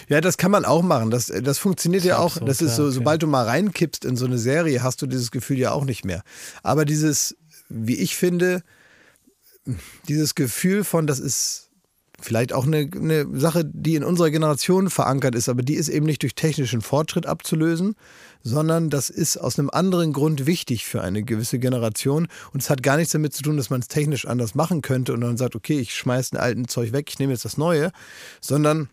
Ja, 0.07 0.21
das 0.21 0.37
kann 0.37 0.51
man 0.51 0.65
auch 0.65 0.81
machen. 0.81 1.11
Das, 1.11 1.27
das 1.27 1.57
funktioniert 1.57 2.03
ja 2.03 2.17
auch. 2.17 2.33
absurd, 2.33 2.49
Das 2.49 2.61
ist 2.61 2.75
so, 2.75 2.83
okay. 2.83 2.93
sobald 2.93 3.23
du 3.23 3.27
mal 3.27 3.45
reinkippst 3.45 4.05
in 4.05 4.15
so 4.15 4.25
eine 4.25 4.37
Serie, 4.37 4.83
hast 4.83 5.01
du 5.01 5.07
dieses 5.07 5.31
Gefühl 5.31 5.57
ja 5.57 5.71
auch 5.71 5.85
nicht 5.85 6.05
mehr. 6.05 6.23
Aber 6.63 6.85
dieses, 6.85 7.35
wie 7.69 7.95
ich 7.95 8.15
finde, 8.15 8.63
dieses 10.07 10.35
Gefühl 10.35 10.83
von, 10.83 11.07
das 11.07 11.19
ist 11.19 11.69
vielleicht 12.21 12.53
auch 12.53 12.65
eine, 12.65 12.89
eine 12.93 13.39
Sache, 13.39 13.63
die 13.65 13.95
in 13.95 14.03
unserer 14.03 14.29
Generation 14.29 14.89
verankert 14.89 15.35
ist, 15.35 15.49
aber 15.49 15.61
die 15.61 15.75
ist 15.75 15.89
eben 15.89 16.05
nicht 16.05 16.21
durch 16.21 16.35
technischen 16.35 16.81
Fortschritt 16.81 17.25
abzulösen, 17.25 17.95
sondern 18.43 18.89
das 18.89 19.09
ist 19.09 19.37
aus 19.37 19.59
einem 19.59 19.69
anderen 19.69 20.13
Grund 20.13 20.45
wichtig 20.45 20.85
für 20.85 21.01
eine 21.01 21.23
gewisse 21.23 21.59
Generation. 21.59 22.27
Und 22.53 22.61
es 22.61 22.69
hat 22.69 22.83
gar 22.83 22.97
nichts 22.97 23.13
damit 23.13 23.33
zu 23.33 23.43
tun, 23.43 23.57
dass 23.57 23.69
man 23.69 23.81
es 23.81 23.87
technisch 23.87 24.25
anders 24.25 24.55
machen 24.55 24.81
könnte 24.81 25.13
und 25.13 25.21
dann 25.21 25.37
sagt, 25.37 25.55
okay, 25.55 25.79
ich 25.79 25.93
schmeiß 25.93 26.33
ein 26.33 26.37
alten 26.37 26.67
Zeug 26.67 26.91
weg, 26.91 27.07
ich 27.09 27.19
nehme 27.19 27.33
jetzt 27.33 27.45
das 27.45 27.57
Neue, 27.57 27.91
sondern 28.41 28.89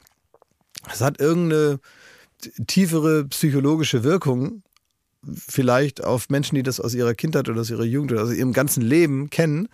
es 0.93 1.01
hat 1.01 1.20
irgendeine 1.20 1.80
tiefere 2.66 3.24
psychologische 3.24 4.05
Wirkung, 4.05 4.62
vielleicht 5.34 6.05
auf 6.05 6.28
Menschen, 6.28 6.55
die 6.55 6.62
das 6.62 6.80
aus 6.80 6.95
ihrer 6.95 7.14
Kindheit 7.14 7.49
oder 7.49 7.61
aus 7.61 7.70
ihrer 7.70 7.84
Jugend 7.84 8.12
oder 8.12 8.22
aus 8.22 8.32
ihrem 8.32 8.53
ganzen 8.53 8.82
Leben 8.82 9.30
kennen, 9.30 9.68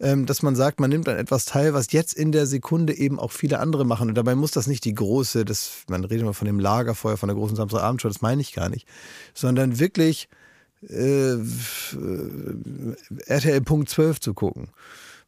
ähm, 0.00 0.26
dass 0.26 0.42
man 0.42 0.54
sagt, 0.54 0.80
man 0.80 0.90
nimmt 0.90 1.08
an 1.08 1.16
etwas 1.16 1.44
teil, 1.44 1.74
was 1.74 1.92
jetzt 1.92 2.14
in 2.14 2.32
der 2.32 2.46
Sekunde 2.46 2.96
eben 2.96 3.18
auch 3.18 3.32
viele 3.32 3.58
andere 3.58 3.84
machen. 3.84 4.08
Und 4.08 4.14
dabei 4.14 4.34
muss 4.34 4.52
das 4.52 4.66
nicht 4.66 4.84
die 4.84 4.94
große, 4.94 5.44
das, 5.44 5.84
man 5.88 6.04
redet 6.04 6.22
immer 6.22 6.34
von 6.34 6.46
dem 6.46 6.60
Lagerfeuer, 6.60 7.16
von 7.16 7.28
der 7.28 7.36
großen 7.36 7.56
Samstagabendshow, 7.56 8.08
das 8.08 8.22
meine 8.22 8.40
ich 8.40 8.52
gar 8.52 8.68
nicht, 8.68 8.86
sondern 9.34 9.78
wirklich 9.78 10.28
äh, 10.88 11.32
äh, 11.32 11.38
RTL 13.26 13.60
Punkt 13.62 13.88
12 13.88 14.20
zu 14.20 14.34
gucken. 14.34 14.68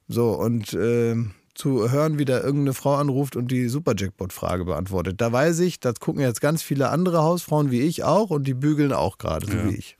So, 0.08 0.32
und 0.32 0.72
äh, 0.74 1.16
zu 1.54 1.90
hören, 1.90 2.18
wie 2.18 2.24
da 2.24 2.38
irgendeine 2.40 2.74
Frau 2.74 2.94
anruft 2.96 3.36
und 3.36 3.48
die 3.50 3.68
Super-Jackpot-Frage 3.68 4.64
beantwortet. 4.64 5.20
Da 5.20 5.30
weiß 5.32 5.60
ich, 5.60 5.80
das 5.80 6.00
gucken 6.00 6.20
jetzt 6.22 6.40
ganz 6.40 6.62
viele 6.62 6.88
andere 6.88 7.22
Hausfrauen 7.22 7.70
wie 7.70 7.80
ich 7.80 8.04
auch 8.04 8.30
und 8.30 8.44
die 8.46 8.54
bügeln 8.54 8.92
auch 8.92 9.18
gerade, 9.18 9.46
so 9.46 9.52
Ja. 9.56 9.68
wie 9.70 9.76
ich. 9.76 9.96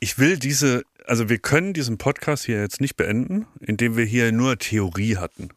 Ich 0.00 0.18
will 0.18 0.38
diese, 0.38 0.82
also 1.06 1.28
wir 1.28 1.38
können 1.38 1.72
diesen 1.72 1.96
Podcast 1.98 2.44
hier 2.44 2.60
jetzt 2.60 2.80
nicht 2.80 2.96
beenden, 2.96 3.46
indem 3.60 3.96
wir 3.96 4.04
hier 4.04 4.32
nur 4.32 4.58
Theorie 4.58 5.16
hatten. 5.16 5.48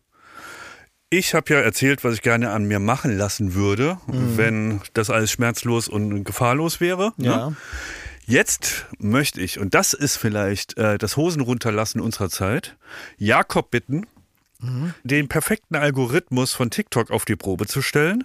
Ich 1.09 1.33
habe 1.33 1.53
ja 1.53 1.59
erzählt, 1.59 2.03
was 2.03 2.15
ich 2.15 2.21
gerne 2.21 2.51
an 2.51 2.65
mir 2.65 2.79
machen 2.79 3.15
lassen 3.17 3.53
würde, 3.53 3.97
wenn 4.07 4.81
das 4.93 5.09
alles 5.09 5.31
schmerzlos 5.31 5.87
und 5.87 6.23
gefahrlos 6.23 6.79
wäre. 6.81 7.13
Ja. 7.17 7.49
Ne? 7.49 7.55
Jetzt 8.27 8.87
möchte 8.97 9.39
ich, 9.39 9.59
und 9.59 9.75
das 9.75 9.93
ist 9.93 10.17
vielleicht 10.17 10.77
äh, 10.77 10.97
das 10.97 11.15
Hosen 11.15 11.41
runterlassen 11.41 12.01
unserer 12.01 12.29
Zeit, 12.29 12.75
Jakob 13.17 13.69
bitten, 13.69 14.07
den 15.03 15.27
perfekten 15.27 15.75
Algorithmus 15.75 16.53
von 16.53 16.69
TikTok 16.69 17.11
auf 17.11 17.25
die 17.25 17.35
Probe 17.35 17.67
zu 17.67 17.81
stellen, 17.81 18.23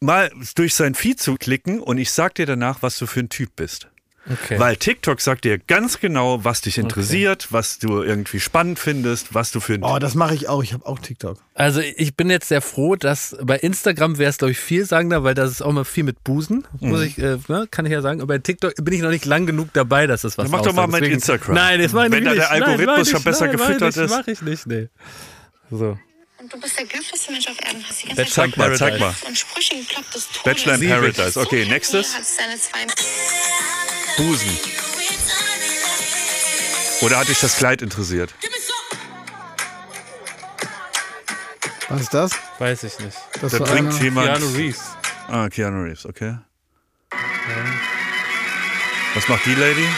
mal 0.00 0.30
durch 0.54 0.74
sein 0.74 0.94
Feed 0.94 1.20
zu 1.20 1.36
klicken 1.36 1.80
und 1.80 1.98
ich 1.98 2.10
sag 2.12 2.34
dir 2.34 2.46
danach, 2.46 2.82
was 2.82 2.98
du 2.98 3.06
für 3.06 3.20
ein 3.20 3.28
Typ 3.28 3.56
bist. 3.56 3.90
Okay. 4.30 4.58
Weil 4.58 4.76
TikTok 4.76 5.20
sagt 5.20 5.44
dir 5.44 5.58
ganz 5.58 5.98
genau, 5.98 6.44
was 6.44 6.60
dich 6.60 6.76
interessiert, 6.78 7.48
was 7.50 7.78
du 7.78 8.02
irgendwie 8.02 8.38
spannend 8.38 8.78
findest, 8.78 9.34
was 9.34 9.50
du 9.50 9.60
für 9.60 9.74
ein 9.74 9.82
Oh, 9.82 9.98
das 9.98 10.14
mache 10.14 10.34
ich 10.34 10.48
auch. 10.48 10.62
Ich 10.62 10.72
habe 10.74 10.84
auch 10.86 10.98
TikTok. 10.98 11.38
Also 11.54 11.80
ich 11.80 12.14
bin 12.16 12.28
jetzt 12.30 12.48
sehr 12.48 12.60
froh, 12.60 12.96
dass 12.96 13.34
bei 13.42 13.56
Instagram 13.56 14.18
wäre 14.18 14.28
es 14.30 14.36
glaube 14.38 14.52
ich 14.52 14.58
vielsagender, 14.58 15.24
weil 15.24 15.34
das 15.34 15.50
ist 15.50 15.62
auch 15.62 15.72
mal 15.72 15.84
viel 15.84 16.04
mit 16.04 16.22
Busen, 16.22 16.66
muss 16.80 17.00
ich, 17.02 17.18
äh, 17.18 17.38
ne, 17.48 17.66
kann 17.70 17.86
ich 17.86 17.92
ja 17.92 18.02
sagen. 18.02 18.20
Aber 18.20 18.34
bei 18.34 18.38
TikTok 18.38 18.74
bin 18.76 18.92
ich 18.94 19.00
noch 19.00 19.10
nicht 19.10 19.24
lang 19.24 19.46
genug 19.46 19.70
dabei, 19.72 20.06
dass 20.06 20.20
das 20.22 20.36
was 20.36 20.44
Dann 20.44 20.52
mach 20.52 20.62
doch 20.62 20.74
mal 20.74 20.86
mit 20.86 20.96
Deswegen- 20.96 21.14
Instagram. 21.14 21.54
Nein, 21.54 21.80
das 21.80 21.92
mache 21.92 22.06
ich 22.06 22.12
Wenn 22.12 22.24
nicht. 22.24 22.36
da 22.36 22.40
der 22.40 22.50
Nein, 22.50 22.62
Algorithmus 22.62 22.98
ich 23.06 23.10
schon 23.10 23.18
nicht. 23.18 23.24
besser 23.24 23.46
Nein, 23.46 23.56
gefüttert 23.56 23.96
nicht. 23.96 24.04
ist. 24.04 24.10
Mach 24.10 24.28
ich 24.28 24.42
nicht, 24.42 24.66
nee. 24.66 24.88
So. 25.70 25.98
Und 26.38 26.52
du 26.52 26.60
bist 26.60 26.78
der 26.78 26.86
glücklichste 26.86 27.32
Mensch 27.32 27.46
auf 27.48 27.56
Erden. 27.66 27.84
Hast 27.88 28.02
die 28.02 28.06
ganze 28.08 28.22
Bachelor 28.22 28.44
in 28.44 28.50
Zeig 28.52 28.56
mal, 28.58 28.76
zeig 28.76 28.98
Paradise. 28.98 29.24
mal. 29.24 29.28
Und. 29.28 30.44
Bachelor 30.44 30.74
in 30.76 30.88
Paradise. 30.88 31.40
Okay, 31.40 31.66
nächstes. 31.66 32.14
Busen. 34.16 34.58
Oder 37.02 37.18
hat 37.18 37.28
dich 37.28 37.40
das 37.40 37.56
Kleid 37.56 37.80
interessiert? 37.82 38.34
Was 41.88 42.02
ist 42.02 42.14
das? 42.14 42.32
Weiß 42.58 42.84
ich 42.84 42.98
nicht. 43.00 43.16
das 43.40 43.52
Da 43.52 43.60
war 43.60 43.66
bringt 43.66 43.92
einer- 43.94 44.02
jemand. 44.02 44.26
Keanu 44.28 44.46
Reeves. 44.56 44.80
Ah, 45.28 45.48
Keanu 45.48 45.82
Reeves, 45.84 46.06
okay. 46.06 46.36
Was 49.14 49.28
macht 49.28 49.44
die 49.46 49.54
Lady? 49.54 49.88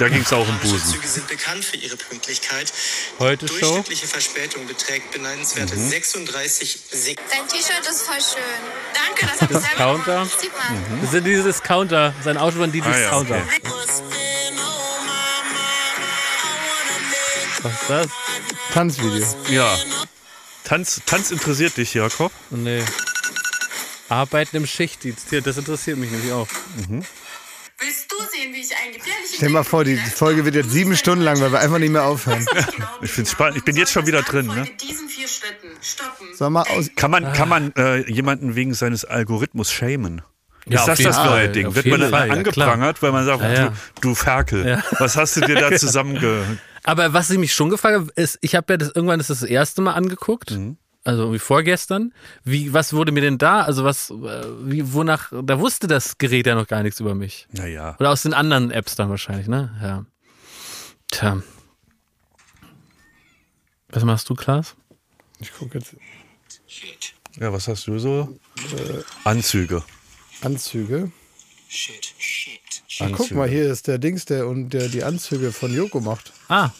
Da 0.00 0.08
ging 0.08 0.22
es 0.22 0.32
auch 0.32 0.48
um 0.48 0.58
Busen. 0.60 0.92
Züge 0.92 1.06
sind 1.06 1.28
bekannt 1.28 1.62
für 1.62 1.76
ihre 1.76 1.94
Pünktlichkeit. 1.96 2.72
Heute 3.18 3.46
Show. 3.46 3.58
Durchschnittliche 3.60 4.06
Verspätung 4.06 4.66
beträgt 4.66 5.10
beneidenswerte 5.10 5.76
Mhm. 5.76 5.90
36 5.90 6.78
Sekunden. 6.90 7.30
Dein 7.30 7.46
T-Shirt 7.48 7.86
ist 7.88 8.02
voll 8.02 8.16
schön. 8.16 8.42
Danke, 8.94 9.26
das 9.26 9.42
hab 9.42 9.50
ich 9.50 9.56
selber 9.58 9.68
Discounter? 9.68 10.12
gemacht. 10.14 10.40
Sieht 10.40 10.52
man. 10.56 11.00
Das 11.02 11.10
sind 11.10 11.24
diese 11.24 11.42
Discounter. 11.42 12.14
Sein 12.24 12.38
Auto 12.38 12.56
von 12.56 12.72
die 12.72 12.80
Ah, 12.80 12.88
ja, 12.88 12.96
Discounter. 12.98 13.42
okay. 13.46 13.60
Was 17.62 17.72
ist 17.72 17.90
das? 17.90 18.06
Tanzvideo. 18.72 19.26
Ja. 19.50 19.78
Tanz, 20.64 21.00
Tanz 21.04 21.30
interessiert 21.30 21.76
dich, 21.76 21.92
Jakob? 21.92 22.32
Nee. 22.48 22.82
Arbeiten 24.08 24.56
im 24.56 24.66
Schichtdienst. 24.66 25.26
Hier, 25.28 25.42
das 25.42 25.58
interessiert 25.58 25.98
mich 25.98 26.10
nämlich 26.10 26.32
auch. 26.32 26.48
Willst 27.82 28.12
du 28.12 28.16
sehen, 28.30 28.52
wie 28.52 28.60
ich 28.60 28.76
ein 28.76 28.92
gefährliches 28.92 29.29
Stell 29.40 29.48
dir 29.48 29.54
mal 29.54 29.64
vor, 29.64 29.84
die 29.84 29.96
Folge 29.96 30.44
wird 30.44 30.54
jetzt 30.54 30.70
sieben 30.70 30.94
Stunden 30.94 31.24
lang, 31.24 31.40
weil 31.40 31.50
wir 31.50 31.60
einfach 31.60 31.78
nicht 31.78 31.92
mehr 31.92 32.04
aufhören. 32.04 32.44
Ich 33.00 33.10
find's 33.10 33.30
spannend. 33.30 33.56
Ich 33.56 33.64
bin 33.64 33.74
jetzt 33.74 33.90
schon 33.90 34.06
wieder 34.06 34.20
drin, 34.20 34.46
ne? 34.48 34.64
Mit 34.64 34.82
diesen 34.82 35.08
vier 35.08 35.26
Schritten 35.26 35.68
stoppen. 35.80 36.26
Sag 36.34 36.50
mal 36.50 36.64
aus. 36.64 36.90
Kann 36.94 37.10
man, 37.10 37.32
kann 37.32 37.48
man 37.48 37.72
äh, 37.74 38.06
jemanden 38.12 38.54
wegen 38.54 38.74
seines 38.74 39.06
Algorithmus 39.06 39.72
schämen? 39.72 40.20
Ja, 40.68 40.80
ist 40.80 40.88
das 40.88 40.98
das 40.98 41.24
neue 41.24 41.48
Ding? 41.48 41.74
Wird 41.74 41.86
man 41.86 42.00
dann 42.00 42.10
Fall, 42.10 42.28
ja, 42.28 42.34
angeprangert, 42.34 43.00
weil 43.00 43.12
man 43.12 43.24
sagt, 43.24 43.42
Ja, 43.42 43.50
ja. 43.50 43.68
Du, 43.94 44.10
du 44.10 44.14
Ferkel, 44.14 44.82
was 44.98 45.16
hast 45.16 45.38
du 45.38 45.40
dir 45.40 45.54
da 45.54 45.72
zusammenge... 45.78 46.58
Aber 46.82 47.14
was 47.14 47.30
ich 47.30 47.38
mich 47.38 47.54
schon 47.54 47.70
gefragt 47.70 47.94
habe, 47.94 48.12
ist, 48.16 48.36
ich 48.42 48.54
habe 48.54 48.74
ja 48.74 48.76
das 48.76 48.90
irgendwann 48.94 49.20
das, 49.20 49.28
das 49.28 49.42
erste 49.42 49.80
Mal 49.80 49.94
angeguckt. 49.94 50.50
Also 51.02 51.22
irgendwie 51.22 51.38
vorgestern. 51.38 52.12
Wie, 52.44 52.72
was 52.72 52.92
wurde 52.92 53.10
mir 53.10 53.22
denn 53.22 53.38
da? 53.38 53.62
Also 53.62 53.84
was, 53.84 54.10
äh, 54.10 54.14
wie, 54.62 54.92
wonach, 54.92 55.32
da 55.42 55.58
wusste 55.58 55.86
das 55.86 56.18
Gerät 56.18 56.46
ja 56.46 56.54
noch 56.54 56.66
gar 56.66 56.82
nichts 56.82 57.00
über 57.00 57.14
mich. 57.14 57.46
Naja. 57.52 57.96
Oder 57.98 58.10
aus 58.10 58.22
den 58.22 58.34
anderen 58.34 58.70
Apps 58.70 58.96
dann 58.96 59.08
wahrscheinlich, 59.08 59.48
ne? 59.48 59.74
Ja. 59.82 60.04
Tja. 61.10 61.42
Was 63.88 64.04
machst 64.04 64.28
du, 64.28 64.34
Klaas? 64.34 64.76
Ich 65.38 65.52
gucke 65.54 65.78
jetzt 65.78 65.96
Ja, 67.36 67.52
was 67.52 67.66
hast 67.66 67.86
du 67.86 67.98
so? 67.98 68.38
Anzüge. 69.24 69.82
Anzüge. 70.42 71.10
Shit, 71.68 72.14
shit. 72.18 72.60
Ach, 73.00 73.10
guck 73.12 73.30
mal, 73.30 73.48
hier 73.48 73.70
ist 73.70 73.86
der 73.86 73.98
Dings, 73.98 74.26
der 74.26 74.46
und 74.46 74.70
der 74.70 74.88
die 74.88 75.02
Anzüge 75.02 75.52
von 75.52 75.72
Joko 75.72 76.00
macht. 76.00 76.32
Ah, 76.48 76.70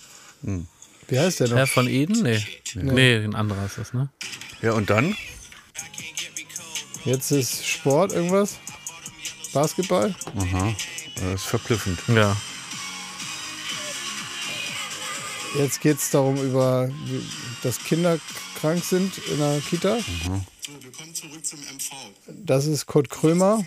Wie 1.10 1.18
heißt 1.18 1.40
der 1.40 1.48
noch? 1.48 1.56
Herr 1.56 1.66
von 1.66 1.88
Eden? 1.88 2.22
Nee. 2.22 2.40
Nee, 2.74 3.16
ein 3.16 3.34
anderer 3.34 3.66
ist 3.66 3.78
das, 3.78 3.92
ne? 3.92 4.08
Ja, 4.62 4.72
und 4.72 4.90
dann? 4.90 5.16
Jetzt 7.04 7.30
ist 7.32 7.66
Sport 7.66 8.12
irgendwas? 8.12 8.58
Basketball? 9.52 10.14
Das 11.16 11.34
ist 11.34 11.44
verblüffend. 11.44 11.98
Ja. 12.08 12.36
Jetzt 15.58 15.80
geht 15.80 15.98
es 15.98 16.10
darum, 16.10 16.36
über, 16.36 16.88
dass 17.62 17.82
Kinder 17.82 18.18
krank 18.60 18.84
sind 18.84 19.18
in 19.18 19.38
der 19.38 19.60
Kita. 19.68 19.98
Zum 21.42 21.58
MV. 21.58 21.92
Das 22.28 22.66
ist 22.66 22.86
Kurt 22.86 23.10
Krömer 23.10 23.64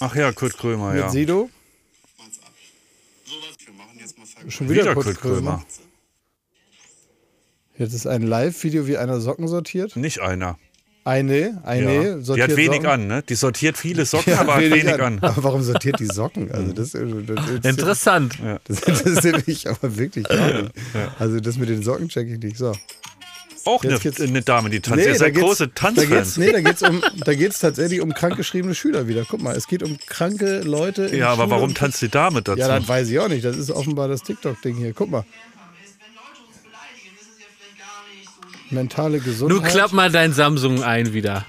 Ach 0.00 0.14
ja, 0.16 0.32
Kurt 0.32 0.56
Krömer, 0.56 0.92
mit 0.92 1.00
ja. 1.00 1.10
Sido. 1.10 1.50
Mal 2.18 2.26
Ver 4.26 4.50
Schon 4.50 4.68
wieder, 4.68 4.82
Wieder 4.82 4.94
Kurt, 4.94 5.06
Kurt 5.06 5.20
Krömer. 5.20 5.64
Krömer. 5.64 5.83
Jetzt 7.76 7.92
ist 7.94 8.06
ein 8.06 8.22
Live-Video, 8.22 8.86
wie 8.86 8.96
einer 8.96 9.20
Socken 9.20 9.48
sortiert. 9.48 9.96
Nicht 9.96 10.20
einer. 10.20 10.58
Eine, 11.06 11.60
eine 11.64 11.94
Ja. 11.94 12.14
Die 12.16 12.22
sortiert 12.24 12.50
hat 12.50 12.56
wenig 12.56 12.76
Socken. 12.76 12.86
an, 12.86 13.06
ne? 13.08 13.22
Die 13.28 13.34
sortiert 13.34 13.76
viele 13.76 14.04
Socken, 14.06 14.32
Ja, 14.32 14.40
aber 14.40 14.54
hat 14.54 14.62
wenig 14.62 15.02
an. 15.02 15.18
Aber 15.20 15.44
warum 15.44 15.62
sortiert 15.62 16.00
die 16.00 16.06
Socken? 16.06 16.50
Also 16.50 16.72
das, 16.72 16.92
das, 16.92 17.02
das, 17.26 17.50
Interessant. 17.70 18.38
das 18.66 18.80
interessiert 18.80 19.46
mich 19.46 19.68
aber 19.68 19.98
wirklich 19.98 20.24
gar 20.26 20.62
nicht. 20.62 20.70
Also 21.18 21.40
das 21.40 21.58
mit 21.58 21.68
den 21.68 21.82
Socken 21.82 22.08
check 22.08 22.28
ich 22.30 22.38
nicht. 22.38 22.56
So. 22.56 22.72
Auch 23.66 23.82
eine, 23.82 23.98
eine 24.20 24.42
Dame, 24.42 24.70
die 24.70 24.80
tanzt. 24.80 25.04
Ihr 25.04 25.12
da 25.12 25.18
seid 25.18 25.34
große 25.34 25.68
Da 25.68 25.90
geht's, 25.90 26.06
Tanzfans. 26.06 26.36
nee, 26.38 26.52
da 26.52 26.60
geht's 26.60 26.82
um, 26.82 27.02
da 27.24 27.34
geht's 27.34 27.58
tatsächlich 27.60 28.00
um 28.00 28.12
krankgeschriebene 28.12 28.74
Schüler 28.74 29.08
wieder. 29.08 29.24
Guck 29.28 29.42
mal, 29.42 29.56
es 29.56 29.66
geht 29.66 29.82
um 29.82 29.98
kranke 30.06 30.60
Leute. 30.60 31.04
in 31.04 31.18
Ja, 31.18 31.28
aber 31.30 31.44
Schule 31.44 31.56
warum 31.56 31.74
tanzt 31.74 32.00
die 32.02 32.08
Dame 32.10 32.40
dazu? 32.42 32.58
Ja, 32.58 32.68
das 32.78 32.86
weiß 32.88 33.08
ich 33.10 33.18
auch 33.18 33.28
nicht. 33.28 33.44
Das 33.44 33.56
ist 33.56 33.70
offenbar 33.70 34.08
das 34.08 34.22
TikTok-Ding 34.22 34.76
hier. 34.76 34.92
Guck 34.94 35.10
mal. 35.10 35.24
Mentale 38.70 39.18
Du 39.18 39.24
Gesundheit. 39.24 39.70
klapp 39.72 39.92
mal 39.92 40.10
dein 40.10 40.32
Samsung 40.32 40.82
ein 40.82 41.12
wieder. 41.12 41.44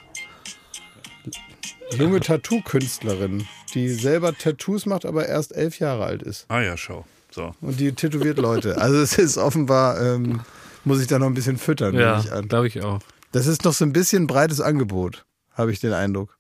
Junge 1.98 2.20
Tattoo-Künstlerin, 2.20 3.48
die 3.74 3.90
selber 3.90 4.34
Tattoos 4.38 4.86
macht, 4.86 5.06
aber 5.06 5.28
erst 5.28 5.56
elf 5.56 5.80
Jahre 5.80 6.06
alt 6.06 6.24
ist. 6.24 6.46
ah 6.50 6.62
ja, 6.62 6.76
schau. 6.78 7.06
So. 7.32 7.54
Und 7.62 7.80
die 7.80 7.92
tätowiert 7.94 8.38
Leute. 8.38 8.78
Also 8.78 8.98
es 8.98 9.18
ist 9.18 9.38
offenbar, 9.38 10.02
ähm, 10.02 10.42
muss 10.84 11.02
ich 11.02 11.08
da 11.08 11.20
noch 11.20 11.28
ein 11.28 11.34
bisschen 11.34 11.58
füttern, 11.58 11.92
nehme 11.92 12.04
Ja, 12.04 12.20
ich 12.20 12.32
an. 12.32 12.48
glaube 12.48 12.68
ich 12.68 12.82
auch. 12.82 13.00
Das 13.32 13.48
ist 13.48 13.66
noch 13.66 13.74
so 13.74 13.84
ein 13.86 13.92
bisschen 13.94 14.28
breites 14.28 14.62
Angebot, 14.62 15.26
habe 15.54 15.72
ich 15.72 15.80
den 15.80 15.94
Eindruck. 15.94 16.38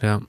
Ja. 0.00 0.20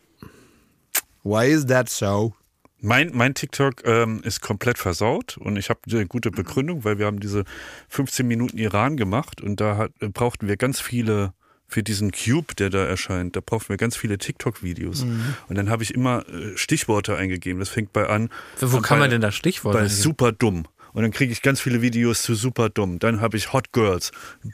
Why 1.24 1.48
is 1.52 1.68
that 1.68 1.90
so? 1.90 2.34
Mein, 2.82 3.12
mein 3.14 3.36
TikTok 3.36 3.86
ähm, 3.86 4.22
ist 4.24 4.42
komplett 4.42 4.78
versaut 4.78 5.38
und 5.38 5.56
ich 5.56 5.70
habe 5.70 5.80
eine 5.92 6.08
gute 6.08 6.32
Begründung, 6.32 6.84
weil 6.84 6.98
wir 6.98 7.06
haben 7.06 7.20
diese 7.20 7.44
15 7.90 8.28
Minuten 8.28 8.58
Iran 8.58 8.98
gemacht 8.98 9.40
und 9.40 9.62
da 9.62 9.78
hat, 9.78 9.92
äh, 10.02 10.10
brauchten 10.10 10.48
wir 10.48 10.58
ganz 10.58 10.80
viele 10.80 11.34
für 11.68 11.84
diesen 11.84 12.12
Cube, 12.12 12.54
der 12.56 12.70
da 12.70 12.84
erscheint, 12.86 13.36
da 13.36 13.40
brauchten 13.40 13.70
wir 13.70 13.78
ganz 13.78 13.96
viele 13.96 14.18
TikTok-Videos. 14.18 15.04
Und 15.48 15.58
dann 15.58 15.70
habe 15.70 15.84
ich 15.84 15.94
immer 15.94 16.28
äh, 16.28 16.58
Stichworte 16.58 17.16
eingegeben. 17.16 17.60
Das 17.60 17.70
fängt 17.70 17.94
bei 17.94 18.08
an. 18.08 18.30
Wo 18.60 18.78
bei, 18.78 18.84
kann 18.84 19.00
man 19.00 19.10
denn 19.10 19.22
da 19.22 19.32
Stichworte 19.32 19.78
Bei 19.78 19.84
eingeben? 19.84 20.02
super 20.02 20.32
dumm. 20.34 20.66
Und 20.94 21.04
dann 21.04 21.12
kriege 21.12 21.32
ich 21.32 21.42
ganz 21.42 21.62
viele 21.62 21.82
Videos 21.82 22.24
zu 22.24 22.36
super 22.36 22.70
dumm. 22.70 23.00
Dann 23.00 23.22
habe 23.22 23.38
ich 23.38 23.54
Hot 23.54 23.72
Girls. 23.72 24.12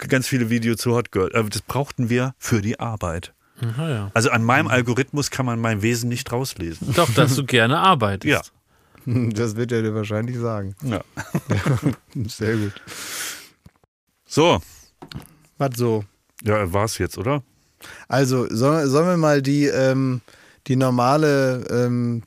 Ganz 0.10 0.28
viele 0.28 0.52
Videos 0.52 0.78
zu 0.78 0.94
Hot 0.94 1.12
Girls. 1.12 1.34
Aber 1.34 1.50
das 1.50 1.64
brauchten 1.64 2.10
wir 2.10 2.36
für 2.38 2.62
die 2.62 2.80
Arbeit. 2.80 3.34
Aha, 3.62 3.90
ja. 3.90 4.12
Also 4.14 4.30
an 4.30 4.44
meinem 4.44 4.68
Algorithmus 4.68 5.32
kann 5.32 5.46
man 5.46 5.60
mein 5.60 5.82
Wesen 5.82 6.10
nicht 6.10 6.32
rauslesen. 6.32 6.94
Doch, 6.96 7.12
dass 7.14 7.36
du 7.36 7.44
gerne 7.46 7.78
arbeitest. 7.80 8.32
Ja. 8.32 8.42
Das 9.06 9.56
wird 9.56 9.72
er 9.72 9.82
dir 9.82 9.96
wahrscheinlich 9.96 10.38
sagen. 10.38 10.76
ja. 10.84 11.02
Sehr 12.28 12.58
gut. 12.58 12.74
So, 14.26 14.62
Was 15.58 15.76
so? 15.78 16.04
ja, 16.44 16.72
war's 16.74 16.98
jetzt, 16.98 17.18
oder? 17.18 17.42
Also, 18.08 18.48
sollen, 18.50 18.90
sollen 18.90 19.08
wir 19.08 19.18
mal 19.18 19.42
die, 19.42 19.66
ähm, 19.66 20.22
die 20.68 20.76
normale 20.76 21.64
ähm, 21.70 22.24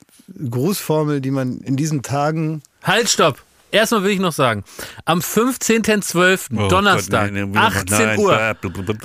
Grußformel, 0.48 1.20
die 1.20 1.30
man 1.30 1.58
in 1.58 1.76
diesen 1.76 2.02
Tagen. 2.02 2.62
Halt, 2.82 3.08
stopp. 3.10 3.42
Erstmal 3.72 4.02
will 4.02 4.10
ich 4.10 4.18
noch 4.20 4.32
sagen, 4.32 4.64
am 5.04 5.20
15.12. 5.20 6.56
Oh 6.58 6.68
Donnerstag, 6.68 7.26
Gott, 7.26 7.32
nein, 7.34 7.34
nein, 7.34 7.50
wieder- 7.52 7.62
18 7.62 8.06
nein, 8.06 8.18
Uhr, 8.18 8.56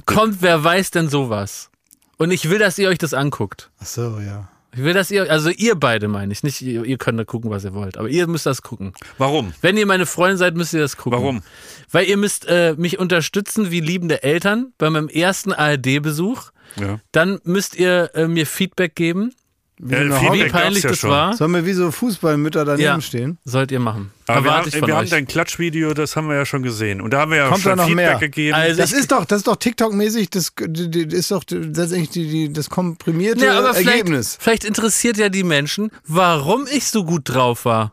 kommt 0.06 0.42
wer 0.42 0.64
weiß 0.64 0.90
denn 0.92 1.08
sowas. 1.10 1.70
Und 2.18 2.32
ich 2.32 2.50
will, 2.50 2.60
dass 2.60 2.78
ihr 2.78 2.90
euch 2.90 2.98
das 2.98 3.14
anguckt. 3.14 3.72
Ach 3.80 3.86
so, 3.86 4.20
ja. 4.20 4.50
Ich 4.76 4.84
will, 4.84 4.94
dass 4.94 5.10
ihr, 5.10 5.32
also 5.32 5.50
ihr 5.50 5.76
beide 5.76 6.10
meine 6.10 6.34
ich, 6.34 6.44
nicht 6.44 6.62
ihr, 6.62 6.84
ihr 6.84 6.98
könnt 6.98 7.18
da 7.18 7.24
gucken, 7.24 7.50
was 7.50 7.64
ihr 7.64 7.74
wollt, 7.74 7.98
aber 7.98 8.10
ihr 8.10 8.28
müsst 8.28 8.46
das 8.46 8.62
gucken. 8.62 8.94
Warum? 9.18 9.54
Wenn 9.62 9.78
ihr 9.78 9.86
meine 9.86 10.06
Freundin 10.06 10.38
seid, 10.38 10.56
müsst 10.56 10.74
ihr 10.74 10.82
das 10.82 10.98
gucken. 10.98 11.18
Warum? 11.18 11.44
Weil 11.92 12.06
ihr 12.08 12.18
müsst 12.18 12.46
äh, 12.48 12.76
mich 12.78 13.00
unterstützen 13.00 13.72
wie 13.72 13.80
liebende 13.80 14.22
Eltern 14.24 14.74
bei 14.78 14.90
meinem 14.90 15.08
ersten 15.08 15.54
ARD-Besuch. 15.54 16.52
Ja. 16.76 17.00
Dann 17.14 17.40
müsst 17.46 17.76
ihr 17.78 18.12
äh, 18.16 18.28
mir 18.28 18.46
Feedback 18.46 18.96
geben, 18.96 19.34
Ja, 19.80 19.98
eine 20.00 20.10
wie 20.34 20.48
peinlich 20.50 20.84
ja 20.84 20.92
das 20.92 21.00
schon. 21.00 21.10
war. 21.10 21.34
Sollen 21.36 21.52
wir 21.54 21.66
wie 21.66 21.74
so 21.74 21.92
Fußballmütter 21.92 22.64
daneben 22.64 22.82
Ja, 22.82 23.02
stehen? 23.02 23.38
sollt 23.44 23.72
ihr 23.72 23.80
machen. 23.82 24.12
Aber 24.28 24.44
wir, 24.46 24.52
haben, 24.56 24.68
ich 24.70 24.78
von 24.78 24.88
wir 24.88 24.96
haben 24.96 25.10
dein 25.10 25.28
Klatschvideo, 25.28 25.94
das 25.94 26.16
haben 26.16 26.30
wir 26.30 26.36
ja 26.36 26.46
schon 26.46 26.64
gesehen. 26.64 27.02
Und 27.02 27.12
da 27.12 27.20
haben 27.20 27.32
wir 27.32 27.40
ja 27.40 27.50
Kommt 27.50 27.62
schon 27.62 27.72
da 27.72 27.76
noch 27.76 27.86
Feedback 27.88 28.06
mehr? 28.06 28.18
gegeben. 28.20 28.56
Also 28.56 28.82
Das 28.82 28.94
ist 28.94 29.12
doch, 29.12 29.26
das 29.26 29.40
ist 29.40 29.48
doch 29.48 29.58
TikTok-mäßig, 29.58 30.30
das, 30.30 30.54
das 30.56 30.88
ist 30.96 31.32
doch 31.32 31.44
letztendlich 31.50 32.10
die, 32.12 32.28
die, 32.30 32.54
das 32.54 32.70
komprimierte 32.70 33.46
ja, 33.46 33.58
aber 33.60 33.74
vielleicht, 33.74 33.98
Ergebnis. 33.98 34.38
vielleicht 34.40 34.64
interessiert 34.64 35.18
ja 35.18 35.28
die 35.30 35.44
Menschen, 35.44 35.92
warum 36.08 36.66
ich 36.72 36.86
so 36.88 37.04
gut 37.04 37.24
drauf 37.26 37.66
war. 37.66 37.92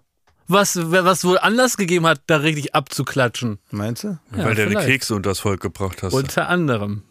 Was, 0.49 0.79
was 0.81 1.25
wohl 1.25 1.39
Anlass 1.39 1.77
gegeben 1.77 2.07
hat, 2.07 2.21
da 2.27 2.37
richtig 2.37 2.75
abzuklatschen. 2.75 3.59
Meinst 3.71 4.05
du? 4.05 4.19
Ja, 4.37 4.45
weil 4.45 4.51
du 4.51 4.55
deine 4.63 4.71
vielleicht. 4.71 4.87
Kekse 4.89 5.15
unters 5.15 5.41
Volk 5.41 5.61
gebracht 5.61 6.03
hast. 6.03 6.13
Unter 6.13 6.49
anderem. 6.49 7.03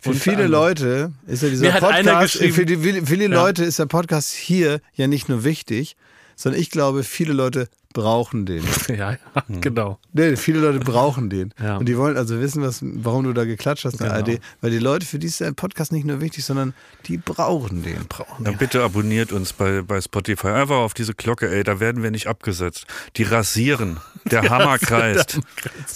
Für 0.00 0.14
viele. 0.14 0.46
Leute 0.46 1.12
ist 1.26 1.42
ja 1.42 1.48
dieser 1.48 1.66
Podcast, 1.80 2.32
geschrieben- 2.34 2.54
für 2.54 2.66
die, 2.66 2.76
viele, 2.76 3.06
viele 3.06 3.26
Leute 3.26 3.64
ist 3.64 3.78
der 3.78 3.86
Podcast 3.86 4.32
hier 4.32 4.80
ja 4.94 5.06
nicht 5.06 5.28
nur 5.28 5.44
wichtig, 5.44 5.96
sondern 6.36 6.60
ich 6.60 6.70
glaube, 6.70 7.02
viele 7.02 7.32
Leute 7.32 7.68
brauchen 7.92 8.46
den. 8.46 8.62
Ja, 8.88 9.12
ja 9.12 9.18
genau. 9.60 9.98
Nee, 10.12 10.36
viele 10.36 10.60
Leute 10.60 10.78
brauchen 10.78 11.30
den. 11.30 11.52
Ja. 11.60 11.76
Und 11.78 11.86
die 11.86 11.96
wollen 11.96 12.16
also 12.16 12.38
wissen, 12.40 12.62
was, 12.62 12.80
warum 12.82 13.24
du 13.24 13.32
da 13.32 13.44
geklatscht 13.44 13.84
hast 13.84 13.94
in 13.94 14.06
der 14.08 14.22
Genau. 14.22 14.30
ARD. 14.32 14.40
Weil 14.60 14.70
die 14.70 14.78
Leute, 14.78 15.06
für 15.06 15.18
die 15.18 15.26
ist 15.26 15.40
der 15.40 15.52
Podcast 15.52 15.92
nicht 15.92 16.04
nur 16.06 16.20
wichtig, 16.20 16.44
sondern 16.44 16.74
die 17.06 17.16
brauchen 17.18 17.82
den. 17.82 18.06
Brauchen 18.08 18.44
Dann 18.44 18.56
bitte 18.58 18.82
abonniert 18.82 19.32
uns 19.32 19.52
bei, 19.52 19.82
bei 19.82 20.00
Spotify. 20.00 20.48
Einfach 20.48 20.76
auf 20.76 20.94
diese 20.94 21.14
Glocke, 21.14 21.50
ey, 21.50 21.64
da 21.64 21.80
werden 21.80 22.02
wir 22.02 22.10
nicht 22.10 22.26
abgesetzt. 22.26 22.86
Die 23.16 23.22
rasieren. 23.24 23.98
Der 24.30 24.42
Hammer 24.50 24.78
kreist. 24.78 25.40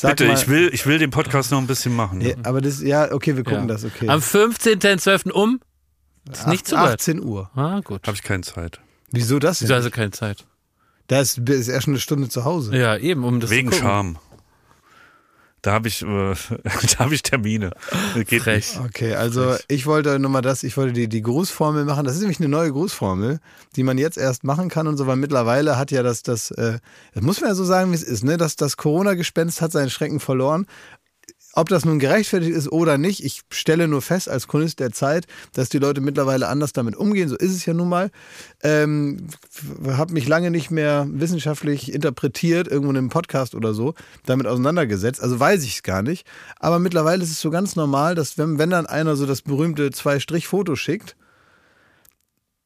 Bitte, 0.03 0.27
mal- 0.27 0.35
ich 0.35 0.49
will, 0.49 0.71
ich 0.73 0.87
will 0.87 0.99
den 0.99 1.11
Podcast 1.11 1.51
noch 1.51 1.59
ein 1.59 1.67
bisschen 1.67 1.95
machen. 1.95 2.21
Ja, 2.21 2.35
aber 2.45 2.61
das, 2.61 2.81
ja, 2.83 3.13
okay, 3.13 3.37
wir 3.37 3.45
gucken 3.45 3.69
Ja. 3.69 3.75
das, 3.75 3.85
okay. 3.85 4.09
Am 4.09 4.21
15.12. 4.21 5.31
um? 5.31 5.61
Ist 6.31 6.47
nicht 6.47 6.67
zu 6.69 6.77
weit. 6.77 6.95
18 7.01 7.21
Uhr. 7.23 7.51
Ah, 7.55 7.81
gut. 7.81 8.07
Habe 8.07 8.17
ich 8.17 8.23
keine 8.23 8.43
Zeit. 8.43 8.81
Wieso 9.11 9.39
das 9.39 9.59
denn? 9.59 9.67
Wieso 9.69 9.75
also 9.75 9.91
keine 9.91 10.11
Zeit? 10.13 10.47
Da 11.13 11.21
ist, 11.21 11.37
ist 11.37 11.69
er 11.69 11.83
schon 11.83 11.93
eine 11.93 12.01
Stunde 12.01 12.31
zu 12.31 12.47
Hause. 12.47 12.75
Ja, 12.75 12.97
eben, 12.97 13.25
um 13.25 13.39
das 13.39 13.51
Wegen. 13.51 13.71
Charme. 13.71 14.17
Da 15.61 15.73
habe 15.73 15.87
ich, 15.87 16.01
äh, 16.01 16.07
da 16.65 16.99
habe 17.01 17.15
ich 17.15 17.23
Termine. 17.23 17.73
Das 18.15 18.25
geht 18.25 18.45
Frech. 18.45 18.79
nicht. 18.79 18.89
Okay, 18.89 19.15
also 19.15 19.57
ich 19.69 19.85
wollte 19.85 20.19
nur 20.19 20.31
mal 20.31 20.41
das, 20.41 20.63
ich 20.63 20.75
wollte 20.79 20.95
die, 20.95 21.09
die 21.09 21.21
Grußformel 21.21 21.85
machen. 21.85 22.07
Das 22.07 22.15
ist 22.15 22.23
nämlich 22.23 22.41
eine 22.41 22.49
neue 22.49 22.73
Grußformel, 22.73 23.41
die 23.77 23.83
man 23.83 23.99
jetzt 23.99 24.17
erst 24.17 24.43
machen 24.43 24.71
kann 24.71 24.87
und 24.87 24.97
so, 24.97 25.07
weil 25.07 25.17
mittlerweile 25.17 25.77
hat 25.77 25.91
ja 25.91 26.03
das, 26.03 26.23
das, 26.23 26.51
äh, 26.53 26.79
das 27.13 27.23
muss 27.23 27.43
man 27.43 27.51
ja 27.51 27.55
so 27.57 27.65
sagen, 27.65 27.91
wie 27.91 27.97
es 27.97 28.03
ist, 28.03 28.25
ne? 28.25 28.39
Das, 28.39 28.57
das 28.57 28.79
Corona-Gespenst 28.79 29.61
hat 29.61 29.71
seinen 29.71 29.91
Schrecken 29.91 30.19
verloren. 30.19 30.67
Ob 31.55 31.69
das 31.69 31.85
nun 31.85 31.99
gerechtfertigt 31.99 32.57
ist 32.57 32.73
oder 32.73 32.97
nicht, 32.97 33.23
ich 33.23 33.43
stelle 33.51 33.87
nur 33.87 34.01
fest 34.01 34.29
als 34.29 34.49
Chronist 34.49 34.81
der 34.81 34.91
Zeit, 34.91 35.27
dass 35.53 35.69
die 35.69 35.79
Leute 35.79 36.01
mittlerweile 36.01 36.49
anders 36.49 36.73
damit 36.73 36.97
umgehen. 36.97 37.29
So 37.29 37.37
ist 37.37 37.53
es 37.53 37.67
ja 37.67 37.75
nun 37.75 37.91
mal. 37.91 38.11
Ähm, 38.63 39.27
habe 39.87 40.15
mich 40.15 40.27
lange 40.27 40.51
nicht 40.51 40.71
mehr 40.71 41.07
wissenschaftlich 41.11 41.93
interpretiert, 41.93 42.69
irgendwo 42.69 42.91
in 42.91 42.97
einem 42.97 43.09
Podcast 43.11 43.55
oder 43.55 43.75
so, 43.75 43.95
damit 44.25 44.47
auseinandergesetzt. 44.47 45.23
Also 45.23 45.39
weiß 45.39 45.63
ich 45.65 45.75
es 45.77 45.83
gar 45.83 46.03
nicht. 46.03 46.27
Aber 46.59 46.79
mittlerweile 46.79 47.23
ist 47.23 47.31
es 47.31 47.41
so 47.41 47.51
ganz 47.51 47.77
normal, 47.77 48.15
dass 48.15 48.39
wenn, 48.39 48.59
wenn 48.59 48.71
dann 48.71 48.87
einer 48.87 49.15
so 49.17 49.27
das 49.27 49.43
berühmte 49.43 49.91
Zwei-Strich-Foto 49.91 50.75
schickt, 50.75 51.17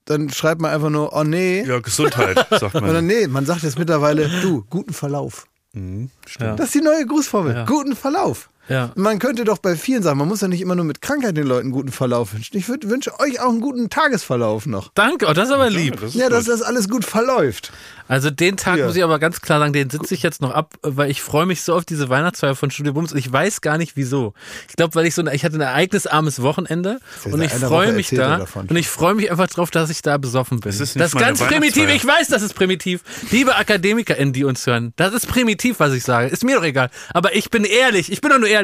dann 0.05 0.31
schreibt 0.31 0.61
man 0.61 0.71
einfach 0.71 0.91
nur, 0.91 1.13
oh 1.13 1.25
nee. 1.25 1.65
Ja, 1.65 1.81
Gesundheit, 1.81 2.37
sagt 2.51 2.77
Oder 2.77 2.93
man. 2.93 3.07
nee, 3.07 3.27
man 3.27 3.45
sagt 3.47 3.65
jetzt 3.65 3.81
mittlerweile, 3.81 4.31
du, 4.43 4.65
guten 4.71 4.93
Verlauf. 4.93 5.49
Ja. 5.75 6.55
Das 6.55 6.67
ist 6.67 6.75
die 6.75 6.81
neue 6.81 7.05
Grußformel. 7.05 7.55
Ja. 7.55 7.65
Guten 7.67 7.95
Verlauf. 7.95 8.49
Ja. 8.69 8.91
Man 8.97 9.19
könnte 9.19 9.45
doch 9.45 9.59
bei 9.59 9.77
vielen 9.77 10.03
sagen, 10.03 10.19
man 10.19 10.29
muss 10.29 10.41
ja 10.41 10.49
nicht 10.49 10.61
immer 10.61 10.75
nur 10.75 10.85
mit 10.85 11.01
Krankheit 11.01 11.37
den 11.37 11.47
Leuten 11.47 11.71
guten 11.71 11.93
Verlauf 11.93 12.35
wünschen. 12.35 12.57
Ich 12.57 12.69
würd, 12.69 12.89
wünsche 12.89 13.19
euch 13.21 13.41
auch 13.41 13.49
einen 13.51 13.61
guten 13.61 13.91
Tagesverlauf 13.91 14.67
noch. 14.67 14.91
Danke, 14.95 15.27
oh, 15.29 15.33
das 15.33 15.49
ist 15.49 15.55
aber 15.55 15.71
lieb. 15.71 16.01
Das 16.01 16.11
ist 16.11 16.21
Ja, 16.21 16.29
dass 16.29 16.47
das 16.47 16.63
alles 16.63 16.89
gut 16.89 17.05
verläuft. 17.05 17.73
Also 18.09 18.31
den 18.31 18.57
Tag 18.57 18.79
Ja. 18.79 18.87
muss 18.87 18.97
ich 18.97 19.03
aber 19.05 19.19
ganz 19.19 19.41
klar 19.41 19.59
sagen, 19.59 19.73
den 19.73 19.91
sitze 19.91 20.15
ich 20.15 20.23
jetzt 20.23 20.41
noch 20.41 20.53
ab, 20.53 20.75
weil 20.83 21.11
ich 21.11 21.23
freue 21.23 21.47
mich 21.47 21.63
so 21.63 21.75
auf 21.75 21.85
diese 21.85 22.09
Weihnachtsfeier 22.09 22.55
von 22.55 22.71
Studio 22.71 22.93
Bums 22.93 23.13
und 23.13 23.19
ich 23.19 23.33
weiß 23.33 23.61
gar 23.61 23.79
nicht 23.79 23.97
wieso. 23.97 24.33
Ich 24.69 24.77
glaube, 24.77 24.95
weil 24.95 25.07
ich 25.07 25.15
so 25.15 25.23
ein, 25.23 25.29
ich 25.35 25.45
hatte 25.45 25.57
ein 25.57 25.61
ereignisarmes 25.61 26.43
Wochenende 26.43 26.99
Ja, 27.25 27.33
und 27.33 27.43
ich 27.43 27.53
freue 27.53 27.93
mich 27.93 28.11
da 28.11 28.39
davon. 28.39 28.67
und 28.69 28.77
ich 28.77 28.89
freue 28.89 29.15
mich 29.15 29.31
einfach 29.31 29.49
drauf, 29.49 29.71
dass 29.71 29.91
ich 29.91 30.03
da 30.03 30.19
besoffen 30.19 30.61
bin. 30.61 30.71
Es 30.71 30.81
ist 30.81 30.95
nicht 30.97 31.05
das 31.05 31.15
ist 31.15 31.19
ganz 31.21 31.41
primitiv. 31.41 31.89
Ich 31.89 32.07
weiß, 32.07 32.29
das 32.29 32.43
ist 32.43 32.55
primitiv. 32.55 33.03
Liebe 33.31 33.57
AkademikerInnen, 33.57 34.33
die 34.33 34.45
uns 34.45 34.67
hören, 34.67 34.93
das 34.97 35.13
ist 35.13 35.27
primitiv, 35.27 35.81
was 35.81 35.93
ich 35.93 36.05
sage. 36.05 36.29
Ist 36.29 36.45
mir 36.45 36.57
doch 36.57 36.65
egal. 36.65 36.91
Aber 37.13 37.35
ich 37.35 37.51
bin 37.51 37.65
ehrlich. 37.65 38.11
Ich 38.13 38.21
bin 38.21 38.31
doch 38.31 38.39
nur 38.39 38.49
ehrlich. 38.49 38.56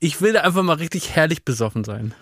Ich 0.00 0.20
will 0.20 0.32
da 0.34 0.40
einfach 0.40 0.62
mal 0.62 0.76
richtig 0.76 1.10
herrlich 1.14 1.44
besoffen 1.44 1.84
sein. 1.84 2.14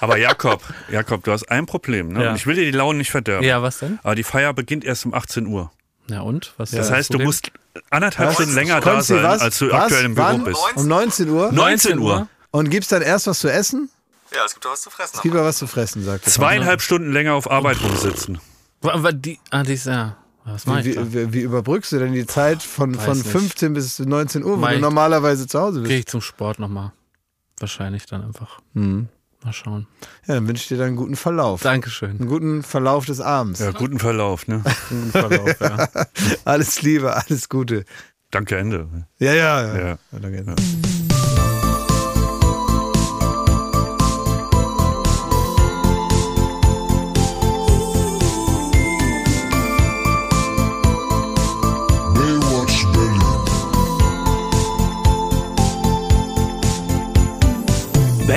Aber 0.00 0.16
Jakob, 0.16 0.62
Jakob, 0.90 1.22
du 1.24 1.32
hast 1.32 1.50
ein 1.50 1.66
Problem. 1.66 2.08
Ne? 2.08 2.24
Ja. 2.24 2.30
Und 2.30 2.36
ich 2.36 2.46
will 2.46 2.56
dir 2.56 2.64
die 2.64 2.70
Laune 2.76 2.98
nicht 2.98 3.10
verderben. 3.10 3.46
Ja, 3.46 3.62
was 3.62 3.78
denn? 3.78 3.98
Aber 4.02 4.14
die 4.14 4.24
Feier 4.24 4.52
beginnt 4.52 4.84
erst 4.84 5.06
um 5.06 5.14
18 5.14 5.46
Uhr. 5.46 5.70
Ja 6.08 6.20
und? 6.22 6.54
Was 6.56 6.70
ist 6.70 6.78
Das 6.78 6.88
das 6.88 6.96
heißt, 6.96 7.14
du 7.14 7.18
musst 7.20 7.52
anderthalb 7.90 8.30
Was? 8.30 8.34
Stunden 8.36 8.54
länger 8.54 8.80
da 8.80 8.92
Konsti, 8.94 9.14
sein, 9.14 9.22
was? 9.22 9.40
als 9.40 9.58
du 9.58 9.70
Was? 9.70 9.82
aktuell 9.84 10.04
im 10.06 10.14
Büro 10.14 10.26
Wann? 10.26 10.44
bist. 10.44 10.60
Um 10.74 10.88
19 10.88 11.28
Uhr. 11.28 11.52
19 11.52 11.98
Uhr. 11.98 12.28
Und 12.50 12.70
gibt's 12.70 12.88
dann 12.88 13.02
erst 13.02 13.26
was 13.28 13.38
zu 13.38 13.48
essen? 13.48 13.88
Ja, 14.34 14.44
es 14.44 14.54
gibt 14.54 14.64
doch 14.64 14.72
was 14.72 14.82
zu 14.82 14.90
fressen. 14.90 15.12
Es 15.14 15.22
gibt 15.22 15.34
ja 15.34 15.44
was 15.44 15.58
zu 15.58 15.66
fressen, 15.66 16.04
sagt 16.04 16.26
er. 16.26 16.32
Zweieinhalb 16.32 16.82
Stunden 16.82 17.12
länger 17.12 17.34
auf 17.34 17.50
Arbeit 17.50 17.80
rumsitzen. 17.82 18.40
Die, 19.14 19.38
ah, 19.50 19.62
die 19.62 19.74
ist, 19.74 19.86
ja. 19.86 20.16
Was 20.44 20.66
mach 20.66 20.80
ich 20.80 20.96
Wie, 20.96 21.14
wie, 21.14 21.32
wie 21.32 21.40
überbrückst 21.42 21.92
du 21.92 21.98
denn 21.98 22.12
die 22.12 22.26
Zeit 22.26 22.62
von, 22.62 22.96
Weiß 22.96 23.04
von 23.04 23.18
nicht. 23.18 23.28
15 23.30 23.74
bis 23.74 23.98
19 23.98 24.42
Uhr, 24.42 24.52
wo 24.52 24.56
Mach 24.56 24.72
du 24.72 24.80
normalerweise 24.80 25.46
zu 25.46 25.60
Hause 25.60 25.80
Gehe 25.80 25.88
bist? 25.88 25.98
ich 26.00 26.06
zum 26.06 26.20
Sport 26.20 26.58
nochmal. 26.58 26.92
Wahrscheinlich 27.60 28.06
dann 28.06 28.24
einfach. 28.24 28.60
Mhm. 28.74 29.08
Mal 29.44 29.52
schauen. 29.52 29.86
Ja, 30.26 30.34
dann 30.34 30.46
wünsche 30.46 30.62
ich 30.62 30.68
dir 30.68 30.78
dann 30.78 30.88
einen 30.88 30.96
guten 30.96 31.16
Verlauf. 31.16 31.62
Dankeschön. 31.62 32.10
Einen 32.10 32.28
guten 32.28 32.62
Verlauf 32.62 33.06
des 33.06 33.20
Abends. 33.20 33.58
Ja, 33.60 33.72
guten 33.72 33.98
Verlauf, 33.98 34.46
ne? 34.46 34.62
Guten 34.88 35.10
Verlauf, 35.10 35.60
ja. 35.60 35.88
Alles 36.44 36.82
Liebe, 36.82 37.14
alles 37.16 37.48
Gute. 37.48 37.84
Danke, 38.30 38.56
Ende. 38.56 38.88
Ja, 39.18 39.34
ja, 39.34 39.66
ja. 39.66 39.88
Ja. 39.88 39.98
danke. 40.12 40.42
Baywatch 40.42 41.01